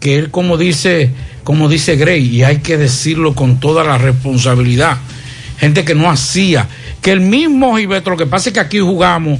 que 0.00 0.16
él 0.16 0.30
como 0.30 0.56
dice, 0.56 1.10
como 1.44 1.68
dice 1.68 1.96
Gray, 1.96 2.24
y 2.24 2.42
hay 2.42 2.58
que 2.58 2.76
decirlo 2.76 3.34
con 3.34 3.60
toda 3.60 3.84
la 3.84 3.98
responsabilidad, 3.98 4.96
gente 5.58 5.84
que 5.84 5.94
no 5.94 6.10
hacía, 6.10 6.68
que 7.02 7.12
el 7.12 7.20
mismo 7.20 7.76
Gilberto, 7.76 8.10
lo 8.10 8.16
que 8.16 8.26
pasa 8.26 8.48
es 8.48 8.54
que 8.54 8.60
aquí 8.60 8.78
jugamos 8.78 9.38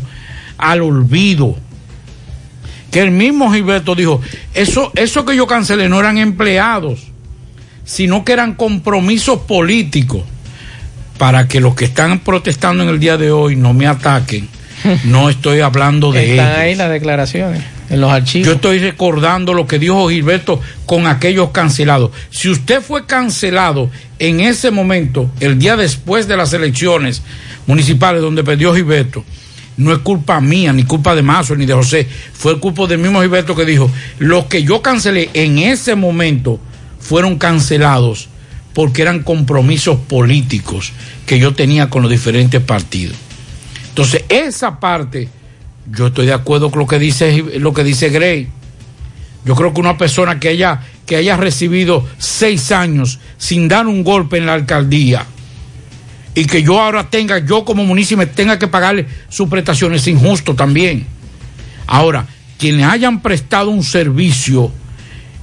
al 0.58 0.82
olvido. 0.82 1.56
Que 2.90 3.00
el 3.00 3.10
mismo 3.10 3.52
Gilberto 3.52 3.94
dijo, 3.94 4.20
eso, 4.54 4.92
eso 4.94 5.24
que 5.24 5.36
yo 5.36 5.46
cancelé 5.46 5.88
no 5.88 5.98
eran 5.98 6.18
empleados, 6.18 7.00
sino 7.84 8.24
que 8.24 8.32
eran 8.32 8.54
compromisos 8.54 9.40
políticos 9.40 10.22
para 11.18 11.48
que 11.48 11.60
los 11.60 11.74
que 11.74 11.86
están 11.86 12.20
protestando 12.20 12.82
en 12.82 12.88
el 12.88 13.00
día 13.00 13.16
de 13.16 13.30
hoy 13.30 13.56
no 13.56 13.72
me 13.74 13.86
ataquen. 13.86 14.48
No 15.04 15.30
estoy 15.30 15.60
hablando 15.60 16.12
de 16.12 16.32
Están 16.32 16.46
ellos. 16.46 16.58
ahí 16.58 16.74
las 16.74 16.90
declaraciones, 16.90 17.62
en 17.88 18.00
los 18.02 18.10
archivos. 18.12 18.46
Yo 18.46 18.52
estoy 18.54 18.80
recordando 18.80 19.54
lo 19.54 19.66
que 19.66 19.78
dijo 19.78 20.08
Gilberto 20.10 20.60
con 20.84 21.06
aquellos 21.06 21.50
cancelados. 21.50 22.10
Si 22.30 22.50
usted 22.50 22.82
fue 22.82 23.06
cancelado 23.06 23.90
en 24.18 24.40
ese 24.40 24.70
momento, 24.70 25.30
el 25.40 25.58
día 25.58 25.76
después 25.76 26.28
de 26.28 26.36
las 26.36 26.52
elecciones 26.52 27.22
municipales 27.66 28.20
donde 28.20 28.44
perdió 28.44 28.74
Gilberto, 28.74 29.24
no 29.76 29.92
es 29.92 29.98
culpa 29.98 30.40
mía, 30.40 30.72
ni 30.72 30.84
culpa 30.84 31.14
de 31.14 31.22
Mazo, 31.22 31.56
ni 31.56 31.66
de 31.66 31.74
José, 31.74 32.06
fue 32.32 32.60
culpa 32.60 32.86
del 32.86 32.98
mismo 32.98 33.20
Gilberto 33.20 33.54
que 33.56 33.64
dijo, 33.64 33.90
los 34.18 34.46
que 34.46 34.62
yo 34.62 34.82
cancelé 34.82 35.30
en 35.34 35.58
ese 35.58 35.94
momento 35.94 36.60
fueron 37.00 37.38
cancelados 37.38 38.28
porque 38.72 39.02
eran 39.02 39.22
compromisos 39.22 39.98
políticos 40.00 40.92
que 41.26 41.38
yo 41.38 41.54
tenía 41.54 41.90
con 41.90 42.02
los 42.02 42.10
diferentes 42.10 42.60
partidos. 42.60 43.16
Entonces, 43.88 44.24
esa 44.28 44.80
parte, 44.80 45.28
yo 45.90 46.08
estoy 46.08 46.26
de 46.26 46.32
acuerdo 46.32 46.70
con 46.70 46.80
lo 46.80 46.86
que 46.86 46.98
dice, 46.98 47.44
lo 47.58 47.72
que 47.72 47.84
dice 47.84 48.08
Gray. 48.10 48.48
Yo 49.44 49.54
creo 49.54 49.74
que 49.74 49.80
una 49.80 49.98
persona 49.98 50.40
que 50.40 50.48
haya, 50.48 50.80
que 51.06 51.16
haya 51.16 51.36
recibido 51.36 52.04
seis 52.18 52.72
años 52.72 53.20
sin 53.38 53.68
dar 53.68 53.86
un 53.86 54.02
golpe 54.02 54.38
en 54.38 54.46
la 54.46 54.54
alcaldía 54.54 55.26
y 56.34 56.46
que 56.46 56.62
yo 56.62 56.80
ahora 56.80 57.08
tenga, 57.08 57.38
yo 57.38 57.64
como 57.64 57.84
municipio 57.84 58.26
tenga 58.28 58.58
que 58.58 58.66
pagarle 58.66 59.06
sus 59.28 59.48
prestaciones, 59.48 60.02
es 60.02 60.08
injusto 60.08 60.54
también. 60.54 61.06
Ahora, 61.86 62.26
quienes 62.58 62.86
hayan 62.86 63.20
prestado 63.20 63.70
un 63.70 63.84
servicio 63.84 64.72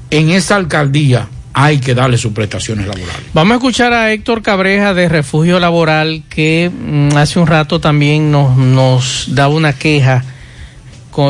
en 0.10 0.30
esa 0.30 0.58
alcaldía, 0.58 1.28
hay 1.54 1.80
que 1.80 1.94
darle 1.94 2.18
sus 2.18 2.34
prestaciones 2.34 2.88
laborales. 2.88 3.16
Vamos 3.34 3.54
a 3.54 3.56
escuchar 3.56 3.94
a 3.94 4.12
Héctor 4.12 4.42
Cabreja 4.42 4.94
de 4.94 5.10
Refugio 5.10 5.60
Laboral 5.60 6.24
que 6.30 6.70
mm, 6.70 7.16
hace 7.18 7.40
un 7.40 7.48
rato 7.48 7.80
también 7.80 8.32
nos, 8.32 8.58
nos 8.58 9.26
daba 9.36 9.54
una 9.54 9.74
queja 9.74 10.24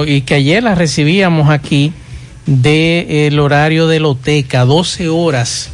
y 0.05 0.21
que 0.21 0.35
ayer 0.35 0.61
la 0.61 0.75
recibíamos 0.75 1.49
aquí 1.49 1.91
del 2.45 3.39
horario 3.39 3.87
de 3.87 3.99
Loteca, 3.99 4.63
12 4.65 5.09
horas 5.09 5.69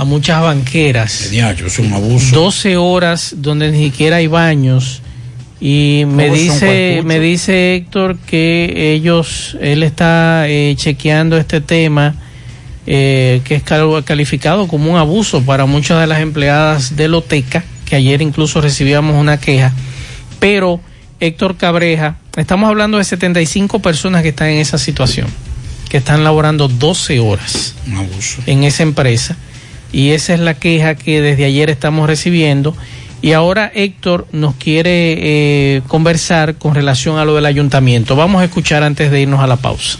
a 0.00 0.04
muchas 0.04 0.40
banqueras. 0.42 1.30
es 1.32 1.78
un 1.78 1.92
abuso. 1.92 2.34
12 2.34 2.76
horas 2.76 3.34
donde 3.38 3.70
ni 3.70 3.84
siquiera 3.84 4.16
hay 4.16 4.26
baños. 4.26 5.02
Y 5.60 6.04
me 6.06 6.30
dice, 6.30 7.02
me 7.04 7.20
dice 7.20 7.74
Héctor 7.76 8.16
que 8.18 8.94
ellos, 8.94 9.58
él 9.60 9.82
está 9.82 10.48
eh, 10.48 10.74
chequeando 10.76 11.36
este 11.36 11.60
tema, 11.60 12.14
eh, 12.86 13.42
que 13.44 13.56
es 13.56 13.62
cal- 13.62 14.02
calificado 14.04 14.66
como 14.68 14.90
un 14.90 14.96
abuso 14.96 15.42
para 15.42 15.66
muchas 15.66 16.00
de 16.00 16.06
las 16.06 16.20
empleadas 16.20 16.96
de 16.96 17.08
Loteca, 17.08 17.62
que 17.84 17.96
ayer 17.96 18.22
incluso 18.22 18.62
recibíamos 18.62 19.14
una 19.16 19.38
queja. 19.38 19.72
Pero 20.38 20.80
Héctor 21.20 21.58
Cabreja, 21.58 22.16
estamos 22.38 22.66
hablando 22.70 22.96
de 22.96 23.04
75 23.04 23.80
personas 23.80 24.22
que 24.22 24.30
están 24.30 24.48
en 24.48 24.60
esa 24.60 24.78
situación, 24.78 25.26
que 25.90 25.98
están 25.98 26.24
laborando 26.24 26.68
12 26.68 27.20
horas 27.20 27.74
Un 27.86 27.96
abuso. 27.98 28.40
en 28.46 28.64
esa 28.64 28.82
empresa 28.82 29.36
y 29.92 30.10
esa 30.10 30.34
es 30.34 30.40
la 30.40 30.54
queja 30.54 30.94
que 30.94 31.20
desde 31.20 31.44
ayer 31.44 31.70
estamos 31.70 32.08
recibiendo 32.08 32.74
y 33.22 33.32
ahora 33.32 33.70
Héctor 33.74 34.26
nos 34.32 34.54
quiere 34.54 35.16
eh, 35.18 35.82
conversar 35.88 36.54
con 36.54 36.74
relación 36.74 37.18
a 37.18 37.24
lo 37.24 37.34
del 37.34 37.46
ayuntamiento. 37.46 38.16
Vamos 38.16 38.40
a 38.40 38.44
escuchar 38.44 38.82
antes 38.82 39.10
de 39.10 39.20
irnos 39.20 39.40
a 39.40 39.46
la 39.46 39.56
pausa. 39.56 39.98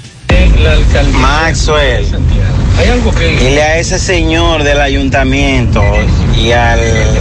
Maxwell, 1.21 2.07
dile 3.41 3.63
a 3.63 3.79
ese 3.79 3.99
señor 3.99 4.63
del 4.63 4.81
ayuntamiento 4.81 5.83
y 6.41 6.53
al 6.53 6.81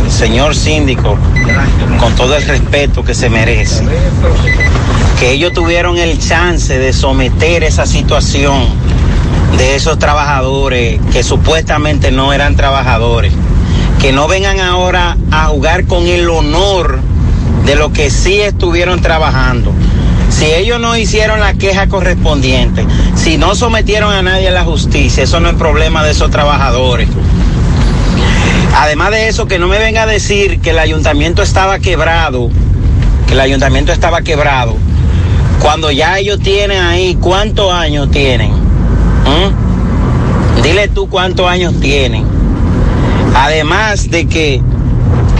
señor 0.09 0.55
síndico, 0.55 1.17
con 1.99 2.15
todo 2.15 2.35
el 2.35 2.43
respeto 2.43 3.03
que 3.03 3.13
se 3.13 3.29
merece, 3.29 3.83
que 5.19 5.31
ellos 5.31 5.53
tuvieron 5.53 5.97
el 5.97 6.19
chance 6.19 6.77
de 6.77 6.93
someter 6.93 7.63
esa 7.63 7.85
situación 7.85 8.67
de 9.57 9.75
esos 9.75 9.99
trabajadores 9.99 10.99
que 11.11 11.23
supuestamente 11.23 12.11
no 12.11 12.33
eran 12.33 12.55
trabajadores, 12.55 13.33
que 13.99 14.11
no 14.11 14.27
vengan 14.27 14.59
ahora 14.59 15.17
a 15.31 15.45
jugar 15.47 15.85
con 15.85 16.07
el 16.07 16.29
honor 16.29 16.99
de 17.65 17.75
lo 17.75 17.91
que 17.91 18.09
sí 18.09 18.39
estuvieron 18.39 19.01
trabajando. 19.01 19.73
Si 20.29 20.45
ellos 20.45 20.79
no 20.79 20.95
hicieron 20.95 21.39
la 21.39 21.53
queja 21.55 21.87
correspondiente, 21.87 22.85
si 23.15 23.37
no 23.37 23.55
sometieron 23.55 24.13
a 24.13 24.21
nadie 24.21 24.47
a 24.47 24.51
la 24.51 24.63
justicia, 24.63 25.23
eso 25.23 25.39
no 25.39 25.49
es 25.49 25.55
problema 25.55 26.03
de 26.03 26.11
esos 26.11 26.31
trabajadores. 26.31 27.09
Además 28.75 29.11
de 29.11 29.27
eso, 29.27 29.47
que 29.47 29.59
no 29.59 29.67
me 29.67 29.79
venga 29.79 30.03
a 30.03 30.05
decir 30.05 30.61
que 30.61 30.69
el 30.69 30.79
ayuntamiento 30.79 31.41
estaba 31.41 31.79
quebrado, 31.79 32.49
que 33.27 33.33
el 33.33 33.39
ayuntamiento 33.41 33.91
estaba 33.91 34.21
quebrado, 34.21 34.77
cuando 35.59 35.91
ya 35.91 36.17
ellos 36.19 36.39
tienen 36.39 36.81
ahí, 36.81 37.17
¿cuántos 37.19 37.73
años 37.73 38.09
tienen? 38.11 38.68
¿Mm? 39.29 40.61
Dile 40.61 40.87
tú 40.87 41.07
cuántos 41.07 41.47
años 41.47 41.79
tienen. 41.79 42.25
Además 43.35 44.09
de 44.09 44.27
que 44.27 44.61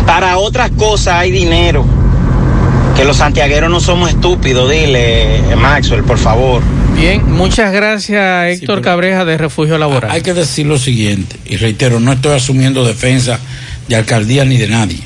para 0.06 0.38
otras 0.38 0.72
cosas 0.72 1.16
hay 1.16 1.32
dinero. 1.32 1.86
Que 2.96 3.06
los 3.06 3.18
santiagueros 3.18 3.70
no 3.70 3.80
somos 3.80 4.10
estúpidos, 4.10 4.70
dile, 4.70 5.42
Maxwell, 5.58 6.04
por 6.04 6.18
favor. 6.18 6.62
Bien, 6.96 7.32
muchas 7.32 7.72
gracias 7.72 8.58
Héctor 8.58 8.82
Cabreja 8.82 9.24
de 9.24 9.38
Refugio 9.38 9.78
Laboral. 9.78 10.12
Hay 10.12 10.22
que 10.22 10.34
decir 10.34 10.66
lo 10.66 10.78
siguiente, 10.78 11.38
y 11.46 11.56
reitero, 11.56 12.02
no 12.02 12.12
estoy 12.12 12.34
asumiendo 12.36 12.84
defensa 12.86 13.40
de 13.88 13.96
alcaldía 13.96 14.44
ni 14.44 14.58
de 14.58 14.68
nadie. 14.68 15.00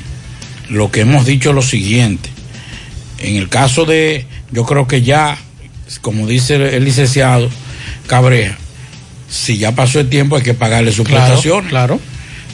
Lo 0.68 0.90
que 0.90 1.02
hemos 1.02 1.24
dicho 1.24 1.50
es 1.50 1.54
lo 1.54 1.62
siguiente. 1.62 2.30
En 3.18 3.36
el 3.36 3.48
caso 3.48 3.84
de, 3.84 4.26
yo 4.50 4.64
creo 4.64 4.88
que 4.88 5.02
ya, 5.02 5.38
como 6.00 6.26
dice 6.26 6.76
el 6.76 6.84
licenciado 6.84 7.48
Cabreja, 8.08 8.58
si 9.34 9.58
ya 9.58 9.72
pasó 9.72 9.98
el 10.00 10.08
tiempo 10.08 10.36
hay 10.36 10.42
que 10.42 10.54
pagarle 10.54 10.92
sus 10.92 11.06
Claro, 11.06 11.24
prestaciones. 11.24 11.70
Claro. 11.70 12.00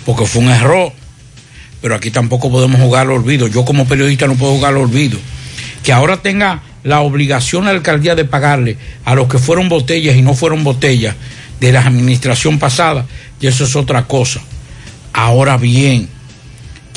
Porque 0.07 0.25
fue 0.25 0.43
un 0.43 0.49
error. 0.49 0.93
Pero 1.83 1.95
aquí 1.95 2.11
tampoco 2.11 2.51
podemos 2.51 2.81
jugar 2.81 3.03
al 3.03 3.13
olvido. 3.13 3.47
Yo 3.49 3.65
como 3.65 3.87
periodista 3.87 4.27
no 4.27 4.35
puedo 4.35 4.55
jugar 4.55 4.73
al 4.73 4.79
olvido. 4.79 5.19
Que 5.83 5.93
ahora 5.93 6.19
tenga 6.19 6.63
la 6.83 7.01
obligación 7.01 7.67
la 7.67 7.71
alcaldía 7.73 8.15
de 8.15 8.25
pagarle 8.25 8.79
a 9.05 9.15
los 9.15 9.29
que 9.29 9.39
fueron 9.39 9.69
botellas 9.69 10.17
y 10.17 10.23
no 10.23 10.35
fueron 10.35 10.65
botellas 10.65 11.15
de 11.61 11.73
la 11.73 11.81
administración 11.81 12.59
pasada, 12.59 13.05
y 13.39 13.47
eso 13.47 13.65
es 13.65 13.77
otra 13.77 14.07
cosa. 14.07 14.41
Ahora 15.13 15.59
bien, 15.59 16.09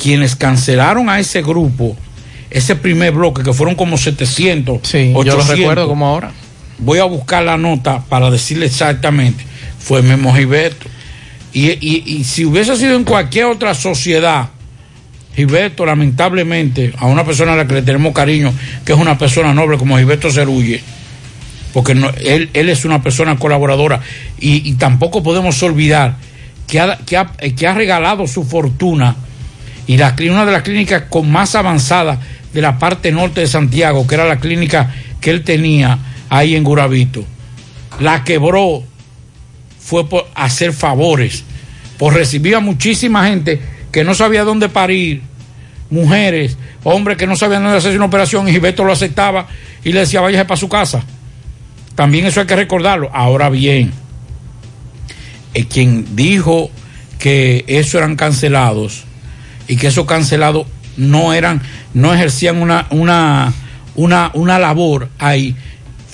quienes 0.02 0.36
cancelaron 0.36 1.10
a 1.10 1.20
ese 1.20 1.42
grupo, 1.42 1.96
ese 2.50 2.74
primer 2.74 3.12
bloque, 3.12 3.42
que 3.42 3.52
fueron 3.52 3.74
como 3.74 3.98
700, 3.98 4.80
Sí, 4.82 5.12
yo 5.12 5.36
lo 5.36 5.44
recuerdo 5.44 5.86
como 5.86 6.06
ahora. 6.06 6.32
Voy 6.78 6.98
a 6.98 7.04
buscar 7.04 7.44
la 7.44 7.58
nota 7.58 8.04
para 8.08 8.30
decirle 8.30 8.66
exactamente, 8.66 9.44
fue 9.84 10.02
Memo 10.02 10.34
Gilberto. 10.34 10.86
Y, 11.52 11.70
y- 11.70 12.02
y 12.06 12.24
si 12.24 12.44
hubiese 12.44 12.74
sido 12.76 12.96
en 12.96 13.04
cualquier 13.04 13.44
otra 13.44 13.74
sociedad, 13.74 14.48
Gilberto, 15.36 15.84
lamentablemente, 15.84 16.92
a 16.98 17.06
una 17.06 17.24
persona 17.24 17.52
a 17.52 17.56
la 17.56 17.66
que 17.66 17.74
le 17.74 17.82
tenemos 17.82 18.12
cariño, 18.14 18.52
que 18.84 18.92
es 18.92 18.98
una 18.98 19.18
persona 19.18 19.52
noble 19.52 19.76
como 19.78 19.96
Gilberto 19.98 20.30
Cerulle, 20.30 20.80
porque 21.72 21.94
no- 21.94 22.10
él, 22.24 22.50
él 22.54 22.68
es 22.68 22.84
una 22.84 23.02
persona 23.02 23.36
colaboradora 23.36 24.00
y, 24.40 24.68
y 24.68 24.74
tampoco 24.74 25.22
podemos 25.22 25.62
olvidar 25.62 26.16
que 26.66 26.80
ha, 26.80 26.98
que 27.04 27.16
ha- 27.16 27.32
que 27.56 27.66
ha 27.66 27.74
regalado 27.74 28.26
su 28.26 28.44
fortuna 28.44 29.16
y 29.86 29.96
la, 29.98 30.14
una 30.30 30.46
de 30.46 30.52
las 30.52 30.62
clínicas 30.62 31.04
con 31.10 31.30
más 31.30 31.54
avanzada 31.56 32.18
de 32.54 32.62
la 32.62 32.78
parte 32.78 33.12
norte 33.12 33.40
de 33.42 33.46
Santiago, 33.48 34.06
que 34.06 34.14
era 34.14 34.24
la 34.26 34.38
clínica 34.38 34.94
que 35.20 35.30
él 35.30 35.42
tenía 35.42 35.98
ahí 36.30 36.54
en 36.54 36.64
Guravito, 36.64 37.24
la 38.00 38.22
quebró 38.24 38.84
fue 39.84 40.08
por 40.08 40.26
hacer 40.34 40.72
favores, 40.72 41.44
por 41.98 42.14
recibir 42.14 42.56
a 42.56 42.60
muchísima 42.60 43.26
gente 43.26 43.60
que 43.92 44.02
no 44.02 44.14
sabía 44.14 44.44
dónde 44.44 44.68
parir, 44.68 45.22
mujeres, 45.90 46.56
hombres 46.82 47.18
que 47.18 47.26
no 47.26 47.36
sabían 47.36 47.62
dónde 47.62 47.78
hacerse 47.78 47.96
una 47.96 48.06
operación 48.06 48.48
y 48.48 48.52
Gilberto 48.52 48.84
lo 48.84 48.92
aceptaba 48.92 49.46
y 49.84 49.92
le 49.92 50.00
decía 50.00 50.20
váyase 50.20 50.46
para 50.46 50.56
su 50.58 50.68
casa. 50.68 51.04
También 51.94 52.26
eso 52.26 52.40
hay 52.40 52.46
que 52.46 52.56
recordarlo. 52.56 53.10
Ahora 53.12 53.50
bien, 53.50 53.92
eh, 55.52 55.66
quien 55.66 56.16
dijo 56.16 56.70
que 57.18 57.64
eso 57.68 57.98
eran 57.98 58.16
cancelados 58.16 59.04
y 59.68 59.76
que 59.76 59.88
esos 59.88 60.06
cancelados 60.06 60.66
no 60.96 61.34
eran, 61.34 61.60
no 61.92 62.12
ejercían 62.12 62.60
una, 62.60 62.86
una, 62.90 63.52
una, 63.94 64.30
una 64.34 64.58
labor 64.58 65.10
ahí, 65.18 65.54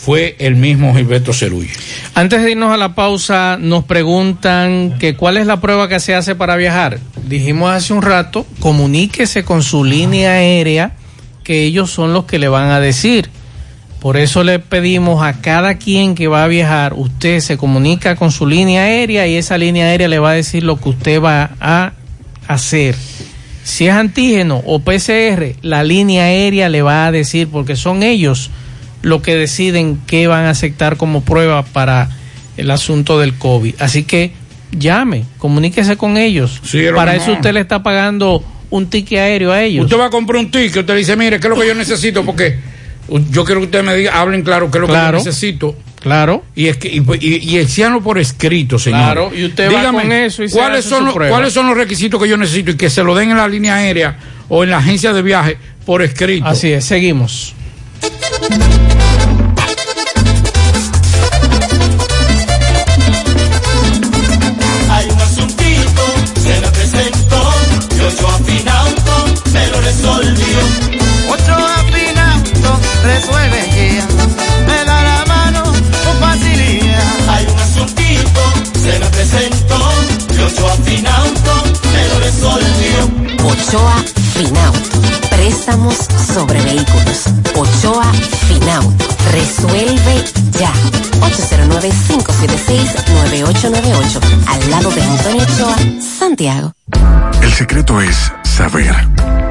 fue 0.03 0.35
el 0.39 0.57
mismo 0.57 0.95
Gilberto 0.95 1.35
Cerulle. 1.35 1.71
Antes 2.15 2.43
de 2.43 2.53
irnos 2.53 2.73
a 2.73 2.79
la 2.79 2.95
pausa, 2.95 3.59
nos 3.61 3.85
preguntan 3.85 4.97
que 4.99 5.15
cuál 5.15 5.37
es 5.37 5.47
la 5.47 5.61
prueba 5.61 5.89
que 5.89 6.01
se 6.01 6.15
hace 6.15 6.35
para 6.35 6.57
viajar. 6.57 6.99
Dijimos 7.27 7.71
hace 7.71 7.93
un 7.93 8.01
rato, 8.01 8.47
comuníquese 8.61 9.45
con 9.45 9.63
su 9.63 9.85
línea 9.85 10.33
aérea, 10.33 10.93
que 11.45 11.65
ellos 11.65 11.91
son 11.91 12.15
los 12.15 12.25
que 12.25 12.39
le 12.39 12.49
van 12.49 12.71
a 12.71 12.81
decir. 12.81 13.29
Por 14.01 14.17
eso 14.17 14.43
le 14.43 14.59
pedimos 14.59 15.23
a 15.23 15.43
cada 15.43 15.75
quien 15.75 16.15
que 16.15 16.29
va 16.29 16.45
a 16.45 16.49
viajar, 16.49 16.95
usted 16.95 17.41
se 17.41 17.59
comunica 17.59 18.17
con 18.17 18.33
su 18.33 18.47
línea 18.47 18.85
aérea 18.85 19.27
y 19.27 19.37
esa 19.37 19.59
línea 19.59 19.85
aérea 19.85 20.09
le 20.09 20.19
va 20.19 20.31
a 20.31 20.35
decir 20.35 20.65
lo 20.65 20.81
que 20.81 20.89
usted 20.89 21.21
va 21.21 21.51
a 21.61 21.93
hacer. 22.49 22.97
Si 23.65 23.87
es 23.87 23.93
antígeno 23.93 24.63
o 24.65 24.79
PCR, 24.79 25.57
la 25.61 25.85
línea 25.85 26.25
aérea 26.25 26.71
le 26.71 26.81
va 26.81 27.07
a 27.07 27.13
decir, 27.13 27.49
porque 27.49 27.77
son 27.77 28.03
ellos 28.03 28.51
los 29.03 29.23
que 29.23 29.37
deciden 29.37 30.01
qué 30.07 30.27
van 30.27 30.45
a 30.45 30.51
aceptar 30.51 30.97
como 30.97 31.23
prueba 31.23 31.65
para 31.65 32.11
el 32.57 32.71
asunto 32.71 33.19
del 33.19 33.35
COVID. 33.35 33.75
Así 33.81 34.05
que 34.05 34.33
llame, 34.73 35.25
comuníquese 35.39 35.97
con 35.97 36.17
ellos. 36.17 36.61
Sí, 36.65 36.83
lo 36.83 36.95
para 36.95 37.17
eso 37.17 37.33
usted 37.33 37.53
le 37.53 37.61
está 37.61 37.83
pagando 37.83 38.45
un 38.71 38.89
ticket 38.89 39.19
aéreo 39.19 39.53
a 39.53 39.63
ellos. 39.63 39.85
Usted 39.85 39.99
va 39.99 40.07
a 40.07 40.11
comprar 40.11 40.41
un 40.41 40.51
ticket, 40.51 40.79
usted 40.79 40.95
le 40.95 41.01
dice, 41.01 41.17
mire, 41.17 41.41
¿qué 41.41 41.47
es 41.47 41.51
lo 41.51 41.61
que 41.61 41.67
yo 41.67 41.75
necesito? 41.75 42.25
Porque 42.25 42.59
yo 43.31 43.45
quiero 43.45 43.61
que 43.61 43.67
usted 43.67 43.83
me 43.83 43.95
diga, 43.95 44.21
hablen 44.21 44.43
claro, 44.43 44.71
qué 44.71 44.79
es 44.79 44.83
lo 44.83 44.87
Claro. 44.87 45.19
que 45.19 45.25
yo 45.25 45.31
necesito. 45.31 45.77
Claro. 46.01 46.45
Y 46.55 46.69
es 46.69 46.79
que 46.79 46.89
y, 46.89 46.99
y, 46.99 48.01
por 48.03 48.19
escrito, 48.19 48.79
señor. 48.79 49.01
Claro, 49.01 49.33
y 49.35 49.45
usted 49.45 49.71
va 49.71 49.93
con 49.93 50.11
eso 50.13 50.43
y 50.43 50.49
se 50.49 50.57
¿cuáles 50.57 50.85
son 50.85 51.05
los. 51.05 51.15
¿Cuáles 51.15 51.53
son 51.53 51.67
los 51.67 51.77
requisitos 51.77 52.21
que 52.23 52.29
yo 52.29 52.39
necesito 52.39 52.71
y 52.71 52.77
que 52.77 52.89
se 52.89 53.03
lo 53.05 53.15
den 53.15 53.31
en 53.31 53.37
la 53.37 53.47
línea 53.49 53.75
aérea 53.77 54.17
o 54.49 54.65
en 54.65 54.71
la 54.71 54.79
agencia 54.79 55.13
de 55.13 55.21
viaje 55.21 55.59
por 55.85 56.01
escrito? 56.01 56.47
Así 56.47 56.73
es, 56.73 56.87
seguimos. 56.87 57.55
olvido. 70.31 70.61
Otro 71.33 71.57
resuelve 73.03 73.63
guía, 73.75 74.07
me 74.67 74.85
da 74.85 75.03
la 75.03 75.25
mano 75.27 75.63
con 75.63 76.21
facilidad. 76.21 77.29
Hay 77.29 77.47
un 77.47 77.59
asuntito, 77.59 78.41
se 78.75 78.99
me 78.99 79.07
presentó, 79.07 79.79
y 80.35 80.39
ocho 80.39 80.69
afinauto 80.69 81.65
me 81.93 82.09
lo 82.09 82.21
resolvió. 82.21 83.09
Ochoa 83.45 84.05
Finauto, 84.35 85.01
préstamos 85.31 85.97
sobre 86.35 86.61
vehículos. 86.63 87.25
Ochoa 87.57 88.13
Finauto, 88.49 89.05
resuelve 89.33 90.25
ya. 90.59 90.73
809-576-9898, 91.21 94.21
al 94.47 94.71
lado 94.71 94.91
de 94.91 95.03
Antonio 95.03 95.43
Ochoa, 95.43 95.77
Santiago. 96.19 96.73
El 97.43 97.53
secreto 97.53 98.01
es 98.01 98.33
saber 98.45 98.95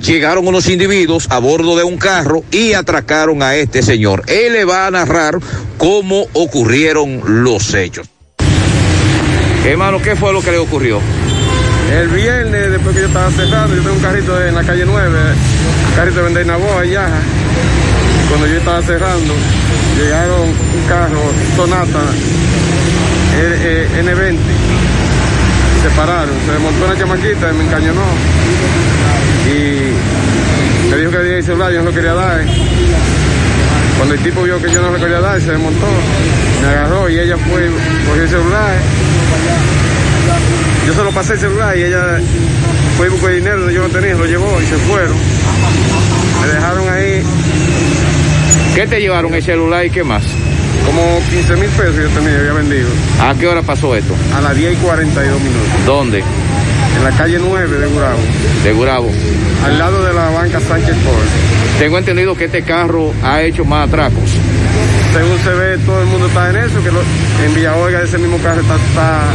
llegaron 0.00 0.46
unos 0.46 0.68
individuos 0.68 1.26
a 1.30 1.38
bordo 1.38 1.76
de 1.76 1.84
un 1.84 1.96
carro 1.96 2.44
y 2.50 2.74
atracaron 2.74 3.42
a 3.42 3.56
este 3.56 3.82
señor. 3.82 4.24
Él 4.26 4.52
le 4.52 4.64
va 4.64 4.86
a 4.86 4.90
narrar 4.90 5.38
cómo 5.78 6.26
ocurrieron 6.34 7.42
los 7.42 7.72
hechos. 7.74 8.08
Hermano, 9.64 10.00
¿qué 10.02 10.16
fue 10.16 10.32
lo 10.32 10.42
que 10.42 10.50
le 10.50 10.58
ocurrió? 10.58 11.00
El 11.92 12.08
viernes, 12.08 12.70
después 12.70 12.94
que 12.94 13.02
yo 13.02 13.08
estaba 13.08 13.30
cerrando, 13.30 13.74
yo 13.74 13.82
tengo 13.82 13.96
un 13.96 14.02
carrito 14.02 14.44
en 14.44 14.54
la 14.54 14.62
calle 14.62 14.84
9, 14.84 15.18
carrito 15.96 16.18
de 16.18 16.22
vender 16.22 16.46
Naboa 16.46 16.84
y 16.84 16.90
Yaja. 16.90 17.20
Cuando 18.28 18.46
yo 18.46 18.58
estaba 18.58 18.82
cerrando, 18.82 19.34
llegaron 19.96 20.42
un 20.42 20.88
carro, 20.88 21.20
Sonata, 21.56 22.02
eh, 23.40 23.88
N20, 24.02 24.38
y 25.88 25.90
se 25.90 25.96
pararon. 25.96 26.34
Se 26.46 26.52
desmontó 26.52 26.84
una 26.84 26.98
chamaquita 26.98 27.50
y 27.50 27.54
me 27.54 27.64
encañonó. 27.64 28.04
Y 29.46 30.90
me 30.90 30.96
dijo 30.96 31.10
que 31.10 31.22
diera 31.22 31.38
el 31.38 31.44
celular, 31.44 31.72
yo 31.72 31.78
no 31.78 31.84
lo 31.86 31.94
quería 31.94 32.14
dar. 32.14 32.44
Cuando 33.96 34.14
el 34.14 34.20
tipo 34.20 34.42
vio 34.42 34.62
que 34.62 34.72
yo 34.72 34.80
no 34.80 34.90
lo 34.90 34.98
quería 34.98 35.20
dar, 35.20 35.40
se 35.40 35.50
desmontó, 35.50 35.86
me 36.62 36.68
agarró 36.68 37.08
y 37.10 37.18
ella 37.18 37.36
fue, 37.36 37.68
cogió 38.06 38.22
el 38.22 38.28
celular. 38.28 38.76
Yo 40.86 40.94
solo 40.94 41.10
pasé 41.10 41.34
el 41.34 41.40
celular 41.40 41.76
y 41.76 41.82
ella 41.82 42.20
fue 42.96 43.06
y 43.08 43.10
buscó 43.10 43.28
el 43.28 43.36
dinero, 43.36 43.70
yo 43.70 43.82
no 43.82 43.88
tenía, 43.88 44.14
lo 44.14 44.24
llevó 44.24 44.60
y 44.60 44.66
se 44.66 44.76
fueron. 44.76 45.16
Me 46.40 46.46
dejaron 46.54 46.88
ahí 46.88 47.22
¿Qué 48.74 48.86
te 48.86 49.00
llevaron 49.00 49.34
el 49.34 49.42
celular 49.42 49.84
y 49.84 49.90
qué 49.90 50.04
más? 50.04 50.22
Como 50.86 51.20
15 51.30 51.56
mil 51.56 51.68
pesos 51.70 51.96
yo 51.96 52.08
tenía, 52.08 52.38
había 52.38 52.52
vendido. 52.52 52.88
¿A 53.20 53.34
qué 53.34 53.46
hora 53.46 53.62
pasó 53.62 53.94
esto? 53.96 54.14
A 54.36 54.40
las 54.40 54.56
10 54.56 54.72
y 54.72 54.76
42 54.76 55.40
minutos. 55.40 55.68
¿Dónde? 55.86 56.18
En 56.96 57.04
la 57.04 57.10
calle 57.12 57.38
9 57.40 57.78
de 57.78 57.86
Gurabo. 57.86 58.18
De 58.64 58.72
Gurabo. 58.72 59.10
Al 59.64 59.78
lado 59.78 60.02
de 60.04 60.12
la 60.14 60.30
banca 60.30 60.60
Sánchez 60.60 60.96
Ford. 61.04 61.78
Tengo 61.78 61.98
entendido 61.98 62.34
que 62.36 62.46
este 62.46 62.62
carro 62.62 63.12
ha 63.22 63.42
hecho 63.42 63.64
más 63.64 63.88
atracos. 63.88 64.22
Según 65.12 65.38
se 65.44 65.50
ve, 65.50 65.78
todo 65.86 66.00
el 66.00 66.06
mundo 66.06 66.26
está 66.26 66.50
en 66.50 66.56
eso, 66.56 66.82
que 66.82 66.90
lo- 66.90 67.02
en 67.44 67.54
Villaolga 67.54 68.02
ese 68.02 68.18
mismo 68.18 68.38
carro 68.38 68.60
está... 68.60 68.74
está- 68.76 69.30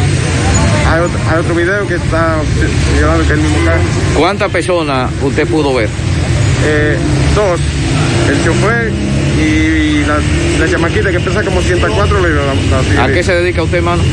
hay, 0.91 0.99
otro, 0.99 1.20
hay 1.32 1.40
otro 1.40 1.56
video 1.56 1.88
que 1.88 1.95
está 1.95 2.36
que 2.60 3.24
es 3.24 3.30
el 3.32 3.38
mismo 3.40 3.57
carro. 3.65 3.80
¿Cuántas 4.18 4.52
personas 4.52 5.10
usted 5.24 5.48
pudo 5.48 5.74
ver? 5.74 5.90
Eh, 6.65 6.98
dos, 7.36 7.60
el 8.30 8.44
chofer 8.44 8.91
y 9.38 10.04
la, 10.06 10.20
la 10.60 10.72
chamaquita 10.72 11.12
que 11.12 11.20
pesa 11.20 11.44
como 11.44 11.62
104 11.62 12.28
libras. 12.28 12.46
La, 12.70 12.82
la 12.96 13.04
¿A 13.06 13.08
qué 13.08 13.24
se 13.24 13.34
dedica 13.34 13.64
usted, 13.64 13.78
hermano? 13.78 14.04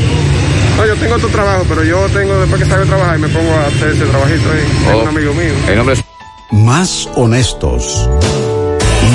No, 0.77 0.85
yo 0.85 0.95
tengo 0.95 1.15
otro 1.15 1.29
trabajo, 1.29 1.65
pero 1.67 1.83
yo 1.83 2.07
tengo, 2.13 2.39
después 2.39 2.61
que 2.63 2.67
salgo 2.67 2.83
de 2.85 2.89
trabajar, 2.89 3.19
me 3.19 3.27
pongo 3.27 3.53
a 3.53 3.67
hacer 3.67 3.89
ese 3.89 4.05
trabajito 4.05 4.51
ahí. 4.51 4.59
Es 4.87 4.93
Oh. 4.95 5.01
un 5.03 5.07
amigo 5.09 5.33
mío. 5.33 5.53
El 5.67 5.77
nombre 5.77 5.95
es... 5.95 6.03
Más 6.51 7.07
honestos. 7.15 8.09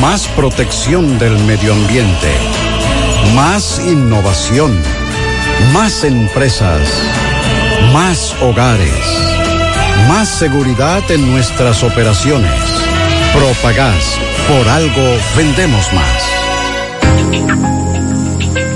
Más 0.00 0.26
protección 0.28 1.18
del 1.18 1.38
medio 1.40 1.72
ambiente. 1.72 2.28
Más 3.34 3.80
innovación. 3.84 4.78
Más 5.72 6.04
empresas. 6.04 6.80
Más 7.92 8.34
hogares. 8.40 8.92
Más 10.08 10.28
seguridad 10.28 11.02
en 11.10 11.30
nuestras 11.32 11.82
operaciones. 11.82 12.52
Propagás. 13.34 14.18
Por 14.48 14.68
algo 14.68 15.18
vendemos 15.36 15.92
más. 15.92 16.22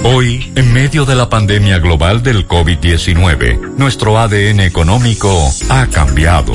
Hoy, 0.03 0.53
en 0.57 0.73
medio 0.73 1.05
de 1.05 1.15
la 1.15 1.29
pandemia 1.29 1.79
global 1.79 2.25
del 2.25 2.49
COVID-19, 2.49 3.77
nuestro 3.77 4.19
ADN 4.19 4.61
económico 4.61 5.31
ha 5.69 5.87
cambiado 5.87 6.55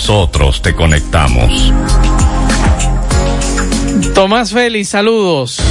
nosotros 0.01 0.63
te 0.63 0.73
conectamos. 0.73 1.71
Tomás 4.15 4.51
Félix, 4.51 4.89
saludos. 4.89 5.61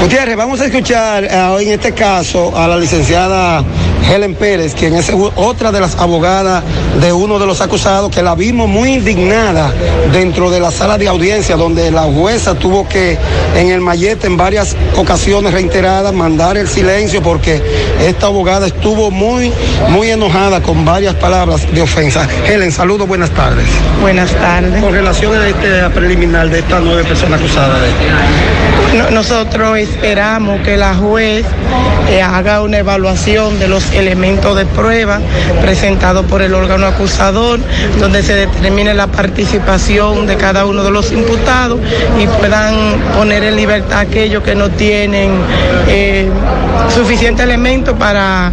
Gutiérrez, 0.00 0.36
vamos 0.36 0.60
a 0.60 0.66
escuchar 0.66 1.24
eh, 1.24 1.56
en 1.62 1.70
este 1.72 1.92
caso 1.92 2.56
a 2.56 2.68
la 2.68 2.76
licenciada 2.76 3.64
Helen 4.12 4.34
Pérez, 4.34 4.74
quien 4.74 4.94
es 4.94 5.10
otra 5.36 5.72
de 5.72 5.80
las 5.80 5.94
abogadas 5.96 6.62
de 7.00 7.10
uno 7.10 7.38
de 7.38 7.46
los 7.46 7.62
acusados, 7.62 8.10
que 8.14 8.22
la 8.22 8.34
vimos 8.34 8.68
muy 8.68 8.94
indignada 8.94 9.72
dentro 10.12 10.50
de 10.50 10.60
la 10.60 10.70
sala 10.70 10.98
de 10.98 11.08
audiencia, 11.08 11.56
donde 11.56 11.90
la 11.90 12.02
jueza 12.02 12.54
tuvo 12.54 12.86
que, 12.86 13.16
en 13.56 13.70
el 13.70 13.80
mallete, 13.80 14.26
en 14.26 14.36
varias 14.36 14.76
ocasiones 14.96 15.54
reiteradas, 15.54 16.12
mandar 16.12 16.58
el 16.58 16.68
silencio 16.68 17.22
porque 17.22 17.62
esta 18.06 18.26
abogada 18.26 18.66
estuvo 18.66 19.10
muy, 19.10 19.50
muy 19.88 20.10
enojada 20.10 20.60
con 20.60 20.84
varias 20.84 21.14
palabras 21.14 21.62
de 21.72 21.80
ofensa. 21.80 22.28
Helen, 22.46 22.72
saludos, 22.72 23.08
buenas 23.08 23.30
tardes. 23.30 23.64
Buenas 24.02 24.30
tardes. 24.32 24.82
Con 24.82 24.92
relación 24.92 25.34
a 25.40 25.48
este 25.48 25.88
preliminar 25.94 26.50
de 26.50 26.58
estas 26.58 26.82
nueve 26.82 27.04
personas 27.04 27.40
acusadas 27.40 27.80
de 27.80 28.98
No- 28.98 29.10
nosotros 29.10 29.78
esperamos 29.84 30.60
que 30.60 30.76
la 30.76 30.94
juez 30.94 31.44
eh, 32.08 32.22
haga 32.22 32.62
una 32.62 32.78
evaluación 32.78 33.58
de 33.58 33.68
los 33.68 33.92
elementos 33.92 34.56
de 34.56 34.66
prueba 34.66 35.20
presentados 35.60 36.26
por 36.26 36.42
el 36.42 36.54
órgano 36.54 36.86
acusador, 36.86 37.60
donde 37.98 38.22
se 38.22 38.34
determine 38.34 38.94
la 38.94 39.06
participación 39.06 40.26
de 40.26 40.36
cada 40.36 40.66
uno 40.66 40.82
de 40.82 40.90
los 40.90 41.12
imputados 41.12 41.80
y 42.18 42.26
puedan 42.26 42.74
poner 43.16 43.44
en 43.44 43.56
libertad 43.56 44.00
aquellos 44.00 44.42
que 44.42 44.54
no 44.54 44.70
tienen 44.70 45.30
eh, 45.88 46.28
suficiente 46.94 47.42
elemento 47.42 47.96
para 47.96 48.52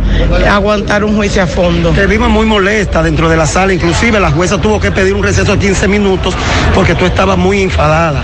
aguantar 0.50 1.04
un 1.04 1.16
juicio 1.16 1.44
a 1.44 1.48
fondo. 1.48 1.92
Te 1.92 2.08
vimos 2.08 2.30
muy 2.30 2.46
molesta 2.46 3.04
dentro 3.04 3.30
de 3.30 3.38
la 3.38 3.46
sala, 3.46 3.74
inclusive 3.74 4.20
la 4.20 4.32
jueza 4.32 4.60
tuvo 4.60 4.80
que 4.80 4.92
pedir 4.92 5.14
un 5.14 5.24
receso 5.24 5.54
de 5.54 5.60
15 5.60 5.88
minutos 5.88 6.34
porque 6.74 6.96
tú 6.96 7.06
estabas 7.06 7.38
muy 7.38 7.62
enfadada. 7.62 8.24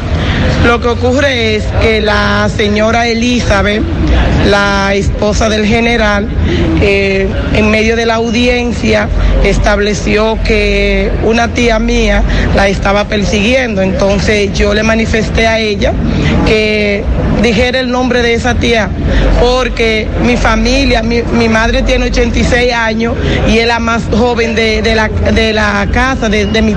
Lo 0.65 0.81
que 0.81 0.87
ocurre 0.87 1.55
es 1.55 1.63
que 1.81 2.01
la 2.01 2.49
señora 2.55 2.96
Elizabeth, 3.05 3.83
la 4.49 4.93
esposa 4.95 5.49
del 5.49 5.65
general, 5.65 6.27
eh, 6.81 7.27
en 7.53 7.69
medio 7.69 7.95
de 7.95 8.05
la 8.05 8.15
audiencia 8.15 9.07
estableció 9.43 10.37
que 10.43 11.11
una 11.23 11.49
tía 11.49 11.79
mía 11.79 12.23
la 12.55 12.67
estaba 12.67 13.05
persiguiendo. 13.05 13.81
Entonces 13.81 14.53
yo 14.57 14.73
le 14.73 14.83
manifesté 14.83 15.47
a 15.47 15.59
ella 15.59 15.93
que 16.45 17.03
dijera 17.41 17.79
el 17.79 17.91
nombre 17.91 18.21
de 18.21 18.33
esa 18.33 18.55
tía, 18.55 18.89
porque 19.39 20.07
mi 20.25 20.37
familia, 20.37 21.03
mi, 21.03 21.21
mi 21.21 21.49
madre 21.49 21.83
tiene 21.83 22.05
86 22.05 22.73
años 22.73 23.13
y 23.47 23.59
es 23.59 23.67
la 23.67 23.79
más 23.79 24.03
joven 24.11 24.55
de, 24.55 24.81
de 24.81 24.95
la, 24.95 25.09
de 25.09 25.53
la 25.53 25.87
casa, 25.91 26.29
de, 26.29 26.45
de 26.45 26.61
mi, 26.61 26.75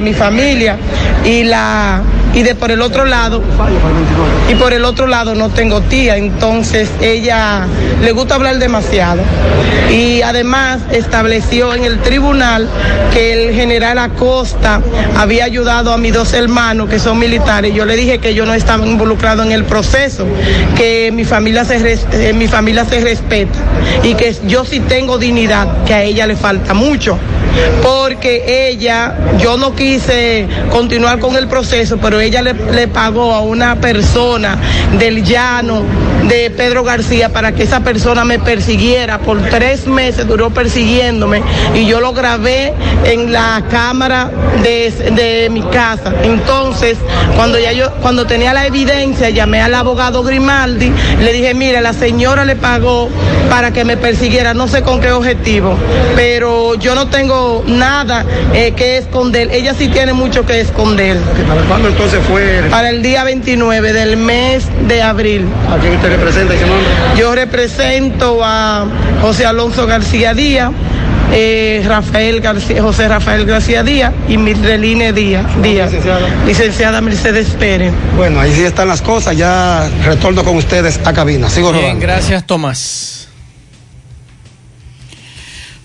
mi 0.00 0.12
familia. 0.14 0.76
Y 1.24 1.44
la 1.44 2.02
y 2.34 2.42
de 2.42 2.54
por 2.54 2.70
el 2.70 2.80
otro 2.80 3.04
lado 3.04 3.42
y 4.50 4.54
por 4.54 4.72
el 4.72 4.84
otro 4.84 5.06
lado 5.06 5.34
no 5.34 5.50
tengo 5.50 5.80
tía. 5.82 6.16
Entonces 6.16 6.90
ella 7.00 7.66
le 8.02 8.12
gusta 8.12 8.34
hablar 8.34 8.58
demasiado. 8.58 9.22
Y 9.90 10.22
además 10.22 10.80
estableció 10.90 11.74
en 11.74 11.84
el 11.84 11.98
tribunal 12.00 12.68
que 13.12 13.32
el 13.32 13.54
general 13.54 13.98
Acosta 13.98 14.80
había 15.16 15.44
ayudado 15.44 15.92
a 15.92 15.98
mis 15.98 16.14
dos 16.14 16.32
hermanos 16.32 16.88
que 16.88 16.98
son 16.98 17.18
militares. 17.18 17.74
Yo 17.74 17.84
le 17.84 17.96
dije 17.96 18.18
que 18.18 18.34
yo 18.34 18.46
no 18.46 18.54
estaba 18.54 18.86
involucrado 18.86 19.42
en 19.42 19.52
el 19.52 19.64
proceso 19.64 20.26
que 20.76 21.10
mi 21.12 21.24
familia 21.24 21.64
se 21.64 21.98
eh, 22.12 22.32
mi 22.32 22.48
familia 22.48 22.84
se 22.84 23.00
respeta 23.00 23.58
y 24.02 24.14
que 24.14 24.34
yo 24.46 24.64
sí 24.64 24.80
tengo 24.80 25.18
dignidad 25.18 25.84
que 25.84 25.94
a 25.94 26.02
ella 26.02 26.26
le 26.26 26.36
falta 26.36 26.74
mucho. 26.74 27.18
Porque 27.82 28.68
ella, 28.70 29.14
yo 29.38 29.58
no 29.58 29.74
quise 29.74 30.48
continuar 30.70 31.18
con 31.18 31.36
el 31.36 31.48
proceso, 31.48 31.98
pero 31.98 32.21
ella 32.22 32.42
le, 32.42 32.88
pagó 32.88 33.34
a 33.34 33.40
una 33.40 33.76
persona 33.80 34.56
del 34.98 35.22
llano 35.24 35.82
de 36.28 36.50
Pedro 36.50 36.84
García 36.84 37.28
para 37.30 37.52
que 37.52 37.64
esa 37.64 37.80
persona 37.80 38.24
me 38.24 38.38
persiguiera. 38.38 39.18
Por 39.18 39.40
tres 39.42 39.86
meses 39.86 40.26
duró 40.26 40.50
persiguiéndome 40.50 41.42
y 41.74 41.86
yo 41.86 42.00
lo 42.00 42.12
grabé 42.12 42.72
en 43.04 43.32
la 43.32 43.62
cámara 43.70 44.30
de, 44.62 44.90
de 45.12 45.50
mi 45.50 45.62
casa. 45.62 46.12
Entonces, 46.22 46.98
cuando 47.36 47.58
ya 47.58 47.72
yo, 47.72 47.92
cuando 48.02 48.26
tenía 48.26 48.52
la 48.52 48.66
evidencia, 48.66 49.30
llamé 49.30 49.60
al 49.60 49.74
abogado 49.74 50.22
Grimaldi, 50.22 50.92
le 51.20 51.32
dije, 51.32 51.54
mire, 51.54 51.80
la 51.80 51.92
señora 51.92 52.44
le 52.44 52.56
pagó 52.56 53.08
para 53.50 53.72
que 53.72 53.84
me 53.84 53.96
persiguiera, 53.96 54.54
no 54.54 54.68
sé 54.68 54.82
con 54.82 55.00
qué 55.00 55.12
objetivo, 55.12 55.76
pero 56.16 56.74
yo 56.76 56.94
no 56.94 57.08
tengo 57.08 57.64
nada 57.66 58.24
eh, 58.54 58.72
que 58.72 58.98
esconder. 58.98 59.48
Ella 59.52 59.74
sí 59.74 59.88
tiene 59.88 60.12
mucho 60.12 60.46
que 60.46 60.60
esconder. 60.60 61.18
¿Para 61.48 61.62
cuándo 61.62 61.88
entonces 61.88 62.20
fue? 62.28 62.62
Para 62.70 62.90
el 62.90 63.02
día 63.02 63.24
29 63.24 63.92
del 63.92 64.16
mes 64.16 64.64
de 64.88 65.02
abril. 65.02 65.46
¿A 65.70 65.78
quién 65.78 65.94
usted 65.94 66.11
representa 66.16 66.54
y 66.54 66.58
qué 66.58 66.66
nombre? 66.66 66.86
Yo 67.16 67.34
represento 67.34 68.40
a 68.42 68.86
José 69.20 69.46
Alonso 69.46 69.86
García 69.86 70.34
Díaz, 70.34 70.70
eh, 71.32 71.82
Rafael 71.86 72.40
García, 72.40 72.82
José 72.82 73.08
Rafael 73.08 73.44
García 73.46 73.82
Díaz 73.82 74.12
y 74.28 74.36
Mirreline 74.36 75.12
Díaz, 75.12 75.46
Díaz 75.62 75.92
licenciada 76.46 77.00
Mercedes 77.00 77.48
Pérez. 77.58 77.92
Bueno, 78.16 78.40
ahí 78.40 78.52
sí 78.54 78.62
están 78.62 78.88
las 78.88 79.00
cosas, 79.02 79.36
ya 79.36 79.88
retorno 80.04 80.44
con 80.44 80.56
ustedes 80.56 81.00
a 81.04 81.12
cabina. 81.12 81.48
Sigo 81.48 81.72
Bien, 81.72 81.82
rodando. 81.84 82.02
gracias 82.06 82.46
Tomás. 82.46 83.28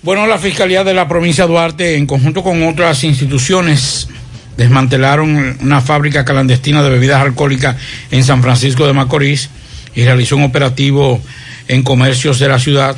Bueno, 0.04 0.28
la 0.28 0.38
Fiscalía 0.38 0.84
de 0.84 0.94
la 0.94 1.08
provincia 1.08 1.46
de 1.46 1.50
Duarte, 1.50 1.96
en 1.98 2.06
conjunto 2.06 2.42
con 2.44 2.64
otras 2.64 3.04
instituciones, 3.04 4.08
desmantelaron 4.56 5.58
una 5.62 5.82
fábrica 5.82 6.24
clandestina 6.24 6.82
de 6.82 6.90
bebidas 6.90 7.22
alcohólicas 7.22 7.76
en 8.12 8.24
San 8.24 8.42
Francisco 8.42 8.88
de 8.88 8.94
Macorís 8.94 9.50
y 9.98 10.06
realizó 10.06 10.38
un 10.38 10.44
operativo 10.44 11.20
en 11.68 11.82
comercios 11.82 12.38
de 12.38 12.48
la 12.48 12.60
ciudad 12.60 12.96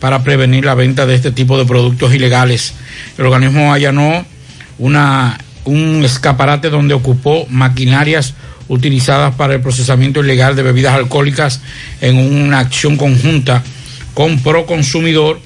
para 0.00 0.24
prevenir 0.24 0.64
la 0.64 0.74
venta 0.74 1.04
de 1.04 1.14
este 1.14 1.30
tipo 1.30 1.58
de 1.58 1.66
productos 1.66 2.14
ilegales. 2.14 2.72
El 3.18 3.26
organismo 3.26 3.70
allanó 3.70 4.24
un 4.78 6.02
escaparate 6.02 6.70
donde 6.70 6.94
ocupó 6.94 7.46
maquinarias 7.50 8.32
utilizadas 8.66 9.34
para 9.34 9.52
el 9.52 9.60
procesamiento 9.60 10.24
ilegal 10.24 10.56
de 10.56 10.62
bebidas 10.62 10.94
alcohólicas 10.94 11.60
en 12.00 12.16
una 12.16 12.60
acción 12.60 12.96
conjunta 12.96 13.62
con 14.14 14.40
Proconsumidor 14.40 15.42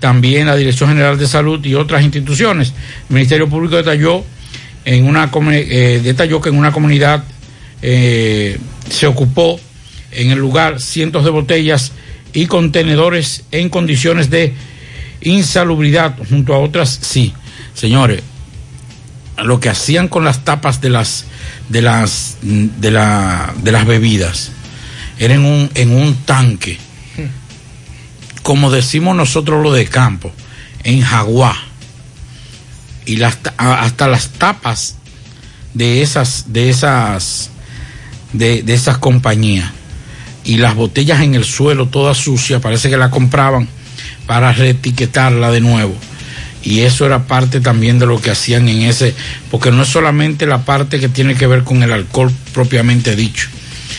también 0.00 0.48
la 0.48 0.56
Dirección 0.56 0.90
General 0.90 1.18
de 1.18 1.26
Salud 1.26 1.64
y 1.64 1.74
otras 1.76 2.04
instituciones. 2.04 2.74
El 3.08 3.14
Ministerio 3.14 3.48
Público 3.48 3.76
detalló, 3.76 4.22
en 4.84 5.06
una, 5.06 5.30
eh, 5.52 6.00
detalló 6.04 6.42
que 6.42 6.50
en 6.50 6.58
una 6.58 6.72
comunidad 6.72 7.24
eh, 7.80 8.58
se 8.90 9.06
ocupó 9.06 9.58
en 10.12 10.30
el 10.30 10.38
lugar 10.38 10.80
cientos 10.80 11.24
de 11.24 11.30
botellas 11.30 11.92
y 12.32 12.46
contenedores 12.46 13.44
en 13.50 13.68
condiciones 13.68 14.30
de 14.30 14.54
insalubridad, 15.20 16.16
junto 16.28 16.54
a 16.54 16.58
otras, 16.58 16.98
sí. 17.02 17.32
Señores, 17.74 18.22
lo 19.42 19.60
que 19.60 19.68
hacían 19.68 20.08
con 20.08 20.24
las 20.24 20.44
tapas 20.44 20.80
de 20.80 20.90
las 20.90 21.24
de 21.68 21.82
las 21.82 22.38
de 22.42 22.90
la 22.90 23.54
de 23.62 23.72
las 23.72 23.86
bebidas 23.86 24.52
era 25.18 25.34
en 25.34 25.44
un 25.44 25.70
en 25.74 25.92
un 25.92 26.14
tanque 26.24 26.78
como 28.42 28.70
decimos 28.70 29.16
nosotros 29.16 29.62
lo 29.62 29.72
de 29.72 29.86
campo, 29.86 30.32
en 30.82 31.02
Jaguar. 31.02 31.56
Y 33.06 33.16
las, 33.16 33.38
hasta 33.56 34.08
las 34.08 34.30
tapas 34.30 34.96
de 35.74 36.02
esas, 36.02 36.52
de 36.52 36.68
esas, 36.70 37.50
de, 38.32 38.62
de 38.62 38.74
esas 38.74 38.98
compañías. 38.98 39.70
Y 40.50 40.56
las 40.56 40.74
botellas 40.74 41.20
en 41.20 41.36
el 41.36 41.44
suelo, 41.44 41.86
todas 41.86 42.18
sucias, 42.18 42.60
parece 42.60 42.90
que 42.90 42.96
la 42.96 43.08
compraban 43.08 43.68
para 44.26 44.52
reetiquetarla 44.52 45.52
de 45.52 45.60
nuevo. 45.60 45.94
Y 46.64 46.80
eso 46.80 47.06
era 47.06 47.28
parte 47.28 47.60
también 47.60 48.00
de 48.00 48.06
lo 48.06 48.20
que 48.20 48.32
hacían 48.32 48.68
en 48.68 48.82
ese, 48.82 49.14
porque 49.48 49.70
no 49.70 49.82
es 49.84 49.88
solamente 49.88 50.46
la 50.46 50.64
parte 50.64 50.98
que 50.98 51.08
tiene 51.08 51.36
que 51.36 51.46
ver 51.46 51.62
con 51.62 51.84
el 51.84 51.92
alcohol 51.92 52.32
propiamente 52.52 53.14
dicho, 53.14 53.48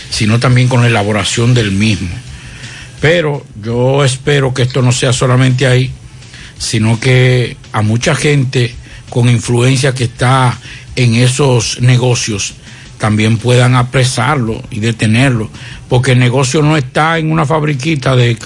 sino 0.10 0.42
también 0.42 0.68
con 0.68 0.82
la 0.82 0.88
elaboración 0.88 1.54
del 1.54 1.72
mismo. 1.72 2.10
Pero 3.00 3.46
yo 3.64 4.04
espero 4.04 4.54
que 4.54 4.64
esto 4.64 4.82
no 4.82 4.92
sea 4.92 5.14
solamente 5.14 5.68
ahí, 5.68 5.90
sino 6.60 7.00
que 7.00 7.56
a 7.72 7.82
mucha 7.82 8.14
gente 8.14 8.76
con 9.10 9.30
influencia 9.30 9.94
que 9.94 10.04
está 10.04 10.60
en 10.98 11.16
esos 11.16 11.80
negocios 11.80 12.56
también 13.02 13.38
puedan 13.38 13.74
apresarlo 13.74 14.62
y 14.70 14.80
detenerlo, 14.80 15.50
porque 15.90 16.12
el 16.12 16.20
negocio 16.20 16.62
no 16.62 16.78
está 16.78 17.18
en 17.18 17.32
una 17.32 17.48
fabriquita 17.48 18.16
de 18.16 18.38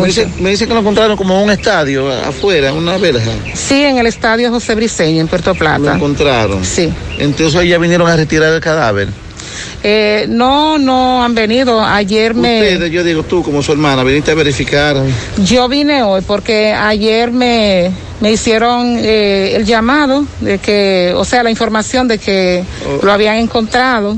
Me 0.00 0.06
dice, 0.08 0.28
me 0.40 0.50
dice 0.50 0.66
que 0.66 0.74
lo 0.74 0.80
encontraron 0.80 1.16
como 1.16 1.36
en 1.38 1.44
un 1.44 1.50
estadio 1.50 2.10
afuera, 2.12 2.70
en 2.70 2.76
una 2.76 2.96
verja. 2.98 3.30
Sí, 3.54 3.82
en 3.82 3.98
el 3.98 4.06
estadio 4.06 4.50
José 4.50 4.74
Briceño, 4.74 5.20
en 5.20 5.28
Puerto 5.28 5.52
Lo 5.52 5.58
Plata. 5.58 5.94
encontraron. 5.94 6.64
Sí. 6.64 6.92
Entonces 7.18 7.54
ahí 7.60 7.68
ya 7.68 7.78
vinieron 7.78 8.08
a 8.08 8.16
retirar 8.16 8.52
el 8.52 8.60
cadáver. 8.60 9.08
Eh, 9.82 10.26
no, 10.28 10.78
no 10.78 11.22
han 11.22 11.34
venido. 11.34 11.82
Ayer 11.84 12.34
me... 12.34 12.60
Ustedes, 12.72 12.90
yo 12.90 13.04
digo 13.04 13.22
tú 13.22 13.42
como 13.42 13.62
su 13.62 13.72
hermana, 13.72 14.02
viniste 14.02 14.30
a 14.30 14.34
verificar. 14.34 14.96
Yo 15.44 15.68
vine 15.68 16.02
hoy 16.02 16.22
porque 16.26 16.72
ayer 16.72 17.30
me, 17.30 17.90
me 18.20 18.32
hicieron 18.32 18.96
eh, 18.98 19.52
el 19.56 19.64
llamado 19.64 20.24
de 20.40 20.58
que, 20.58 21.12
o 21.14 21.24
sea, 21.24 21.42
la 21.42 21.50
información 21.50 22.08
de 22.08 22.18
que 22.18 22.64
Oh. 22.86 23.04
lo 23.04 23.12
habían 23.12 23.36
encontrado. 23.36 24.16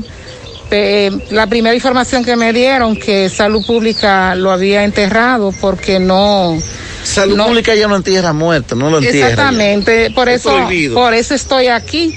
Eh, 0.69 1.11
la 1.29 1.47
primera 1.47 1.73
información 1.73 2.25
que 2.25 2.35
me 2.35 2.51
dieron 2.51 2.95
que 2.97 3.29
Salud 3.29 3.65
Pública 3.65 4.35
lo 4.35 4.51
había 4.51 4.83
enterrado 4.83 5.53
porque 5.61 5.99
no. 5.99 6.57
Salud 7.03 7.37
Pública 7.41 7.73
ya 7.73 7.87
no 7.87 7.95
entierra 7.95 8.33
muerto, 8.33 8.75
no 8.75 8.89
lo 8.89 8.97
entierra. 8.97 9.17
ya. 9.19 9.27
Exactamente, 9.29 10.11
por 10.11 10.27
Es 10.27 10.41
eso, 10.41 10.49
prohibido. 10.53 10.95
por 10.95 11.13
eso 11.13 11.33
estoy 11.35 11.67
aquí, 11.67 12.13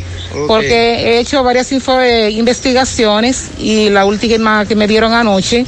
porque 0.48 1.10
he 1.16 1.18
hecho 1.20 1.44
varias 1.44 1.70
info- 1.70 2.01
eh, 2.01 2.31
investigaciones 2.31 3.51
y 3.59 3.89
la 3.90 4.05
última 4.05 4.64
que 4.66 4.74
me 4.74 4.89
dieron 4.89 5.12
anoche 5.14 5.64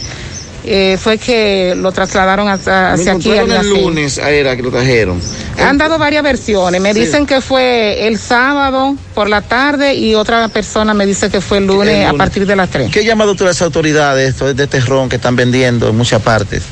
eh, 0.65 0.97
fue 1.01 1.19
que 1.19 1.75
lo 1.77 1.91
trasladaron 1.93 2.49
hasta, 2.49 2.93
hacia 2.93 3.13
aquí. 3.13 3.37
al 3.37 3.51
el 3.51 3.69
lunes, 3.69 4.19
ahí 4.19 4.37
era 4.39 4.57
que 4.57 4.63
lo 4.63 4.71
trajeron. 4.71 5.21
Han 5.59 5.79
dado 5.79 5.99
varias 5.99 6.23
versiones. 6.23 6.81
Me 6.81 6.95
Sí. 6.95 7.01
dicen 7.01 7.27
que 7.27 7.41
fue 7.41 8.07
el 8.07 8.19
sábado 8.19 8.97
por 9.15 9.29
la 9.29 9.43
tarde 9.43 9.95
y 9.95 10.15
otra 10.15 10.47
persona 10.49 10.95
me 10.95 11.07
dice 11.07 11.31
que 11.31 11.41
fue 11.41 11.59
el 11.59 11.67
lunes, 11.67 12.01
El 12.01 12.07
a 12.07 12.13
partir 12.15 12.47
de 12.47 12.57
las 12.57 12.71
3. 12.71 12.91
¿Qué 12.91 13.05
llamado 13.05 13.35
tú 13.35 13.45
a 13.45 13.49
las 13.49 13.63
autoridades 13.63 14.39
de 14.39 14.63
este 14.65 14.81
ron 14.81 15.09
que 15.09 15.17
están 15.17 15.37
vendiendo 15.37 15.89
en 15.89 15.97
muchas 15.97 16.23
partes? 16.23 16.63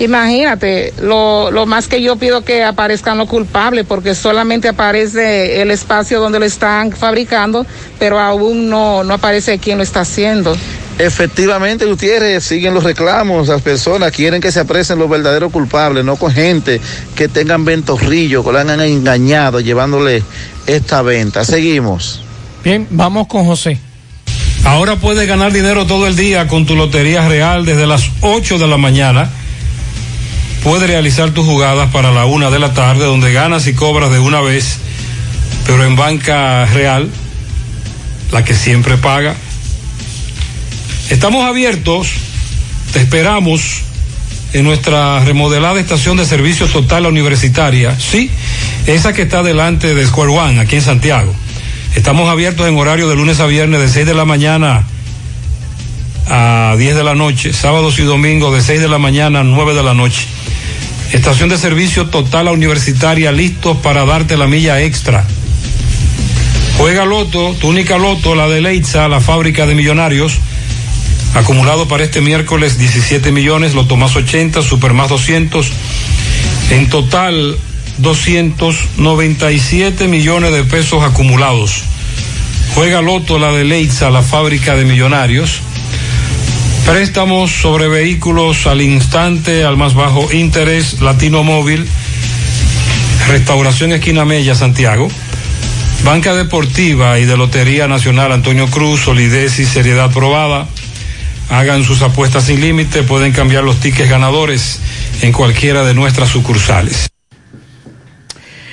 Imagínate, 0.00 0.94
lo, 1.02 1.50
lo 1.50 1.66
más 1.66 1.88
que 1.88 2.00
yo 2.00 2.16
pido 2.16 2.42
que 2.44 2.62
aparezcan 2.64 3.18
los 3.18 3.28
culpables, 3.28 3.84
porque 3.86 4.14
solamente 4.14 4.68
aparece 4.68 5.60
el 5.60 5.70
espacio 5.70 6.20
donde 6.20 6.38
lo 6.38 6.44
están 6.44 6.92
fabricando, 6.92 7.66
pero 7.98 8.18
aún 8.18 8.70
no, 8.70 9.04
no 9.04 9.14
aparece 9.14 9.58
quién 9.58 9.78
lo 9.78 9.84
está 9.84 10.00
haciendo. 10.00 10.56
Efectivamente, 10.98 11.86
Gutiérrez, 11.86 12.42
siguen 12.42 12.74
los 12.74 12.82
reclamos, 12.82 13.46
las 13.46 13.62
personas 13.62 14.10
quieren 14.10 14.40
que 14.40 14.50
se 14.50 14.58
apresen 14.58 14.98
los 14.98 15.08
verdaderos 15.08 15.52
culpables, 15.52 16.04
no 16.04 16.16
con 16.16 16.32
gente 16.32 16.80
que 17.14 17.28
tengan 17.28 17.64
ventorrillo, 17.64 18.44
que 18.44 18.50
lo 18.50 18.58
han 18.58 18.80
engañado 18.80 19.60
llevándole 19.60 20.24
esta 20.66 21.02
venta. 21.02 21.44
Seguimos. 21.44 22.20
Bien, 22.64 22.88
vamos 22.90 23.28
con 23.28 23.44
José. 23.44 23.78
Ahora 24.64 24.96
puedes 24.96 25.28
ganar 25.28 25.52
dinero 25.52 25.86
todo 25.86 26.08
el 26.08 26.16
día 26.16 26.48
con 26.48 26.66
tu 26.66 26.74
Lotería 26.74 27.28
Real 27.28 27.64
desde 27.64 27.86
las 27.86 28.10
8 28.20 28.58
de 28.58 28.66
la 28.66 28.76
mañana. 28.76 29.30
Puedes 30.64 30.90
realizar 30.90 31.30
tus 31.30 31.46
jugadas 31.46 31.90
para 31.92 32.10
la 32.10 32.26
una 32.26 32.50
de 32.50 32.58
la 32.58 32.74
tarde 32.74 33.04
donde 33.04 33.32
ganas 33.32 33.68
y 33.68 33.72
cobras 33.74 34.10
de 34.10 34.18
una 34.18 34.40
vez, 34.40 34.78
pero 35.64 35.84
en 35.84 35.94
banca 35.94 36.64
real, 36.66 37.08
la 38.32 38.44
que 38.44 38.54
siempre 38.54 38.96
paga. 38.96 39.36
Estamos 41.10 41.46
abiertos, 41.46 42.08
te 42.92 43.00
esperamos 43.00 43.82
en 44.52 44.64
nuestra 44.64 45.20
remodelada 45.24 45.80
estación 45.80 46.18
de 46.18 46.26
servicio 46.26 46.66
total 46.66 47.06
universitaria, 47.06 47.98
sí, 47.98 48.30
esa 48.86 49.14
que 49.14 49.22
está 49.22 49.42
delante 49.42 49.94
de 49.94 50.06
Square 50.06 50.30
One, 50.30 50.60
aquí 50.60 50.76
en 50.76 50.82
Santiago. 50.82 51.34
Estamos 51.94 52.28
abiertos 52.28 52.68
en 52.68 52.76
horario 52.76 53.08
de 53.08 53.16
lunes 53.16 53.40
a 53.40 53.46
viernes 53.46 53.80
de 53.80 53.88
6 53.88 54.06
de 54.06 54.14
la 54.14 54.26
mañana 54.26 54.84
a 56.28 56.74
10 56.76 56.96
de 56.96 57.04
la 57.04 57.14
noche, 57.14 57.54
sábados 57.54 57.98
y 57.98 58.02
domingos 58.02 58.54
de 58.54 58.60
6 58.60 58.82
de 58.82 58.88
la 58.88 58.98
mañana 58.98 59.40
a 59.40 59.44
9 59.44 59.74
de 59.74 59.82
la 59.82 59.94
noche. 59.94 60.26
Estación 61.12 61.48
de 61.48 61.56
servicio 61.56 62.08
total 62.08 62.48
a 62.48 62.52
universitaria, 62.52 63.32
listos 63.32 63.78
para 63.78 64.04
darte 64.04 64.36
la 64.36 64.46
milla 64.46 64.82
extra. 64.82 65.24
Juega 66.76 67.06
Loto, 67.06 67.56
tu 67.58 67.68
única 67.68 67.96
Loto, 67.96 68.34
la 68.34 68.46
de 68.46 68.60
Leitza, 68.60 69.08
la 69.08 69.20
fábrica 69.20 69.66
de 69.66 69.74
millonarios. 69.74 70.38
Acumulado 71.34 71.88
para 71.88 72.04
este 72.04 72.20
miércoles 72.20 72.78
17 72.78 73.32
millones, 73.32 73.74
Loto 73.74 73.96
más 73.96 74.14
80, 74.16 74.62
Super 74.62 74.92
más 74.92 75.08
200. 75.08 75.72
En 76.70 76.88
total 76.88 77.56
297 77.98 80.08
millones 80.08 80.52
de 80.52 80.64
pesos 80.64 81.04
acumulados. 81.04 81.84
Juega 82.74 83.02
Loto, 83.02 83.38
la 83.38 83.52
de 83.52 83.64
Leitza, 83.64 84.10
la 84.10 84.22
fábrica 84.22 84.74
de 84.76 84.84
millonarios. 84.84 85.60
Préstamos 86.86 87.50
sobre 87.50 87.88
vehículos 87.88 88.66
al 88.66 88.80
instante, 88.80 89.64
al 89.64 89.76
más 89.76 89.94
bajo 89.94 90.32
interés, 90.32 91.00
Latino 91.00 91.44
Móvil, 91.44 91.86
Restauración 93.28 93.92
Esquina 93.92 94.24
Mella, 94.24 94.54
Santiago. 94.54 95.08
Banca 96.04 96.34
Deportiva 96.34 97.18
y 97.18 97.24
de 97.24 97.36
Lotería 97.36 97.88
Nacional 97.88 98.30
Antonio 98.32 98.68
Cruz, 98.68 99.00
solidez 99.00 99.58
y 99.58 99.66
seriedad 99.66 100.12
probada. 100.12 100.68
Hagan 101.50 101.82
sus 101.82 102.02
apuestas 102.02 102.44
sin 102.44 102.60
límite, 102.60 103.02
pueden 103.02 103.32
cambiar 103.32 103.64
los 103.64 103.80
tickets 103.80 104.10
ganadores 104.10 104.80
en 105.22 105.32
cualquiera 105.32 105.84
de 105.84 105.94
nuestras 105.94 106.28
sucursales. 106.28 107.08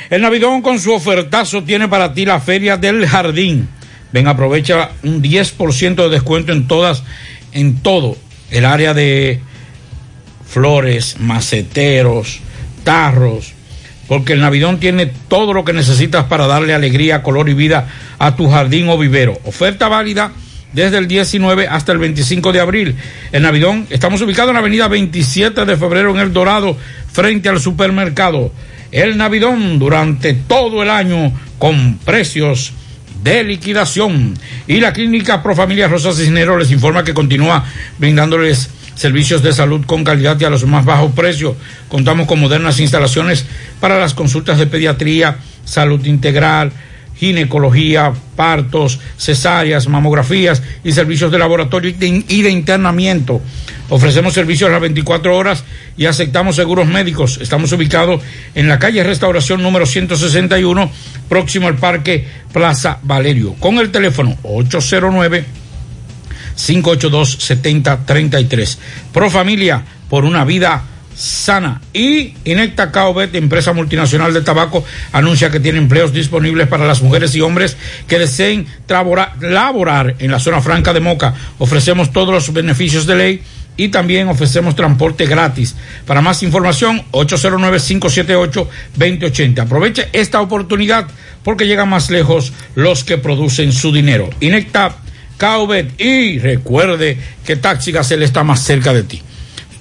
El 0.09 0.21
Navidón 0.21 0.61
con 0.61 0.79
su 0.79 0.93
ofertazo 0.93 1.63
tiene 1.63 1.87
para 1.87 2.13
ti 2.13 2.25
la 2.25 2.39
Feria 2.39 2.77
del 2.77 3.07
Jardín. 3.07 3.69
Ven, 4.11 4.27
aprovecha 4.27 4.91
un 5.03 5.21
10% 5.21 5.95
de 5.95 6.09
descuento 6.09 6.51
en 6.51 6.67
todas, 6.67 7.03
en 7.53 7.77
todo 7.77 8.17
el 8.51 8.65
área 8.65 8.93
de 8.93 9.39
flores, 10.47 11.17
maceteros, 11.19 12.39
tarros, 12.83 13.53
porque 14.07 14.33
el 14.33 14.41
Navidón 14.41 14.79
tiene 14.79 15.07
todo 15.27 15.53
lo 15.53 15.65
que 15.65 15.73
necesitas 15.73 16.25
para 16.25 16.45
darle 16.45 16.73
alegría, 16.73 17.23
color 17.23 17.49
y 17.49 17.53
vida 17.53 17.87
a 18.19 18.35
tu 18.35 18.49
jardín 18.49 18.89
o 18.89 18.97
vivero. 18.97 19.39
Oferta 19.45 19.87
válida 19.87 20.31
desde 20.75 20.97
el 20.97 21.07
19 21.07 21.67
hasta 21.67 21.93
el 21.93 21.97
25 21.97 22.51
de 22.51 22.59
abril. 22.59 22.95
El 23.31 23.43
Navidón, 23.43 23.87
estamos 23.89 24.21
ubicados 24.21 24.49
en 24.49 24.55
la 24.55 24.59
avenida 24.59 24.89
27 24.89 25.65
de 25.65 25.77
febrero 25.77 26.11
en 26.11 26.17
El 26.17 26.33
Dorado, 26.33 26.77
frente 27.11 27.47
al 27.47 27.61
supermercado. 27.61 28.51
El 28.91 29.17
Navidón 29.17 29.79
durante 29.79 30.33
todo 30.33 30.83
el 30.83 30.89
año 30.89 31.31
con 31.57 31.97
precios 31.99 32.73
de 33.23 33.43
liquidación. 33.45 34.33
Y 34.67 34.81
la 34.81 34.91
clínica 34.91 35.41
Profamilia 35.41 35.87
Rosa 35.87 36.11
Cisneros 36.11 36.59
les 36.59 36.71
informa 36.71 37.05
que 37.05 37.13
continúa 37.13 37.63
brindándoles 37.97 38.69
servicios 38.95 39.41
de 39.41 39.53
salud 39.53 39.85
con 39.85 40.03
calidad 40.03 40.37
y 40.39 40.43
a 40.43 40.49
los 40.49 40.65
más 40.65 40.83
bajos 40.83 41.13
precios. 41.13 41.55
Contamos 41.87 42.27
con 42.27 42.39
modernas 42.39 42.81
instalaciones 42.81 43.45
para 43.79 43.97
las 43.97 44.13
consultas 44.13 44.57
de 44.57 44.67
pediatría, 44.67 45.37
salud 45.63 46.05
integral, 46.05 46.71
ginecología, 47.17 48.13
partos, 48.35 48.99
cesáreas, 49.17 49.87
mamografías 49.87 50.61
y 50.83 50.91
servicios 50.91 51.31
de 51.31 51.39
laboratorio 51.39 51.89
y 51.89 52.41
de, 52.41 52.49
internamiento. 52.49 53.41
Ofrecemos 53.89 54.33
servicios 54.33 54.69
a 54.69 54.73
las 54.73 54.81
24 54.81 55.35
horas 55.35 55.63
y 55.97 56.05
aceptamos 56.05 56.55
seguros 56.55 56.87
médicos. 56.87 57.39
Estamos 57.41 57.71
ubicados 57.71 58.21
en 58.53 58.67
la 58.67 58.79
calle 58.79 59.03
Restauración 59.03 59.61
número 59.61 59.85
161, 59.85 60.91
próximo 61.29 61.67
al 61.67 61.75
Parque 61.75 62.27
Plaza 62.51 62.99
Valerio, 63.03 63.53
con 63.59 63.77
el 63.77 63.91
teléfono 63.91 64.35
809 64.43 65.45
582-7033. 66.55 68.77
Pro 69.13 69.29
Familia, 69.29 69.83
por 70.09 70.25
una 70.25 70.43
vida 70.45 70.83
sana. 71.15 71.81
Y 71.93 72.33
Inecta 72.43 72.91
Caobet, 72.91 73.33
empresa 73.35 73.73
multinacional 73.73 74.33
de 74.33 74.41
tabaco, 74.41 74.83
anuncia 75.11 75.49
que 75.49 75.59
tiene 75.59 75.79
empleos 75.79 76.13
disponibles 76.13 76.67
para 76.67 76.85
las 76.85 77.01
mujeres 77.01 77.35
y 77.35 77.41
hombres 77.41 77.77
que 78.07 78.19
deseen 78.19 78.67
laborar 79.41 80.15
en 80.19 80.31
la 80.31 80.39
zona 80.39 80.61
franca 80.61 80.93
de 80.93 80.99
Moca. 80.99 81.33
Ofrecemos 81.57 82.11
todos 82.11 82.33
los 82.33 82.53
beneficios 82.53 83.05
de 83.05 83.15
ley 83.15 83.41
y 83.77 83.89
también 83.89 84.27
ofrecemos 84.27 84.75
transporte 84.75 85.25
gratis. 85.25 85.75
Para 86.05 86.21
más 86.21 86.43
información, 86.43 87.03
809-578-2080. 87.11 89.59
Aproveche 89.59 90.09
esta 90.13 90.41
oportunidad 90.41 91.07
porque 91.43 91.67
llegan 91.67 91.89
más 91.89 92.09
lejos 92.09 92.53
los 92.75 93.03
que 93.03 93.17
producen 93.17 93.71
su 93.71 93.91
dinero. 93.91 94.29
Inecta 94.39 94.95
Caubet 95.37 95.99
y 95.99 96.39
recuerde 96.39 97.17
que 97.45 97.57
Taxi 97.57 97.91
Gacel 97.91 98.23
está 98.23 98.43
más 98.43 98.61
cerca 98.61 98.93
de 98.93 99.03
ti. 99.03 99.21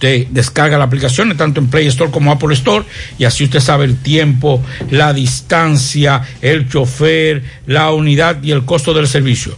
Usted 0.04 0.26
descarga 0.32 0.76
la 0.76 0.84
aplicación 0.84 1.34
tanto 1.34 1.60
en 1.60 1.68
Play 1.68 1.86
Store 1.86 2.10
como 2.10 2.30
Apple 2.30 2.52
Store 2.52 2.84
y 3.18 3.24
así 3.24 3.44
usted 3.44 3.60
sabe 3.60 3.86
el 3.86 3.96
tiempo, 3.96 4.62
la 4.90 5.14
distancia, 5.14 6.20
el 6.42 6.68
chofer, 6.68 7.42
la 7.66 7.90
unidad 7.90 8.42
y 8.42 8.50
el 8.50 8.66
costo 8.66 8.92
del 8.92 9.08
servicio. 9.08 9.56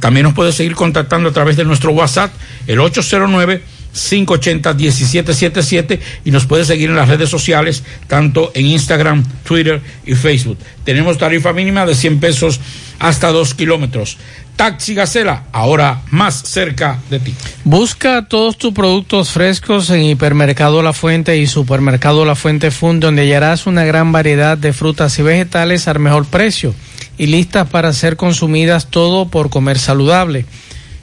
También 0.00 0.24
nos 0.24 0.34
puede 0.34 0.50
seguir 0.50 0.74
contactando 0.74 1.28
a 1.28 1.32
través 1.32 1.56
de 1.56 1.64
nuestro 1.64 1.92
WhatsApp, 1.92 2.32
el 2.66 2.80
809 2.80 3.62
580-1777 3.94 5.98
y 6.24 6.30
nos 6.30 6.46
puede 6.46 6.64
seguir 6.64 6.88
en 6.90 6.96
las 6.96 7.08
redes 7.08 7.30
sociales, 7.30 7.82
tanto 8.08 8.50
en 8.54 8.66
Instagram, 8.66 9.24
Twitter 9.44 9.80
y 10.04 10.14
Facebook. 10.14 10.58
Tenemos 10.84 11.18
tarifa 11.18 11.52
mínima 11.52 11.86
de 11.86 11.94
100 11.94 12.20
pesos 12.20 12.60
hasta 12.98 13.30
2 13.32 13.54
kilómetros. 13.54 14.18
Taxi 14.56 14.94
Gacela, 14.94 15.44
ahora 15.52 16.02
más 16.10 16.42
cerca 16.42 17.00
de 17.10 17.18
ti. 17.18 17.34
Busca 17.64 18.28
todos 18.28 18.56
tus 18.56 18.72
productos 18.72 19.30
frescos 19.30 19.90
en 19.90 20.02
Hipermercado 20.02 20.80
La 20.82 20.92
Fuente 20.92 21.36
y 21.38 21.48
Supermercado 21.48 22.24
La 22.24 22.36
Fuente 22.36 22.70
Fund, 22.70 23.02
donde 23.02 23.22
hallarás 23.22 23.66
una 23.66 23.84
gran 23.84 24.12
variedad 24.12 24.56
de 24.56 24.72
frutas 24.72 25.18
y 25.18 25.22
vegetales 25.22 25.88
al 25.88 25.98
mejor 25.98 26.26
precio 26.26 26.72
y 27.18 27.26
listas 27.26 27.68
para 27.68 27.92
ser 27.92 28.16
consumidas 28.16 28.90
todo 28.90 29.28
por 29.28 29.50
comer 29.50 29.78
saludable. 29.78 30.46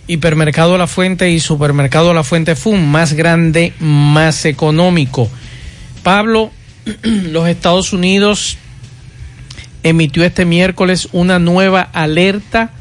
Hipermercado 0.08 0.78
La 0.78 0.88
Fuente 0.88 1.32
y 1.32 1.40
Supermercado 1.40 2.14
La 2.14 2.24
Fuente 2.24 2.56
Fund, 2.56 2.88
más 2.88 3.14
grande, 3.14 3.74
más 3.80 4.46
económico. 4.46 5.30
Pablo, 6.04 6.52
los 7.04 7.48
Estados 7.48 7.94
Unidos 7.94 8.58
emitió 9.84 10.24
este 10.24 10.46
miércoles 10.46 11.10
una 11.12 11.40
nueva 11.40 11.82
alerta 11.82 12.72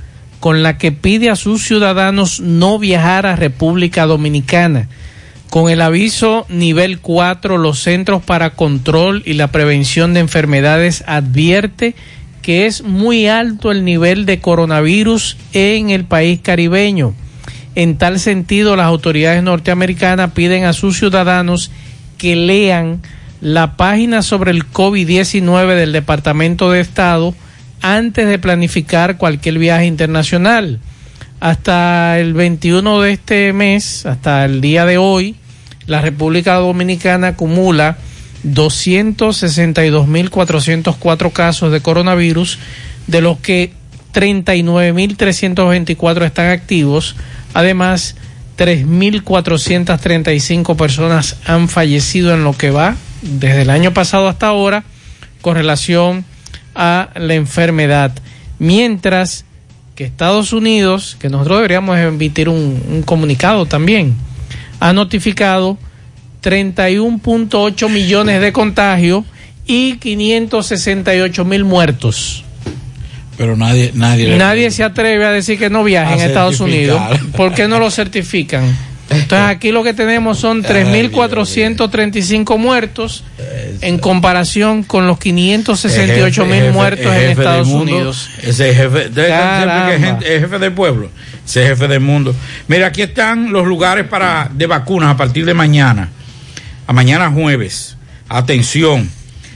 con 0.41 0.63
la 0.63 0.79
que 0.79 0.93
pide 0.93 1.31
a 1.31 1.37
sus 1.37 1.67
ciudadanos 1.67 2.41
no 2.41 2.79
viajar 2.79 3.27
a 3.27 3.37
República 3.37 4.07
Dominicana. 4.07 4.89
Con 5.51 5.71
el 5.71 5.83
aviso 5.83 6.47
nivel 6.49 7.01
4, 7.01 7.59
los 7.59 7.81
Centros 7.81 8.23
para 8.23 8.51
Control 8.51 9.23
y 9.27 9.35
la 9.35 9.49
Prevención 9.49 10.15
de 10.15 10.21
Enfermedades 10.21 11.05
advierte 11.07 11.95
es 12.49 12.83
muy 12.83 13.27
alto 13.27 13.71
el 13.71 13.85
nivel 13.85 14.27
de 14.27 14.41
coronavirus 14.41 15.37
en 15.53 15.91
el 15.91 16.05
país 16.05 16.41
caribeño. 16.43 17.15
En 17.75 17.97
tal 17.97 18.19
sentido, 18.19 18.77
las 18.77 18.87
autoridades 18.87 19.43
norteamericanas 19.43 20.33
piden 20.33 20.65
a 20.65 20.73
sus 20.73 20.99
ciudadanos 20.99 21.71
que 22.19 22.37
lean 22.37 23.01
la 23.41 23.77
página 23.77 24.23
sobre 24.23 24.51
el 24.51 24.71
COVID-19 24.71 25.75
del 25.75 25.93
Departamento 25.93 26.71
de 26.71 26.81
Estado 26.81 27.35
antes 27.81 28.29
de 28.29 28.39
planificar 28.39 29.17
cualquier 29.17 29.59
viaje 29.59 29.87
internacional. 29.87 30.81
Hasta 31.39 32.19
el 32.19 32.35
21 32.35 33.01
de 33.01 33.13
este 33.13 33.53
mes, 33.53 34.05
hasta 34.05 34.45
el 34.45 34.61
día 34.61 34.85
de 34.85 34.99
hoy, 34.99 35.37
la 35.87 36.03
República 36.03 36.57
Dominicana 36.57 37.29
acumula 37.29 37.97
262.404 38.45 41.33
casos 41.33 41.73
de 41.73 41.81
coronavirus, 41.81 42.59
de 43.07 43.21
los 43.21 43.39
que 43.39 43.73
39.324 44.13 46.25
están 46.25 46.51
activos. 46.51 47.15
Además, 47.55 48.17
3.435 48.59 50.75
personas 50.77 51.37
han 51.47 51.69
fallecido 51.69 52.35
en 52.35 52.43
lo 52.45 52.53
que 52.53 52.71
va 52.71 52.97
desde 53.23 53.63
el 53.63 53.71
año 53.71 53.95
pasado 53.95 54.29
hasta 54.29 54.49
ahora 54.49 54.85
con 55.41 55.55
relación 55.55 56.27
a 56.75 57.09
la 57.17 57.35
enfermedad. 57.35 58.13
Mientras 58.59 59.47
que 59.95 60.05
Estados 60.05 60.53
Unidos, 60.53 61.17
que 61.19 61.31
nosotros 61.31 61.59
deberíamos 61.59 61.99
emitir 61.99 62.49
un, 62.49 62.83
un 62.89 63.03
comunicado 63.03 63.67
también, 63.67 64.15
ha 64.79 64.93
notificado 64.93 65.77
31.8 66.43 67.89
millones 67.89 68.41
de 68.41 68.53
contagios 68.53 69.25
y 69.67 69.97
568 69.97 71.45
mil 71.45 71.65
muertos. 71.65 72.45
Pero 73.37 73.57
nadie, 73.57 73.93
nadie, 73.95 74.37
Nadie 74.37 74.71
se 74.71 74.85
atreve 74.85 75.25
a 75.25 75.31
decir 75.31 75.59
que 75.59 75.71
no 75.71 75.83
viajen 75.83 76.21
a, 76.21 76.23
A 76.23 76.27
Estados 76.27 76.61
Unidos. 76.61 77.01
¿Por 77.37 77.55
qué 77.55 77.69
no 77.69 77.79
lo 77.79 77.91
certifican? 77.91 78.77
Entonces 79.11 79.49
aquí 79.49 79.73
lo 79.73 79.83
que 79.83 79.93
tenemos 79.93 80.39
son 80.39 80.63
3.435 80.63 82.59
muertos 82.59 83.25
en 83.81 83.99
comparación 83.99 84.85
con 84.85 85.09
los 85.09 85.19
568 85.19 86.47
mil 86.47 86.71
muertos 86.71 87.07
jefe 87.13 87.25
en 87.25 87.31
Estados 87.31 87.67
mundo, 87.67 87.93
Unidos. 87.93 88.31
Ese 88.43 88.73
jefe, 88.75 89.07
es 89.07 90.41
jefe 90.41 90.59
del 90.61 90.73
pueblo, 90.73 91.11
ese 91.45 91.67
jefe 91.67 91.89
del 91.89 92.01
mundo. 92.01 92.35
Mira, 92.69 92.87
aquí 92.87 93.03
están 93.03 93.53
los 93.53 93.67
lugares 93.67 94.07
para 94.07 94.49
de 94.53 94.67
vacunas 94.67 95.11
a 95.11 95.17
partir 95.17 95.45
de 95.45 95.55
mañana. 95.55 96.09
A 96.91 96.93
mañana 96.93 97.31
jueves. 97.31 97.97
Atención, 98.29 99.09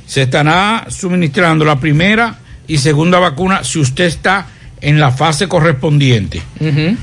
se 0.07 0.23
estará 0.23 0.87
suministrando 0.89 1.65
la 1.65 1.81
primera 1.81 2.37
y 2.69 2.79
segunda 2.79 3.19
vacuna 3.19 3.65
si 3.65 3.81
usted 3.81 4.05
está 4.05 4.47
en 4.81 5.01
la 5.01 5.11
fase 5.11 5.49
correspondiente. 5.49 6.41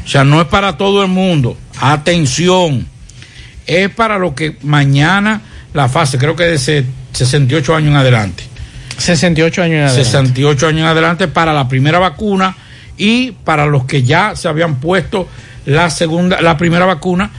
O 0.06 0.08
sea, 0.08 0.24
no 0.24 0.40
es 0.40 0.48
para 0.48 0.78
todo 0.78 1.02
el 1.04 1.10
mundo. 1.10 1.58
Atención. 1.82 2.88
Es 3.68 3.90
para 3.90 4.18
lo 4.18 4.34
que 4.34 4.56
mañana 4.62 5.42
la 5.74 5.90
fase, 5.90 6.18
creo 6.18 6.34
que 6.38 6.46
de 6.46 6.58
se- 6.58 6.86
68 7.12 7.76
años 7.76 7.90
en 7.90 7.98
adelante. 7.98 8.44
68 9.00 9.64
años 9.64 9.74
en 9.76 9.84
adelante. 9.84 10.06
68 10.06 10.68
años 10.68 10.80
en 10.80 10.86
adelante 10.88 11.28
para 11.28 11.52
la 11.52 11.68
primera 11.68 12.00
vacuna 12.00 12.56
y 12.98 13.32
para 13.32 13.66
los 13.66 13.84
que 13.84 14.04
ya 14.04 14.38
se 14.38 14.48
habían 14.48 14.80
puesto 14.80 15.28
la 15.66 15.90
segunda, 15.90 16.40
la 16.42 16.56
primera 16.58 16.86
vacuna, 16.86 17.32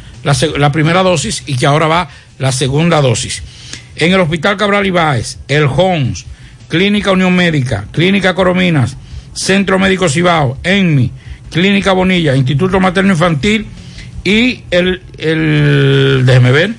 la 0.58 0.70
primera 0.72 1.02
dosis 1.02 1.42
y 1.46 1.56
que 1.56 1.66
ahora 1.66 1.86
va 1.86 2.08
la 2.38 2.52
segunda 2.52 3.00
dosis. 3.00 3.42
En 3.96 4.12
el 4.12 4.20
Hospital 4.20 4.56
Cabral 4.56 4.86
Ibáez, 4.86 5.38
el 5.48 5.64
HOMS, 5.64 6.24
Clínica 6.68 7.12
Unión 7.12 7.34
Médica, 7.36 7.86
Clínica 7.92 8.34
Corominas, 8.34 8.96
Centro 9.34 9.78
Médico 9.78 10.08
Cibao, 10.08 10.58
ENMI, 10.62 11.10
Clínica 11.50 11.92
Bonilla, 11.92 12.34
Instituto 12.34 12.80
Materno 12.80 13.12
Infantil 13.12 13.66
y 14.24 14.62
el, 14.70 15.02
el 15.18 16.22
déjeme 16.24 16.52
ver, 16.52 16.74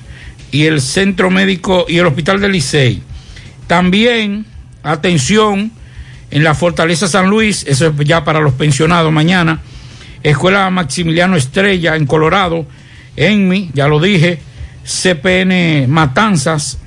y 0.50 0.64
el 0.66 0.80
Centro 0.80 1.30
Médico 1.30 1.86
y 1.88 1.98
el 1.98 2.06
Hospital 2.06 2.40
del 2.40 2.52
Licey. 2.52 3.02
También, 3.66 4.46
atención, 4.82 5.72
en 6.30 6.42
la 6.42 6.54
Fortaleza 6.54 7.06
San 7.06 7.30
Luis, 7.30 7.64
eso 7.68 7.86
es 7.86 8.06
ya 8.06 8.24
para 8.24 8.40
los 8.40 8.54
pensionados 8.54 9.12
mañana, 9.12 9.60
Escuela 10.24 10.68
Maximiliano 10.70 11.36
Estrella 11.36 11.94
en 11.96 12.06
Colorado, 12.06 12.66
ENMI, 13.16 13.70
ya 13.74 13.86
lo 13.86 14.00
dije, 14.00 14.40
CPN 14.84 15.86
Matanzas, 15.88 16.78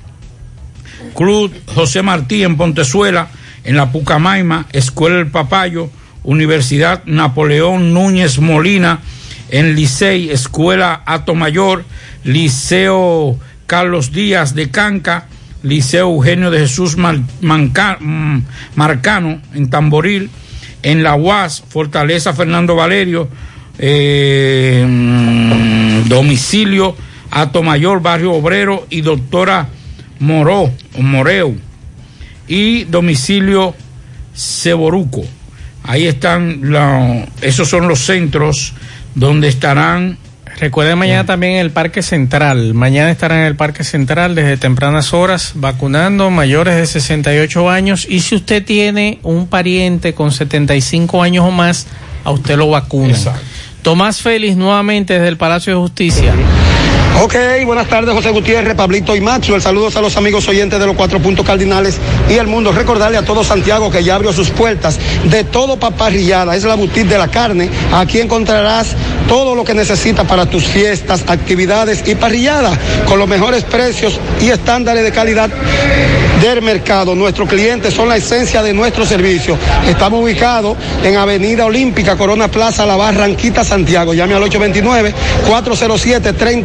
Club 1.14 1.52
José 1.66 2.02
Martí 2.02 2.44
en 2.44 2.56
Pontezuela, 2.56 3.28
en 3.64 3.76
la 3.76 3.90
Pucamaima, 3.90 4.66
Escuela 4.72 5.18
El 5.18 5.28
Papayo, 5.28 5.90
Universidad 6.22 7.02
Napoleón 7.06 7.92
Núñez 7.92 8.38
Molina, 8.38 9.00
en 9.50 9.74
Licey, 9.74 10.30
Escuela 10.30 11.02
Ato 11.06 11.34
Mayor, 11.34 11.84
Liceo 12.24 13.38
Carlos 13.66 14.12
Díaz 14.12 14.54
de 14.54 14.70
Canca, 14.70 15.26
Liceo 15.62 16.10
Eugenio 16.10 16.50
de 16.50 16.60
Jesús 16.60 16.96
mm, 16.96 18.42
Marcano, 18.76 19.40
en 19.54 19.70
Tamboril, 19.70 20.30
en 20.82 21.02
la 21.02 21.16
UAS, 21.16 21.64
Fortaleza 21.68 22.32
Fernando 22.32 22.76
Valerio, 22.76 23.28
eh, 23.78 24.86
mm, 24.88 26.08
domicilio 26.08 26.94
Ato 27.30 27.62
Mayor, 27.62 28.00
Barrio 28.02 28.32
Obrero 28.32 28.86
y 28.90 29.00
Doctora 29.02 29.68
Moró, 30.20 30.70
o 30.96 31.02
Moreu, 31.02 31.56
y 32.48 32.84
domicilio 32.84 33.74
Ceboruco. 34.34 35.24
Ahí 35.84 36.06
están, 36.06 36.72
la- 36.72 37.26
esos 37.40 37.68
son 37.68 37.88
los 37.88 38.00
centros 38.00 38.74
donde 39.14 39.48
estarán. 39.48 40.18
Recuerden 40.60 40.98
mañana 40.98 41.24
también 41.24 41.52
en 41.54 41.58
el 41.60 41.70
Parque 41.70 42.02
Central. 42.02 42.74
Mañana 42.74 43.10
estarán 43.12 43.38
en 43.40 43.46
el 43.46 43.54
Parque 43.56 43.84
Central 43.84 44.34
desde 44.34 44.56
tempranas 44.56 45.12
horas 45.14 45.52
vacunando 45.54 46.30
mayores 46.30 46.74
de 46.76 46.86
68 46.86 47.70
años. 47.70 48.06
Y 48.10 48.20
si 48.20 48.34
usted 48.34 48.64
tiene 48.64 49.20
un 49.22 49.46
pariente 49.46 50.14
con 50.14 50.32
75 50.32 51.22
años 51.22 51.44
o 51.46 51.52
más, 51.52 51.86
a 52.24 52.32
usted 52.32 52.56
lo 52.56 52.68
vacunan. 52.70 53.10
Tomás 53.82 54.20
Félix 54.20 54.56
nuevamente 54.56 55.14
desde 55.14 55.28
el 55.28 55.36
Palacio 55.36 55.72
de 55.74 55.78
Justicia. 55.78 56.34
Ok, 57.20 57.34
buenas 57.66 57.88
tardes, 57.88 58.14
José 58.14 58.30
Gutiérrez, 58.30 58.76
Pablito 58.76 59.16
y 59.16 59.20
Maxwell. 59.20 59.60
Saludos 59.60 59.96
a 59.96 60.00
los 60.00 60.16
amigos 60.16 60.46
oyentes 60.46 60.78
de 60.78 60.86
los 60.86 60.94
cuatro 60.94 61.18
puntos 61.18 61.44
cardinales 61.44 61.98
y 62.30 62.34
el 62.34 62.46
mundo. 62.46 62.70
Recordarle 62.70 63.18
a 63.18 63.24
todo 63.24 63.42
Santiago 63.42 63.90
que 63.90 64.04
ya 64.04 64.14
abrió 64.14 64.32
sus 64.32 64.50
puertas 64.50 65.00
de 65.24 65.42
todo 65.42 65.80
paparrillada. 65.80 66.54
Es 66.54 66.62
la 66.62 66.76
boutique 66.76 67.08
de 67.08 67.18
la 67.18 67.26
carne. 67.26 67.68
Aquí 67.92 68.20
encontrarás 68.20 68.94
todo 69.26 69.56
lo 69.56 69.64
que 69.64 69.74
necesitas 69.74 70.26
para 70.26 70.46
tus 70.46 70.64
fiestas, 70.64 71.24
actividades 71.26 72.06
y 72.06 72.14
parrilladas 72.14 72.78
con 73.04 73.18
los 73.18 73.28
mejores 73.28 73.64
precios 73.64 74.20
y 74.40 74.50
estándares 74.50 75.02
de 75.02 75.10
calidad 75.10 75.50
del 76.40 76.62
mercado. 76.62 77.16
Nuestros 77.16 77.48
clientes 77.48 77.94
son 77.94 78.08
la 78.08 78.16
esencia 78.16 78.62
de 78.62 78.72
nuestro 78.72 79.04
servicio. 79.04 79.58
Estamos 79.88 80.22
ubicados 80.22 80.76
en 81.02 81.16
Avenida 81.16 81.66
Olímpica, 81.66 82.16
Corona 82.16 82.46
Plaza, 82.48 82.86
La 82.86 82.94
Barranquita, 82.94 83.64
Santiago. 83.64 84.14
Llame 84.14 84.34
al 84.34 84.44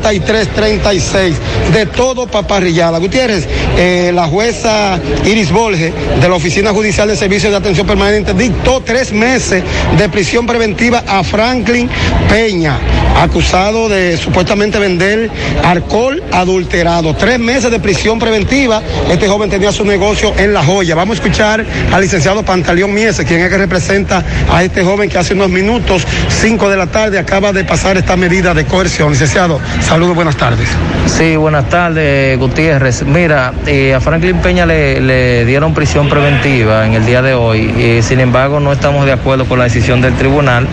829-407-3336. 0.04 1.34
De 1.74 1.86
todo 1.86 2.28
paparrillada. 2.28 3.00
Gutiérrez, 3.00 3.48
eh, 3.78 4.12
la 4.14 4.28
jueza 4.28 5.00
Iris 5.26 5.52
Borges 5.52 5.94
de 6.22 6.30
la 6.30 6.36
Oficina 6.36 6.72
Judicial 6.72 7.08
de 7.08 7.16
Servicios 7.16 7.52
de 7.52 7.58
Atención 7.58 7.88
Permanente 7.88 8.34
dictó 8.34 8.82
tres 8.82 9.12
meses 9.12 9.64
de 9.98 10.10
prisión 10.10 10.46
preventiva 10.46 11.04
a 11.08 11.24
Franklin 11.24 11.90
Peña, 12.30 12.78
acusado 13.22 13.90
de 13.90 14.18
supuestamente 14.18 14.80
vender 14.80 15.30
alcohol 15.64 16.22
adulterado. 16.32 17.16
Tres 17.16 17.40
meses 17.40 17.72
de 17.72 17.80
prisión 17.80 18.20
preventiva. 18.20 18.82
Este 19.10 19.28
joven 19.28 19.50
tenía 19.50 19.72
su 19.72 19.86
negocio 19.86 20.34
en 20.38 20.54
La 20.54 20.64
Joya. 20.64 20.96
Vamos 20.96 21.20
a 21.20 21.22
escuchar 21.22 21.66
al 21.92 22.02
licenciado 22.02 22.44
Pantaleón 22.44 22.94
Miese, 22.94 23.26
quien 23.26 23.42
es 23.42 23.50
que 23.50 23.58
representa 23.58 24.24
a 24.52 24.64
este 24.64 24.84
joven 24.84 25.10
que 25.10 25.18
hace 25.18 25.34
unos 25.34 25.50
minutos, 25.50 26.06
cinco 26.30 26.70
de 26.70 26.78
la 26.78 26.88
tarde, 26.88 27.20
acaba 27.20 27.54
de 27.54 27.64
pasar 27.64 27.98
esta 27.98 28.16
medida 28.16 28.54
de 28.54 28.66
coerción. 28.66 29.12
Licenciado, 29.12 29.60
saludos, 29.82 30.16
buenas 30.16 30.38
tardes. 30.38 30.68
Sí, 31.06 31.36
buenas 31.36 31.70
tardes, 31.70 32.38
Gutiérrez. 32.38 33.04
Mira, 33.04 33.54
eh, 33.68 33.94
a 33.94 34.00
Franklin 34.00 34.38
Peña 34.38 34.66
le, 34.66 35.00
le 35.00 35.46
dieron 35.46 35.74
prisión 35.74 36.10
preventiva 36.10 36.86
en 36.86 36.94
el 36.94 37.06
día 37.06 37.22
de 37.22 37.34
hoy. 37.34 37.74
Eh, 37.78 38.02
sin 38.04 38.20
embargo, 38.20 38.60
no 38.60 38.72
estamos 38.72 39.06
de 39.06 39.12
acuerdo 39.12 39.46
con 39.46 39.60
la 39.60 39.66
decisión 39.66 40.02
del 40.02 40.14
tribunal 40.16 40.68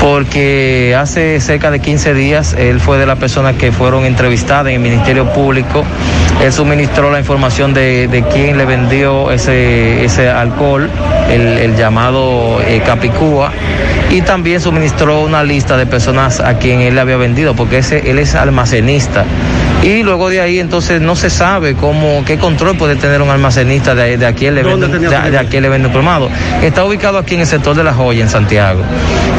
porque 0.00 0.96
hace 0.98 1.40
cerca 1.40 1.70
de 1.70 1.80
15 1.80 2.14
días 2.14 2.54
él 2.58 2.80
fue 2.80 2.98
de 2.98 3.06
las 3.06 3.18
personas 3.18 3.56
que 3.56 3.72
fueron 3.72 4.04
entrevistadas 4.04 4.66
en 4.68 4.74
el 4.74 4.80
Ministerio 4.80 5.32
Público. 5.32 5.84
Él 6.42 6.52
suministró 6.52 7.10
la 7.10 7.18
información 7.18 7.72
de, 7.74 8.08
de 8.08 8.22
quién 8.24 8.58
le 8.58 8.64
vendió 8.64 9.30
ese, 9.30 10.04
ese 10.04 10.28
alcohol, 10.28 10.90
el, 11.30 11.58
el 11.58 11.76
llamado 11.76 12.60
eh, 12.62 12.82
Capicúa, 12.84 13.52
y 14.10 14.22
también 14.22 14.60
suministró 14.60 15.20
una 15.20 15.44
lista 15.44 15.76
de 15.76 15.86
personas 15.86 16.40
a 16.40 16.58
quien 16.58 16.80
él 16.80 16.94
le 16.94 17.00
había 17.00 17.16
vendido, 17.16 17.54
porque 17.54 17.78
ese, 17.78 18.10
él 18.10 18.18
es 18.18 18.34
almacenista. 18.34 19.24
Y 19.82 20.04
luego 20.04 20.30
de 20.30 20.40
ahí 20.40 20.60
entonces 20.60 21.00
no 21.00 21.16
se 21.16 21.28
sabe 21.28 21.74
cómo, 21.74 22.24
qué 22.24 22.38
control 22.38 22.76
puede 22.76 22.94
tener 22.94 23.20
un 23.20 23.30
almacenista 23.30 23.96
de, 23.96 24.16
de 24.16 24.26
a 24.26 24.32
quién 24.32 24.54
le 24.54 24.62
vende, 24.62 24.86
de, 24.86 25.08
de 25.08 25.38
a 25.38 25.44
quién 25.48 25.62
le 25.62 25.68
vende 25.68 25.88
un 25.88 25.92
plomado. 25.92 26.30
Está 26.62 26.84
ubicado 26.84 27.18
aquí 27.18 27.34
en 27.34 27.40
el 27.40 27.46
sector 27.48 27.74
de 27.74 27.82
La 27.82 27.92
Joya, 27.92 28.22
en 28.22 28.28
Santiago. 28.28 28.80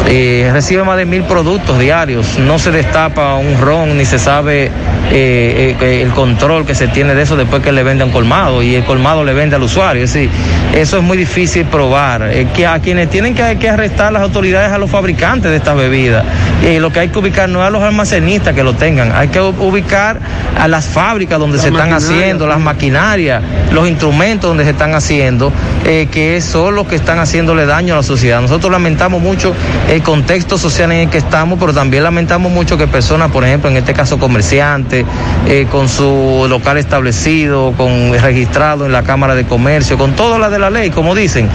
Eh, 0.07 0.49
recibe 0.51 0.83
más 0.83 0.97
de 0.97 1.05
mil 1.05 1.23
productos 1.23 1.79
diarios, 1.79 2.37
no 2.39 2.59
se 2.59 2.71
destapa 2.71 3.35
un 3.35 3.57
ron, 3.61 3.97
ni 3.97 4.03
se 4.03 4.19
sabe 4.19 4.65
eh, 4.65 5.77
eh, 5.79 6.01
el 6.01 6.11
control 6.11 6.65
que 6.65 6.75
se 6.75 6.89
tiene 6.89 7.15
de 7.15 7.21
eso 7.21 7.37
después 7.37 7.63
que 7.63 7.71
le 7.71 7.83
vende 7.83 8.03
a 8.03 8.07
un 8.07 8.11
colmado 8.11 8.61
y 8.61 8.75
el 8.75 8.83
colmado 8.83 9.23
le 9.23 9.33
vende 9.33 9.55
al 9.55 9.63
usuario. 9.63 10.03
Es 10.03 10.11
decir, 10.11 10.29
eso 10.75 10.97
es 10.97 11.03
muy 11.03 11.15
difícil 11.17 11.65
probar. 11.67 12.29
Eh, 12.33 12.47
que 12.53 12.67
a 12.67 12.79
quienes 12.79 13.09
tienen 13.09 13.33
que, 13.33 13.57
que 13.57 13.69
arrestar 13.69 14.11
las 14.11 14.21
autoridades 14.21 14.73
a 14.73 14.77
los 14.77 14.91
fabricantes 14.91 15.51
de 15.51 15.57
estas 15.57 15.77
bebidas. 15.77 16.25
Y 16.69 16.79
lo 16.79 16.91
que 16.91 16.99
hay 16.99 17.07
que 17.07 17.19
ubicar 17.19 17.47
no 17.47 17.61
es 17.61 17.67
a 17.67 17.69
los 17.69 17.81
almacenistas 17.81 18.53
que 18.53 18.63
lo 18.63 18.73
tengan, 18.73 19.13
hay 19.13 19.29
que 19.29 19.39
ubicar 19.39 20.19
a 20.57 20.67
las 20.67 20.85
fábricas 20.85 21.39
donde 21.39 21.59
se 21.59 21.69
están 21.69 21.93
haciendo, 21.93 22.47
las 22.47 22.59
maquinarias, 22.59 23.41
los 23.71 23.87
instrumentos 23.87 24.49
donde 24.49 24.63
se 24.63 24.71
están 24.71 24.93
haciendo, 24.93 25.51
eh, 25.85 26.07
que 26.11 26.41
son 26.41 26.75
los 26.75 26.87
que 26.87 26.95
están 26.95 27.19
haciéndole 27.19 27.65
daño 27.65 27.93
a 27.93 27.97
la 27.97 28.03
sociedad. 28.03 28.41
Nosotros 28.41 28.71
lamentamos 28.71 29.21
mucho 29.21 29.53
el 29.89 30.01
contexto 30.03 30.57
social 30.57 30.91
en 30.91 30.99
el 30.99 31.09
que 31.09 31.17
estamos, 31.17 31.59
pero 31.59 31.73
también 31.73 32.03
lamentamos 32.03 32.51
mucho 32.51 32.77
que 32.77 32.87
personas, 32.87 33.31
por 33.31 33.43
ejemplo, 33.43 33.69
en 33.69 33.77
este 33.77 33.93
caso 33.93 34.19
comerciantes, 34.19 35.05
eh, 35.47 35.67
con 35.69 35.89
su 35.89 36.45
local 36.47 36.77
establecido, 36.77 37.73
con 37.75 38.13
registrado 38.21 38.85
en 38.85 38.91
la 38.91 39.03
Cámara 39.03 39.35
de 39.35 39.45
Comercio, 39.45 39.97
con 39.97 40.13
todas 40.13 40.39
las 40.39 40.51
de 40.51 40.59
la 40.59 40.69
ley, 40.69 40.89
como 40.91 41.15
dicen, 41.15 41.49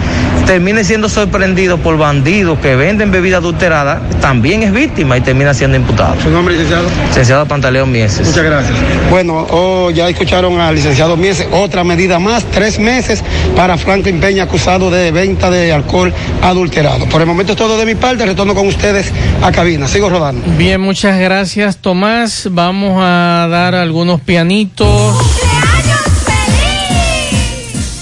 termine 0.45 0.83
siendo 0.83 1.09
sorprendido 1.09 1.77
por 1.77 1.97
bandidos 1.97 2.59
que 2.59 2.75
venden 2.75 3.11
bebida 3.11 3.37
adulterada, 3.37 4.01
también 4.21 4.63
es 4.63 4.71
víctima 4.71 5.17
y 5.17 5.21
termina 5.21 5.53
siendo 5.53 5.77
imputado. 5.77 6.15
¿Su 6.21 6.29
nombre, 6.29 6.53
licenciado? 6.53 6.87
Licenciado 7.07 7.45
Pantaleón 7.45 7.91
Mieses. 7.91 8.27
Muchas 8.27 8.43
gracias. 8.43 8.68
Bueno, 9.09 9.47
oh, 9.49 9.89
ya 9.89 10.07
escucharon 10.07 10.59
al 10.59 10.75
licenciado 10.75 11.17
Miese, 11.17 11.47
otra 11.51 11.83
medida 11.83 12.19
más, 12.19 12.43
tres 12.45 12.79
meses 12.79 13.23
para 13.55 13.77
Franklin 13.77 14.19
Peña 14.19 14.43
acusado 14.43 14.91
de 14.91 15.11
venta 15.11 15.49
de 15.49 15.71
alcohol 15.73 16.13
adulterado. 16.41 17.07
Por 17.09 17.21
el 17.21 17.27
momento 17.27 17.53
es 17.53 17.57
todo 17.57 17.77
de 17.77 17.85
mi 17.85 17.95
parte, 17.95 18.25
retorno 18.25 18.53
con 18.53 18.67
ustedes 18.67 19.11
a 19.41 19.51
cabina. 19.51 19.87
Sigo 19.87 20.09
rodando. 20.09 20.43
Bien, 20.57 20.79
muchas 20.79 21.19
gracias 21.19 21.77
Tomás. 21.77 22.47
Vamos 22.51 23.01
a 23.01 23.47
dar 23.49 23.75
algunos 23.75 24.21
pianitos. 24.21 25.17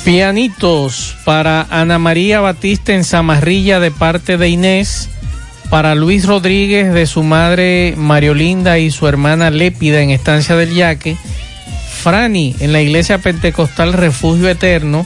Pianitos 0.04 1.18
para 1.26 1.68
Ana 1.70 2.00
María 2.00 2.40
Batista 2.40 2.94
en 2.94 3.04
Zamarrilla 3.04 3.80
de 3.80 3.92
parte 3.92 4.38
de 4.38 4.48
Inés. 4.48 5.10
Para 5.70 5.96
Luis 5.96 6.26
Rodríguez 6.26 6.94
de 6.94 7.06
su 7.06 7.24
madre 7.24 7.94
Mariolinda 7.98 8.80
y 8.80 8.90
su 8.90 9.08
hermana 9.08 9.50
Lépida 9.50 10.02
en 10.02 10.12
Estancia 10.12 10.56
del 10.56 10.74
Yaque. 10.74 11.18
Frani 12.04 12.56
en 12.60 12.72
la 12.72 12.82
iglesia 12.82 13.18
pentecostal 13.18 13.92
Refugio 13.94 14.48
Eterno. 14.50 15.06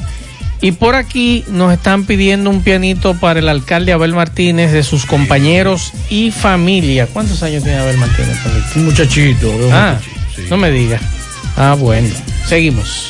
Y 0.63 0.73
por 0.73 0.93
aquí 0.93 1.43
nos 1.47 1.73
están 1.73 2.05
pidiendo 2.05 2.51
un 2.51 2.61
pianito 2.61 3.15
para 3.15 3.39
el 3.39 3.49
alcalde 3.49 3.93
Abel 3.93 4.13
Martínez 4.13 4.71
de 4.71 4.83
sus 4.83 5.07
compañeros 5.07 5.91
y 6.11 6.29
familia. 6.29 7.07
¿Cuántos 7.07 7.41
años 7.41 7.63
tiene 7.63 7.79
Abel 7.79 7.97
Martínez? 7.97 8.37
Un 8.75 8.85
muchachito. 8.85 9.49
un 9.49 9.73
Ah, 9.73 9.93
muchachito, 9.99 10.35
sí. 10.35 10.43
no 10.51 10.57
me 10.57 10.69
diga. 10.69 10.99
Ah, 11.57 11.75
bueno. 11.79 12.07
Seguimos. 12.45 13.09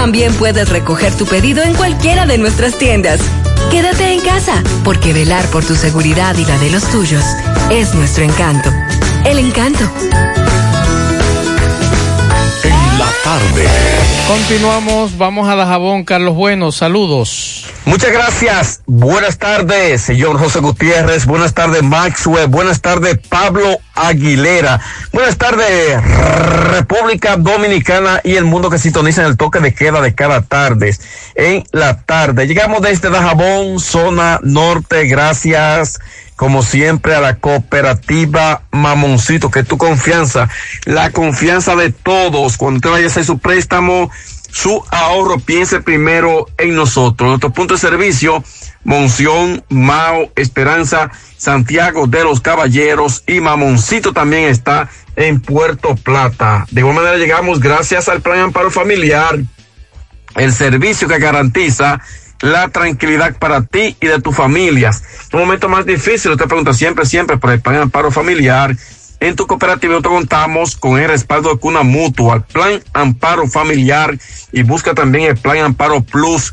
también 0.00 0.32
puedes 0.36 0.70
recoger 0.70 1.14
tu 1.14 1.26
pedido 1.26 1.62
en 1.62 1.74
cualquiera 1.74 2.24
de 2.24 2.38
nuestras 2.38 2.78
tiendas. 2.78 3.20
Quédate 3.70 4.14
en 4.14 4.20
casa, 4.20 4.62
porque 4.82 5.12
velar 5.12 5.44
por 5.48 5.62
tu 5.62 5.74
seguridad 5.74 6.34
y 6.38 6.46
la 6.46 6.56
de 6.56 6.70
los 6.70 6.90
tuyos 6.90 7.22
es 7.70 7.94
nuestro 7.94 8.24
encanto. 8.24 8.70
El 9.26 9.38
encanto. 9.38 9.84
En 12.64 12.98
la 12.98 13.10
tarde. 13.22 13.68
Continuamos, 14.26 15.18
vamos 15.18 15.46
a 15.50 15.54
Dajabón, 15.54 16.04
Carlos 16.04 16.34
Bueno, 16.34 16.72
saludos. 16.72 17.59
Muchas 17.84 18.12
gracias. 18.12 18.82
Buenas 18.86 19.38
tardes, 19.38 20.02
señor 20.02 20.38
José 20.38 20.60
Gutiérrez. 20.60 21.26
Buenas 21.26 21.54
tardes, 21.54 21.82
Maxwell. 21.82 22.46
Buenas 22.46 22.80
tardes, 22.80 23.18
Pablo 23.28 23.78
Aguilera. 23.94 24.80
Buenas 25.12 25.38
tardes, 25.38 25.98
República 26.70 27.36
Dominicana 27.36 28.20
y 28.22 28.36
el 28.36 28.44
mundo 28.44 28.70
que 28.70 28.78
sintoniza 28.78 29.22
en 29.22 29.28
el 29.28 29.36
toque 29.36 29.60
de 29.60 29.74
queda 29.74 30.00
de 30.00 30.14
cada 30.14 30.42
tarde. 30.42 30.94
En 31.34 31.64
la 31.72 32.02
tarde. 32.02 32.46
Llegamos 32.46 32.82
desde 32.82 33.10
Dajabón, 33.10 33.80
zona 33.80 34.40
norte. 34.42 35.06
Gracias 35.06 35.98
como 36.40 36.62
siempre, 36.62 37.14
a 37.14 37.20
la 37.20 37.36
cooperativa 37.36 38.62
Mamoncito, 38.70 39.50
que 39.50 39.60
es 39.60 39.68
tu 39.68 39.76
confianza, 39.76 40.48
la 40.86 41.10
confianza 41.10 41.76
de 41.76 41.92
todos. 41.92 42.56
Cuando 42.56 42.80
te 42.80 42.88
vayas 42.88 43.08
a 43.08 43.12
hacer 43.12 43.26
su 43.26 43.38
préstamo, 43.38 44.10
su 44.50 44.82
ahorro, 44.90 45.38
piense 45.38 45.80
primero 45.80 46.46
en 46.58 46.74
nosotros. 46.74 47.28
Nuestro 47.28 47.50
punto 47.50 47.74
de 47.74 47.80
servicio, 47.80 48.42
Monción, 48.84 49.64
Mao, 49.68 50.30
Esperanza, 50.36 51.10
Santiago 51.36 52.06
de 52.06 52.24
los 52.24 52.40
Caballeros 52.40 53.22
y 53.26 53.40
Mamoncito 53.40 54.12
también 54.12 54.44
está 54.44 54.88
en 55.16 55.40
Puerto 55.40 55.94
Plata. 55.96 56.66
De 56.70 56.80
igual 56.80 56.96
manera 56.96 57.16
llegamos 57.16 57.60
gracias 57.60 58.08
al 58.08 58.20
Plan 58.20 58.38
Amparo 58.40 58.70
Familiar, 58.70 59.38
el 60.36 60.52
servicio 60.52 61.08
que 61.08 61.18
garantiza 61.18 62.00
la 62.40 62.68
tranquilidad 62.68 63.36
para 63.38 63.62
ti 63.62 63.96
y 64.00 64.06
de 64.06 64.20
tus 64.20 64.34
familias. 64.34 65.02
Un 65.32 65.40
momento 65.40 65.68
más 65.68 65.84
difícil, 65.84 66.32
usted 66.32 66.46
pregunta 66.46 66.72
siempre, 66.72 67.04
siempre 67.04 67.36
por 67.36 67.50
el 67.50 67.60
plan 67.60 67.76
amparo 67.76 68.10
familiar. 68.10 68.76
En 69.20 69.36
tu 69.36 69.46
cooperativa 69.46 70.00
contamos 70.00 70.76
con 70.76 70.98
el 70.98 71.06
respaldo 71.06 71.50
de 71.50 71.58
Cuna 71.58 71.82
Mutua, 71.82 72.40
plan 72.40 72.82
amparo 72.94 73.46
familiar 73.46 74.18
y 74.50 74.62
busca 74.62 74.94
también 74.94 75.28
el 75.28 75.36
plan 75.36 75.58
amparo 75.58 76.00
plus 76.00 76.52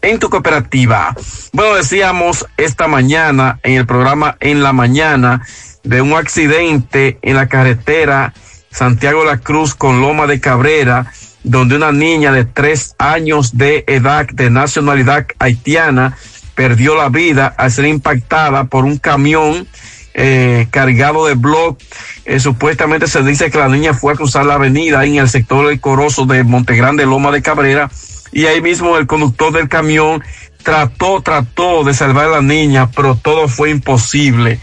en 0.00 0.20
tu 0.20 0.30
cooperativa. 0.30 1.14
Bueno, 1.52 1.74
decíamos 1.74 2.46
esta 2.56 2.86
mañana 2.86 3.58
en 3.64 3.74
el 3.74 3.86
programa 3.86 4.36
En 4.38 4.62
la 4.62 4.72
Mañana 4.72 5.42
de 5.82 6.02
un 6.02 6.12
accidente 6.14 7.18
en 7.22 7.34
la 7.34 7.48
carretera 7.48 8.32
Santiago 8.70 9.24
La 9.24 9.38
Cruz 9.38 9.74
con 9.74 10.00
Loma 10.00 10.28
de 10.28 10.40
Cabrera 10.40 11.12
donde 11.42 11.76
una 11.76 11.92
niña 11.92 12.32
de 12.32 12.44
tres 12.44 12.94
años 12.98 13.58
de 13.58 13.84
edad 13.86 14.26
de 14.26 14.50
nacionalidad 14.50 15.26
haitiana 15.38 16.16
perdió 16.54 16.96
la 16.96 17.08
vida 17.08 17.54
al 17.58 17.70
ser 17.70 17.86
impactada 17.86 18.64
por 18.64 18.84
un 18.84 18.98
camión 18.98 19.66
eh, 20.14 20.68
cargado 20.70 21.26
de 21.26 21.34
blog. 21.34 21.76
Eh, 22.24 22.40
supuestamente 22.40 23.06
se 23.06 23.22
dice 23.22 23.50
que 23.50 23.58
la 23.58 23.68
niña 23.68 23.92
fue 23.92 24.12
a 24.12 24.16
cruzar 24.16 24.46
la 24.46 24.54
avenida 24.54 25.04
en 25.04 25.16
el 25.16 25.28
sector 25.28 25.66
del 25.66 25.80
Corozo 25.80 26.24
de 26.24 26.44
Montegrande, 26.44 27.04
Loma 27.04 27.32
de 27.32 27.42
Cabrera, 27.42 27.90
y 28.32 28.46
ahí 28.46 28.60
mismo 28.60 28.96
el 28.96 29.06
conductor 29.06 29.52
del 29.52 29.68
camión 29.68 30.22
trató, 30.62 31.20
trató 31.20 31.84
de 31.84 31.94
salvar 31.94 32.26
a 32.26 32.36
la 32.36 32.42
niña, 32.42 32.90
pero 32.90 33.16
todo 33.16 33.48
fue 33.48 33.70
imposible. 33.70 34.58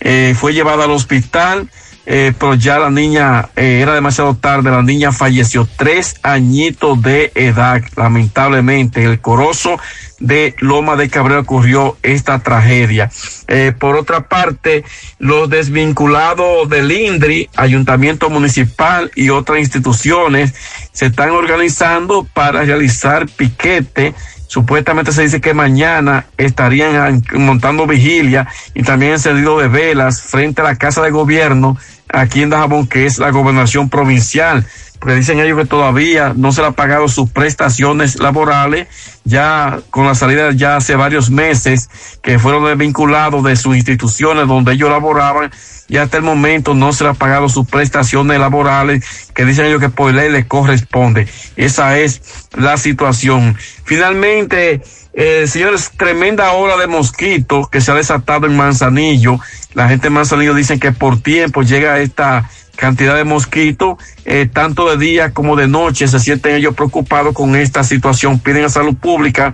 Eh, 0.00 0.34
fue 0.36 0.54
llevada 0.54 0.84
al 0.84 0.90
hospital 0.90 1.68
eh, 2.04 2.32
pero 2.38 2.54
ya 2.54 2.78
la 2.78 2.90
niña 2.90 3.50
eh, 3.54 3.80
era 3.80 3.94
demasiado 3.94 4.34
tarde, 4.34 4.70
la 4.70 4.82
niña 4.82 5.12
falleció 5.12 5.68
tres 5.76 6.16
añitos 6.22 7.00
de 7.00 7.30
edad, 7.34 7.80
lamentablemente. 7.96 9.04
El 9.04 9.20
corozo 9.20 9.78
de 10.18 10.54
Loma 10.58 10.96
de 10.96 11.08
Cabrera 11.08 11.40
ocurrió 11.40 11.96
esta 12.02 12.40
tragedia. 12.40 13.10
Eh, 13.46 13.72
por 13.78 13.96
otra 13.96 14.28
parte, 14.28 14.84
los 15.18 15.48
desvinculados 15.48 16.68
del 16.68 16.90
INDRI, 16.90 17.48
Ayuntamiento 17.56 18.30
Municipal 18.30 19.10
y 19.14 19.30
otras 19.30 19.60
instituciones 19.60 20.54
se 20.92 21.06
están 21.06 21.30
organizando 21.30 22.26
para 22.34 22.62
realizar 22.64 23.26
piquete 23.28 24.14
Supuestamente 24.52 25.12
se 25.12 25.22
dice 25.22 25.40
que 25.40 25.54
mañana 25.54 26.26
estarían 26.36 27.24
montando 27.32 27.86
vigilia 27.86 28.46
y 28.74 28.82
también 28.82 29.12
encendido 29.12 29.58
de 29.58 29.66
velas 29.66 30.20
frente 30.20 30.60
a 30.60 30.64
la 30.64 30.76
Casa 30.76 31.00
de 31.00 31.10
Gobierno 31.10 31.78
aquí 32.12 32.42
en 32.42 32.50
Dajabón, 32.50 32.86
que 32.86 33.06
es 33.06 33.16
la 33.16 33.30
gobernación 33.30 33.88
provincial. 33.88 34.66
Porque 34.98 35.16
dicen 35.16 35.40
ellos 35.40 35.58
que 35.58 35.64
todavía 35.64 36.34
no 36.36 36.52
se 36.52 36.60
le 36.60 36.66
han 36.66 36.74
pagado 36.74 37.08
sus 37.08 37.30
prestaciones 37.30 38.20
laborales, 38.20 38.88
ya 39.24 39.80
con 39.88 40.04
la 40.04 40.14
salida 40.14 40.52
ya 40.52 40.76
hace 40.76 40.96
varios 40.96 41.30
meses 41.30 41.88
que 42.22 42.38
fueron 42.38 42.66
desvinculados 42.66 43.42
de 43.44 43.56
sus 43.56 43.74
instituciones 43.74 44.46
donde 44.46 44.74
ellos 44.74 44.90
laboraban 44.90 45.50
y 45.92 45.98
hasta 45.98 46.16
el 46.16 46.22
momento 46.22 46.72
no 46.72 46.94
se 46.94 47.04
le 47.04 47.10
ha 47.10 47.14
pagado 47.14 47.50
sus 47.50 47.68
prestaciones 47.68 48.40
laborales 48.40 49.04
que 49.34 49.44
dicen 49.44 49.66
ellos 49.66 49.78
que 49.78 49.90
por 49.90 50.14
ley 50.14 50.32
les 50.32 50.46
corresponde. 50.46 51.28
Esa 51.54 51.98
es 51.98 52.48
la 52.56 52.78
situación. 52.78 53.58
Finalmente, 53.84 54.80
eh, 55.12 55.46
señores, 55.46 55.90
tremenda 55.94 56.52
ola 56.52 56.78
de 56.78 56.86
mosquitos 56.86 57.68
que 57.68 57.82
se 57.82 57.92
ha 57.92 57.94
desatado 57.94 58.46
en 58.46 58.56
Manzanillo. 58.56 59.38
La 59.74 59.86
gente 59.86 60.04
de 60.04 60.14
Manzanillo 60.14 60.54
dicen 60.54 60.80
que 60.80 60.92
por 60.92 61.20
tiempo 61.20 61.62
llega 61.62 62.00
esta 62.00 62.48
cantidad 62.74 63.14
de 63.14 63.24
mosquitos, 63.24 63.98
eh, 64.24 64.48
tanto 64.50 64.88
de 64.88 64.96
día 64.96 65.34
como 65.34 65.56
de 65.56 65.68
noche, 65.68 66.08
se 66.08 66.20
sienten 66.20 66.54
ellos 66.54 66.74
preocupados 66.74 67.34
con 67.34 67.54
esta 67.54 67.84
situación. 67.84 68.38
Piden 68.38 68.64
a 68.64 68.70
salud 68.70 68.96
pública 68.96 69.52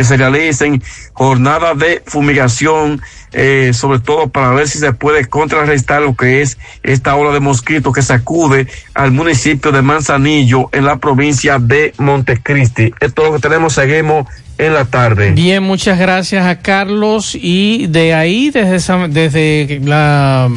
que 0.00 0.04
se 0.04 0.16
realicen 0.16 0.82
jornadas 1.12 1.78
de 1.78 2.02
fumigación, 2.06 3.02
eh, 3.32 3.72
sobre 3.74 3.98
todo 3.98 4.28
para 4.28 4.48
ver 4.50 4.66
si 4.66 4.78
se 4.78 4.94
puede 4.94 5.26
contrarrestar 5.28 6.00
lo 6.00 6.14
que 6.16 6.40
es 6.40 6.56
esta 6.82 7.14
ola 7.16 7.32
de 7.34 7.40
mosquitos 7.40 7.92
que 7.92 8.00
sacude 8.00 8.66
al 8.94 9.10
municipio 9.12 9.72
de 9.72 9.82
Manzanillo 9.82 10.70
en 10.72 10.86
la 10.86 10.96
provincia 10.96 11.58
de 11.58 11.92
Montecristi. 11.98 12.94
Esto 13.00 13.22
es 13.22 13.28
lo 13.28 13.34
que 13.36 13.40
tenemos, 13.42 13.74
seguimos 13.74 14.26
en 14.56 14.72
la 14.72 14.86
tarde. 14.86 15.32
Bien, 15.32 15.62
muchas 15.62 15.98
gracias 15.98 16.46
a 16.46 16.60
Carlos 16.60 17.34
y 17.34 17.86
de 17.88 18.14
ahí 18.14 18.48
desde 18.50 18.76
esa- 18.76 19.06
desde 19.08 19.80
la 19.84 20.48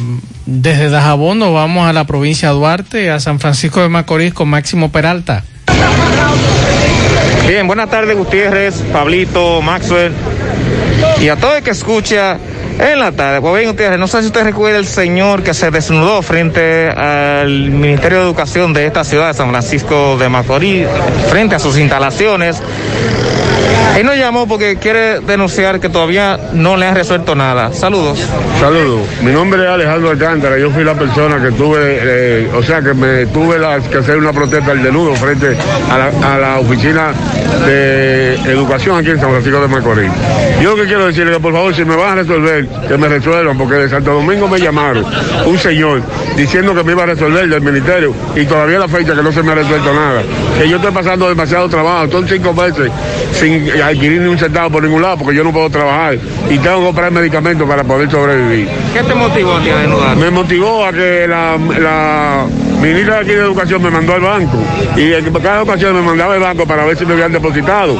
desde 0.46 0.88
Dajabón 0.90 1.38
nos 1.38 1.52
vamos 1.52 1.86
a 1.86 1.92
la 1.92 2.04
provincia 2.06 2.48
de 2.48 2.54
Duarte, 2.54 3.10
a 3.10 3.20
San 3.20 3.40
Francisco 3.40 3.80
de 3.82 3.88
Macorís 3.90 4.32
con 4.32 4.48
Máximo 4.48 4.90
Peralta. 4.90 5.44
Bien, 7.46 7.66
buenas 7.66 7.90
tardes 7.90 8.16
Gutiérrez, 8.16 8.74
Pablito, 8.90 9.60
Maxwell 9.60 10.12
y 11.20 11.28
a 11.28 11.36
todo 11.36 11.56
el 11.56 11.62
que 11.62 11.70
escucha 11.70 12.38
en 12.78 12.98
la 12.98 13.12
tarde. 13.12 13.40
Pues 13.40 13.54
bien, 13.54 13.70
Gutiérrez, 13.70 13.98
no 13.98 14.06
sé 14.06 14.20
si 14.20 14.26
usted 14.26 14.44
recuerda 14.44 14.78
el 14.78 14.86
señor 14.86 15.42
que 15.42 15.54
se 15.54 15.70
desnudó 15.70 16.22
frente 16.22 16.88
al 16.88 17.70
Ministerio 17.70 18.18
de 18.18 18.24
Educación 18.24 18.72
de 18.72 18.86
esta 18.86 19.04
ciudad 19.04 19.28
de 19.28 19.34
San 19.34 19.50
Francisco 19.50 20.16
de 20.18 20.28
Macorís, 20.28 20.86
frente 21.30 21.54
a 21.54 21.58
sus 21.58 21.78
instalaciones. 21.78 22.60
Él 23.96 24.04
nos 24.04 24.16
llamó 24.16 24.48
porque 24.48 24.76
quiere 24.76 25.20
denunciar 25.20 25.78
que 25.78 25.88
todavía 25.88 26.38
no 26.52 26.76
le 26.76 26.86
han 26.86 26.96
resuelto 26.96 27.36
nada. 27.36 27.72
Saludos. 27.72 28.18
Saludos, 28.58 29.02
mi 29.22 29.30
nombre 29.30 29.62
es 29.62 29.68
Alejandro 29.68 30.10
Alcántara, 30.10 30.58
yo 30.58 30.70
fui 30.70 30.82
la 30.82 30.94
persona 30.94 31.40
que 31.40 31.52
tuve, 31.52 31.78
eh, 32.02 32.50
o 32.52 32.62
sea, 32.62 32.82
que 32.82 32.92
me 32.92 33.26
tuve 33.26 33.56
que 33.90 33.98
hacer 33.98 34.16
una 34.16 34.32
protesta 34.32 34.72
al 34.72 34.82
denudo 34.82 35.14
frente 35.14 35.56
a 35.90 35.98
la, 35.98 36.34
a 36.34 36.38
la 36.38 36.58
oficina 36.58 37.12
de 37.66 38.34
educación 38.50 38.98
aquí 38.98 39.10
en 39.10 39.20
San 39.20 39.30
Francisco 39.30 39.60
de 39.60 39.68
Macorís. 39.68 40.10
Yo 40.60 40.70
lo 40.70 40.82
que 40.82 40.88
quiero 40.88 41.03
decirle 41.06 41.32
que 41.32 41.40
por 41.40 41.52
favor, 41.52 41.74
si 41.74 41.84
me 41.84 41.96
van 41.96 42.12
a 42.12 42.14
resolver, 42.22 42.66
que 42.88 42.96
me 42.98 43.08
resuelvan, 43.08 43.56
porque 43.58 43.74
de 43.74 43.88
Santo 43.88 44.12
Domingo 44.12 44.48
me 44.48 44.58
llamaron 44.58 45.04
un 45.46 45.58
señor 45.58 46.02
diciendo 46.36 46.74
que 46.74 46.84
me 46.84 46.92
iba 46.92 47.02
a 47.02 47.06
resolver 47.06 47.48
del 47.48 47.60
ministerio 47.60 48.14
y 48.34 48.44
todavía 48.44 48.78
la 48.78 48.88
fecha 48.88 49.14
que 49.14 49.22
no 49.22 49.32
se 49.32 49.42
me 49.42 49.52
ha 49.52 49.54
resuelto 49.56 49.92
nada. 49.92 50.22
Que 50.58 50.68
yo 50.68 50.76
estoy 50.76 50.92
pasando 50.92 51.28
demasiado 51.28 51.68
trabajo, 51.68 52.10
son 52.10 52.28
cinco 52.28 52.52
meses 52.52 52.90
sin 53.32 53.70
adquirir 53.82 54.20
ni 54.20 54.28
un 54.28 54.38
centavo 54.38 54.70
por 54.70 54.82
ningún 54.82 55.02
lado 55.02 55.18
porque 55.18 55.36
yo 55.36 55.44
no 55.44 55.52
puedo 55.52 55.70
trabajar 55.70 56.18
y 56.50 56.58
tengo 56.58 56.78
que 56.78 56.86
comprar 56.86 57.10
medicamentos 57.10 57.68
para 57.68 57.84
poder 57.84 58.10
sobrevivir. 58.10 58.68
¿Qué 58.92 59.02
te 59.02 59.14
motivó 59.14 59.56
a 59.56 59.62
ti 59.62 59.70
a? 59.70 60.14
Me 60.14 60.30
motivó 60.30 60.84
a 60.84 60.92
que 60.92 61.26
la, 61.28 61.56
la 61.78 62.46
ministra 62.80 63.16
de 63.16 63.20
aquí 63.20 63.30
de 63.30 63.40
Educación 63.40 63.82
me 63.82 63.90
mandó 63.90 64.14
al 64.14 64.20
banco 64.20 64.58
y 64.96 65.12
en 65.12 65.32
cada 65.32 65.62
ocasión 65.62 65.94
me 65.94 66.02
mandaba 66.02 66.34
al 66.34 66.40
banco 66.40 66.66
para 66.66 66.84
ver 66.84 66.96
si 66.96 67.06
me 67.06 67.14
habían 67.14 67.32
depositado. 67.32 67.98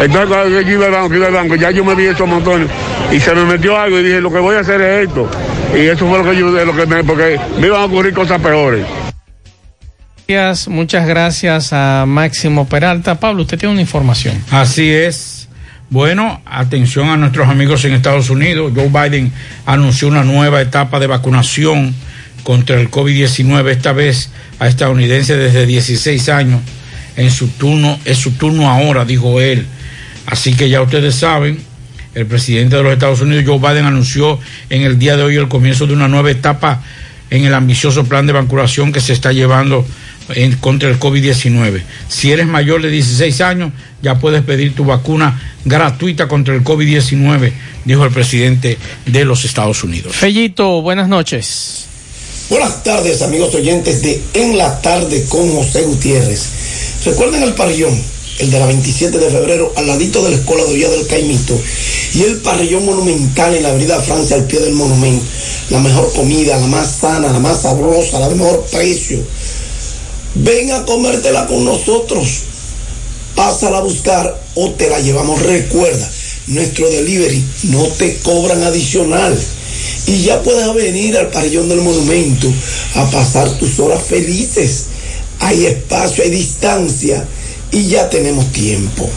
Entonces 0.00 0.28
cuando 0.28 0.60
yo 0.60 0.60
iba 0.60 0.86
al 0.86 0.92
banco, 0.92 1.14
iba 1.14 1.26
al 1.26 1.32
banco, 1.32 1.54
ya 1.56 1.70
yo 1.70 1.84
me 1.84 1.94
vi 1.94 2.06
esos 2.06 2.28
montones 2.28 2.68
y 3.12 3.20
se 3.20 3.34
me 3.34 3.44
metió 3.44 3.78
algo 3.78 3.98
y 3.98 4.02
dije, 4.02 4.20
lo 4.20 4.32
que 4.32 4.38
voy 4.38 4.56
a 4.56 4.60
hacer 4.60 4.80
es 4.80 5.08
esto. 5.08 5.28
Y 5.74 5.80
eso 5.80 6.08
fue 6.08 6.18
lo 6.18 6.30
que 6.30 6.36
yo, 6.36 6.48
lo 6.50 6.74
que 6.74 6.86
me, 6.86 7.04
porque 7.04 7.38
me 7.58 7.66
iban 7.66 7.80
a 7.80 7.84
ocurrir 7.84 8.14
cosas 8.14 8.40
peores. 8.40 8.84
Gracias, 10.28 10.66
muchas 10.68 11.06
gracias 11.06 11.72
a 11.72 12.04
Máximo 12.06 12.66
Peralta. 12.66 13.20
Pablo, 13.20 13.42
usted 13.42 13.58
tiene 13.58 13.72
una 13.72 13.82
información. 13.82 14.42
Así 14.50 14.90
es. 14.90 15.48
Bueno, 15.88 16.40
atención 16.44 17.08
a 17.10 17.16
nuestros 17.16 17.48
amigos 17.48 17.84
en 17.84 17.92
Estados 17.92 18.28
Unidos. 18.28 18.72
Joe 18.74 18.88
Biden 18.88 19.32
anunció 19.66 20.08
una 20.08 20.24
nueva 20.24 20.60
etapa 20.60 20.98
de 20.98 21.06
vacunación 21.06 21.94
contra 22.46 22.80
el 22.80 22.92
COVID-19, 22.92 23.70
esta 23.70 23.92
vez 23.92 24.30
a 24.60 24.68
estadounidenses 24.68 25.36
desde 25.36 25.66
16 25.66 26.28
años. 26.28 26.60
En 27.16 27.32
su 27.32 27.48
turno, 27.48 27.98
es 28.04 28.18
su 28.18 28.30
turno 28.34 28.70
ahora, 28.70 29.04
dijo 29.04 29.40
él. 29.40 29.66
Así 30.26 30.54
que 30.54 30.68
ya 30.68 30.80
ustedes 30.80 31.16
saben, 31.16 31.58
el 32.14 32.26
presidente 32.26 32.76
de 32.76 32.84
los 32.84 32.92
Estados 32.92 33.20
Unidos, 33.20 33.42
Joe 33.44 33.58
Biden, 33.58 33.84
anunció 33.84 34.38
en 34.70 34.82
el 34.82 34.96
día 34.96 35.16
de 35.16 35.24
hoy 35.24 35.34
el 35.34 35.48
comienzo 35.48 35.88
de 35.88 35.94
una 35.94 36.06
nueva 36.06 36.30
etapa 36.30 36.84
en 37.30 37.44
el 37.44 37.52
ambicioso 37.52 38.04
plan 38.04 38.28
de 38.28 38.32
vacunación 38.32 38.92
que 38.92 39.00
se 39.00 39.12
está 39.12 39.32
llevando 39.32 39.84
en, 40.28 40.54
contra 40.58 40.88
el 40.88 41.00
COVID-19. 41.00 41.82
Si 42.08 42.30
eres 42.30 42.46
mayor 42.46 42.80
de 42.80 42.90
16 42.90 43.40
años, 43.40 43.72
ya 44.02 44.20
puedes 44.20 44.44
pedir 44.44 44.72
tu 44.72 44.84
vacuna 44.84 45.36
gratuita 45.64 46.28
contra 46.28 46.54
el 46.54 46.62
COVID-19, 46.62 47.50
dijo 47.84 48.04
el 48.04 48.12
presidente 48.12 48.78
de 49.04 49.24
los 49.24 49.44
Estados 49.44 49.82
Unidos. 49.82 50.14
Fellito, 50.14 50.80
buenas 50.80 51.08
noches. 51.08 51.86
Buenas 52.48 52.84
tardes, 52.84 53.22
amigos 53.22 53.52
oyentes 53.56 54.02
de 54.02 54.22
En 54.34 54.56
la 54.56 54.80
Tarde 54.80 55.24
con 55.24 55.52
José 55.52 55.82
Gutiérrez. 55.82 56.42
Recuerden 57.04 57.42
el 57.42 57.54
parrillón, 57.54 58.00
el 58.38 58.52
de 58.52 58.58
la 58.60 58.66
27 58.66 59.18
de 59.18 59.30
febrero, 59.30 59.72
al 59.74 59.88
ladito 59.88 60.22
de 60.22 60.30
la 60.30 60.36
Escuela 60.36 60.62
de 60.62 60.74
Villa 60.74 60.88
del 60.90 61.08
Caimito, 61.08 61.60
y 62.14 62.22
el 62.22 62.36
parrillón 62.42 62.84
monumental 62.84 63.52
en 63.52 63.64
la 63.64 63.70
Avenida 63.70 64.00
Francia, 64.00 64.36
al 64.36 64.44
pie 64.44 64.60
del 64.60 64.74
monumento. 64.74 65.26
La 65.70 65.80
mejor 65.80 66.12
comida, 66.12 66.56
la 66.56 66.68
más 66.68 66.88
sana, 67.00 67.32
la 67.32 67.40
más 67.40 67.62
sabrosa, 67.62 68.20
la 68.20 68.28
de 68.28 68.36
mejor 68.36 68.64
precio. 68.70 69.18
Ven 70.36 70.70
a 70.70 70.84
comértela 70.84 71.48
con 71.48 71.64
nosotros. 71.64 72.28
Pásala 73.34 73.78
a 73.78 73.82
buscar 73.82 74.40
o 74.54 74.70
te 74.70 74.88
la 74.88 75.00
llevamos. 75.00 75.42
Recuerda, 75.42 76.08
nuestro 76.46 76.88
delivery 76.90 77.44
no 77.64 77.82
te 77.98 78.18
cobran 78.18 78.62
adicional. 78.62 79.36
Y 80.06 80.22
ya 80.22 80.42
puedes 80.42 80.72
venir 80.74 81.16
al 81.16 81.30
parrillón 81.30 81.68
del 81.68 81.80
monumento 81.80 82.52
a 82.94 83.10
pasar 83.10 83.50
tus 83.58 83.78
horas 83.78 84.02
felices. 84.02 84.86
Hay 85.40 85.66
espacio, 85.66 86.24
hay 86.24 86.30
distancia 86.30 87.26
y 87.72 87.88
ya 87.88 88.08
tenemos 88.08 88.50
tiempo. 88.52 89.08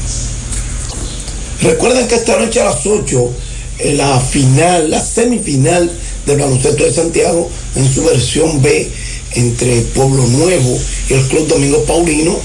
Recuerden 1.62 2.08
que 2.08 2.16
esta 2.16 2.38
noche 2.38 2.62
a 2.62 2.66
las 2.66 2.86
8, 2.86 3.32
en 3.80 3.98
la 3.98 4.20
final, 4.20 4.90
la 4.90 5.04
semifinal 5.04 5.92
del 6.26 6.38
baloncesto 6.38 6.84
de 6.84 6.94
Santiago, 6.94 7.50
en 7.76 7.94
su 7.94 8.04
versión 8.04 8.62
B, 8.62 8.90
entre 9.36 9.82
Pueblo 9.82 10.26
Nuevo 10.26 10.80
y 11.10 11.14
el 11.14 11.28
Club 11.28 11.48
Domingo 11.48 11.84
Paulino, 11.84 12.38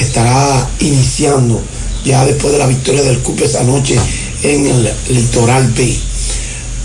estará 0.00 0.68
iniciando 0.80 1.62
ya 2.04 2.24
después 2.26 2.52
de 2.52 2.58
la 2.58 2.66
victoria 2.66 3.02
del 3.02 3.20
CUP 3.20 3.42
esa 3.42 3.62
noche 3.62 3.96
en 4.42 4.66
el 4.66 4.92
Litoral 5.08 5.72
B. 5.72 5.96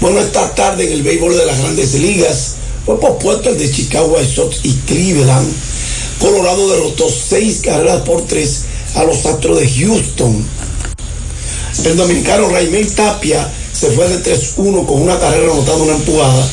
Bueno, 0.01 0.21
esta 0.21 0.55
tarde 0.55 0.85
en 0.85 0.93
el 0.93 1.03
béisbol 1.03 1.37
de 1.37 1.45
las 1.45 1.59
grandes 1.59 1.93
ligas 1.95 2.55
fue 2.85 2.99
pospuesto 2.99 3.49
el 3.49 3.57
de 3.57 3.69
Chicago 3.69 4.15
White 4.15 4.33
Sox 4.33 4.59
y 4.63 4.73
Cleveland. 4.85 5.53
Colorado 6.19 6.69
derrotó 6.69 7.09
seis 7.09 7.59
carreras 7.61 8.01
por 8.03 8.25
tres 8.25 8.61
a 8.95 9.03
los 9.03 9.25
Astros 9.25 9.59
de 9.59 9.69
Houston. 9.69 10.45
El 11.83 11.97
dominicano 11.97 12.47
Raimel 12.49 12.93
Tapia 12.95 13.49
se 13.73 13.91
fue 13.91 14.07
de 14.09 14.23
3-1 14.23 14.85
con 14.85 15.01
una 15.01 15.19
carrera 15.19 15.51
anotada, 15.51 15.77
una 15.77 15.95
empujada. 15.95 16.49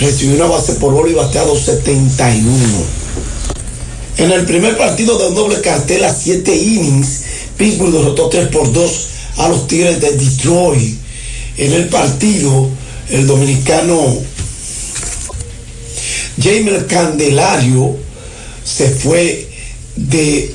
Recibió 0.00 0.36
una 0.36 0.46
base 0.46 0.74
por 0.74 0.92
bola 0.92 1.10
y 1.10 1.14
bateado 1.14 1.58
71. 1.58 2.52
En 4.18 4.32
el 4.32 4.44
primer 4.44 4.76
partido 4.76 5.18
de 5.18 5.28
un 5.28 5.34
doble 5.34 5.60
cartel 5.60 6.04
a 6.04 6.14
7 6.14 6.54
innings, 6.54 7.22
Pittsburgh 7.56 7.92
derrotó 7.92 8.28
3 8.28 8.48
por 8.48 8.72
2 8.72 9.06
a 9.38 9.48
los 9.48 9.66
Tigres 9.66 10.00
de 10.00 10.12
Detroit. 10.12 10.98
En 11.56 11.72
el 11.72 11.88
partido, 11.88 12.70
el 13.12 13.26
dominicano 13.26 14.16
James 16.42 16.84
Candelario 16.84 17.94
se 18.64 18.88
fue 18.88 19.48
de 19.96 20.54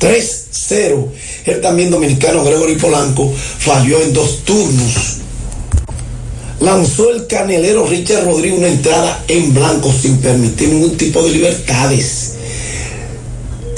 3-0. 0.00 1.08
El 1.46 1.60
también 1.60 1.90
dominicano 1.90 2.44
Gregory 2.44 2.76
Polanco 2.76 3.32
falló 3.34 4.00
en 4.02 4.12
dos 4.12 4.44
turnos. 4.44 5.16
Lanzó 6.60 7.10
el 7.10 7.26
canelero 7.26 7.86
Richard 7.86 8.24
Rodríguez 8.24 8.58
una 8.58 8.68
entrada 8.68 9.24
en 9.26 9.52
blanco 9.52 9.92
sin 9.92 10.18
permitir 10.18 10.68
ningún 10.68 10.96
tipo 10.96 11.22
de 11.22 11.30
libertades. 11.30 12.27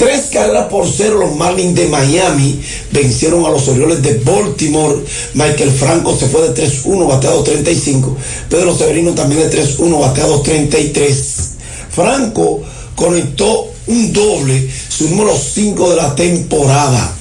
Tres 0.01 0.29
carreras 0.33 0.65
por 0.65 0.87
cero 0.91 1.19
los 1.19 1.35
Marlins 1.35 1.75
de 1.75 1.87
Miami 1.87 2.59
vencieron 2.91 3.45
a 3.45 3.49
los 3.49 3.67
Orioles 3.67 4.01
de 4.01 4.15
Baltimore. 4.15 4.95
Michael 5.35 5.69
Franco 5.69 6.17
se 6.17 6.25
fue 6.25 6.41
de 6.49 6.59
3-1, 6.59 7.07
bateado 7.07 7.43
35. 7.43 8.17
Pedro 8.49 8.75
Severino 8.75 9.11
también 9.11 9.47
de 9.47 9.63
3-1, 9.63 9.99
bateado 9.99 10.41
33. 10.41 11.49
Franco 11.91 12.61
conectó 12.95 13.67
un 13.85 14.11
doble, 14.11 14.67
su 14.89 15.07
número 15.07 15.37
5 15.37 15.91
de 15.91 15.95
la 15.95 16.15
temporada. 16.15 17.13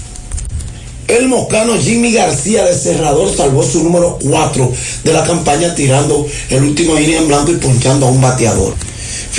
El 1.07 1.29
moscano 1.29 1.75
Jimmy 1.79 2.15
García 2.15 2.65
de 2.65 2.75
Cerrador 2.75 3.31
salvó 3.37 3.63
su 3.63 3.85
número 3.85 4.19
4 4.27 4.73
de 5.05 5.13
la 5.13 5.23
campaña 5.25 5.75
tirando 5.75 6.27
el 6.49 6.63
último 6.63 6.99
inning 6.99 7.17
en 7.17 7.29
blanco 7.29 7.53
y 7.53 7.57
ponchando 7.57 8.07
a 8.07 8.11
un 8.11 8.23
bateador. 8.23 8.73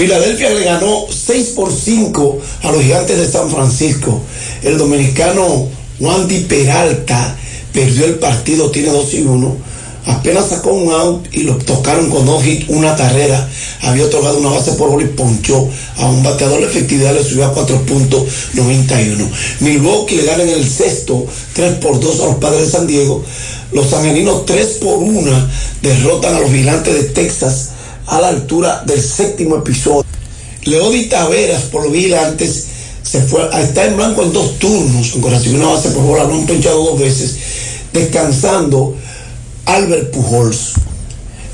Filadelfia 0.02 0.50
le 0.50 0.64
ganó 0.64 1.06
6 1.12 1.50
por 1.50 1.72
5 1.72 2.40
a 2.64 2.72
los 2.72 2.82
gigantes 2.82 3.20
de 3.20 3.32
San 3.32 3.52
Francisco. 3.52 4.20
El 4.64 4.80
dominicano 4.80 5.68
Wandy 6.00 6.40
Peralta 6.46 7.38
perdió 7.72 8.06
el 8.06 8.16
partido, 8.16 8.72
tiene 8.72 8.90
2 8.90 9.14
y 9.14 9.22
1. 9.22 9.58
Apenas 10.08 10.50
sacó 10.50 10.72
un 10.72 10.92
out 10.92 11.28
y 11.32 11.44
lo 11.44 11.56
tocaron 11.58 12.10
con 12.10 12.26
dos 12.26 12.44
hits, 12.44 12.68
una 12.70 12.96
carrera. 12.96 13.48
Había 13.84 14.06
otorgado 14.06 14.40
una 14.40 14.50
base 14.50 14.72
por 14.72 14.90
bola 14.90 15.06
y 15.06 15.10
ponchó 15.10 15.70
a 15.98 16.08
un 16.08 16.24
bateador. 16.24 16.62
La 16.62 16.66
efectividad 16.66 17.14
le 17.14 17.24
subió 17.24 17.46
a 17.46 17.54
4.91. 17.54 19.30
Milwaukee 19.60 20.16
le 20.16 20.26
gana 20.26 20.42
en 20.42 20.50
el 20.50 20.68
sexto 20.68 21.28
3 21.54 21.76
por 21.76 22.00
2 22.00 22.22
a 22.22 22.26
los 22.26 22.36
padres 22.38 22.62
de 22.62 22.72
San 22.72 22.88
Diego. 22.88 23.24
Los 23.72 23.94
angelinos 23.94 24.48
3 24.48 24.68
por 24.82 24.98
1 24.98 25.50
derrotan 25.84 26.38
a 26.38 26.40
los 26.40 26.52
vigilantes 26.52 26.92
de 26.92 27.04
Texas 27.04 27.74
a 28.12 28.20
la 28.20 28.28
altura 28.28 28.84
del 28.86 29.02
séptimo 29.02 29.56
episodio. 29.56 30.06
Leody 30.66 31.06
Taveras 31.06 31.64
por 31.64 31.84
los 31.84 31.94
vigilantes 31.94 32.66
se 33.04 33.22
fue 33.22 33.42
a 33.52 33.62
estar 33.62 33.88
en 33.88 33.96
blanco 33.96 34.22
en 34.24 34.34
dos 34.34 34.60
turnos, 34.60 35.14
aunque 35.14 35.30
recibió 35.30 35.60
una 35.60 35.70
base 35.70 35.92
por 35.92 36.04
bola, 36.04 36.26
lo 36.26 36.36
han 36.36 36.46
ponchado 36.46 36.84
dos 36.84 37.00
veces, 37.00 37.38
descansando 37.94 38.96
Albert 39.66 40.12
Pujols. 40.12 40.74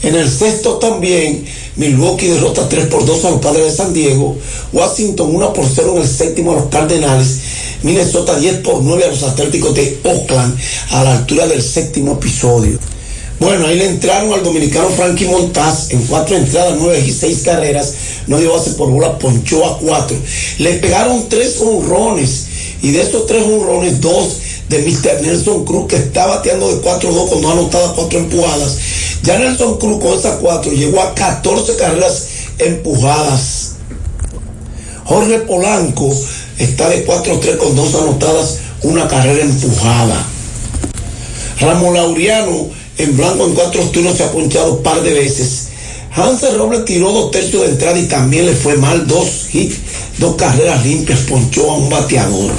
En 0.02 0.16
el 0.16 0.30
sexto 0.30 0.78
también, 0.78 1.46
Milwaukee 1.76 2.28
derrota 2.28 2.68
3 2.68 2.88
por 2.88 3.06
2 3.06 3.26
a 3.26 3.30
los 3.32 3.42
padres 3.42 3.66
de 3.66 3.72
San 3.72 3.94
Diego, 3.94 4.36
Washington 4.74 5.36
1 5.36 5.54
por 5.54 5.66
0 5.74 5.94
en 5.96 6.02
el 6.02 6.08
séptimo 6.08 6.54
a 6.54 6.56
los 6.56 6.70
Cardenales, 6.70 7.38
Minnesota 7.84 8.38
10 8.38 8.58
por 8.58 8.82
9 8.82 9.06
a 9.06 9.08
los 9.10 9.22
Atléticos 9.22 9.76
de 9.76 10.00
Oakland 10.04 10.58
a 10.90 11.04
la 11.04 11.18
altura 11.18 11.46
del 11.46 11.62
séptimo 11.62 12.14
episodio. 12.14 12.80
Bueno, 13.40 13.68
ahí 13.68 13.78
le 13.78 13.86
entraron 13.86 14.34
al 14.34 14.44
dominicano 14.44 14.90
Frankie 14.90 15.26
Montaz 15.26 15.92
en 15.92 16.02
cuatro 16.08 16.36
entradas, 16.36 16.76
nueve 16.80 17.04
y 17.06 17.12
seis 17.12 17.44
carreras, 17.44 17.94
no 18.26 18.40
dio 18.40 18.52
base 18.52 18.72
por 18.72 18.90
bola, 18.90 19.20
ponchó 19.20 19.64
a 19.64 19.78
cuatro. 19.78 20.18
Le 20.58 20.74
pegaron 20.74 21.30
tres 21.30 21.62
honrones 21.62 22.48
y 22.82 22.92
de 22.92 23.02
esos 23.02 23.28
tres 23.28 23.44
honrones, 23.44 24.02
dos 24.02 24.38
de 24.70 24.80
Mr. 24.80 25.22
Nelson 25.22 25.66
Cruz, 25.66 25.88
que 25.88 25.98
está 25.98 26.26
bateando 26.26 26.68
de 26.68 26.82
4-2 26.82 27.30
con 27.30 27.42
dos 27.42 27.52
anotadas, 27.52 27.92
cuatro 27.92 28.20
empujadas. 28.20 28.78
Ya 29.24 29.38
Nelson 29.38 29.78
Cruz 29.78 30.02
con 30.02 30.18
esas 30.18 30.40
cuatro 30.40 30.72
llegó 30.72 31.02
a 31.02 31.14
14 31.14 31.76
carreras 31.76 32.28
empujadas. 32.58 33.74
Jorge 35.06 35.40
Polanco 35.40 36.12
está 36.58 36.90
de 36.90 37.06
4-3 37.06 37.58
con 37.58 37.76
dos 37.76 37.94
anotadas, 37.96 38.58
una 38.82 39.08
carrera 39.08 39.44
empujada. 39.44 40.26
Ramón 41.60 41.94
Laureano 41.94 42.77
en 42.98 43.16
blanco 43.16 43.46
en 43.46 43.54
cuatro 43.54 43.82
turnos 43.90 44.18
se 44.18 44.24
ha 44.24 44.32
ponchado 44.32 44.76
un 44.76 44.84
par 44.84 45.02
de 45.02 45.14
veces. 45.14 45.68
Hansel 46.16 46.58
Robles 46.58 46.86
tiró 46.86 47.12
dos 47.12 47.32
tercios 47.32 47.64
de 47.64 47.70
entrada 47.70 48.00
y 48.00 48.08
también 48.08 48.46
le 48.46 48.56
fue 48.56 48.76
mal, 48.76 49.06
dos 49.06 49.54
hits, 49.54 49.78
dos 50.18 50.36
carreras 50.36 50.84
limpias, 50.84 51.20
ponchó 51.22 51.70
a 51.70 51.78
un 51.78 51.90
bateador. 51.90 52.52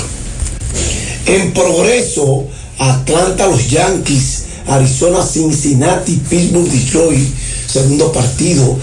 En 1.26 1.52
progreso, 1.52 2.46
Atlanta, 2.78 3.48
los 3.48 3.68
Yankees, 3.68 4.44
Arizona, 4.66 5.26
Cincinnati, 5.26 6.20
Pittsburgh, 6.28 6.68
Detroit, 6.70 7.28
segundo 7.66 8.12
partido. 8.12 8.78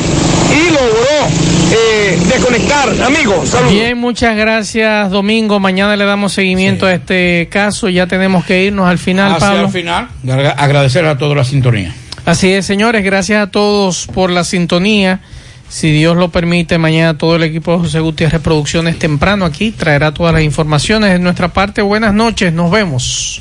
y 0.54 0.70
logró 0.70 1.26
eh, 1.72 2.18
desconectar. 2.28 2.88
Amigo, 3.02 3.44
saludos. 3.46 3.72
Bien, 3.72 3.98
muchas 3.98 4.36
gracias, 4.36 5.10
Domingo. 5.10 5.58
Mañana 5.58 5.96
le 5.96 6.04
damos 6.04 6.32
seguimiento 6.32 6.86
a 6.86 6.94
este 6.94 7.48
caso. 7.50 7.88
Ya 7.88 8.06
tenemos 8.06 8.44
que 8.44 8.62
irnos 8.62 8.88
al 8.88 8.98
final, 8.98 9.32
Hacia 9.32 9.48
Pablo. 9.48 9.64
el 9.66 9.72
final, 9.72 10.08
agra- 10.28 10.52
agradecer 10.56 11.04
a 11.06 11.18
todos 11.18 11.36
la 11.36 11.44
sintonía. 11.44 11.92
Así 12.24 12.52
es, 12.52 12.66
señores, 12.66 13.04
gracias 13.04 13.42
a 13.42 13.50
todos 13.50 14.06
por 14.06 14.30
la 14.30 14.44
sintonía. 14.44 15.20
Si 15.68 15.92
Dios 15.92 16.16
lo 16.16 16.30
permite, 16.30 16.78
mañana 16.78 17.16
todo 17.16 17.36
el 17.36 17.44
equipo 17.44 17.72
de 17.72 17.78
José 17.78 18.00
Gutiérrez 18.00 18.40
Producciones 18.40 18.98
temprano 18.98 19.44
aquí 19.44 19.70
traerá 19.70 20.12
todas 20.12 20.34
las 20.34 20.42
informaciones 20.42 21.12
de 21.12 21.20
nuestra 21.20 21.48
parte. 21.48 21.80
Buenas 21.80 22.12
noches, 22.12 22.52
nos 22.52 22.72
vemos. 22.72 23.40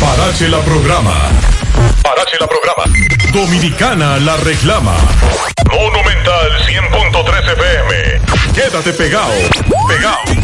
Parache 0.00 0.48
la 0.48 0.60
programa. 0.60 1.12
Parache 2.02 2.36
la 2.40 2.46
programa. 2.46 2.84
Dominicana 3.32 4.16
la 4.18 4.38
reclama. 4.38 4.96
Monumental 5.70 6.50
100.13 6.66 7.52
FM. 7.52 8.54
Quédate 8.54 8.92
pegado. 8.94 9.32
Pegado. 9.88 10.43